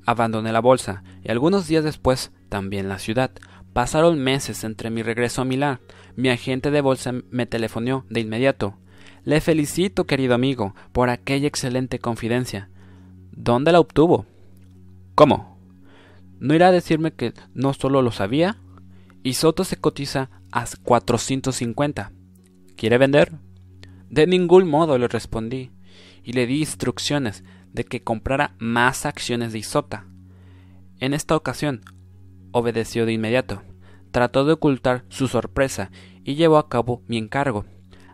abandoné 0.05 0.53
la 0.53 0.61
bolsa 0.61 1.03
y 1.25 1.31
algunos 1.31 1.67
días 1.67 1.83
después 1.83 2.31
también 2.51 2.91
la 2.91 2.99
ciudad. 2.99 3.31
Pasaron 3.73 4.19
meses 4.19 4.65
entre 4.65 4.91
mi 4.91 5.03
regreso 5.03 5.41
a 5.41 5.47
Milán. 5.47 5.81
Mi 6.15 6.29
agente 6.29 6.71
de 6.71 6.83
bolsa 6.83 7.15
me 7.31 7.47
telefonó 7.47 8.05
de 8.11 8.21
inmediato. 8.21 8.77
Le 9.25 9.41
felicito, 9.41 10.05
querido 10.05 10.35
amigo, 10.35 10.75
por 10.93 11.09
aquella 11.09 11.49
excelente 11.49 11.99
confidencia. 12.01 12.69
¿Dónde 13.33 13.73
la 13.73 13.81
obtuvo? 13.81 14.27
¿Cómo? 15.15 15.59
¿No 16.39 16.55
irá 16.55 16.69
a 16.69 16.73
decirme 16.73 17.13
que 17.13 17.35
no 17.55 17.75
solo 17.75 18.03
lo 18.03 18.13
sabía? 18.13 18.57
Y 19.23 19.35
se 19.35 19.77
cotiza 19.79 20.31
a 20.53 20.65
450. 20.83 22.13
¿Quiere 22.77 22.99
vender? 22.99 23.33
De 24.09 24.27
ningún 24.27 24.69
modo 24.69 24.97
le 24.99 25.07
respondí, 25.07 25.71
y 26.25 26.33
le 26.33 26.47
di 26.47 26.61
instrucciones 26.61 27.45
de 27.73 27.85
que 27.85 28.03
comprara 28.03 28.55
más 28.59 29.07
acciones 29.07 29.53
de 29.53 29.59
Isota. 29.61 30.07
En 30.99 31.15
esta 31.15 31.37
ocasión, 31.37 31.83
obedeció 32.53 33.07
de 33.07 33.13
inmediato. 33.13 33.63
Trató 34.11 34.45
de 34.45 34.55
ocultar 34.55 35.05
su 35.09 35.29
sorpresa 35.29 35.91
y 36.25 36.35
llevó 36.35 36.59
a 36.59 36.69
cabo 36.69 37.03
mi 37.07 37.17
encargo. 37.17 37.65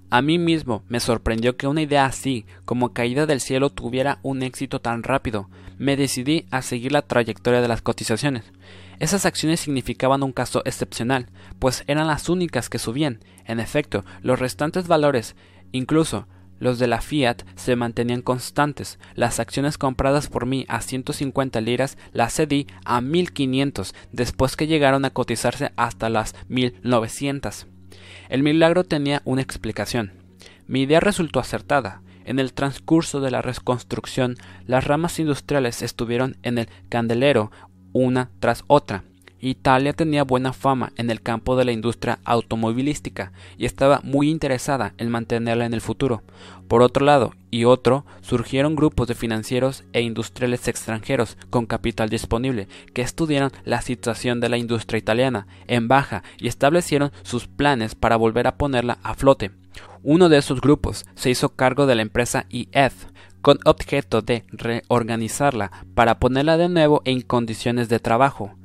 A 0.08 0.22
mí 0.22 0.38
mismo 0.38 0.84
me 0.88 1.00
sorprendió 1.00 1.56
que 1.56 1.66
una 1.66 1.82
idea 1.82 2.06
así, 2.06 2.46
como 2.64 2.92
caída 2.92 3.26
del 3.26 3.40
cielo, 3.40 3.70
tuviera 3.70 4.20
un 4.22 4.42
éxito 4.42 4.80
tan 4.80 5.02
rápido. 5.02 5.50
Me 5.78 5.96
decidí 5.96 6.46
a 6.52 6.62
seguir 6.62 6.92
la 6.92 7.02
trayectoria 7.02 7.60
de 7.60 7.66
las 7.66 7.82
cotizaciones. 7.82 8.44
Esas 9.00 9.26
acciones 9.26 9.60
significaban 9.60 10.22
un 10.22 10.32
caso 10.32 10.62
excepcional, 10.64 11.26
pues 11.58 11.82
eran 11.88 12.06
las 12.06 12.28
únicas 12.28 12.70
que 12.70 12.78
subían. 12.78 13.18
En 13.44 13.58
efecto, 13.58 14.04
los 14.22 14.38
restantes 14.38 14.86
valores, 14.86 15.34
incluso 15.72 16.28
los 16.60 16.78
de 16.78 16.86
la 16.86 17.00
Fiat, 17.00 17.42
se 17.56 17.74
mantenían 17.74 18.22
constantes. 18.22 19.00
Las 19.14 19.40
acciones 19.40 19.76
compradas 19.76 20.28
por 20.28 20.46
mí 20.46 20.66
a 20.68 20.82
150 20.82 21.60
liras 21.60 21.98
las 22.12 22.34
cedí 22.34 22.68
a 22.84 23.00
1500, 23.00 23.92
después 24.12 24.56
que 24.56 24.68
llegaron 24.68 25.04
a 25.04 25.10
cotizarse 25.10 25.72
hasta 25.76 26.08
las 26.08 26.34
1900. 26.48 27.66
El 28.28 28.42
milagro 28.42 28.84
tenía 28.84 29.22
una 29.24 29.42
explicación. 29.42 30.12
Mi 30.66 30.82
idea 30.82 31.00
resultó 31.00 31.40
acertada. 31.40 32.02
En 32.24 32.40
el 32.40 32.52
transcurso 32.52 33.20
de 33.20 33.30
la 33.30 33.40
reconstrucción, 33.40 34.36
las 34.66 34.84
ramas 34.84 35.18
industriales 35.20 35.82
estuvieron 35.82 36.36
en 36.42 36.58
el 36.58 36.68
candelero 36.88 37.52
una 37.92 38.30
tras 38.40 38.64
otra. 38.66 39.04
Italia 39.38 39.92
tenía 39.92 40.24
buena 40.24 40.52
fama 40.52 40.92
en 40.96 41.10
el 41.10 41.20
campo 41.20 41.56
de 41.56 41.64
la 41.64 41.72
industria 41.72 42.18
automovilística 42.24 43.32
y 43.56 43.66
estaba 43.66 44.00
muy 44.02 44.28
interesada 44.28 44.94
en 44.98 45.10
mantenerla 45.10 45.66
en 45.66 45.74
el 45.74 45.80
futuro. 45.80 46.22
Por 46.68 46.82
otro 46.82 47.05
lado 47.05 47.32
y 47.51 47.64
otro, 47.64 48.05
surgieron 48.22 48.74
grupos 48.74 49.06
de 49.06 49.14
financieros 49.14 49.84
e 49.93 50.01
industriales 50.01 50.66
extranjeros 50.66 51.38
con 51.48 51.66
capital 51.66 52.09
disponible 52.09 52.66
que 52.93 53.02
estudiaron 53.02 53.52
la 53.64 53.82
situación 53.82 54.40
de 54.40 54.48
la 54.48 54.59
industria 54.59 54.98
italiana 54.98 55.47
en 55.68 55.86
baja 55.86 56.24
y 56.38 56.48
establecieron 56.48 57.12
sus 57.22 57.47
planes 57.47 57.94
para 57.94 58.16
volver 58.16 58.47
a 58.48 58.56
ponerla 58.56 58.98
a 59.02 59.14
flote. 59.14 59.52
Uno 60.02 60.28
de 60.28 60.38
esos 60.38 60.60
grupos 60.60 61.06
se 61.14 61.30
hizo 61.30 61.51
cargo 61.51 61.86
de 61.86 61.94
la 61.94 62.02
empresa 62.02 62.47
IF 62.48 63.06
con 63.43 63.59
objeto 63.64 64.22
de 64.22 64.44
reorganizarla 64.48 65.70
para 65.94 66.18
ponerla 66.18 66.56
de 66.56 66.68
nuevo 66.68 67.02
en 67.05 67.20
condiciones 67.20 67.88
de 67.88 68.01
trabajo. 68.01 68.56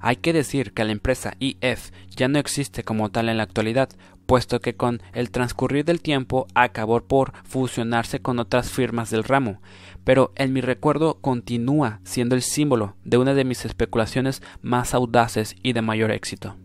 Hay 0.00 0.16
que 0.16 0.32
decir 0.32 0.72
que 0.72 0.84
la 0.84 0.92
empresa 0.92 1.34
IF 1.40 1.90
ya 2.10 2.28
no 2.28 2.38
existe 2.38 2.84
como 2.84 3.10
tal 3.10 3.28
en 3.28 3.36
la 3.36 3.42
actualidad, 3.42 3.88
puesto 4.28 4.60
que 4.60 4.76
con 4.76 5.00
el 5.14 5.30
transcurrir 5.30 5.86
del 5.86 6.02
tiempo 6.02 6.48
acabó 6.54 7.00
por 7.00 7.32
fusionarse 7.44 8.20
con 8.20 8.38
otras 8.38 8.70
firmas 8.70 9.08
del 9.08 9.24
ramo, 9.24 9.62
pero 10.04 10.32
en 10.36 10.52
mi 10.52 10.60
recuerdo 10.60 11.18
continúa 11.22 12.00
siendo 12.04 12.34
el 12.34 12.42
símbolo 12.42 12.94
de 13.04 13.16
una 13.16 13.32
de 13.32 13.44
mis 13.44 13.64
especulaciones 13.64 14.42
más 14.60 14.92
audaces 14.92 15.56
y 15.62 15.72
de 15.72 15.80
mayor 15.80 16.10
éxito. 16.10 16.56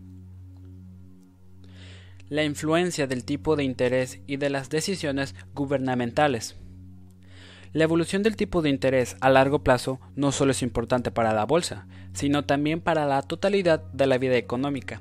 La 2.28 2.44
influencia 2.44 3.06
del 3.06 3.24
tipo 3.24 3.56
de 3.56 3.64
interés 3.64 4.20
y 4.26 4.36
de 4.36 4.50
las 4.50 4.68
decisiones 4.68 5.34
gubernamentales. 5.54 6.56
La 7.72 7.84
evolución 7.84 8.22
del 8.22 8.36
tipo 8.36 8.60
de 8.60 8.68
interés 8.68 9.16
a 9.22 9.30
largo 9.30 9.64
plazo 9.64 10.00
no 10.16 10.32
solo 10.32 10.50
es 10.50 10.60
importante 10.60 11.10
para 11.10 11.32
la 11.32 11.46
bolsa, 11.46 11.86
sino 12.12 12.44
también 12.44 12.82
para 12.82 13.06
la 13.06 13.22
totalidad 13.22 13.82
de 13.94 14.06
la 14.06 14.18
vida 14.18 14.36
económica. 14.36 15.00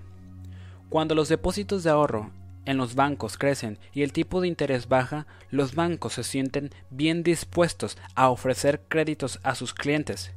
Cuando 0.87 1.13
los 1.13 1.27
depósitos 1.27 1.83
de 1.83 1.89
ahorro 1.89 2.31
en 2.65 2.77
los 2.77 2.95
bancos 2.95 3.37
crecen 3.37 3.77
y 3.93 4.03
el 4.03 4.13
tipo 4.13 4.41
de 4.41 4.47
interés 4.47 4.87
baja, 4.87 5.27
los 5.49 5.75
bancos 5.75 6.13
se 6.13 6.23
sienten 6.23 6.71
bien 6.89 7.23
dispuestos 7.23 7.97
a 8.15 8.29
ofrecer 8.29 8.81
créditos 8.87 9.39
a 9.43 9.55
sus 9.55 9.73
clientes. 9.73 10.31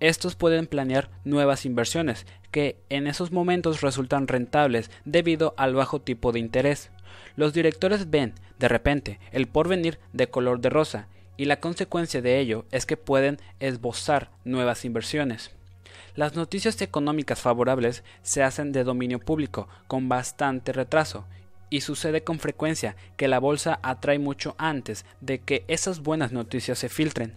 Estos 0.00 0.36
pueden 0.36 0.66
planear 0.66 1.10
nuevas 1.24 1.64
inversiones 1.64 2.26
que 2.50 2.76
en 2.90 3.06
esos 3.06 3.32
momentos 3.32 3.80
resultan 3.80 4.28
rentables 4.28 4.90
debido 5.04 5.54
al 5.56 5.74
bajo 5.74 6.00
tipo 6.00 6.32
de 6.32 6.40
interés. 6.40 6.90
Los 7.34 7.52
directores 7.52 8.10
ven, 8.10 8.34
de 8.58 8.68
repente, 8.68 9.20
el 9.32 9.46
porvenir 9.46 9.98
de 10.12 10.28
color 10.28 10.60
de 10.60 10.70
rosa 10.70 11.08
y 11.36 11.46
la 11.46 11.60
consecuencia 11.60 12.22
de 12.22 12.38
ello 12.40 12.64
es 12.72 12.86
que 12.86 12.96
pueden 12.96 13.38
esbozar 13.60 14.30
nuevas 14.44 14.84
inversiones. 14.84 15.52
Las 16.14 16.34
noticias 16.34 16.80
económicas 16.80 17.40
favorables 17.40 18.02
se 18.22 18.42
hacen 18.42 18.72
de 18.72 18.84
dominio 18.84 19.18
público 19.18 19.68
con 19.86 20.08
bastante 20.08 20.72
retraso 20.72 21.26
y 21.70 21.80
sucede 21.80 22.22
con 22.24 22.38
frecuencia 22.38 22.96
que 23.16 23.28
la 23.28 23.38
bolsa 23.38 23.80
atrae 23.82 24.18
mucho 24.18 24.54
antes 24.58 25.04
de 25.20 25.40
que 25.40 25.64
esas 25.68 26.00
buenas 26.00 26.32
noticias 26.32 26.78
se 26.78 26.88
filtren. 26.88 27.34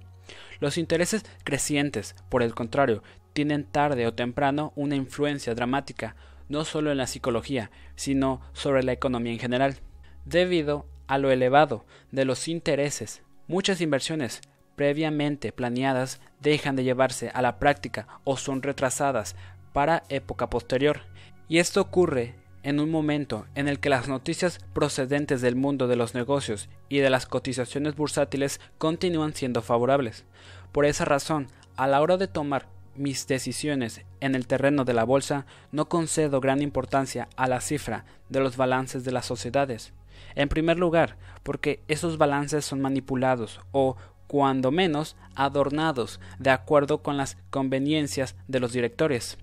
Los 0.60 0.78
intereses 0.78 1.26
crecientes, 1.44 2.16
por 2.30 2.44
el 2.44 2.54
contrario, 2.54 3.04
tienen 3.34 3.64
tarde 3.64 4.08
o 4.08 4.14
temprano 4.14 4.74
una 4.76 4.96
influencia 4.96 5.56
dramática, 5.56 6.16
no 6.48 6.66
solo 6.66 6.92
en 6.92 6.98
la 6.98 7.08
psicología, 7.08 7.72
sino 7.96 8.42
sobre 8.54 8.84
la 8.84 8.92
economía 8.92 9.34
en 9.34 9.40
general, 9.40 9.78
debido 10.26 10.88
a 11.08 11.18
lo 11.18 11.32
elevado 11.32 11.86
de 12.12 12.26
los 12.26 12.48
intereses 12.48 13.24
Muchas 13.50 13.82
inversiones 13.82 14.42
previamente 14.76 15.52
planeadas 15.52 16.22
dejan 16.40 16.76
de 16.76 16.84
llevarse 16.84 17.32
a 17.34 17.42
la 17.42 17.58
práctica 17.58 18.08
o 18.26 18.38
son 18.38 18.62
retrasadas 18.62 19.36
para 19.74 20.04
época 20.10 20.52
posterior. 20.52 21.02
Y 21.48 21.58
esto 21.58 21.82
ocurre 21.82 22.36
en 22.64 22.80
un 22.80 22.92
momento 22.92 23.46
en 23.56 23.68
el 23.68 23.80
que 23.80 23.90
las 23.90 24.08
noticias 24.08 24.60
procedentes 24.74 25.42
del 25.42 25.56
mundo 25.56 25.88
de 25.88 25.96
los 25.96 26.14
negocios 26.14 26.70
y 26.90 27.00
de 27.00 27.10
las 27.10 27.26
cotizaciones 27.26 27.96
bursátiles 27.96 28.60
continúan 28.78 29.34
siendo 29.34 29.62
favorables. 29.62 30.26
Por 30.72 30.86
esa 30.86 31.06
razón, 31.06 31.48
a 31.76 31.88
la 31.88 32.02
hora 32.02 32.18
de 32.18 32.28
tomar 32.28 32.68
mis 32.96 33.28
decisiones 33.28 34.02
en 34.20 34.36
el 34.36 34.46
terreno 34.46 34.84
de 34.84 34.94
la 34.94 35.06
bolsa, 35.06 35.46
no 35.72 35.88
concedo 35.88 36.42
gran 36.42 36.62
importancia 36.62 37.30
a 37.38 37.48
la 37.48 37.62
cifra 37.62 38.06
de 38.28 38.42
los 38.42 38.58
balances 38.58 39.04
de 39.04 39.12
las 39.12 39.26
sociedades. 39.26 39.94
En 40.36 40.50
primer 40.50 40.78
lugar, 40.78 41.18
porque 41.44 41.82
esos 41.88 42.18
balances 42.18 42.66
son 42.66 42.82
manipulados 42.82 43.62
o, 43.72 43.96
cuando 44.28 44.72
menos, 44.72 45.16
adornados 45.34 46.20
de 46.38 46.50
acuerdo 46.50 47.02
con 47.02 47.18
las 47.18 47.38
conveniencias 47.50 48.36
de 48.48 48.60
los 48.60 48.74
directores. 48.74 49.38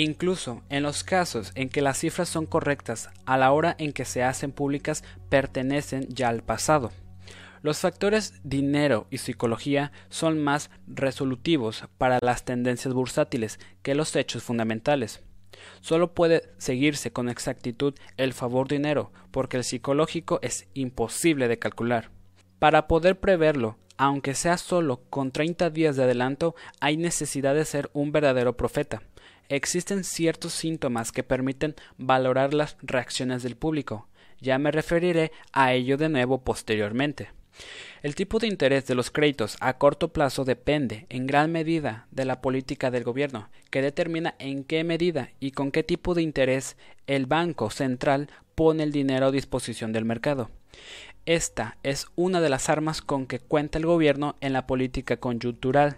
Incluso 0.00 0.62
en 0.68 0.84
los 0.84 1.02
casos 1.02 1.50
en 1.56 1.68
que 1.68 1.82
las 1.82 1.98
cifras 1.98 2.28
son 2.28 2.46
correctas 2.46 3.10
a 3.26 3.36
la 3.36 3.50
hora 3.50 3.74
en 3.80 3.92
que 3.92 4.04
se 4.04 4.22
hacen 4.22 4.52
públicas 4.52 5.02
pertenecen 5.28 6.06
ya 6.08 6.28
al 6.28 6.44
pasado. 6.44 6.92
Los 7.62 7.80
factores 7.80 8.34
dinero 8.44 9.08
y 9.10 9.18
psicología 9.18 9.90
son 10.08 10.40
más 10.40 10.70
resolutivos 10.86 11.82
para 11.98 12.20
las 12.22 12.44
tendencias 12.44 12.94
bursátiles 12.94 13.58
que 13.82 13.96
los 13.96 14.14
hechos 14.14 14.44
fundamentales. 14.44 15.20
Solo 15.80 16.14
puede 16.14 16.48
seguirse 16.58 17.10
con 17.12 17.28
exactitud 17.28 17.92
el 18.16 18.34
favor 18.34 18.68
dinero, 18.68 19.10
porque 19.32 19.56
el 19.56 19.64
psicológico 19.64 20.38
es 20.42 20.68
imposible 20.74 21.48
de 21.48 21.58
calcular. 21.58 22.12
Para 22.60 22.86
poder 22.86 23.18
preverlo, 23.18 23.78
aunque 23.96 24.34
sea 24.34 24.58
solo 24.58 25.02
con 25.10 25.32
30 25.32 25.70
días 25.70 25.96
de 25.96 26.04
adelanto, 26.04 26.54
hay 26.78 26.96
necesidad 26.96 27.56
de 27.56 27.64
ser 27.64 27.90
un 27.94 28.12
verdadero 28.12 28.56
profeta. 28.56 29.02
Existen 29.48 30.04
ciertos 30.04 30.52
síntomas 30.52 31.10
que 31.10 31.22
permiten 31.22 31.74
valorar 31.96 32.52
las 32.52 32.76
reacciones 32.82 33.42
del 33.42 33.56
público. 33.56 34.08
Ya 34.40 34.58
me 34.58 34.70
referiré 34.70 35.32
a 35.52 35.72
ello 35.72 35.96
de 35.96 36.08
nuevo 36.08 36.42
posteriormente. 36.42 37.30
El 38.02 38.14
tipo 38.14 38.38
de 38.38 38.46
interés 38.46 38.86
de 38.86 38.94
los 38.94 39.10
créditos 39.10 39.56
a 39.60 39.78
corto 39.78 40.12
plazo 40.12 40.44
depende 40.44 41.06
en 41.08 41.26
gran 41.26 41.50
medida 41.50 42.06
de 42.10 42.24
la 42.24 42.40
política 42.40 42.90
del 42.90 43.04
gobierno, 43.04 43.48
que 43.70 43.82
determina 43.82 44.34
en 44.38 44.64
qué 44.64 44.84
medida 44.84 45.30
y 45.40 45.50
con 45.50 45.72
qué 45.72 45.82
tipo 45.82 46.14
de 46.14 46.22
interés 46.22 46.76
el 47.06 47.26
Banco 47.26 47.70
Central 47.70 48.28
pone 48.54 48.82
el 48.82 48.92
dinero 48.92 49.26
a 49.26 49.30
disposición 49.32 49.92
del 49.92 50.04
mercado. 50.04 50.50
Esta 51.26 51.78
es 51.82 52.06
una 52.16 52.40
de 52.40 52.48
las 52.48 52.68
armas 52.68 53.02
con 53.02 53.26
que 53.26 53.40
cuenta 53.40 53.78
el 53.78 53.86
gobierno 53.86 54.36
en 54.40 54.52
la 54.52 54.66
política 54.66 55.16
coyuntural. 55.16 55.96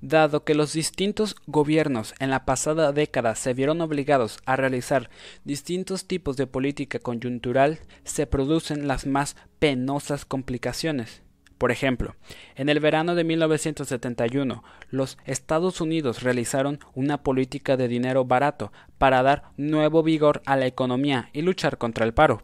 Dado 0.00 0.44
que 0.44 0.54
los 0.54 0.72
distintos 0.74 1.34
gobiernos 1.46 2.14
en 2.20 2.30
la 2.30 2.44
pasada 2.44 2.92
década 2.92 3.34
se 3.34 3.52
vieron 3.52 3.80
obligados 3.80 4.38
a 4.46 4.54
realizar 4.54 5.10
distintos 5.44 6.06
tipos 6.06 6.36
de 6.36 6.46
política 6.46 7.00
coyuntural, 7.00 7.80
se 8.04 8.26
producen 8.26 8.86
las 8.86 9.06
más 9.06 9.34
penosas 9.58 10.24
complicaciones. 10.24 11.22
Por 11.58 11.72
ejemplo, 11.72 12.14
en 12.54 12.68
el 12.68 12.78
verano 12.78 13.16
de 13.16 13.24
1971, 13.24 14.62
los 14.90 15.18
Estados 15.24 15.80
Unidos 15.80 16.22
realizaron 16.22 16.78
una 16.94 17.24
política 17.24 17.76
de 17.76 17.88
dinero 17.88 18.24
barato 18.24 18.72
para 18.98 19.24
dar 19.24 19.50
nuevo 19.56 20.04
vigor 20.04 20.40
a 20.46 20.54
la 20.54 20.66
economía 20.66 21.28
y 21.32 21.42
luchar 21.42 21.76
contra 21.76 22.06
el 22.06 22.14
paro. 22.14 22.42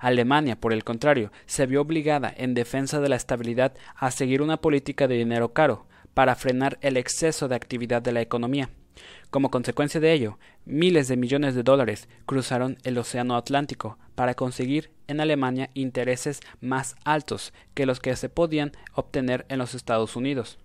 Alemania, 0.00 0.56
por 0.56 0.72
el 0.72 0.82
contrario, 0.82 1.30
se 1.46 1.66
vio 1.66 1.82
obligada, 1.82 2.34
en 2.36 2.54
defensa 2.54 3.00
de 3.00 3.08
la 3.08 3.16
estabilidad, 3.16 3.74
a 3.94 4.10
seguir 4.10 4.42
una 4.42 4.56
política 4.56 5.06
de 5.06 5.16
dinero 5.16 5.52
caro, 5.52 5.86
para 6.14 6.34
frenar 6.34 6.78
el 6.80 6.96
exceso 6.96 7.48
de 7.48 7.54
actividad 7.54 8.02
de 8.02 8.12
la 8.12 8.20
economía. 8.20 8.70
Como 9.30 9.50
consecuencia 9.50 10.00
de 10.00 10.12
ello, 10.12 10.38
miles 10.64 11.08
de 11.08 11.16
millones 11.16 11.54
de 11.54 11.62
dólares 11.62 12.08
cruzaron 12.26 12.78
el 12.82 12.98
Océano 12.98 13.36
Atlántico 13.36 13.98
para 14.14 14.34
conseguir 14.34 14.90
en 15.06 15.20
Alemania 15.20 15.70
intereses 15.74 16.40
más 16.60 16.96
altos 17.04 17.52
que 17.74 17.86
los 17.86 18.00
que 18.00 18.14
se 18.16 18.28
podían 18.28 18.72
obtener 18.92 19.46
en 19.48 19.58
los 19.58 19.74
Estados 19.74 20.16
Unidos. 20.16 20.58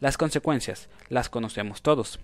Las 0.00 0.16
consecuencias 0.16 0.88
las 1.08 1.28
conocemos 1.28 1.82
todos. 1.82 2.18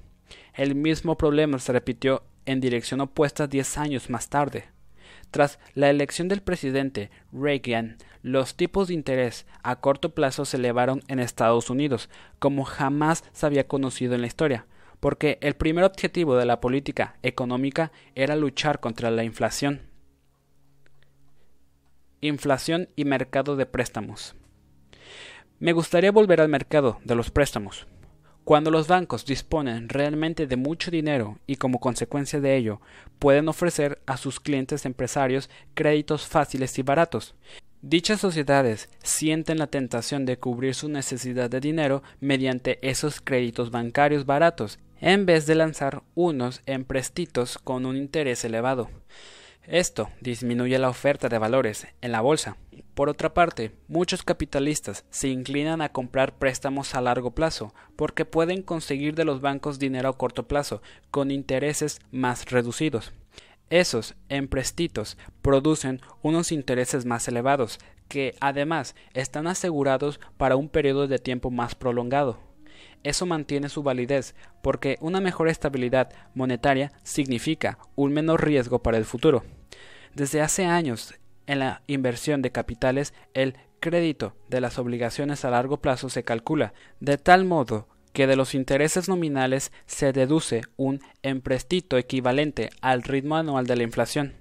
El 0.54 0.74
mismo 0.74 1.16
problema 1.16 1.58
se 1.58 1.72
repitió 1.72 2.24
en 2.46 2.60
dirección 2.60 3.00
opuesta 3.00 3.46
diez 3.46 3.78
años 3.78 4.10
más 4.10 4.28
tarde. 4.28 4.64
Tras 5.30 5.58
la 5.74 5.90
elección 5.90 6.28
del 6.28 6.42
presidente 6.42 7.10
Reagan, 7.32 7.98
los 8.22 8.56
tipos 8.56 8.88
de 8.88 8.94
interés 8.94 9.46
a 9.62 9.76
corto 9.76 10.14
plazo 10.14 10.44
se 10.44 10.56
elevaron 10.56 11.02
en 11.08 11.20
Estados 11.20 11.70
Unidos 11.70 12.08
como 12.38 12.64
jamás 12.64 13.24
se 13.32 13.46
había 13.46 13.68
conocido 13.68 14.14
en 14.14 14.22
la 14.22 14.26
historia, 14.26 14.66
porque 15.00 15.38
el 15.42 15.54
primer 15.54 15.84
objetivo 15.84 16.36
de 16.36 16.46
la 16.46 16.60
política 16.60 17.16
económica 17.22 17.92
era 18.14 18.36
luchar 18.36 18.80
contra 18.80 19.10
la 19.10 19.24
inflación. 19.24 19.82
Inflación 22.20 22.88
y 22.96 23.04
mercado 23.04 23.56
de 23.56 23.66
préstamos. 23.66 24.34
Me 25.58 25.72
gustaría 25.72 26.12
volver 26.12 26.40
al 26.40 26.48
mercado 26.48 26.98
de 27.04 27.14
los 27.14 27.30
préstamos. 27.30 27.86
Cuando 28.46 28.70
los 28.70 28.86
bancos 28.86 29.26
disponen 29.26 29.88
realmente 29.88 30.46
de 30.46 30.54
mucho 30.54 30.92
dinero 30.92 31.36
y 31.48 31.56
como 31.56 31.80
consecuencia 31.80 32.40
de 32.40 32.56
ello 32.56 32.80
pueden 33.18 33.48
ofrecer 33.48 34.00
a 34.06 34.16
sus 34.16 34.38
clientes 34.38 34.86
empresarios 34.86 35.50
créditos 35.74 36.28
fáciles 36.28 36.78
y 36.78 36.82
baratos, 36.82 37.34
Dichas 37.82 38.20
sociedades 38.20 38.88
sienten 39.02 39.58
la 39.58 39.66
tentación 39.66 40.26
de 40.26 40.38
cubrir 40.38 40.76
su 40.76 40.88
necesidad 40.88 41.50
de 41.50 41.58
dinero 41.58 42.04
mediante 42.20 42.78
esos 42.88 43.20
créditos 43.20 43.72
bancarios 43.72 44.26
baratos, 44.26 44.78
en 45.00 45.26
vez 45.26 45.46
de 45.46 45.56
lanzar 45.56 46.04
unos 46.14 46.62
emprestitos 46.66 47.58
con 47.58 47.84
un 47.84 47.96
interés 47.96 48.44
elevado. 48.44 48.90
Esto 49.68 50.10
disminuye 50.20 50.78
la 50.78 50.88
oferta 50.88 51.28
de 51.28 51.38
valores 51.38 51.88
en 52.00 52.12
la 52.12 52.20
bolsa. 52.20 52.56
Por 52.94 53.08
otra 53.08 53.34
parte, 53.34 53.72
muchos 53.88 54.22
capitalistas 54.22 55.04
se 55.10 55.26
inclinan 55.28 55.82
a 55.82 55.88
comprar 55.88 56.38
préstamos 56.38 56.94
a 56.94 57.00
largo 57.00 57.32
plazo 57.32 57.74
porque 57.96 58.24
pueden 58.24 58.62
conseguir 58.62 59.16
de 59.16 59.24
los 59.24 59.40
bancos 59.40 59.80
dinero 59.80 60.08
a 60.08 60.16
corto 60.16 60.46
plazo 60.46 60.82
con 61.10 61.32
intereses 61.32 62.00
más 62.12 62.48
reducidos. 62.48 63.12
Esos 63.68 64.14
emprestitos 64.28 65.18
producen 65.42 66.00
unos 66.22 66.52
intereses 66.52 67.04
más 67.04 67.26
elevados 67.26 67.80
que 68.06 68.36
además 68.40 68.94
están 69.14 69.48
asegurados 69.48 70.20
para 70.36 70.54
un 70.54 70.68
periodo 70.68 71.08
de 71.08 71.18
tiempo 71.18 71.50
más 71.50 71.74
prolongado. 71.74 72.38
eso 73.02 73.26
mantiene 73.26 73.68
su 73.68 73.82
validez, 73.82 74.34
porque 74.62 74.96
una 75.00 75.20
mejor 75.20 75.48
estabilidad 75.48 76.12
monetaria 76.34 76.92
significa 77.02 77.78
un 77.94 78.12
menor 78.12 78.44
riesgo 78.44 78.80
para 78.82 78.98
el 78.98 79.04
futuro. 79.04 79.44
Desde 80.16 80.40
hace 80.40 80.64
años, 80.64 81.12
en 81.46 81.58
la 81.58 81.82
inversión 81.86 82.40
de 82.40 82.50
capitales, 82.50 83.12
el 83.34 83.58
crédito 83.80 84.34
de 84.48 84.62
las 84.62 84.78
obligaciones 84.78 85.44
a 85.44 85.50
largo 85.50 85.82
plazo 85.82 86.08
se 86.08 86.24
calcula 86.24 86.72
de 87.00 87.18
tal 87.18 87.44
modo 87.44 87.86
que 88.14 88.26
de 88.26 88.34
los 88.34 88.54
intereses 88.54 89.10
nominales 89.10 89.72
se 89.84 90.14
deduce 90.14 90.62
un 90.78 91.02
emprestito 91.22 91.98
equivalente 91.98 92.70
al 92.80 93.02
ritmo 93.02 93.36
anual 93.36 93.66
de 93.66 93.76
la 93.76 93.82
inflación. 93.82 94.32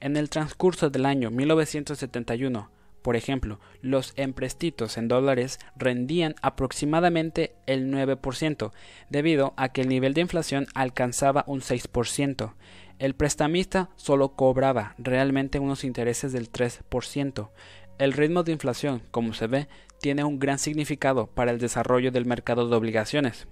En 0.00 0.16
el 0.16 0.30
transcurso 0.30 0.88
del 0.88 1.04
año 1.04 1.30
1971, 1.30 2.70
por 3.02 3.14
ejemplo, 3.14 3.60
los 3.82 4.14
emprestitos 4.16 4.96
en 4.96 5.08
dólares 5.08 5.58
rendían 5.76 6.34
aproximadamente 6.40 7.52
el 7.66 7.92
9%, 7.92 8.72
debido 9.10 9.52
a 9.58 9.68
que 9.68 9.82
el 9.82 9.88
nivel 9.88 10.14
de 10.14 10.22
inflación 10.22 10.66
alcanzaba 10.74 11.44
un 11.46 11.60
6%. 11.60 12.54
El 13.00 13.14
prestamista 13.14 13.88
solo 13.96 14.36
cobraba 14.36 14.94
realmente 14.98 15.58
unos 15.58 15.84
intereses 15.84 16.32
del 16.32 16.52
3%. 16.52 17.48
El 17.96 18.12
ritmo 18.12 18.42
de 18.42 18.52
inflación, 18.52 19.00
como 19.10 19.32
se 19.32 19.46
ve, 19.46 19.68
tiene 20.02 20.22
un 20.22 20.38
gran 20.38 20.58
significado 20.58 21.26
para 21.26 21.50
el 21.50 21.58
desarrollo 21.58 22.12
del 22.12 22.26
mercado 22.26 22.68
de 22.68 22.76
obligaciones. 22.76 23.48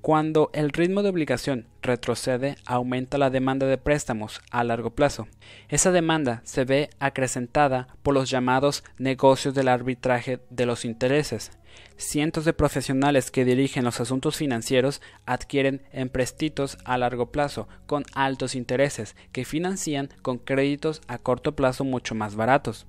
Cuando 0.00 0.50
el 0.52 0.70
ritmo 0.70 1.02
de 1.02 1.08
obligación 1.08 1.66
retrocede, 1.82 2.56
aumenta 2.64 3.18
la 3.18 3.30
demanda 3.30 3.66
de 3.66 3.78
préstamos 3.78 4.40
a 4.50 4.62
largo 4.64 4.90
plazo. 4.90 5.26
Esa 5.68 5.90
demanda 5.90 6.40
se 6.44 6.64
ve 6.64 6.90
acrecentada 7.00 7.88
por 8.02 8.14
los 8.14 8.30
llamados 8.30 8.84
negocios 8.98 9.54
del 9.54 9.68
arbitraje 9.68 10.40
de 10.50 10.66
los 10.66 10.84
intereses. 10.84 11.50
Cientos 11.96 12.44
de 12.44 12.52
profesionales 12.52 13.30
que 13.30 13.44
dirigen 13.44 13.84
los 13.84 14.00
asuntos 14.00 14.36
financieros 14.36 15.02
adquieren 15.26 15.82
emprestitos 15.92 16.78
a 16.84 16.96
largo 16.96 17.32
plazo 17.32 17.68
con 17.86 18.04
altos 18.14 18.54
intereses 18.54 19.16
que 19.32 19.44
financian 19.44 20.08
con 20.22 20.38
créditos 20.38 21.02
a 21.08 21.18
corto 21.18 21.56
plazo 21.56 21.84
mucho 21.84 22.14
más 22.14 22.36
baratos. 22.36 22.86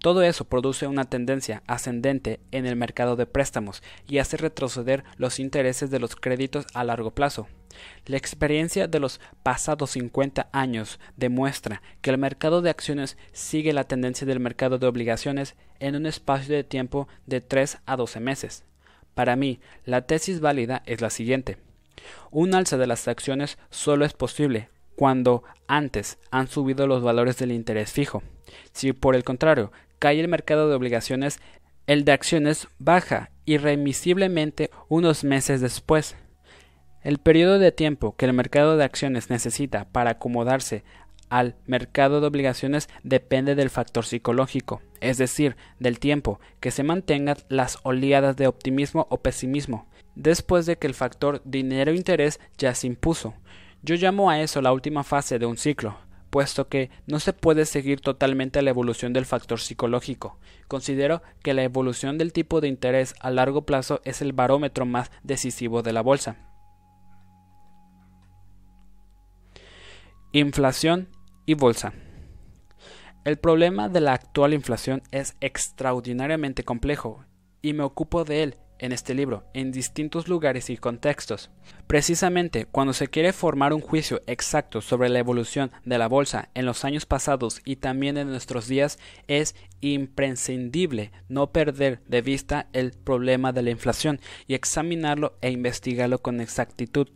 Todo 0.00 0.22
eso 0.22 0.44
produce 0.44 0.86
una 0.86 1.04
tendencia 1.04 1.62
ascendente 1.66 2.40
en 2.52 2.66
el 2.66 2.76
mercado 2.76 3.16
de 3.16 3.26
préstamos 3.26 3.82
y 4.06 4.18
hace 4.18 4.36
retroceder 4.36 5.04
los 5.16 5.40
intereses 5.40 5.90
de 5.90 5.98
los 5.98 6.14
créditos 6.14 6.66
a 6.74 6.84
largo 6.84 7.10
plazo. 7.10 7.48
La 8.06 8.16
experiencia 8.16 8.86
de 8.86 9.00
los 9.00 9.20
pasados 9.42 9.90
50 9.90 10.48
años 10.52 11.00
demuestra 11.16 11.82
que 12.00 12.10
el 12.10 12.18
mercado 12.18 12.62
de 12.62 12.70
acciones 12.70 13.16
sigue 13.32 13.72
la 13.72 13.84
tendencia 13.84 14.26
del 14.26 14.40
mercado 14.40 14.78
de 14.78 14.86
obligaciones 14.86 15.56
en 15.80 15.96
un 15.96 16.06
espacio 16.06 16.54
de 16.54 16.64
tiempo 16.64 17.08
de 17.26 17.40
3 17.40 17.78
a 17.86 17.96
12 17.96 18.20
meses. 18.20 18.64
Para 19.14 19.36
mí, 19.36 19.60
la 19.84 20.02
tesis 20.02 20.40
válida 20.40 20.82
es 20.86 21.00
la 21.00 21.10
siguiente. 21.10 21.58
Un 22.30 22.54
alza 22.54 22.76
de 22.76 22.86
las 22.86 23.08
acciones 23.08 23.58
solo 23.70 24.04
es 24.04 24.12
posible 24.12 24.70
cuando 24.94 25.44
antes 25.66 26.18
han 26.30 26.48
subido 26.48 26.86
los 26.86 27.02
valores 27.02 27.38
del 27.38 27.52
interés 27.52 27.92
fijo. 27.92 28.22
Si 28.72 28.92
por 28.92 29.14
el 29.14 29.24
contrario 29.24 29.72
cae 29.98 30.20
el 30.20 30.28
mercado 30.28 30.68
de 30.68 30.74
obligaciones, 30.74 31.40
el 31.86 32.04
de 32.04 32.12
acciones 32.12 32.68
baja 32.78 33.30
irremisiblemente 33.46 34.70
unos 34.88 35.24
meses 35.24 35.60
después. 35.60 36.16
El 37.02 37.18
periodo 37.18 37.58
de 37.58 37.72
tiempo 37.72 38.14
que 38.16 38.26
el 38.26 38.32
mercado 38.34 38.76
de 38.76 38.84
acciones 38.84 39.30
necesita 39.30 39.86
para 39.86 40.10
acomodarse 40.10 40.84
al 41.30 41.56
mercado 41.66 42.20
de 42.20 42.26
obligaciones 42.26 42.88
depende 43.02 43.54
del 43.54 43.70
factor 43.70 44.04
psicológico, 44.04 44.82
es 45.00 45.18
decir, 45.18 45.56
del 45.78 45.98
tiempo 45.98 46.40
que 46.60 46.70
se 46.70 46.82
mantengan 46.82 47.36
las 47.48 47.78
oleadas 47.82 48.36
de 48.36 48.46
optimismo 48.46 49.06
o 49.10 49.18
pesimismo, 49.18 49.86
después 50.14 50.66
de 50.66 50.76
que 50.76 50.86
el 50.86 50.94
factor 50.94 51.40
dinero-interés 51.44 52.40
ya 52.56 52.74
se 52.74 52.86
impuso. 52.86 53.34
Yo 53.82 53.94
llamo 53.94 54.30
a 54.30 54.40
eso 54.40 54.60
la 54.60 54.72
última 54.72 55.04
fase 55.04 55.38
de 55.38 55.46
un 55.46 55.56
ciclo, 55.56 55.96
puesto 56.30 56.68
que 56.68 56.90
no 57.06 57.20
se 57.20 57.32
puede 57.32 57.64
seguir 57.64 58.00
totalmente 58.00 58.62
la 58.62 58.70
evolución 58.70 59.12
del 59.12 59.26
factor 59.26 59.60
psicológico. 59.60 60.38
Considero 60.68 61.22
que 61.42 61.54
la 61.54 61.62
evolución 61.62 62.18
del 62.18 62.32
tipo 62.32 62.60
de 62.60 62.68
interés 62.68 63.14
a 63.20 63.30
largo 63.30 63.62
plazo 63.62 64.00
es 64.04 64.22
el 64.22 64.32
barómetro 64.32 64.86
más 64.86 65.10
decisivo 65.22 65.82
de 65.82 65.92
la 65.92 66.02
bolsa. 66.02 66.36
Inflación 70.32 71.08
y 71.46 71.54
bolsa. 71.54 71.94
El 73.24 73.38
problema 73.38 73.88
de 73.88 74.00
la 74.00 74.12
actual 74.12 74.54
inflación 74.54 75.02
es 75.10 75.36
extraordinariamente 75.40 76.64
complejo 76.64 77.24
y 77.62 77.72
me 77.72 77.82
ocupo 77.82 78.24
de 78.24 78.42
él 78.42 78.56
en 78.78 78.92
este 78.92 79.14
libro, 79.14 79.44
en 79.54 79.72
distintos 79.72 80.28
lugares 80.28 80.70
y 80.70 80.76
contextos. 80.76 81.50
Precisamente 81.86 82.66
cuando 82.66 82.92
se 82.92 83.08
quiere 83.08 83.32
formar 83.32 83.72
un 83.72 83.80
juicio 83.80 84.20
exacto 84.26 84.80
sobre 84.80 85.08
la 85.08 85.18
evolución 85.18 85.70
de 85.84 85.98
la 85.98 86.08
bolsa 86.08 86.48
en 86.54 86.66
los 86.66 86.84
años 86.84 87.06
pasados 87.06 87.60
y 87.64 87.76
también 87.76 88.16
en 88.16 88.28
nuestros 88.28 88.68
días, 88.68 88.98
es 89.26 89.54
imprescindible 89.80 91.12
no 91.28 91.50
perder 91.52 92.02
de 92.06 92.22
vista 92.22 92.68
el 92.72 92.92
problema 92.92 93.52
de 93.52 93.62
la 93.62 93.70
inflación 93.70 94.20
y 94.46 94.54
examinarlo 94.54 95.36
e 95.40 95.50
investigarlo 95.50 96.20
con 96.20 96.40
exactitud. 96.40 97.08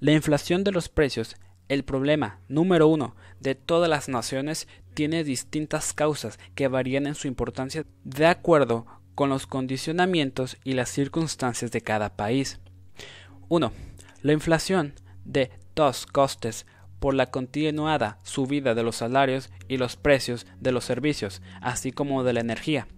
La 0.00 0.12
inflación 0.12 0.64
de 0.64 0.72
los 0.72 0.88
precios 0.88 1.36
el 1.68 1.84
problema 1.84 2.38
número 2.48 2.86
uno 2.86 3.16
de 3.40 3.54
todas 3.54 3.90
las 3.90 4.08
naciones 4.08 4.68
tiene 4.94 5.24
distintas 5.24 5.92
causas 5.92 6.38
que 6.54 6.68
varían 6.68 7.06
en 7.06 7.14
su 7.14 7.26
importancia 7.26 7.84
de 8.04 8.26
acuerdo 8.26 8.86
con 9.16 9.30
los 9.30 9.48
condicionamientos 9.48 10.58
y 10.62 10.74
las 10.74 10.90
circunstancias 10.90 11.72
de 11.72 11.80
cada 11.80 12.14
país. 12.14 12.60
1. 13.48 13.72
La 14.22 14.32
inflación 14.32 14.92
de 15.24 15.50
dos 15.74 16.06
costes 16.06 16.66
por 17.00 17.14
la 17.14 17.30
continuada 17.30 18.18
subida 18.22 18.74
de 18.74 18.82
los 18.82 18.96
salarios 18.96 19.50
y 19.68 19.78
los 19.78 19.96
precios 19.96 20.46
de 20.60 20.70
los 20.70 20.84
servicios, 20.84 21.42
así 21.62 21.92
como 21.92 22.24
de 22.24 22.34
la 22.34 22.40
energía. 22.40 22.88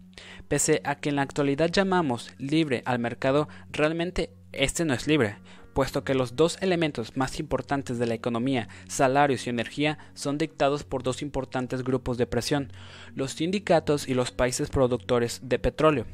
Pese 0.48 0.80
a 0.84 0.96
que 0.96 1.10
en 1.10 1.16
la 1.16 1.22
actualidad 1.22 1.70
llamamos 1.70 2.32
libre 2.36 2.82
al 2.84 2.98
mercado, 2.98 3.48
realmente 3.70 4.32
este 4.52 4.84
no 4.84 4.94
es 4.94 5.06
libre, 5.06 5.36
puesto 5.78 6.02
que 6.02 6.16
los 6.16 6.34
dos 6.34 6.58
elementos 6.60 7.16
más 7.16 7.38
importantes 7.38 8.00
de 8.00 8.06
la 8.06 8.14
economía, 8.14 8.66
salarios 8.88 9.46
y 9.46 9.50
energía, 9.50 9.96
son 10.12 10.36
dictados 10.36 10.82
por 10.82 11.04
dos 11.04 11.22
importantes 11.22 11.84
grupos 11.84 12.18
de 12.18 12.26
presión, 12.26 12.72
los 13.14 13.34
sindicatos 13.34 14.08
y 14.08 14.14
los 14.14 14.32
países 14.32 14.70
productores 14.70 15.38
de 15.44 15.60
petróleo. 15.60 16.04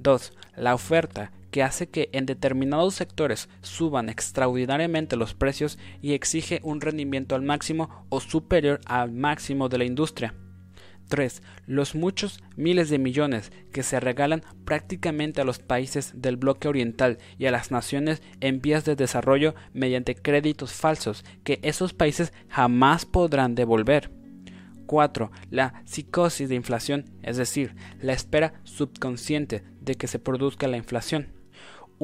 2. 0.00 0.34
La 0.58 0.74
oferta, 0.74 1.32
que 1.50 1.62
hace 1.62 1.88
que 1.88 2.10
en 2.12 2.26
determinados 2.26 2.92
sectores 2.92 3.48
suban 3.62 4.10
extraordinariamente 4.10 5.16
los 5.16 5.32
precios 5.32 5.78
y 6.02 6.12
exige 6.12 6.60
un 6.62 6.82
rendimiento 6.82 7.34
al 7.34 7.40
máximo 7.40 8.04
o 8.10 8.20
superior 8.20 8.82
al 8.84 9.10
máximo 9.10 9.70
de 9.70 9.78
la 9.78 9.84
industria. 9.84 10.34
3. 11.12 11.42
Los 11.66 11.94
muchos 11.94 12.42
miles 12.56 12.88
de 12.88 12.98
millones 12.98 13.52
que 13.70 13.82
se 13.82 14.00
regalan 14.00 14.42
prácticamente 14.64 15.42
a 15.42 15.44
los 15.44 15.58
países 15.58 16.12
del 16.14 16.38
bloque 16.38 16.68
oriental 16.68 17.18
y 17.36 17.44
a 17.44 17.50
las 17.50 17.70
naciones 17.70 18.22
en 18.40 18.62
vías 18.62 18.86
de 18.86 18.96
desarrollo 18.96 19.54
mediante 19.74 20.14
créditos 20.14 20.72
falsos 20.72 21.22
que 21.44 21.60
esos 21.62 21.92
países 21.92 22.32
jamás 22.48 23.04
podrán 23.04 23.54
devolver. 23.54 24.10
4. 24.86 25.30
La 25.50 25.82
psicosis 25.84 26.48
de 26.48 26.54
inflación, 26.54 27.10
es 27.22 27.36
decir, 27.36 27.76
la 28.00 28.14
espera 28.14 28.54
subconsciente 28.64 29.64
de 29.82 29.96
que 29.96 30.06
se 30.06 30.18
produzca 30.18 30.66
la 30.66 30.78
inflación. 30.78 31.41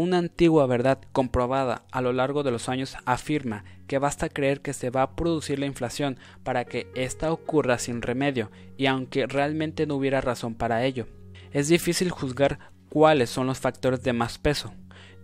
Una 0.01 0.19
antigua 0.19 0.65
verdad 0.67 1.01
comprobada 1.11 1.83
a 1.91 2.01
lo 2.01 2.13
largo 2.13 2.45
de 2.45 2.53
los 2.53 2.69
años 2.69 2.97
afirma 3.05 3.65
que 3.89 3.99
basta 3.99 4.29
creer 4.29 4.61
que 4.61 4.73
se 4.73 4.91
va 4.91 5.03
a 5.03 5.17
producir 5.17 5.59
la 5.59 5.67
inflación 5.67 6.21
para 6.45 6.65
que 6.65 6.87
ésta 6.95 7.33
ocurra 7.33 7.81
sin 7.81 8.01
remedio, 8.01 8.49
y 8.77 8.87
aunque 8.87 9.27
realmente 9.27 9.89
no 9.89 9.97
hubiera 9.97 10.21
razón 10.21 10.55
para 10.55 10.85
ello. 10.85 11.09
Es 11.51 11.67
difícil 11.67 12.13
juzgar 12.13 12.61
cuáles 12.89 13.29
son 13.29 13.49
los 13.49 13.59
factores 13.59 14.05
de 14.05 14.13
más 14.13 14.39
peso. 14.39 14.73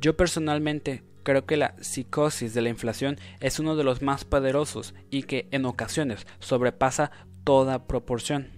Yo 0.00 0.16
personalmente 0.16 1.04
creo 1.22 1.46
que 1.46 1.56
la 1.56 1.76
psicosis 1.80 2.52
de 2.52 2.62
la 2.62 2.70
inflación 2.70 3.16
es 3.38 3.60
uno 3.60 3.76
de 3.76 3.84
los 3.84 4.02
más 4.02 4.24
poderosos 4.24 4.92
y 5.08 5.22
que 5.22 5.46
en 5.52 5.66
ocasiones 5.66 6.26
sobrepasa 6.40 7.12
toda 7.44 7.86
proporción. 7.86 8.48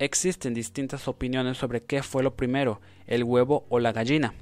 Existen 0.00 0.52
distintas 0.52 1.06
opiniones 1.06 1.58
sobre 1.58 1.84
qué 1.84 2.02
fue 2.02 2.24
lo 2.24 2.34
primero, 2.34 2.80
el 3.06 3.22
huevo 3.22 3.66
o 3.68 3.78
la 3.78 3.92
gallina. 3.92 4.34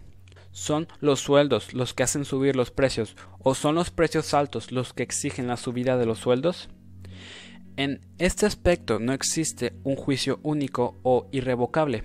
¿Son 0.56 0.88
los 1.00 1.20
sueldos 1.20 1.74
los 1.74 1.92
que 1.92 2.02
hacen 2.02 2.24
subir 2.24 2.56
los 2.56 2.70
precios 2.70 3.14
o 3.40 3.54
son 3.54 3.74
los 3.74 3.90
precios 3.90 4.32
altos 4.32 4.72
los 4.72 4.94
que 4.94 5.02
exigen 5.02 5.48
la 5.48 5.58
subida 5.58 5.98
de 5.98 6.06
los 6.06 6.18
sueldos? 6.18 6.70
En 7.76 8.00
este 8.16 8.46
aspecto 8.46 8.98
no 8.98 9.12
existe 9.12 9.74
un 9.84 9.96
juicio 9.96 10.40
único 10.42 10.96
o 11.02 11.28
irrevocable. 11.30 12.04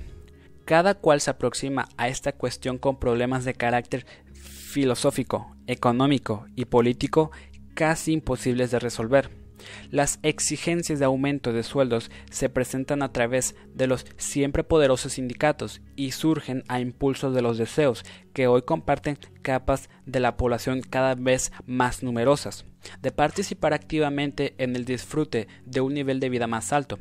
Cada 0.66 0.96
cual 0.96 1.22
se 1.22 1.32
aproxima 1.32 1.88
a 1.96 2.10
esta 2.10 2.34
cuestión 2.34 2.78
con 2.78 3.00
problemas 3.00 3.46
de 3.46 3.54
carácter 3.54 4.06
filosófico, 4.34 5.56
económico 5.66 6.46
y 6.54 6.66
político 6.66 7.32
casi 7.74 8.12
imposibles 8.12 8.70
de 8.70 8.80
resolver. 8.80 9.41
Las 9.90 10.20
exigencias 10.24 11.00
de 11.00 11.06
aumento 11.06 11.54
de 11.54 11.64
sueldos 11.64 12.12
se 12.30 12.50
presentan 12.50 13.04
a 13.04 13.12
través 13.12 13.56
de 13.74 13.88
los 13.88 14.06
siempre 14.18 14.64
poderosos 14.64 15.14
sindicatos 15.14 15.82
y 15.96 16.12
surgen 16.12 16.64
a 16.68 16.80
impulso 16.80 17.32
de 17.32 17.42
los 17.42 17.58
deseos 17.58 18.04
que 18.34 18.48
hoy 18.48 18.62
comparten 18.62 19.18
capas 19.42 19.90
de 20.06 20.20
la 20.20 20.38
población 20.38 20.82
cada 20.82 21.16
vez 21.16 21.52
más 21.66 22.04
numerosas, 22.04 22.66
de 23.02 23.12
participar 23.12 23.74
activamente 23.74 24.56
en 24.58 24.76
el 24.76 24.86
disfrute 24.86 25.48
de 25.66 25.82
un 25.82 25.94
nivel 25.94 26.20
de 26.20 26.30
vida 26.30 26.48
más 26.48 26.72
alto. 26.72 27.00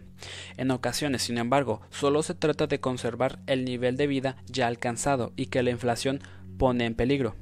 En 0.56 0.70
ocasiones, 0.70 1.22
sin 1.22 1.38
embargo, 1.38 1.80
solo 1.90 2.22
se 2.22 2.34
trata 2.34 2.66
de 2.66 2.80
conservar 2.80 3.40
el 3.46 3.64
nivel 3.64 3.96
de 3.96 4.06
vida 4.06 4.36
ya 4.46 4.66
alcanzado 4.66 5.32
y 5.36 5.46
que 5.46 5.62
la 5.62 5.70
inflación 5.70 6.20
pone 6.58 6.84
en 6.84 6.94
peligro. 6.94 7.36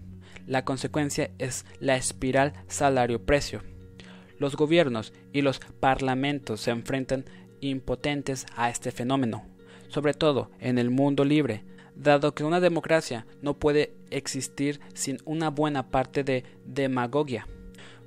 La 0.46 0.64
consecuencia 0.64 1.30
es 1.38 1.66
la 1.80 1.96
espiral 1.96 2.52
salario-precio 2.68 3.62
los 4.38 4.56
gobiernos 4.56 5.12
y 5.32 5.42
los 5.42 5.60
parlamentos 5.80 6.60
se 6.60 6.70
enfrentan 6.70 7.24
impotentes 7.60 8.46
a 8.56 8.70
este 8.70 8.92
fenómeno, 8.92 9.46
sobre 9.88 10.14
todo 10.14 10.50
en 10.60 10.78
el 10.78 10.90
mundo 10.90 11.24
libre, 11.24 11.64
dado 11.94 12.34
que 12.34 12.44
una 12.44 12.60
democracia 12.60 13.26
no 13.42 13.54
puede 13.54 13.94
existir 14.10 14.80
sin 14.94 15.18
una 15.24 15.50
buena 15.50 15.90
parte 15.90 16.24
de 16.24 16.44
demagogia. 16.64 17.46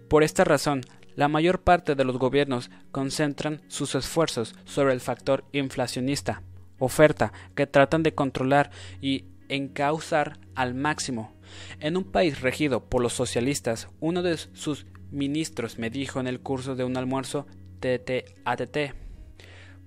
Por 0.07 0.23
esta 0.23 0.43
razón, 0.43 0.81
la 1.15 1.27
mayor 1.27 1.61
parte 1.61 1.95
de 1.95 2.05
los 2.05 2.17
gobiernos 2.17 2.71
concentran 2.91 3.61
sus 3.67 3.95
esfuerzos 3.95 4.55
sobre 4.65 4.93
el 4.93 5.01
factor 5.01 5.43
inflacionista, 5.51 6.41
oferta, 6.79 7.33
que 7.53 7.67
tratan 7.67 8.01
de 8.01 8.13
controlar 8.13 8.71
y 9.01 9.25
encauzar 9.49 10.39
al 10.55 10.73
máximo. 10.73 11.33
En 11.79 11.97
un 11.97 12.05
país 12.05 12.41
regido 12.41 12.85
por 12.85 13.01
los 13.01 13.13
socialistas, 13.13 13.89
uno 13.99 14.23
de 14.23 14.37
sus 14.37 14.85
ministros 15.11 15.77
me 15.77 15.89
dijo 15.89 16.19
en 16.19 16.27
el 16.27 16.39
curso 16.39 16.75
de 16.75 16.83
un 16.83 16.97
almuerzo 16.97 17.45
TT-ATT. 17.79 18.95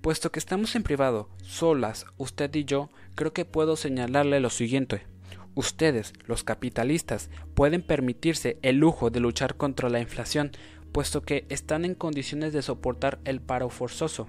Puesto 0.00 0.30
que 0.30 0.38
estamos 0.38 0.74
en 0.76 0.82
privado, 0.82 1.30
solas, 1.42 2.06
usted 2.18 2.54
y 2.54 2.64
yo, 2.64 2.90
creo 3.14 3.32
que 3.32 3.44
puedo 3.44 3.76
señalarle 3.76 4.40
lo 4.40 4.50
siguiente. 4.50 5.06
Ustedes, 5.54 6.12
los 6.26 6.44
capitalistas, 6.44 7.30
pueden 7.54 7.80
permitirse 7.80 8.58
el 8.62 8.76
lujo 8.76 9.10
de 9.10 9.20
luchar 9.20 9.56
contra 9.56 9.88
la 9.88 10.00
inflación, 10.00 10.50
puesto 10.92 11.22
que 11.22 11.46
están 11.48 11.84
en 11.84 11.94
condiciones 11.94 12.52
de 12.52 12.62
soportar 12.62 13.20
el 13.24 13.40
paro 13.40 13.70
forzoso. 13.70 14.26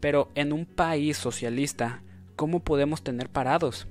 Pero 0.00 0.32
en 0.34 0.52
un 0.52 0.66
país 0.66 1.16
socialista, 1.16 2.02
¿cómo 2.34 2.64
podemos 2.64 3.04
tener 3.04 3.28
parados? 3.28 3.86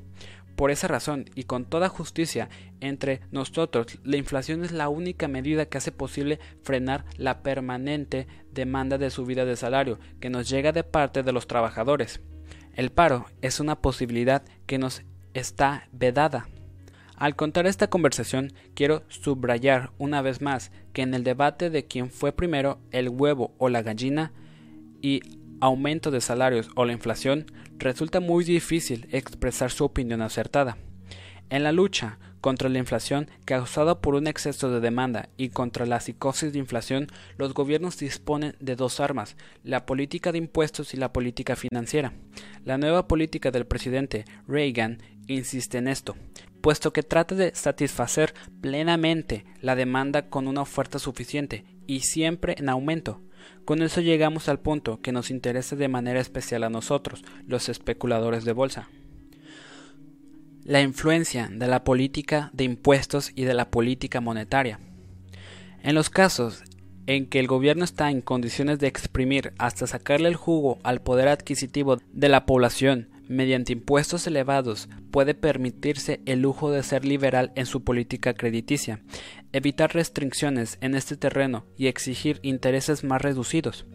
Por 0.55 0.69
esa 0.69 0.87
razón, 0.87 1.25
y 1.33 1.43
con 1.43 1.65
toda 1.65 1.89
justicia, 1.89 2.49
entre 2.79 3.21
nosotros, 3.31 3.99
la 4.03 4.17
inflación 4.17 4.63
es 4.63 4.71
la 4.71 4.87
única 4.87 5.27
medida 5.27 5.65
que 5.65 5.79
hace 5.79 5.91
posible 5.91 6.39
frenar 6.61 7.05
la 7.17 7.41
permanente 7.41 8.27
demanda 8.51 8.97
de 8.97 9.09
subida 9.09 9.45
de 9.45 9.55
salario 9.55 9.99
que 10.19 10.29
nos 10.29 10.47
llega 10.49 10.71
de 10.71 10.83
parte 10.83 11.23
de 11.23 11.31
los 11.31 11.47
trabajadores. 11.47 12.21
El 12.75 12.91
paro 12.91 13.25
es 13.41 13.59
una 13.59 13.81
posibilidad 13.81 14.43
que 14.67 14.77
nos 14.77 15.01
está 15.33 15.87
vedada. 15.91 16.47
Al 17.15 17.35
contar 17.35 17.67
esta 17.67 17.89
conversación, 17.89 18.53
quiero 18.73 19.03
subrayar 19.07 19.91
una 19.97 20.21
vez 20.21 20.41
más 20.41 20.71
que 20.93 21.01
en 21.01 21.13
el 21.13 21.23
debate 21.23 21.69
de 21.69 21.85
quién 21.85 22.09
fue 22.09 22.31
primero, 22.31 22.79
el 22.91 23.09
huevo 23.09 23.53
o 23.57 23.69
la 23.69 23.81
gallina, 23.81 24.33
y 25.01 25.21
aumento 25.61 26.11
de 26.11 26.21
salarios 26.21 26.69
o 26.75 26.85
la 26.85 26.93
inflación, 26.93 27.45
resulta 27.83 28.19
muy 28.19 28.43
difícil 28.43 29.07
expresar 29.11 29.71
su 29.71 29.85
opinión 29.85 30.21
acertada. 30.21 30.77
En 31.49 31.63
la 31.63 31.71
lucha 31.71 32.17
contra 32.41 32.67
la 32.67 32.79
inflación 32.79 33.29
causada 33.45 34.01
por 34.01 34.15
un 34.15 34.27
exceso 34.27 34.69
de 34.69 34.79
demanda 34.79 35.29
y 35.37 35.49
contra 35.49 35.85
la 35.85 35.99
psicosis 35.99 36.51
de 36.51 36.59
inflación, 36.59 37.07
los 37.37 37.53
gobiernos 37.53 37.97
disponen 37.97 38.55
de 38.59 38.75
dos 38.75 38.99
armas, 38.99 39.37
la 39.63 39.85
política 39.85 40.31
de 40.31 40.39
impuestos 40.39 40.93
y 40.93 40.97
la 40.97 41.13
política 41.13 41.55
financiera. 41.55 42.13
La 42.65 42.77
nueva 42.77 43.07
política 43.07 43.51
del 43.51 43.65
presidente 43.65 44.25
Reagan 44.47 45.01
insiste 45.27 45.77
en 45.77 45.87
esto, 45.87 46.15
puesto 46.61 46.91
que 46.91 47.03
trata 47.03 47.35
de 47.35 47.55
satisfacer 47.55 48.33
plenamente 48.61 49.45
la 49.61 49.75
demanda 49.75 50.29
con 50.29 50.47
una 50.47 50.61
oferta 50.61 50.99
suficiente 50.99 51.65
y 51.87 52.01
siempre 52.01 52.55
en 52.57 52.69
aumento. 52.69 53.21
Con 53.65 53.81
eso 53.81 54.01
llegamos 54.01 54.49
al 54.49 54.59
punto 54.59 55.01
que 55.01 55.11
nos 55.11 55.31
interesa 55.31 55.75
de 55.75 55.87
manera 55.87 56.19
especial 56.19 56.63
a 56.63 56.69
nosotros, 56.69 57.23
los 57.47 57.69
especuladores 57.69 58.45
de 58.45 58.51
bolsa. 58.53 58.89
La 60.63 60.81
influencia 60.81 61.49
de 61.51 61.67
la 61.67 61.83
política 61.83 62.49
de 62.53 62.63
impuestos 62.63 63.31
y 63.35 63.43
de 63.43 63.53
la 63.53 63.69
política 63.69 64.21
monetaria. 64.21 64.79
En 65.81 65.95
los 65.95 66.09
casos 66.09 66.63
en 67.05 67.27
que 67.27 67.39
el 67.39 67.47
gobierno 67.47 67.83
está 67.83 68.09
en 68.09 68.21
condiciones 68.21 68.79
de 68.79 68.87
exprimir 68.87 69.53
hasta 69.57 69.87
sacarle 69.87 70.29
el 70.29 70.35
jugo 70.35 70.79
al 70.83 71.01
poder 71.01 71.27
adquisitivo 71.27 71.97
de 72.11 72.29
la 72.29 72.45
población 72.45 73.12
mediante 73.33 73.73
impuestos 73.73 74.25
elevados, 74.27 74.89
puede 75.11 75.33
permitirse 75.33 76.21
el 76.25 76.41
lujo 76.41 76.71
de 76.71 76.83
ser 76.83 77.05
liberal 77.05 77.51
en 77.55 77.65
su 77.65 77.83
política 77.83 78.33
crediticia, 78.33 79.01
evitar 79.51 79.93
restricciones 79.93 80.77
en 80.81 80.95
este 80.95 81.17
terreno 81.17 81.65
y 81.77 81.87
exigir 81.87 82.39
intereses 82.43 83.03
más 83.03 83.21
reducidos. 83.21 83.85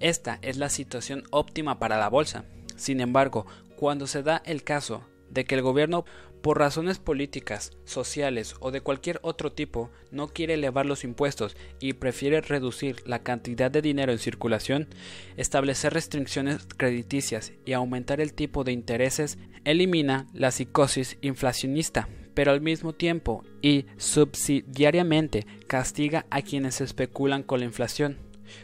Esta 0.00 0.38
es 0.42 0.56
la 0.56 0.68
situación 0.68 1.24
óptima 1.30 1.78
para 1.78 1.98
la 1.98 2.08
bolsa. 2.08 2.44
Sin 2.76 3.00
embargo, 3.00 3.46
cuando 3.76 4.06
se 4.06 4.22
da 4.22 4.42
el 4.44 4.62
caso 4.62 5.04
de 5.30 5.44
que 5.44 5.54
el 5.54 5.62
gobierno 5.62 6.04
por 6.42 6.58
razones 6.58 6.98
políticas, 6.98 7.72
sociales 7.84 8.54
o 8.60 8.70
de 8.70 8.80
cualquier 8.80 9.18
otro 9.22 9.52
tipo 9.52 9.90
no 10.10 10.28
quiere 10.28 10.54
elevar 10.54 10.86
los 10.86 11.04
impuestos 11.04 11.56
y 11.80 11.94
prefiere 11.94 12.40
reducir 12.40 13.02
la 13.06 13.22
cantidad 13.22 13.70
de 13.70 13.82
dinero 13.82 14.12
en 14.12 14.18
circulación, 14.18 14.88
establecer 15.36 15.92
restricciones 15.92 16.66
crediticias 16.76 17.52
y 17.64 17.72
aumentar 17.72 18.20
el 18.20 18.32
tipo 18.32 18.64
de 18.64 18.72
intereses 18.72 19.38
elimina 19.64 20.26
la 20.32 20.50
psicosis 20.50 21.18
inflacionista, 21.20 22.08
pero 22.34 22.52
al 22.52 22.60
mismo 22.60 22.94
tiempo 22.94 23.44
y 23.60 23.86
subsidiariamente 23.98 25.46
castiga 25.66 26.26
a 26.30 26.42
quienes 26.42 26.80
especulan 26.80 27.42
con 27.42 27.60
la 27.60 27.66
inflación. 27.66 28.18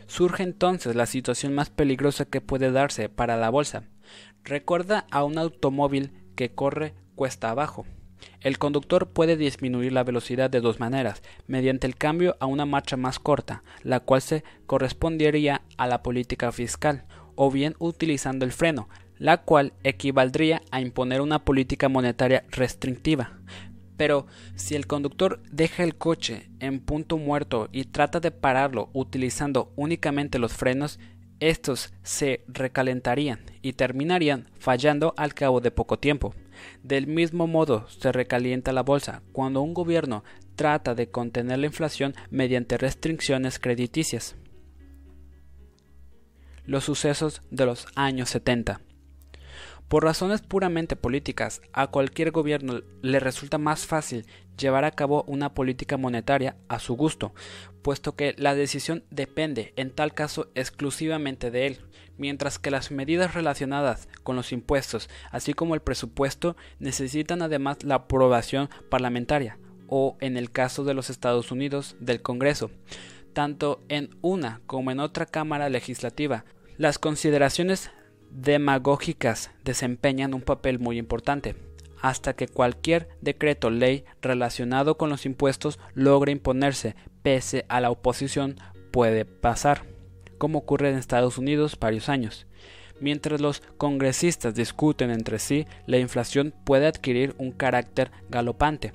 Surge 0.06 0.42
entonces 0.42 0.96
la 0.96 1.06
situación 1.06 1.54
más 1.54 1.70
peligrosa 1.70 2.24
que 2.24 2.40
puede 2.40 2.72
darse 2.72 3.08
para 3.08 3.36
la 3.36 3.50
bolsa. 3.50 3.84
Recuerda 4.44 5.06
a 5.10 5.24
un 5.24 5.38
automóvil 5.38 6.12
que 6.34 6.50
corre 6.50 6.94
cuesta 7.16 7.51
abajo. 7.51 7.84
El 8.40 8.59
conductor 8.59 9.09
puede 9.09 9.36
disminuir 9.36 9.93
la 9.93 10.05
velocidad 10.05 10.48
de 10.48 10.60
dos 10.60 10.78
maneras, 10.78 11.22
mediante 11.48 11.86
el 11.86 11.97
cambio 11.97 12.36
a 12.38 12.47
una 12.47 12.64
marcha 12.64 12.97
más 12.97 13.18
corta, 13.18 13.64
la 13.82 14.01
cual 14.01 14.22
se 14.22 14.44
correspondería 14.66 15.62
a 15.76 15.86
la 15.86 16.02
política 16.02 16.52
fiscal, 16.52 17.05
o 17.34 17.51
bien 17.51 17.74
utilizando 17.78 18.44
el 18.44 18.52
freno, 18.52 18.88
la 19.18 19.43
cual 19.43 19.72
equivaldría 19.82 20.62
a 20.70 20.80
imponer 20.80 21.20
una 21.20 21.44
política 21.44 21.88
monetaria 21.88 22.44
restrictiva. 22.51 23.38
Pero 23.97 24.26
si 24.55 24.74
el 24.74 24.86
conductor 24.86 25.43
deja 25.51 25.82
el 25.82 25.97
coche 25.97 26.51
en 26.60 26.80
punto 26.80 27.16
muerto 27.16 27.68
y 27.72 27.84
trata 27.84 28.20
de 28.20 28.30
pararlo 28.30 28.90
utilizando 28.93 29.72
únicamente 29.74 30.38
los 30.38 30.52
frenos, 30.52 30.98
estos 31.40 31.93
se 32.02 32.44
recalentarían 32.48 33.40
y 33.62 33.74
terminarían 33.74 34.48
fallando 34.59 35.14
al 35.16 35.34
cabo 35.34 35.60
de 35.60 35.70
poco 35.70 35.98
tiempo. 35.98 36.34
Del 36.82 37.06
mismo 37.06 37.46
modo 37.46 37.88
se 37.88 38.12
recalienta 38.12 38.72
la 38.72 38.82
bolsa 38.82 39.22
cuando 39.32 39.62
un 39.62 39.74
gobierno 39.74 40.24
trata 40.54 40.94
de 40.94 41.10
contener 41.10 41.58
la 41.58 41.66
inflación 41.66 42.14
mediante 42.30 42.78
restricciones 42.78 43.58
crediticias. 43.58 44.36
Los 46.64 46.84
sucesos 46.84 47.42
de 47.50 47.66
los 47.66 47.86
años 47.94 48.30
70. 48.30 48.80
Por 49.88 50.02
razones 50.02 50.42
puramente 50.42 50.96
políticas, 50.96 51.62
a 51.72 51.86
cualquier 51.86 52.32
gobierno 52.32 52.80
le 53.02 53.20
resulta 53.20 53.56
más 53.56 53.86
fácil 53.86 54.26
llevar 54.58 54.84
a 54.84 54.90
cabo 54.90 55.22
una 55.28 55.54
política 55.54 55.96
monetaria 55.96 56.56
a 56.68 56.80
su 56.80 56.96
gusto, 56.96 57.34
puesto 57.82 58.16
que 58.16 58.34
la 58.36 58.56
decisión 58.56 59.04
depende 59.10 59.74
en 59.76 59.92
tal 59.92 60.12
caso 60.12 60.50
exclusivamente 60.56 61.52
de 61.52 61.68
él, 61.68 61.80
mientras 62.18 62.58
que 62.58 62.72
las 62.72 62.90
medidas 62.90 63.34
relacionadas 63.34 64.08
con 64.24 64.34
los 64.34 64.50
impuestos, 64.50 65.08
así 65.30 65.54
como 65.54 65.76
el 65.76 65.82
presupuesto, 65.82 66.56
necesitan 66.80 67.40
además 67.40 67.84
la 67.84 67.94
aprobación 67.94 68.68
parlamentaria, 68.90 69.56
o 69.86 70.16
en 70.20 70.36
el 70.36 70.50
caso 70.50 70.82
de 70.82 70.94
los 70.94 71.10
Estados 71.10 71.52
Unidos, 71.52 71.94
del 72.00 72.22
Congreso. 72.22 72.72
Tanto 73.32 73.84
en 73.88 74.16
una 74.20 74.62
como 74.66 74.90
en 74.90 74.98
otra 74.98 75.26
Cámara 75.26 75.68
legislativa, 75.68 76.44
las 76.76 76.98
consideraciones 76.98 77.90
demagógicas 78.30 79.50
desempeñan 79.64 80.34
un 80.34 80.42
papel 80.42 80.78
muy 80.78 80.98
importante, 80.98 81.56
hasta 82.00 82.34
que 82.34 82.48
cualquier 82.48 83.08
decreto 83.20 83.70
ley 83.70 84.04
relacionado 84.22 84.96
con 84.96 85.10
los 85.10 85.26
impuestos 85.26 85.78
logre 85.94 86.32
imponerse 86.32 86.94
pese 87.22 87.64
a 87.68 87.80
la 87.80 87.90
oposición 87.90 88.56
puede 88.90 89.24
pasar, 89.24 89.82
como 90.38 90.60
ocurre 90.60 90.90
en 90.90 90.98
Estados 90.98 91.38
Unidos 91.38 91.76
varios 91.78 92.08
años. 92.08 92.46
Mientras 93.00 93.40
los 93.40 93.62
congresistas 93.76 94.54
discuten 94.54 95.10
entre 95.10 95.38
sí, 95.38 95.66
la 95.86 95.98
inflación 95.98 96.54
puede 96.64 96.86
adquirir 96.86 97.34
un 97.38 97.52
carácter 97.52 98.10
galopante. 98.30 98.92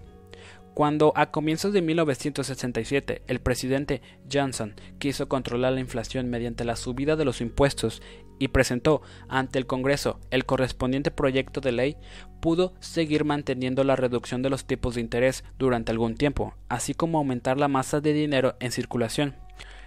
Cuando 0.73 1.11
a 1.15 1.31
comienzos 1.31 1.73
de 1.73 1.81
1967 1.81 3.23
el 3.27 3.41
presidente 3.41 4.01
Johnson 4.31 4.73
quiso 4.99 5.27
controlar 5.27 5.73
la 5.73 5.81
inflación 5.81 6.29
mediante 6.29 6.63
la 6.63 6.77
subida 6.77 7.17
de 7.17 7.25
los 7.25 7.41
impuestos 7.41 8.01
y 8.41 8.47
presentó 8.47 9.03
ante 9.30 9.59
el 9.59 9.68
Congreso 9.68 10.19
el 10.31 10.45
correspondiente 10.45 11.11
proyecto 11.11 11.61
de 11.61 11.72
ley, 11.72 11.97
pudo 12.39 12.73
seguir 12.80 13.23
manteniendo 13.23 13.84
la 13.84 13.95
reducción 13.95 14.41
de 14.41 14.49
los 14.49 14.65
tipos 14.65 14.95
de 14.95 15.01
interés 15.01 15.43
durante 15.59 15.91
algún 15.91 16.15
tiempo, 16.15 16.55
así 16.68 16.95
como 16.95 17.19
aumentar 17.19 17.59
la 17.59 17.68
masa 17.68 18.01
de 18.01 18.13
dinero 18.13 18.55
en 18.59 18.72
circulación. 18.72 19.35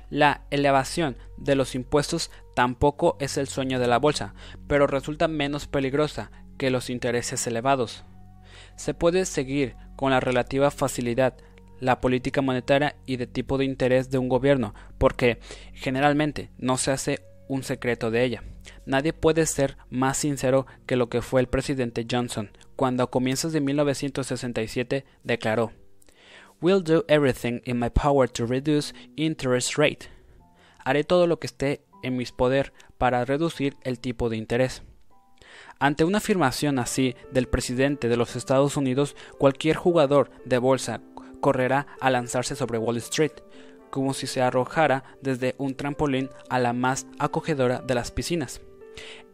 La 0.09 0.43
elevación 0.53 1.17
de 1.37 1.57
los 1.57 1.75
impuestos 1.75 2.31
tampoco 2.55 3.17
es 3.19 3.39
el 3.39 3.49
sueño 3.49 3.81
de 3.81 3.89
la 3.89 3.99
bolsa, 3.99 4.35
pero 4.69 4.87
resulta 4.87 5.27
menos 5.27 5.67
peligrosa 5.67 6.31
que 6.57 6.71
los 6.71 6.91
intereses 6.91 7.45
elevados. 7.49 8.05
Se 8.77 8.95
puede 8.95 9.25
seguir 9.25 9.75
con 9.97 10.13
la 10.13 10.21
relativa 10.21 10.71
facilidad 10.71 11.35
la 11.81 12.01
política 12.01 12.41
monetaria 12.41 12.95
y 13.05 13.17
de 13.17 13.27
tipo 13.27 13.59
de 13.59 13.65
interés 13.65 14.11
de 14.11 14.19
un 14.19 14.29
gobierno, 14.29 14.75
porque 14.97 15.41
generalmente 15.73 16.51
no 16.57 16.79
se 16.79 16.93
hace 16.93 17.34
un 17.49 17.63
secreto 17.63 18.11
de 18.11 18.25
ella. 18.25 18.43
Nadie 18.87 19.13
puede 19.13 19.47
ser 19.47 19.77
más 19.91 20.19
sincero 20.19 20.67
que 20.87 20.97
lo 20.97 21.09
que 21.09 21.23
fue 21.23 21.41
el 21.41 21.47
presidente 21.49 22.07
Johnson, 22.11 22.51
cuando 22.77 23.03
a 23.03 23.11
comienzos 23.11 23.53
de 23.53 23.61
1967 23.61 25.05
declaró 25.23 25.73
Will 26.61 26.83
do 26.83 27.05
everything 27.09 27.61
in 27.65 27.79
my 27.79 27.91
power 27.91 28.29
to 28.29 28.47
reduce 28.47 28.95
interest 29.17 29.77
rate. 29.77 30.09
Haré 30.85 31.05
todo 31.05 31.27
lo 31.27 31.39
que 31.39 31.47
esté 31.47 31.85
en 32.03 32.17
mis 32.17 32.33
poder 32.33 32.73
para 32.99 33.25
reducir 33.25 33.77
el 33.83 33.99
tipo 33.99 34.29
de 34.29 34.37
interés. 34.37 34.83
Ante 35.79 36.05
una 36.05 36.19
afirmación 36.19 36.79
así 36.79 37.17
del 37.33 37.49
presidente 37.49 38.09
de 38.09 38.17
los 38.17 38.37
Estados 38.37 38.77
Unidos, 38.77 39.17
cualquier 39.39 39.77
jugador 39.77 40.31
de 40.45 40.59
bolsa 40.59 41.01
correrá 41.41 41.87
a 42.01 42.11
lanzarse 42.11 42.57
sobre 42.57 42.79
Wall 42.79 42.97
Street, 42.99 43.33
como 43.95 44.13
si 44.13 44.27
se 44.27 44.43
arrojara 44.43 45.05
desde 45.23 45.55
un 45.57 45.77
trampolín 45.77 46.29
a 46.51 46.59
la 46.59 46.73
más 46.73 47.07
acogedora 47.21 47.79
de 47.79 47.95
las 47.95 48.11
piscinas. 48.11 48.61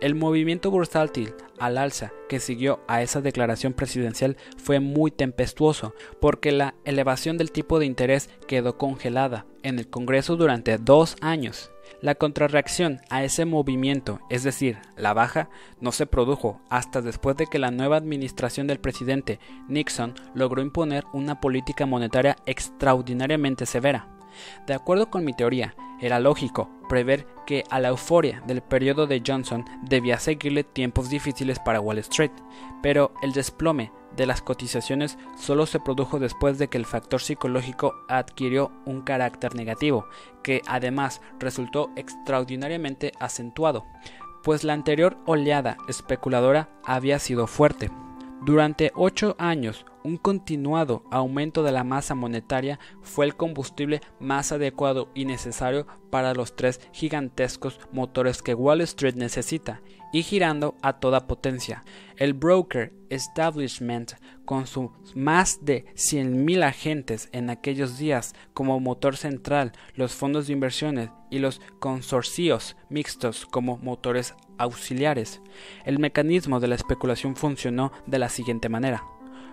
El 0.00 0.14
movimiento 0.14 0.70
bursátil 0.70 1.32
al 1.58 1.78
alza 1.78 2.12
que 2.28 2.40
siguió 2.40 2.80
a 2.86 3.00
esa 3.00 3.22
declaración 3.22 3.72
presidencial 3.72 4.36
fue 4.58 4.78
muy 4.78 5.10
tempestuoso, 5.10 5.94
porque 6.20 6.52
la 6.52 6.74
elevación 6.84 7.38
del 7.38 7.52
tipo 7.52 7.78
de 7.78 7.86
interés 7.86 8.28
quedó 8.46 8.76
congelada 8.76 9.46
en 9.62 9.78
el 9.78 9.88
Congreso 9.88 10.36
durante 10.36 10.76
dos 10.76 11.16
años. 11.22 11.70
La 12.02 12.14
contrarreacción 12.14 13.00
a 13.08 13.24
ese 13.24 13.46
movimiento, 13.46 14.20
es 14.28 14.42
decir, 14.42 14.76
la 14.94 15.14
baja, 15.14 15.48
no 15.80 15.90
se 15.90 16.04
produjo 16.04 16.60
hasta 16.68 17.00
después 17.00 17.38
de 17.38 17.46
que 17.46 17.58
la 17.58 17.70
nueva 17.70 17.96
administración 17.96 18.66
del 18.66 18.78
presidente 18.78 19.40
Nixon 19.68 20.14
logró 20.34 20.60
imponer 20.60 21.04
una 21.14 21.40
política 21.40 21.86
monetaria 21.86 22.36
extraordinariamente 22.44 23.64
severa. 23.64 24.19
De 24.66 24.74
acuerdo 24.74 25.10
con 25.10 25.24
mi 25.24 25.32
teoría, 25.32 25.74
era 26.00 26.18
lógico 26.18 26.70
prever 26.88 27.26
que 27.46 27.64
a 27.70 27.78
la 27.78 27.88
euforia 27.88 28.42
del 28.46 28.62
periodo 28.62 29.06
de 29.06 29.22
Johnson 29.24 29.64
debía 29.82 30.18
seguirle 30.18 30.64
tiempos 30.64 31.08
difíciles 31.10 31.58
para 31.58 31.80
Wall 31.80 31.98
Street, 31.98 32.32
pero 32.82 33.12
el 33.22 33.32
desplome 33.32 33.92
de 34.16 34.26
las 34.26 34.42
cotizaciones 34.42 35.18
solo 35.38 35.66
se 35.66 35.78
produjo 35.78 36.18
después 36.18 36.58
de 36.58 36.68
que 36.68 36.78
el 36.78 36.86
factor 36.86 37.20
psicológico 37.20 37.94
adquirió 38.08 38.72
un 38.86 39.02
carácter 39.02 39.54
negativo, 39.54 40.06
que 40.42 40.62
además 40.66 41.20
resultó 41.38 41.90
extraordinariamente 41.96 43.12
acentuado, 43.20 43.86
pues 44.42 44.64
la 44.64 44.72
anterior 44.72 45.18
oleada 45.26 45.76
especuladora 45.88 46.70
había 46.84 47.18
sido 47.18 47.46
fuerte. 47.46 47.90
Durante 48.42 48.90
ocho 48.94 49.36
años, 49.38 49.84
un 50.04 50.16
continuado 50.16 51.04
aumento 51.10 51.62
de 51.62 51.72
la 51.72 51.84
masa 51.84 52.14
monetaria 52.14 52.78
fue 53.02 53.26
el 53.26 53.36
combustible 53.36 54.00
más 54.18 54.52
adecuado 54.52 55.08
y 55.14 55.24
necesario 55.24 55.86
para 56.10 56.34
los 56.34 56.56
tres 56.56 56.80
gigantescos 56.92 57.80
motores 57.92 58.42
que 58.42 58.54
Wall 58.54 58.80
Street 58.80 59.14
necesita, 59.14 59.80
y 60.12 60.22
girando 60.22 60.74
a 60.82 60.94
toda 60.94 61.26
potencia. 61.26 61.84
El 62.16 62.34
broker 62.34 62.92
establishment, 63.10 64.12
con 64.44 64.66
sus 64.66 64.90
más 65.14 65.64
de 65.64 65.84
100.000 65.94 66.64
agentes 66.64 67.28
en 67.32 67.50
aquellos 67.50 67.98
días 67.98 68.34
como 68.52 68.80
motor 68.80 69.16
central, 69.16 69.72
los 69.94 70.12
fondos 70.12 70.46
de 70.46 70.52
inversiones 70.52 71.10
y 71.30 71.38
los 71.38 71.60
consorcios 71.78 72.76
mixtos 72.88 73.46
como 73.46 73.78
motores 73.78 74.34
auxiliares. 74.58 75.40
El 75.84 75.98
mecanismo 75.98 76.60
de 76.60 76.68
la 76.68 76.74
especulación 76.74 77.36
funcionó 77.36 77.92
de 78.06 78.18
la 78.18 78.28
siguiente 78.28 78.68
manera. 78.68 79.04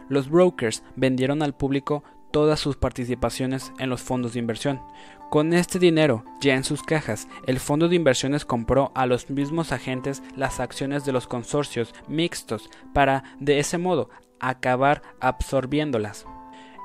Los 0.09 0.29
brokers 0.29 0.83
vendieron 0.95 1.43
al 1.43 1.53
público 1.55 2.03
todas 2.31 2.59
sus 2.59 2.75
participaciones 2.75 3.71
en 3.79 3.89
los 3.89 4.01
fondos 4.01 4.33
de 4.33 4.39
inversión. 4.39 4.81
Con 5.29 5.53
este 5.53 5.79
dinero, 5.79 6.23
ya 6.39 6.55
en 6.55 6.63
sus 6.63 6.83
cajas, 6.83 7.27
el 7.45 7.59
fondo 7.59 7.89
de 7.89 7.95
inversiones 7.95 8.45
compró 8.45 8.91
a 8.95 9.05
los 9.05 9.29
mismos 9.29 9.71
agentes 9.71 10.23
las 10.35 10.59
acciones 10.59 11.03
de 11.05 11.11
los 11.11 11.27
consorcios 11.27 11.93
mixtos 12.07 12.69
para, 12.93 13.23
de 13.39 13.59
ese 13.59 13.77
modo, 13.77 14.09
acabar 14.39 15.01
absorbiéndolas. 15.19 16.25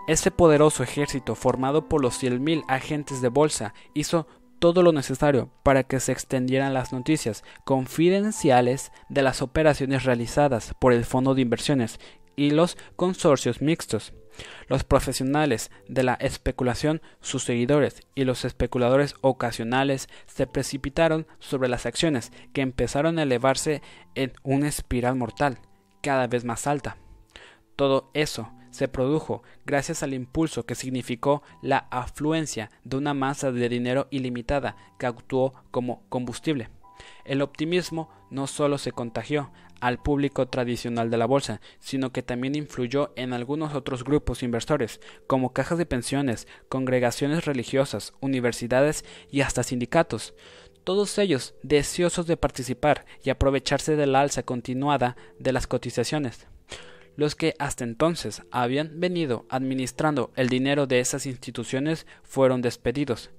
Ese 0.09 0.33
poderoso 0.33 0.83
ejército 0.83 1.37
formado 1.37 1.89
por 1.89 2.03
los 2.03 2.21
100.000 2.21 2.65
agentes 2.67 3.21
de 3.21 3.29
bolsa 3.29 3.75
hizo 3.95 4.27
todo 4.59 4.83
lo 4.83 4.93
necesario 4.93 5.51
para 5.63 5.83
que 5.83 6.01
se 6.01 6.13
extendieran 6.13 6.73
las 6.73 6.93
noticias 6.93 7.45
confidenciales 7.65 8.93
de 9.09 9.23
las 9.23 9.43
operaciones 9.43 10.05
realizadas 10.05 10.75
por 10.79 10.93
el 10.93 11.05
fondo 11.05 11.35
de 11.35 11.43
inversiones 11.43 11.99
y 12.37 12.51
los 12.51 12.77
consorcios 12.97 13.61
mixtos. 13.61 14.13
Los 14.69 14.85
profesionales 14.85 15.71
de 15.89 16.03
la 16.03 16.15
especulación, 16.15 17.03
sus 17.21 17.45
seguidores 17.45 18.01
y 18.15 18.25
los 18.25 18.45
especuladores 18.45 19.15
ocasionales 19.21 20.09
se 20.27 20.47
precipitaron 20.47 21.27
sobre 21.39 21.69
las 21.69 21.87
acciones 21.87 22.33
que 22.53 22.63
empezaron 22.63 23.19
a 23.19 23.25
elevarse 23.25 23.83
en 24.15 24.33
una 24.43 24.69
espiral 24.69 25.17
mortal, 25.17 25.59
cada 26.01 26.27
vez 26.27 26.45
más 26.45 26.67
alta. 26.67 26.97
Todo 27.77 28.11
eso 28.15 28.51
se 28.71 28.89
produjo 28.89 29.43
gracias 29.67 30.03
al 30.03 30.15
impulso 30.15 30.65
que 30.65 30.75
significó 30.75 31.43
la 31.61 31.89
afluencia 31.91 32.71
de 32.85 32.97
una 32.97 33.13
masa 33.13 33.53
de 33.53 33.69
dinero 33.69 34.09
ilimitada 34.11 34.77
que 34.99 35.07
actuó 35.07 35.53
como 35.71 36.03
combustible. 36.09 36.71
El 37.25 37.43
optimismo 37.43 38.11
no 38.31 38.47
solo 38.47 38.79
se 38.79 38.93
contagió 38.93 39.51
al 39.83 39.99
público 39.99 40.47
tradicional 40.47 41.11
de 41.11 41.17
la 41.17 41.27
bolsa, 41.27 41.61
sino 41.81 42.13
que 42.13 42.23
también 42.23 42.55
influyó 42.55 43.13
en 43.17 43.33
algunos 43.33 43.75
otros 43.75 44.05
grupos 44.05 44.45
inversores, 44.45 45.01
como 45.27 45.53
cajas 45.53 45.77
de 45.77 45.87
pensiones, 45.87 46.47
congregaciones 46.69 47.47
religiosas, 47.47 48.13
universidades 48.21 49.05
y 49.29 49.41
hasta 49.41 49.65
sindicatos, 49.65 50.35
todos 50.85 51.19
ellos 51.19 51.57
deseosos 51.65 52.29
de 52.29 52.37
participar 52.37 53.07
y 53.25 53.31
aprovecharse 53.31 53.97
de 53.97 54.07
la 54.07 54.21
alza 54.21 54.45
continuada 54.45 55.17
de 55.41 55.53
las 55.53 55.67
cotizaciones. 55.67 56.47
Los 57.17 57.35
que 57.35 57.57
hasta 57.59 57.83
entonces 57.83 58.43
habían 58.53 59.01
venido 59.01 59.47
administrando 59.49 60.31
el 60.37 60.49
dinero 60.49 60.87
de 60.87 61.01
esas 61.01 61.27
instituciones 61.27 62.07
fueron 62.23 62.63
despedidos, 62.63 63.31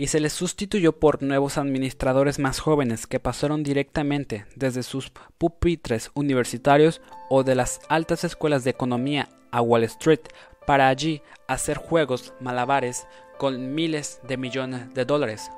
y 0.00 0.06
se 0.06 0.18
les 0.18 0.32
sustituyó 0.32 0.98
por 0.98 1.22
nuevos 1.22 1.58
administradores 1.58 2.38
más 2.38 2.58
jóvenes 2.58 3.06
que 3.06 3.20
pasaron 3.20 3.62
directamente 3.62 4.46
desde 4.56 4.82
sus 4.82 5.12
pupitres 5.36 6.10
universitarios 6.14 7.02
o 7.28 7.44
de 7.44 7.54
las 7.54 7.82
altas 7.90 8.24
escuelas 8.24 8.64
de 8.64 8.70
economía 8.70 9.28
a 9.50 9.60
Wall 9.60 9.84
Street 9.84 10.20
para 10.66 10.88
allí 10.88 11.20
hacer 11.48 11.76
juegos 11.76 12.32
malabares 12.40 13.06
con 13.36 13.74
miles 13.74 14.22
de 14.26 14.38
millones 14.38 14.94
de 14.94 15.04
dólares. 15.04 15.50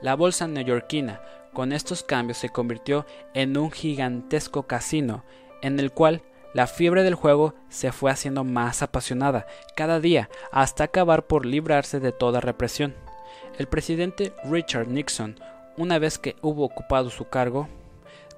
La 0.00 0.16
bolsa 0.16 0.48
neoyorquina 0.48 1.20
con 1.52 1.70
estos 1.70 2.02
cambios 2.02 2.38
se 2.38 2.48
convirtió 2.48 3.04
en 3.34 3.58
un 3.58 3.70
gigantesco 3.70 4.62
casino 4.62 5.24
en 5.60 5.78
el 5.78 5.92
cual 5.92 6.22
la 6.54 6.66
fiebre 6.66 7.02
del 7.02 7.16
juego 7.16 7.54
se 7.68 7.92
fue 7.92 8.10
haciendo 8.10 8.44
más 8.44 8.80
apasionada 8.80 9.46
cada 9.76 10.00
día 10.00 10.30
hasta 10.52 10.84
acabar 10.84 11.26
por 11.26 11.44
librarse 11.44 12.00
de 12.00 12.12
toda 12.12 12.40
represión. 12.40 12.94
El 13.58 13.66
presidente 13.66 14.32
Richard 14.44 14.88
Nixon, 14.88 15.36
una 15.76 15.98
vez 15.98 16.18
que 16.18 16.36
hubo 16.42 16.64
ocupado 16.64 17.10
su 17.10 17.28
cargo, 17.28 17.68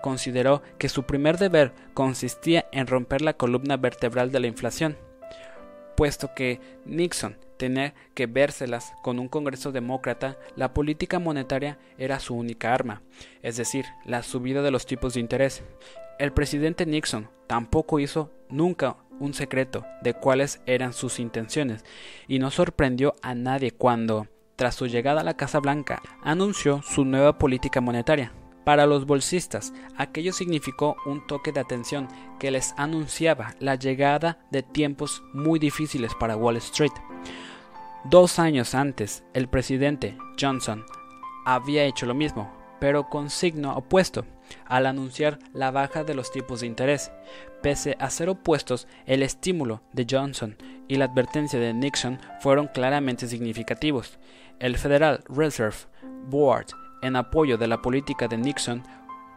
consideró 0.01 0.63
que 0.79 0.89
su 0.89 1.05
primer 1.05 1.39
deber 1.39 1.73
consistía 1.95 2.67
en 2.73 2.87
romper 2.87 3.23
la 3.23 3.35
columna 3.35 3.77
vertebral 3.77 4.33
de 4.33 4.41
la 4.41 4.49
inflación, 4.49 4.97
puesto 5.97 6.35
que 6.35 6.61
Nixon 6.85 7.37
tenía 7.57 7.95
que 8.15 8.27
vérselas 8.27 8.93
con 9.03 9.19
un 9.19 9.29
Congreso 9.29 9.71
demócrata, 9.71 10.37
la 10.57 10.75
política 10.75 11.19
monetaria 11.21 11.79
era 11.99 12.19
su 12.19 12.35
única 12.35 12.75
arma, 12.75 13.03
es 13.43 13.57
decir, 13.57 13.85
la 14.05 14.23
subida 14.23 14.63
de 14.63 14.73
los 14.73 14.85
tipos 14.85 15.15
de 15.15 15.21
interés, 15.21 15.63
el 16.19 16.33
presidente 16.33 16.87
Nixon 16.87 17.29
tampoco 17.47 17.99
hizo 17.99 18.33
nunca 18.49 18.97
un 19.19 19.35
secreto 19.35 19.85
de 20.03 20.15
cuáles 20.15 20.61
eran 20.67 20.93
sus 20.93 21.19
intenciones 21.19 21.85
y 22.27 22.39
no 22.39 22.51
sorprendió 22.51 23.15
a 23.23 23.35
nadie 23.35 23.71
cuando, 23.71 24.27
tras 24.63 24.77
su 24.77 24.87
llegada 24.87 25.23
a 25.23 25.25
la 25.25 25.35
Casa 25.35 25.59
Blanca, 25.59 26.01
anunció 26.23 26.83
su 26.83 27.05
nueva 27.05 27.37
política 27.37 27.81
monetaria. 27.81 28.31
Para 28.63 28.87
los 28.87 29.07
bolsistas, 29.07 29.73
aquello 29.97 30.33
significó 30.33 30.95
un 31.05 31.27
toque 31.27 31.51
de 31.51 31.59
atención 31.59 32.07
que 32.39 32.53
les 32.53 32.73
anunciaba 32.77 33.57
la 33.59 33.75
llegada 33.75 34.39
de 34.53 34.63
tiempos 34.63 35.25
muy 35.33 35.59
difíciles 35.59 36.15
para 36.15 36.37
Wall 36.37 36.59
Street. 36.59 36.93
Dos 38.05 38.39
años 38.39 38.77
antes, 38.77 39.25
el 39.35 39.49
presidente 39.49 40.17
Johnson 40.41 40.85
había 41.45 41.83
hecho 41.83 42.07
lo 42.07 42.15
mismo, 42.15 42.49
pero 42.79 43.09
con 43.09 43.31
signo 43.31 43.77
opuesto, 43.77 44.25
al 44.67 44.87
anunciar 44.87 45.41
la 45.53 45.73
baja 45.73 46.05
de 46.05 46.15
los 46.15 46.31
tipos 46.31 46.61
de 46.61 46.69
interés. 46.69 47.11
Pese 47.63 47.97
a 47.99 48.11
ser 48.11 48.29
opuestos, 48.29 48.87
el 49.07 49.25
estímulo 49.25 49.83
de 49.93 50.07
Johnson 50.09 50.57
y 50.87 50.97
la 50.97 51.07
advertencia 51.07 51.59
de 51.59 51.75
Nixon 51.75 52.21
fueron 52.41 52.69
claramente 52.69 53.27
significativos. 53.27 54.21
El 54.61 54.77
Federal 54.79 55.23
Reserve 55.29 55.77
Board 56.29 56.66
en 57.03 57.16
apoyo 57.16 57.59
de 57.59 57.66
la 57.66 57.83
política 57.83 58.29
de 58.29 58.39
Nixon, 58.39 58.83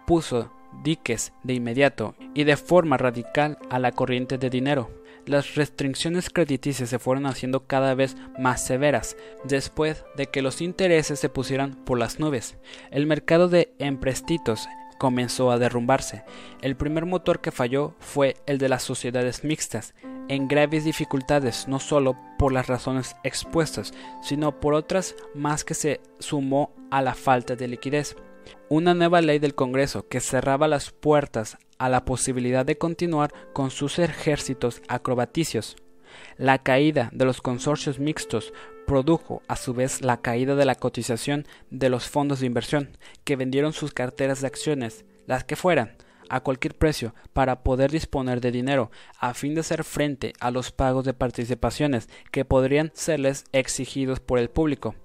puso 0.06 0.52
diques 0.84 1.34
de 1.44 1.56
inmediato 1.56 2.16
y 2.34 2.44
de 2.44 2.56
forma 2.56 2.98
radical 2.98 3.58
a 3.70 3.80
la 3.80 3.92
corriente 3.92 4.38
de 4.38 4.50
dinero. 4.50 4.90
Las 5.26 5.56
restricciones 5.56 6.30
crediticias 6.30 6.90
se 6.90 7.00
fueron 7.00 7.26
haciendo 7.26 7.66
cada 7.66 7.96
vez 7.96 8.16
más 8.38 8.64
severas 8.64 9.18
después 9.44 10.06
de 10.16 10.28
que 10.28 10.44
los 10.44 10.62
intereses 10.62 11.20
se 11.20 11.30
pusieran 11.30 11.74
por 11.74 11.98
las 11.98 12.20
nubes. 12.20 12.58
El 12.92 13.08
mercado 13.08 13.50
de 13.50 13.74
emprestitos 13.80 14.68
comenzó 15.06 15.52
a 15.52 15.60
derrumbarse. 15.60 16.23
El 16.64 16.76
primer 16.76 17.06
motor 17.06 17.40
que 17.40 17.52
falló 17.52 17.94
fue 17.99 18.38
el 18.48 18.57
de 18.57 18.69
las 18.69 18.82
sociedades 18.82 19.44
mixtas, 19.44 19.94
en 20.30 20.48
graves 20.48 20.84
dificultades 20.84 21.68
no 21.68 21.80
solo 21.80 22.18
por 22.40 22.52
las 22.52 22.65
razones 22.65 23.15
expuestas, 23.23 23.94
sino 24.23 24.60
por 24.60 24.73
otras 24.73 25.15
más 25.36 25.64
que 25.64 25.76
se 25.76 26.02
sumó 26.18 26.73
a 26.90 27.03
la 27.03 27.14
falta 27.14 27.56
de 27.56 27.68
liquidez. 27.68 28.15
Una 28.68 28.95
nueva 28.95 29.22
ley 29.22 29.38
del 29.38 29.53
Congreso 29.53 30.07
que 30.07 30.22
cerraba 30.22 30.68
las 30.68 30.90
puertas 30.90 31.60
a 31.77 31.88
la 31.88 32.03
posibilidad 32.03 32.65
de 32.65 32.80
continuar 32.80 33.32
con 33.53 33.69
sus 33.69 33.99
ejércitos 33.99 34.82
acrobaticios. 34.88 35.76
La 36.38 36.60
caída 36.60 37.10
de 37.14 37.26
los 37.26 37.42
consorcios 37.42 38.00
mixtos 38.00 38.54
produjo 38.86 39.42
a 39.48 39.56
su 39.56 39.74
vez 39.74 40.02
la 40.02 40.22
caída 40.22 40.56
de 40.56 40.66
la 40.66 40.76
cotización 40.76 41.46
de 41.70 41.90
los 41.90 42.08
fondos 42.08 42.40
de 42.40 42.46
inversión, 42.46 42.98
que 43.24 43.36
vendieron 43.36 43.74
sus 43.74 43.94
carteras 43.94 44.42
de 44.42 44.48
acciones, 44.48 45.06
las 45.26 45.44
que 45.44 45.56
fueran, 45.56 45.98
a 46.30 46.42
cualquier 46.42 46.76
precio 46.76 47.14
para 47.34 47.64
poder 47.64 47.92
disponer 47.92 48.42
de 48.42 48.52
dinero 48.52 48.92
a 49.20 49.34
fin 49.34 49.54
de 49.54 49.62
hacer 49.62 49.84
frente 49.84 50.34
a 50.40 50.52
los 50.52 50.72
pagos 50.72 51.06
de 51.06 51.14
participaciones 51.14 52.10
que 52.32 52.46
podrían 52.46 52.92
serles 52.94 53.46
exigidos 53.52 54.20
por 54.20 54.40
el 54.40 54.50
público. 54.50 54.96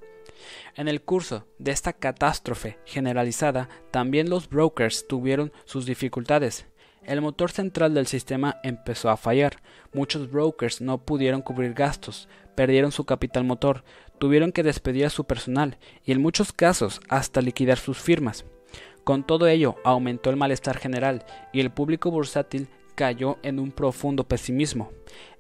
En 0.74 0.88
el 0.88 1.02
curso 1.02 1.46
de 1.58 1.72
esta 1.72 1.92
catástrofe 1.92 2.78
generalizada, 2.86 3.68
también 3.90 4.30
los 4.30 4.48
brokers 4.48 5.06
tuvieron 5.06 5.52
sus 5.64 5.84
dificultades. 5.84 6.66
El 7.10 7.22
motor 7.22 7.50
central 7.50 7.92
del 7.92 8.06
sistema 8.06 8.60
empezó 8.62 9.10
a 9.10 9.16
fallar. 9.16 9.56
Muchos 9.92 10.30
brokers 10.30 10.80
no 10.80 10.98
pudieron 10.98 11.42
cubrir 11.42 11.74
gastos, 11.74 12.28
perdieron 12.54 12.92
su 12.92 13.04
capital 13.04 13.42
motor, 13.42 13.82
tuvieron 14.18 14.52
que 14.52 14.62
despedir 14.62 15.06
a 15.06 15.10
su 15.10 15.24
personal 15.24 15.76
y 16.04 16.12
en 16.12 16.22
muchos 16.22 16.52
casos 16.52 17.00
hasta 17.08 17.40
liquidar 17.42 17.78
sus 17.78 17.98
firmas. 17.98 18.44
Con 19.02 19.26
todo 19.26 19.48
ello, 19.48 19.74
aumentó 19.82 20.30
el 20.30 20.36
malestar 20.36 20.78
general 20.78 21.24
y 21.52 21.58
el 21.58 21.72
público 21.72 22.12
bursátil 22.12 22.68
cayó 22.94 23.38
en 23.42 23.58
un 23.58 23.72
profundo 23.72 24.22
pesimismo. 24.28 24.92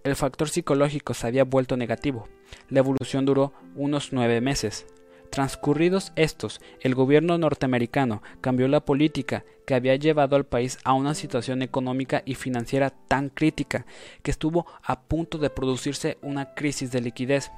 El 0.02 0.16
factor 0.16 0.48
psicológico 0.48 1.14
se 1.14 1.28
había 1.28 1.44
vuelto 1.44 1.76
negativo. 1.76 2.26
La 2.68 2.80
evolución 2.80 3.24
duró 3.24 3.52
unos 3.76 4.12
nueve 4.12 4.40
meses. 4.40 4.86
Transcurridos 5.30 6.12
estos, 6.16 6.60
el 6.80 6.96
gobierno 6.96 7.38
norteamericano 7.38 8.20
cambió 8.40 8.66
la 8.66 8.84
política 8.84 9.44
que 9.64 9.76
había 9.76 9.94
llevado 9.94 10.34
al 10.34 10.44
país 10.44 10.78
a 10.82 10.92
una 10.92 11.14
situación 11.14 11.62
económica 11.62 12.22
y 12.24 12.34
financiera 12.34 12.90
tan 12.90 13.28
crítica 13.28 13.86
que 14.22 14.32
estuvo 14.32 14.66
a 14.82 15.02
punto 15.02 15.38
de 15.38 15.48
producirse 15.48 16.18
una 16.20 16.54
crisis 16.54 16.90
de 16.90 17.00
liquidez. 17.00 17.52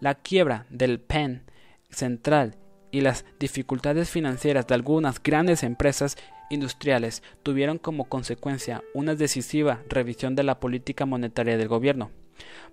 La 0.00 0.16
quiebra 0.16 0.66
del 0.68 0.98
PEN 0.98 1.44
central 1.90 2.56
y 2.90 3.02
las 3.02 3.24
dificultades 3.38 4.10
financieras 4.10 4.66
de 4.66 4.74
algunas 4.74 5.22
grandes 5.22 5.62
empresas 5.62 6.16
industriales 6.50 7.22
tuvieron 7.44 7.78
como 7.78 8.08
consecuencia 8.08 8.82
una 8.94 9.14
decisiva 9.14 9.82
revisión 9.88 10.34
de 10.34 10.42
la 10.42 10.58
política 10.58 11.06
monetaria 11.06 11.56
del 11.56 11.68
gobierno. 11.68 12.10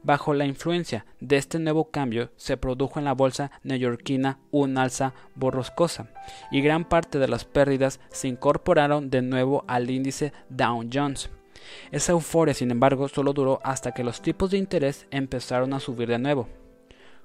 Bajo 0.03 0.33
la 0.33 0.45
influencia 0.45 1.05
de 1.19 1.37
este 1.37 1.59
nuevo 1.59 1.89
cambio 1.89 2.29
se 2.35 2.57
produjo 2.57 2.99
en 2.99 3.05
la 3.05 3.13
bolsa 3.13 3.51
neoyorquina 3.63 4.39
un 4.51 4.77
alza 4.77 5.13
borroscosa 5.35 6.07
y 6.51 6.61
gran 6.61 6.83
parte 6.83 7.19
de 7.19 7.27
las 7.27 7.45
pérdidas 7.45 7.99
se 8.09 8.27
incorporaron 8.27 9.09
de 9.09 9.21
nuevo 9.21 9.63
al 9.67 9.89
índice 9.89 10.33
Dow 10.49 10.83
Jones. 10.91 11.29
Esa 11.91 12.11
euforia, 12.11 12.53
sin 12.53 12.71
embargo, 12.71 13.07
solo 13.07 13.33
duró 13.33 13.59
hasta 13.63 13.93
que 13.93 14.03
los 14.03 14.21
tipos 14.21 14.51
de 14.51 14.57
interés 14.57 15.07
empezaron 15.11 15.73
a 15.73 15.79
subir 15.79 16.09
de 16.09 16.19
nuevo. 16.19 16.49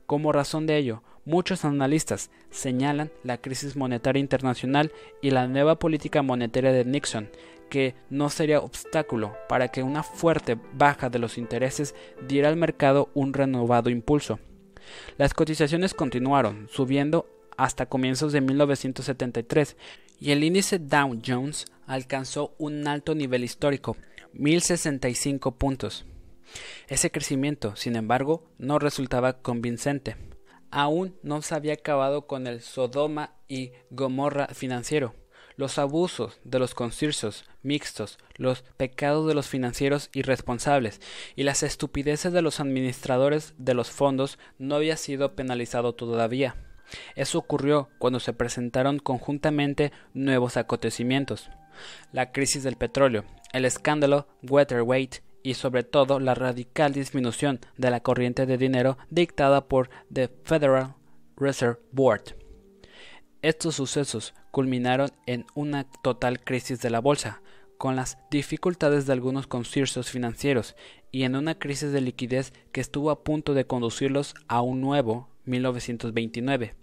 Como 0.06 0.32
razón 0.32 0.66
de 0.66 0.76
ello, 0.76 1.02
muchos 1.24 1.64
analistas 1.64 2.30
señalan 2.50 3.10
la 3.24 3.38
crisis 3.38 3.76
monetaria 3.76 4.20
internacional 4.20 4.92
y 5.20 5.30
la 5.30 5.46
nueva 5.46 5.78
política 5.78 6.22
monetaria 6.22 6.72
de 6.72 6.84
Nixon, 6.84 7.28
que 7.68 7.94
no 8.10 8.30
sería 8.30 8.60
obstáculo 8.60 9.34
para 9.48 9.68
que 9.68 9.82
una 9.82 10.02
fuerte 10.02 10.58
baja 10.72 11.10
de 11.10 11.18
los 11.18 11.38
intereses 11.38 11.94
diera 12.26 12.48
al 12.48 12.56
mercado 12.56 13.10
un 13.14 13.32
renovado 13.32 13.90
impulso. 13.90 14.38
Las 15.16 15.34
cotizaciones 15.34 15.94
continuaron 15.94 16.68
subiendo 16.70 17.26
hasta 17.56 17.86
comienzos 17.86 18.32
de 18.32 18.40
1973 18.40 19.76
y 20.20 20.30
el 20.30 20.44
índice 20.44 20.78
Dow 20.78 21.20
Jones 21.24 21.66
alcanzó 21.86 22.54
un 22.58 22.86
alto 22.86 23.14
nivel 23.14 23.44
histórico, 23.44 23.96
1065 24.32 25.52
puntos. 25.56 26.04
Ese 26.88 27.10
crecimiento, 27.10 27.76
sin 27.76 27.96
embargo, 27.96 28.42
no 28.58 28.78
resultaba 28.78 29.34
convincente. 29.40 30.16
Aún 30.70 31.16
no 31.22 31.42
se 31.42 31.54
había 31.54 31.74
acabado 31.74 32.26
con 32.26 32.46
el 32.46 32.60
Sodoma 32.60 33.34
y 33.48 33.72
Gomorra 33.90 34.48
financiero, 34.48 35.14
los 35.58 35.76
abusos 35.76 36.38
de 36.44 36.60
los 36.60 36.74
conciertos 36.74 37.44
mixtos, 37.62 38.16
los 38.36 38.62
pecados 38.76 39.26
de 39.26 39.34
los 39.34 39.48
financieros 39.48 40.08
irresponsables 40.14 41.00
y 41.34 41.42
las 41.42 41.64
estupideces 41.64 42.32
de 42.32 42.42
los 42.42 42.60
administradores 42.60 43.54
de 43.58 43.74
los 43.74 43.90
fondos 43.90 44.38
no 44.58 44.76
había 44.76 44.96
sido 44.96 45.34
penalizado 45.34 45.94
todavía. 45.94 46.54
Eso 47.16 47.38
ocurrió 47.38 47.90
cuando 47.98 48.20
se 48.20 48.32
presentaron 48.32 49.00
conjuntamente 49.00 49.92
nuevos 50.14 50.56
acontecimientos. 50.56 51.50
La 52.12 52.30
crisis 52.30 52.62
del 52.62 52.76
petróleo, 52.76 53.24
el 53.52 53.64
escándalo 53.64 54.28
Watergate 54.48 55.22
y 55.42 55.54
sobre 55.54 55.82
todo 55.82 56.20
la 56.20 56.36
radical 56.36 56.92
disminución 56.92 57.58
de 57.76 57.90
la 57.90 58.00
corriente 58.00 58.46
de 58.46 58.58
dinero 58.58 58.96
dictada 59.10 59.66
por 59.66 59.90
the 60.12 60.28
Federal 60.44 60.94
Reserve 61.36 61.80
Board. 61.90 62.36
Estos 63.42 63.76
sucesos 63.76 64.34
culminaron 64.58 65.12
en 65.26 65.46
una 65.54 65.84
total 66.02 66.42
crisis 66.42 66.80
de 66.80 66.90
la 66.90 67.00
bolsa, 67.00 67.42
con 67.76 67.94
las 67.94 68.18
dificultades 68.28 69.06
de 69.06 69.12
algunos 69.12 69.46
conciertos 69.46 70.10
financieros 70.10 70.74
y 71.12 71.22
en 71.22 71.36
una 71.36 71.60
crisis 71.60 71.92
de 71.92 72.00
liquidez 72.00 72.52
que 72.72 72.80
estuvo 72.80 73.12
a 73.12 73.22
punto 73.22 73.54
de 73.54 73.68
conducirlos 73.68 74.34
a 74.48 74.60
un 74.60 74.80
nuevo 74.80 75.28
1929. 75.44 76.74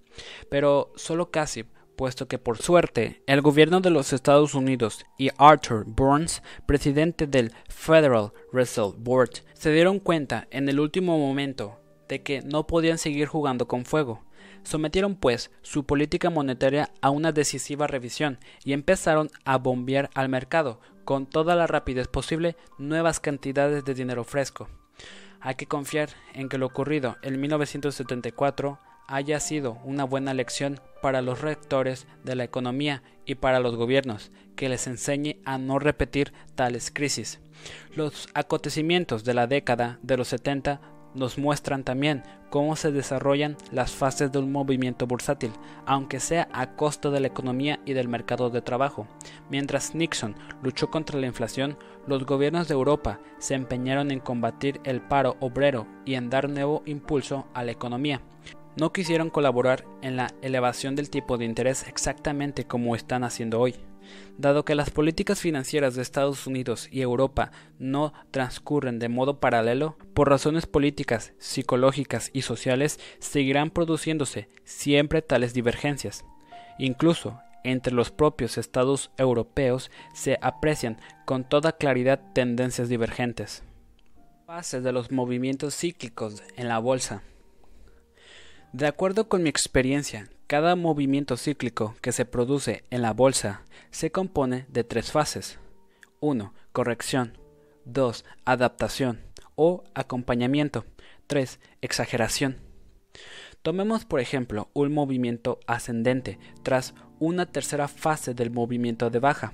Pero 0.50 0.94
solo 0.96 1.32
casi 1.32 1.66
puesto 1.98 2.30
que 2.30 2.40
por 2.40 2.60
suerte 2.60 3.22
el 3.28 3.42
gobierno 3.42 3.82
de 3.82 3.90
los 3.90 4.14
Estados 4.14 4.56
Unidos 4.56 5.06
y 5.18 5.32
Arthur 5.38 5.84
Burns, 5.86 6.44
presidente 6.66 7.28
del 7.28 7.52
Federal 7.68 8.32
Reserve 8.54 8.96
Board, 9.00 9.44
se 9.54 9.74
dieron 9.74 10.00
cuenta 10.00 10.48
en 10.50 10.70
el 10.70 10.80
último 10.80 11.20
momento 11.20 11.78
de 12.08 12.24
que 12.24 12.42
no 12.42 12.68
podían 12.68 13.00
seguir 13.00 13.28
jugando 13.28 13.68
con 13.68 13.84
fuego. 13.84 14.25
Sometieron 14.66 15.16
pues 15.16 15.52
su 15.62 15.86
política 15.86 16.30
monetaria 16.30 16.90
a 17.00 17.12
una 17.12 17.32
decisiva 17.32 17.86
revisión 17.86 18.40
y 18.64 18.74
empezaron 18.74 19.30
a 19.46 19.58
bombear 19.58 20.10
al 20.16 20.28
mercado 20.28 20.82
con 21.06 21.28
toda 21.28 21.56
la 21.56 21.68
rapidez 21.68 22.08
posible 22.08 22.58
nuevas 22.80 23.20
cantidades 23.20 23.86
de 23.86 23.94
dinero 23.94 24.24
fresco. 24.24 24.68
Hay 25.40 25.54
que 25.54 25.68
confiar 25.68 26.10
en 26.34 26.50
que 26.50 26.58
lo 26.58 26.66
ocurrido 26.66 27.18
en 27.22 27.40
1974 27.40 28.80
haya 29.08 29.40
sido 29.40 29.78
una 29.84 30.04
buena 30.04 30.34
lección 30.34 30.80
para 31.00 31.22
los 31.22 31.42
rectores 31.42 32.08
de 32.24 32.36
la 32.36 32.44
economía 32.44 33.04
y 33.28 33.36
para 33.36 33.60
los 33.60 33.76
gobiernos, 33.76 34.32
que 34.56 34.68
les 34.68 34.88
enseñe 34.88 35.38
a 35.46 35.60
no 35.60 35.78
repetir 35.78 36.34
tales 36.56 36.90
crisis. 36.92 37.40
Los 37.96 38.30
acontecimientos 38.34 39.24
de 39.24 39.36
la 39.36 39.46
década 39.46 40.00
de 40.02 40.18
los 40.18 40.30
70 40.30 40.82
nos 41.16 41.38
muestran 41.38 41.84
también 41.84 42.24
cómo 42.50 42.76
se 42.76 42.92
desarrollan 42.92 43.58
las 43.72 43.92
fases 43.92 44.32
de 44.32 44.40
un 44.40 44.52
movimiento 44.52 45.08
bursátil, 45.08 45.52
aunque 45.86 46.20
sea 46.20 46.48
a 46.54 46.76
costo 46.76 47.12
de 47.12 47.20
la 47.20 47.28
economía 47.28 47.80
y 47.86 47.94
del 47.94 48.08
mercado 48.08 48.50
de 48.50 48.62
trabajo. 48.62 49.08
Mientras 49.50 49.96
Nixon 49.96 50.36
luchó 50.62 50.90
contra 50.90 51.20
la 51.20 51.28
inflación, 51.28 51.78
los 52.08 52.26
gobiernos 52.26 52.68
de 52.68 52.74
Europa 52.76 53.20
se 53.40 53.56
empeñaron 53.56 54.12
en 54.12 54.20
combatir 54.20 54.80
el 54.84 55.02
paro 55.02 55.38
obrero 55.40 55.88
y 56.06 56.16
en 56.16 56.30
dar 56.30 56.50
nuevo 56.50 56.84
impulso 56.86 57.48
a 57.54 57.64
la 57.64 57.72
economía. 57.72 58.22
no 58.78 58.92
quisieron 58.92 59.30
colaborar 59.30 59.86
en 60.02 60.18
la 60.18 60.34
elevación 60.42 60.96
del 60.96 61.10
tipo 61.10 61.38
de 61.38 61.46
interés 61.46 61.88
exactamente 61.88 62.66
como 62.66 62.96
están 62.96 63.24
haciendo 63.24 63.62
hoy. 63.62 63.76
Dado 64.38 64.66
que 64.66 64.76
las 64.76 64.90
políticas 64.90 65.40
financieras 65.40 65.96
de 65.96 66.02
Estados 66.02 66.48
Unidos 66.48 66.90
y 66.92 67.02
Europa 67.02 67.52
no 67.80 68.14
transcurren 68.32 69.00
de 69.00 69.10
modo 69.10 69.40
paralelo, 69.40 69.98
por 70.14 70.30
razones 70.30 70.66
políticas, 70.66 71.34
psicológicas 71.38 72.32
y 72.34 72.42
sociales 72.42 73.00
seguirán 73.20 73.70
produciéndose 73.70 74.50
siempre 74.64 75.22
tales 75.22 75.54
divergencias. 75.54 76.26
Incluso 76.78 77.40
entre 77.64 77.94
los 77.94 78.12
propios 78.12 78.58
estados 78.58 79.12
europeos 79.18 79.90
se 80.14 80.38
aprecian 80.42 81.00
con 81.26 81.44
toda 81.44 81.72
claridad 81.72 82.22
tendencias 82.34 82.90
divergentes. 82.90 83.64
Fases 84.46 84.84
de 84.84 84.92
los 84.92 85.12
movimientos 85.12 85.76
cíclicos 85.76 86.44
en 86.56 86.68
la 86.68 86.78
bolsa. 86.78 87.24
De 88.76 88.88
acuerdo 88.88 89.30
con 89.30 89.42
mi 89.42 89.48
experiencia, 89.48 90.28
cada 90.48 90.76
movimiento 90.76 91.38
cíclico 91.38 91.96
que 92.02 92.12
se 92.12 92.26
produce 92.26 92.84
en 92.90 93.04
la 93.04 93.14
bolsa 93.14 93.62
se 93.90 94.12
compone 94.12 94.66
de 94.68 94.84
tres 94.84 95.14
fases. 95.14 95.60
1. 96.20 96.54
Corrección. 96.74 97.38
2. 97.86 98.26
Adaptación 98.44 99.22
o 99.56 99.86
acompañamiento. 99.94 100.84
3. 101.28 101.58
Exageración. 101.82 102.58
Tomemos 103.62 104.04
por 104.04 104.20
ejemplo 104.20 104.68
un 104.74 104.94
movimiento 104.94 105.58
ascendente 105.68 106.38
tras 106.62 106.96
una 107.18 107.46
tercera 107.46 107.88
fase 107.88 108.34
del 108.34 108.52
movimiento 108.52 109.10
de 109.10 109.20
baja. 109.20 109.54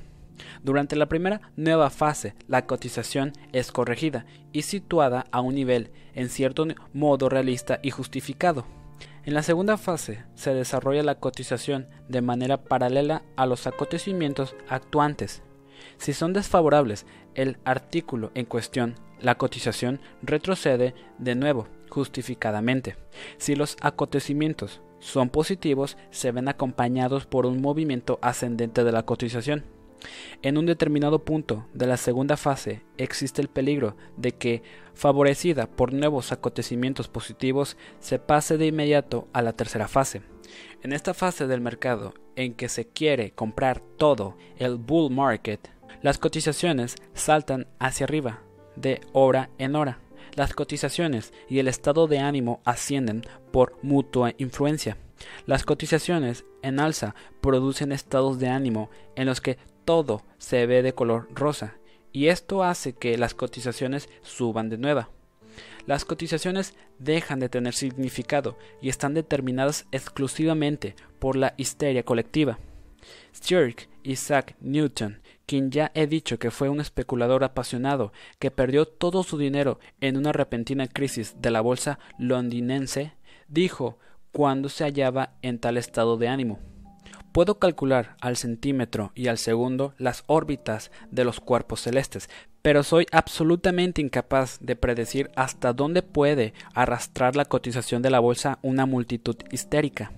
Durante 0.64 0.96
la 0.96 1.06
primera 1.06 1.52
nueva 1.56 1.92
fase, 1.92 2.34
la 2.48 2.66
cotización 2.66 3.34
es 3.52 3.72
corregida 3.72 4.26
y 4.52 4.64
situada 4.64 5.28
a 5.30 5.42
un 5.42 5.54
nivel 5.54 5.92
en 6.16 6.30
cierto 6.30 6.66
modo 6.92 7.30
realista 7.30 7.80
y 7.84 7.92
justificado. 7.92 8.81
En 9.24 9.36
la 9.36 9.44
segunda 9.44 9.78
fase 9.78 10.26
se 10.34 10.54
desarrolla 10.54 11.04
la 11.04 11.20
cotización 11.20 11.88
de 12.08 12.22
manera 12.22 12.64
paralela 12.64 13.22
a 13.36 13.46
los 13.46 13.68
acontecimientos 13.68 14.56
actuantes. 14.68 15.44
Si 15.98 16.14
son 16.14 16.34
desfavorables 16.34 17.06
el 17.36 17.58
artículo 17.64 18.32
en 18.34 18.46
cuestión, 18.46 18.96
la 19.20 19.38
cotización 19.38 20.02
retrocede 20.24 20.96
de 21.20 21.36
nuevo, 21.36 21.68
justificadamente. 21.90 22.98
Si 23.38 23.56
los 23.56 23.78
acontecimientos 23.82 24.82
son 25.00 25.30
positivos, 25.30 25.98
se 26.10 26.32
ven 26.32 26.48
acompañados 26.48 27.28
por 27.28 27.46
un 27.46 27.62
movimiento 27.62 28.18
ascendente 28.24 28.84
de 28.84 28.92
la 28.92 29.04
cotización. 29.04 29.66
En 30.42 30.58
un 30.58 30.66
determinado 30.66 31.24
punto 31.24 31.68
de 31.74 31.88
la 31.88 31.98
segunda 31.98 32.38
fase 32.38 32.84
existe 32.98 33.42
el 33.42 33.48
peligro 33.48 33.96
de 34.18 34.32
que, 34.32 34.64
favorecida 34.94 35.68
por 35.68 35.94
nuevos 35.94 36.32
acontecimientos 36.32 37.08
positivos, 37.08 37.78
se 38.00 38.20
pase 38.20 38.58
de 38.58 38.68
inmediato 38.68 39.28
a 39.34 39.42
la 39.42 39.54
tercera 39.54 39.88
fase. 39.88 40.22
En 40.82 40.94
esta 40.94 41.14
fase 41.14 41.48
del 41.48 41.62
mercado, 41.62 42.14
en 42.36 42.54
que 42.54 42.70
se 42.70 42.88
quiere 42.88 43.32
comprar 43.32 43.82
todo, 43.98 44.38
el 44.58 44.78
bull 44.78 45.12
market, 45.12 45.70
las 46.02 46.18
cotizaciones 46.18 46.96
saltan 47.14 47.68
hacia 47.80 48.06
arriba, 48.06 48.42
de 48.76 49.02
hora 49.14 49.50
en 49.58 49.76
hora. 49.76 50.00
Las 50.36 50.54
cotizaciones 50.54 51.34
y 51.50 51.60
el 51.60 51.68
estado 51.68 52.08
de 52.08 52.20
ánimo 52.20 52.62
ascienden 52.64 53.22
por 53.52 53.78
mutua 53.84 54.34
influencia. 54.38 54.98
Las 55.46 55.64
cotizaciones 55.64 56.46
en 56.62 56.80
alza 56.80 57.16
producen 57.42 57.92
estados 57.92 58.40
de 58.40 58.48
ánimo 58.48 58.90
en 59.16 59.28
los 59.28 59.42
que 59.42 59.58
todo 59.92 60.24
se 60.38 60.66
ve 60.68 60.84
de 60.84 60.94
color 60.94 61.28
rosa, 61.36 61.76
y 62.14 62.28
esto 62.28 62.64
hace 62.64 62.94
que 62.94 63.18
las 63.18 63.34
cotizaciones 63.34 64.08
suban 64.22 64.70
de 64.70 64.78
nuevo. 64.78 65.10
Las 65.86 66.06
cotizaciones 66.06 66.76
dejan 66.98 67.42
de 67.42 67.50
tener 67.50 67.74
significado 67.74 68.58
y 68.82 68.88
están 68.88 69.14
determinadas 69.14 69.88
exclusivamente 69.92 70.96
por 71.20 71.36
la 71.36 71.56
histeria 71.58 72.04
colectiva. 72.04 72.58
Sir 73.34 73.76
Isaac 74.04 74.56
Newton, 74.62 75.20
quien 75.46 75.72
ya 75.72 75.92
he 75.94 76.08
dicho 76.08 76.40
que 76.40 76.52
fue 76.52 76.70
un 76.70 76.80
especulador 76.80 77.44
apasionado 77.44 78.14
que 78.40 78.50
perdió 78.50 78.86
todo 78.86 79.24
su 79.24 79.38
dinero 79.38 79.78
en 80.00 80.16
una 80.16 80.32
repentina 80.32 80.88
crisis 80.88 81.36
de 81.42 81.52
la 81.52 81.60
bolsa 81.60 82.00
londinense, 82.18 83.12
dijo 83.50 84.00
cuando 84.32 84.70
se 84.70 84.86
hallaba 84.86 85.34
en 85.42 85.60
tal 85.60 85.76
estado 85.76 86.16
de 86.16 86.30
ánimo. 86.30 86.71
Puedo 87.32 87.60
calcular 87.60 88.18
al 88.20 88.36
centímetro 88.36 89.14
y 89.16 89.28
al 89.28 89.38
segundo 89.38 89.94
las 89.98 90.24
órbitas 90.28 90.92
de 91.12 91.24
los 91.24 91.40
cuerpos 91.40 91.80
celestes, 91.82 92.30
pero 92.62 92.84
soy 92.84 93.06
absolutamente 93.12 94.02
incapaz 94.02 94.60
de 94.60 94.76
predecir 94.76 95.32
hasta 95.36 95.72
dónde 95.72 96.02
puede 96.02 96.54
arrastrar 96.74 97.38
la 97.38 97.46
cotización 97.46 98.02
de 98.02 98.10
la 98.10 98.20
bolsa 98.20 98.60
una 98.62 98.86
multitud 98.86 99.38
histérica. 99.50 100.12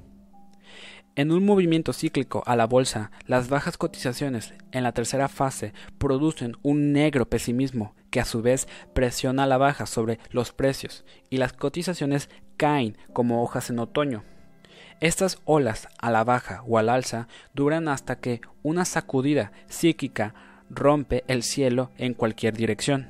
En 1.15 1.31
un 1.31 1.45
movimiento 1.45 1.93
cíclico 1.93 2.41
a 2.47 2.55
la 2.55 2.65
bolsa, 2.65 3.11
las 3.27 3.47
bajas 3.47 3.77
cotizaciones 3.77 4.55
en 4.71 4.81
la 4.81 4.93
tercera 4.93 5.27
fase 5.27 5.71
producen 5.99 6.57
un 6.63 6.91
negro 6.91 7.29
pesimismo 7.29 7.93
que 8.09 8.19
a 8.19 8.25
su 8.25 8.41
vez 8.41 8.67
presiona 8.95 9.45
la 9.45 9.59
baja 9.59 9.85
sobre 9.85 10.17
los 10.31 10.51
precios 10.51 11.05
y 11.29 11.37
las 11.37 11.53
cotizaciones 11.53 12.31
caen 12.57 12.97
como 13.13 13.43
hojas 13.43 13.69
en 13.69 13.77
otoño. 13.77 14.23
Estas 15.03 15.41
olas 15.43 15.89
a 15.99 16.11
la 16.11 16.23
baja 16.23 16.63
o 16.65 16.77
al 16.77 16.87
alza 16.87 17.27
duran 17.53 17.89
hasta 17.89 18.15
que 18.19 18.39
una 18.61 18.85
sacudida 18.85 19.51
psíquica 19.67 20.33
rompe 20.69 21.25
el 21.27 21.43
cielo 21.43 21.91
en 21.97 22.13
cualquier 22.13 22.55
dirección. 22.55 23.09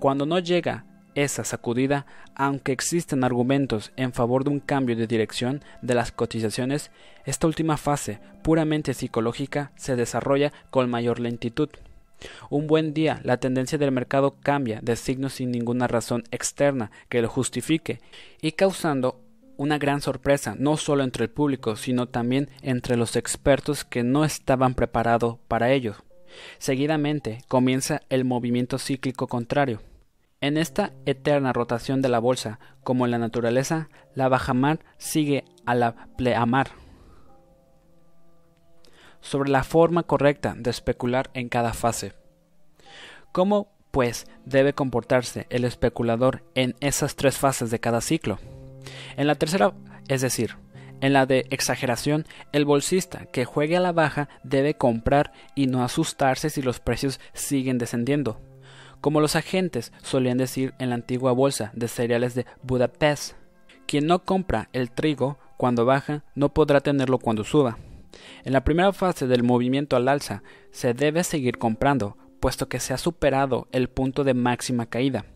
Cuando 0.00 0.26
no 0.26 0.40
llega 0.40 0.84
esa 1.14 1.44
sacudida, 1.44 2.06
aunque 2.34 2.72
existen 2.72 3.22
argumentos 3.22 3.92
en 3.94 4.12
favor 4.12 4.42
de 4.42 4.50
un 4.50 4.58
cambio 4.58 4.96
de 4.96 5.06
dirección 5.06 5.62
de 5.80 5.94
las 5.94 6.10
cotizaciones, 6.10 6.90
esta 7.24 7.46
última 7.46 7.76
fase, 7.76 8.18
puramente 8.42 8.92
psicológica, 8.92 9.70
se 9.76 9.94
desarrolla 9.94 10.52
con 10.70 10.90
mayor 10.90 11.20
lentitud. 11.20 11.68
Un 12.50 12.66
buen 12.66 12.94
día 12.94 13.20
la 13.22 13.36
tendencia 13.36 13.78
del 13.78 13.92
mercado 13.92 14.34
cambia 14.42 14.80
de 14.82 14.96
signo 14.96 15.28
sin 15.28 15.52
ninguna 15.52 15.86
razón 15.86 16.24
externa 16.32 16.90
que 17.08 17.22
lo 17.22 17.28
justifique 17.28 18.00
y 18.42 18.50
causando 18.50 19.20
una 19.58 19.76
gran 19.76 20.00
sorpresa, 20.00 20.54
no 20.56 20.78
solo 20.78 21.04
entre 21.04 21.24
el 21.24 21.30
público, 21.30 21.76
sino 21.76 22.06
también 22.06 22.48
entre 22.62 22.96
los 22.96 23.16
expertos 23.16 23.84
que 23.84 24.04
no 24.04 24.24
estaban 24.24 24.74
preparados 24.74 25.38
para 25.48 25.72
ello. 25.72 25.96
Seguidamente 26.58 27.42
comienza 27.48 28.00
el 28.08 28.24
movimiento 28.24 28.78
cíclico 28.78 29.26
contrario. 29.26 29.82
En 30.40 30.56
esta 30.56 30.92
eterna 31.04 31.52
rotación 31.52 32.00
de 32.00 32.08
la 32.08 32.20
bolsa, 32.20 32.60
como 32.84 33.04
en 33.04 33.10
la 33.10 33.18
naturaleza, 33.18 33.88
la 34.14 34.28
bajamar 34.28 34.78
sigue 34.96 35.44
a 35.66 35.74
la 35.74 36.06
pleamar. 36.16 36.68
Sobre 39.20 39.50
la 39.50 39.64
forma 39.64 40.04
correcta 40.04 40.54
de 40.56 40.70
especular 40.70 41.30
en 41.34 41.48
cada 41.48 41.72
fase. 41.72 42.12
¿Cómo, 43.32 43.72
pues, 43.90 44.28
debe 44.44 44.72
comportarse 44.72 45.48
el 45.50 45.64
especulador 45.64 46.44
en 46.54 46.76
esas 46.78 47.16
tres 47.16 47.36
fases 47.36 47.72
de 47.72 47.80
cada 47.80 48.00
ciclo? 48.00 48.38
En 49.16 49.26
la 49.26 49.34
tercera, 49.34 49.72
es 50.08 50.20
decir, 50.20 50.56
en 51.00 51.12
la 51.12 51.26
de 51.26 51.46
exageración, 51.50 52.26
el 52.52 52.64
bolsista 52.64 53.26
que 53.26 53.44
juegue 53.44 53.76
a 53.76 53.80
la 53.80 53.92
baja 53.92 54.28
debe 54.42 54.74
comprar 54.74 55.32
y 55.54 55.66
no 55.66 55.84
asustarse 55.84 56.50
si 56.50 56.60
los 56.60 56.80
precios 56.80 57.20
siguen 57.34 57.78
descendiendo, 57.78 58.40
como 59.00 59.20
los 59.20 59.36
agentes 59.36 59.92
solían 60.02 60.38
decir 60.38 60.74
en 60.78 60.88
la 60.88 60.96
antigua 60.96 61.32
bolsa 61.32 61.70
de 61.74 61.86
cereales 61.86 62.34
de 62.34 62.46
Budapest. 62.62 63.34
Quien 63.86 64.06
no 64.06 64.24
compra 64.24 64.68
el 64.72 64.90
trigo 64.90 65.38
cuando 65.56 65.84
baja 65.84 66.24
no 66.34 66.52
podrá 66.52 66.80
tenerlo 66.80 67.18
cuando 67.18 67.44
suba. 67.44 67.78
En 68.44 68.52
la 68.52 68.64
primera 68.64 68.92
fase 68.92 69.26
del 69.26 69.44
movimiento 69.44 69.96
al 69.96 70.08
alza 70.08 70.42
se 70.72 70.94
debe 70.94 71.22
seguir 71.22 71.58
comprando, 71.58 72.16
puesto 72.40 72.68
que 72.68 72.80
se 72.80 72.92
ha 72.92 72.98
superado 72.98 73.68
el 73.70 73.88
punto 73.88 74.24
de 74.24 74.34
máxima 74.34 74.86
caída. 74.86 75.26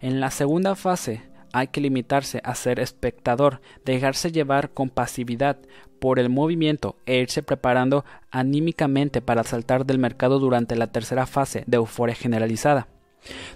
En 0.00 0.20
la 0.20 0.30
segunda 0.30 0.74
fase 0.74 1.22
hay 1.54 1.68
que 1.68 1.80
limitarse 1.80 2.40
a 2.42 2.56
ser 2.56 2.80
espectador, 2.80 3.60
dejarse 3.84 4.32
llevar 4.32 4.70
con 4.70 4.90
pasividad 4.90 5.56
por 6.00 6.18
el 6.18 6.28
movimiento 6.28 6.96
e 7.06 7.20
irse 7.20 7.44
preparando 7.44 8.04
anímicamente 8.32 9.22
para 9.22 9.44
saltar 9.44 9.86
del 9.86 10.00
mercado 10.00 10.40
durante 10.40 10.74
la 10.74 10.88
tercera 10.88 11.26
fase 11.26 11.62
de 11.68 11.76
euforia 11.76 12.16
generalizada. 12.16 12.88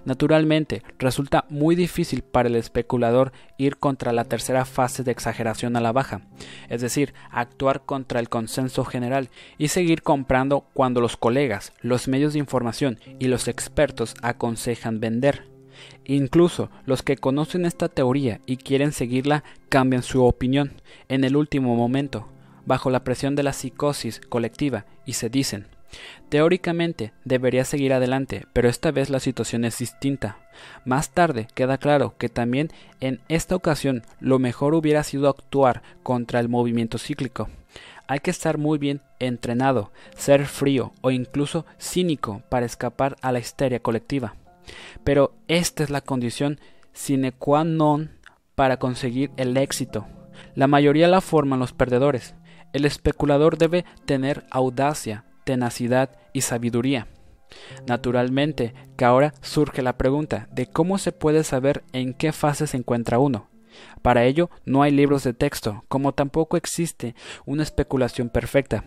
Naturalmente, 0.04 0.84
resulta 1.00 1.44
muy 1.50 1.74
difícil 1.74 2.22
para 2.22 2.48
el 2.48 2.54
especulador 2.54 3.32
ir 3.58 3.78
contra 3.78 4.12
la 4.12 4.24
tercera 4.24 4.64
fase 4.64 5.02
de 5.02 5.10
exageración 5.10 5.74
a 5.74 5.80
la 5.80 5.90
baja, 5.90 6.20
es 6.68 6.80
decir, 6.80 7.14
actuar 7.32 7.84
contra 7.84 8.20
el 8.20 8.28
consenso 8.28 8.84
general 8.84 9.28
y 9.58 9.68
seguir 9.68 10.02
comprando 10.02 10.66
cuando 10.72 11.00
los 11.00 11.16
colegas, 11.16 11.72
los 11.80 12.06
medios 12.06 12.34
de 12.34 12.38
información 12.38 13.00
y 13.18 13.26
los 13.26 13.48
expertos 13.48 14.14
aconsejan 14.22 15.00
vender. 15.00 15.57
Incluso 16.04 16.70
los 16.86 17.02
que 17.02 17.16
conocen 17.16 17.64
esta 17.64 17.88
teoría 17.88 18.40
y 18.46 18.56
quieren 18.56 18.92
seguirla 18.92 19.44
cambian 19.68 20.02
su 20.02 20.24
opinión 20.24 20.72
en 21.08 21.24
el 21.24 21.36
último 21.36 21.76
momento, 21.76 22.28
bajo 22.66 22.90
la 22.90 23.04
presión 23.04 23.36
de 23.36 23.42
la 23.42 23.52
psicosis 23.52 24.20
colectiva, 24.28 24.86
y 25.06 25.14
se 25.14 25.28
dicen 25.28 25.66
Teóricamente 26.28 27.12
debería 27.24 27.64
seguir 27.64 27.92
adelante, 27.92 28.46
pero 28.52 28.68
esta 28.68 28.90
vez 28.90 29.08
la 29.08 29.20
situación 29.20 29.64
es 29.64 29.78
distinta. 29.78 30.38
Más 30.84 31.10
tarde 31.10 31.48
queda 31.54 31.78
claro 31.78 32.14
que 32.18 32.28
también 32.28 32.70
en 33.00 33.20
esta 33.28 33.56
ocasión 33.56 34.02
lo 34.20 34.38
mejor 34.38 34.74
hubiera 34.74 35.02
sido 35.04 35.28
actuar 35.28 35.82
contra 36.02 36.40
el 36.40 36.48
movimiento 36.48 36.98
cíclico. 36.98 37.48
Hay 38.06 38.20
que 38.20 38.30
estar 38.30 38.58
muy 38.58 38.78
bien 38.78 39.00
entrenado, 39.18 39.92
ser 40.16 40.46
frío 40.46 40.92
o 41.00 41.10
incluso 41.10 41.66
cínico 41.78 42.42
para 42.48 42.66
escapar 42.66 43.16
a 43.22 43.32
la 43.32 43.38
histeria 43.38 43.80
colectiva. 43.80 44.34
Pero 45.04 45.34
esta 45.48 45.82
es 45.82 45.90
la 45.90 46.00
condición 46.00 46.60
sine 46.92 47.32
qua 47.32 47.64
non 47.64 48.10
para 48.54 48.78
conseguir 48.78 49.30
el 49.36 49.56
éxito. 49.56 50.06
La 50.54 50.66
mayoría 50.66 51.08
la 51.08 51.20
forman 51.20 51.60
los 51.60 51.72
perdedores. 51.72 52.34
El 52.72 52.84
especulador 52.84 53.56
debe 53.56 53.84
tener 54.04 54.44
audacia, 54.50 55.24
tenacidad 55.44 56.10
y 56.32 56.42
sabiduría. 56.42 57.06
Naturalmente 57.86 58.74
que 58.96 59.04
ahora 59.04 59.32
surge 59.40 59.82
la 59.82 59.96
pregunta 59.96 60.48
de 60.52 60.66
cómo 60.66 60.98
se 60.98 61.12
puede 61.12 61.44
saber 61.44 61.84
en 61.92 62.14
qué 62.14 62.32
fase 62.32 62.66
se 62.66 62.76
encuentra 62.76 63.18
uno. 63.18 63.48
Para 64.02 64.24
ello 64.24 64.50
no 64.64 64.82
hay 64.82 64.90
libros 64.90 65.24
de 65.24 65.34
texto, 65.34 65.84
como 65.88 66.12
tampoco 66.12 66.56
existe 66.56 67.14
una 67.46 67.62
especulación 67.62 68.28
perfecta, 68.28 68.84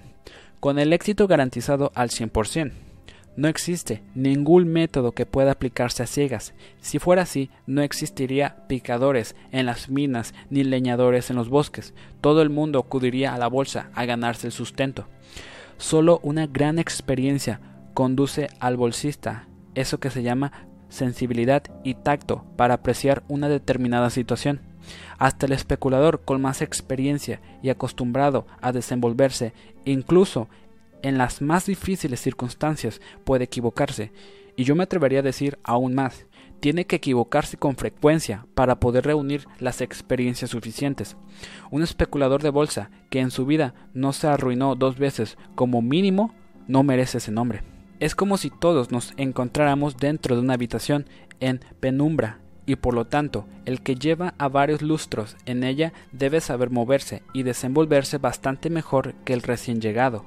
con 0.59 0.79
el 0.79 0.93
éxito 0.93 1.27
garantizado 1.27 1.91
al 1.95 2.09
100%. 2.09 2.90
No 3.37 3.47
existe 3.47 4.03
ningún 4.13 4.67
método 4.67 5.13
que 5.13 5.25
pueda 5.25 5.51
aplicarse 5.51 6.03
a 6.03 6.07
ciegas. 6.07 6.53
Si 6.81 6.99
fuera 6.99 7.21
así, 7.21 7.49
no 7.65 7.81
existiría 7.81 8.67
picadores 8.67 9.35
en 9.51 9.65
las 9.65 9.89
minas 9.89 10.33
ni 10.49 10.63
leñadores 10.63 11.29
en 11.29 11.37
los 11.37 11.47
bosques. 11.47 11.93
Todo 12.19 12.41
el 12.41 12.49
mundo 12.49 12.79
acudiría 12.79 13.33
a 13.33 13.37
la 13.37 13.47
bolsa 13.47 13.89
a 13.95 14.05
ganarse 14.05 14.47
el 14.47 14.53
sustento. 14.53 15.07
Solo 15.77 16.19
una 16.23 16.45
gran 16.45 16.77
experiencia 16.77 17.61
conduce 17.93 18.49
al 18.59 18.77
bolsista, 18.77 19.47
eso 19.75 19.99
que 19.99 20.09
se 20.09 20.23
llama 20.23 20.51
sensibilidad 20.89 21.63
y 21.83 21.95
tacto 21.95 22.43
para 22.57 22.75
apreciar 22.75 23.23
una 23.29 23.47
determinada 23.47 24.09
situación. 24.09 24.59
Hasta 25.17 25.45
el 25.45 25.53
especulador 25.53 26.21
con 26.21 26.41
más 26.41 26.61
experiencia 26.61 27.39
y 27.63 27.69
acostumbrado 27.69 28.45
a 28.61 28.71
desenvolverse 28.71 29.53
incluso 29.85 30.49
en 31.01 31.17
las 31.17 31.41
más 31.41 31.65
difíciles 31.65 32.19
circunstancias 32.19 33.01
puede 33.23 33.45
equivocarse, 33.45 34.11
y 34.55 34.63
yo 34.63 34.75
me 34.75 34.83
atrevería 34.83 35.19
a 35.19 35.23
decir 35.23 35.57
aún 35.63 35.93
más, 35.93 36.25
tiene 36.61 36.85
que 36.85 36.97
equivocarse 36.97 37.57
con 37.57 37.75
frecuencia 37.75 38.45
para 38.53 38.79
poder 38.79 39.05
reunir 39.05 39.47
las 39.59 39.81
experiencias 39.81 40.51
suficientes. 40.51 41.17
Un 41.71 41.81
especulador 41.81 42.43
de 42.43 42.51
bolsa 42.51 42.91
que 43.09 43.19
en 43.19 43.31
su 43.31 43.45
vida 43.45 43.73
no 43.93 44.13
se 44.13 44.27
arruinó 44.27 44.75
dos 44.75 44.97
veces 44.97 45.37
como 45.55 45.81
mínimo 45.81 46.33
no 46.67 46.83
merece 46.83 47.17
ese 47.17 47.31
nombre. 47.31 47.63
Es 47.99 48.15
como 48.15 48.37
si 48.37 48.49
todos 48.49 48.91
nos 48.91 49.13
encontráramos 49.17 49.97
dentro 49.97 50.35
de 50.35 50.41
una 50.41 50.53
habitación 50.53 51.07
en 51.39 51.59
penumbra 51.79 52.39
y 52.65 52.75
por 52.75 52.93
lo 52.93 53.05
tanto 53.05 53.47
el 53.65 53.81
que 53.81 53.95
lleva 53.95 54.35
a 54.37 54.47
varios 54.47 54.81
lustros 54.81 55.35
en 55.45 55.63
ella 55.63 55.93
debe 56.11 56.41
saber 56.41 56.69
moverse 56.69 57.23
y 57.33 57.43
desenvolverse 57.43 58.19
bastante 58.19 58.69
mejor 58.69 59.15
que 59.25 59.33
el 59.33 59.41
recién 59.41 59.81
llegado. 59.81 60.25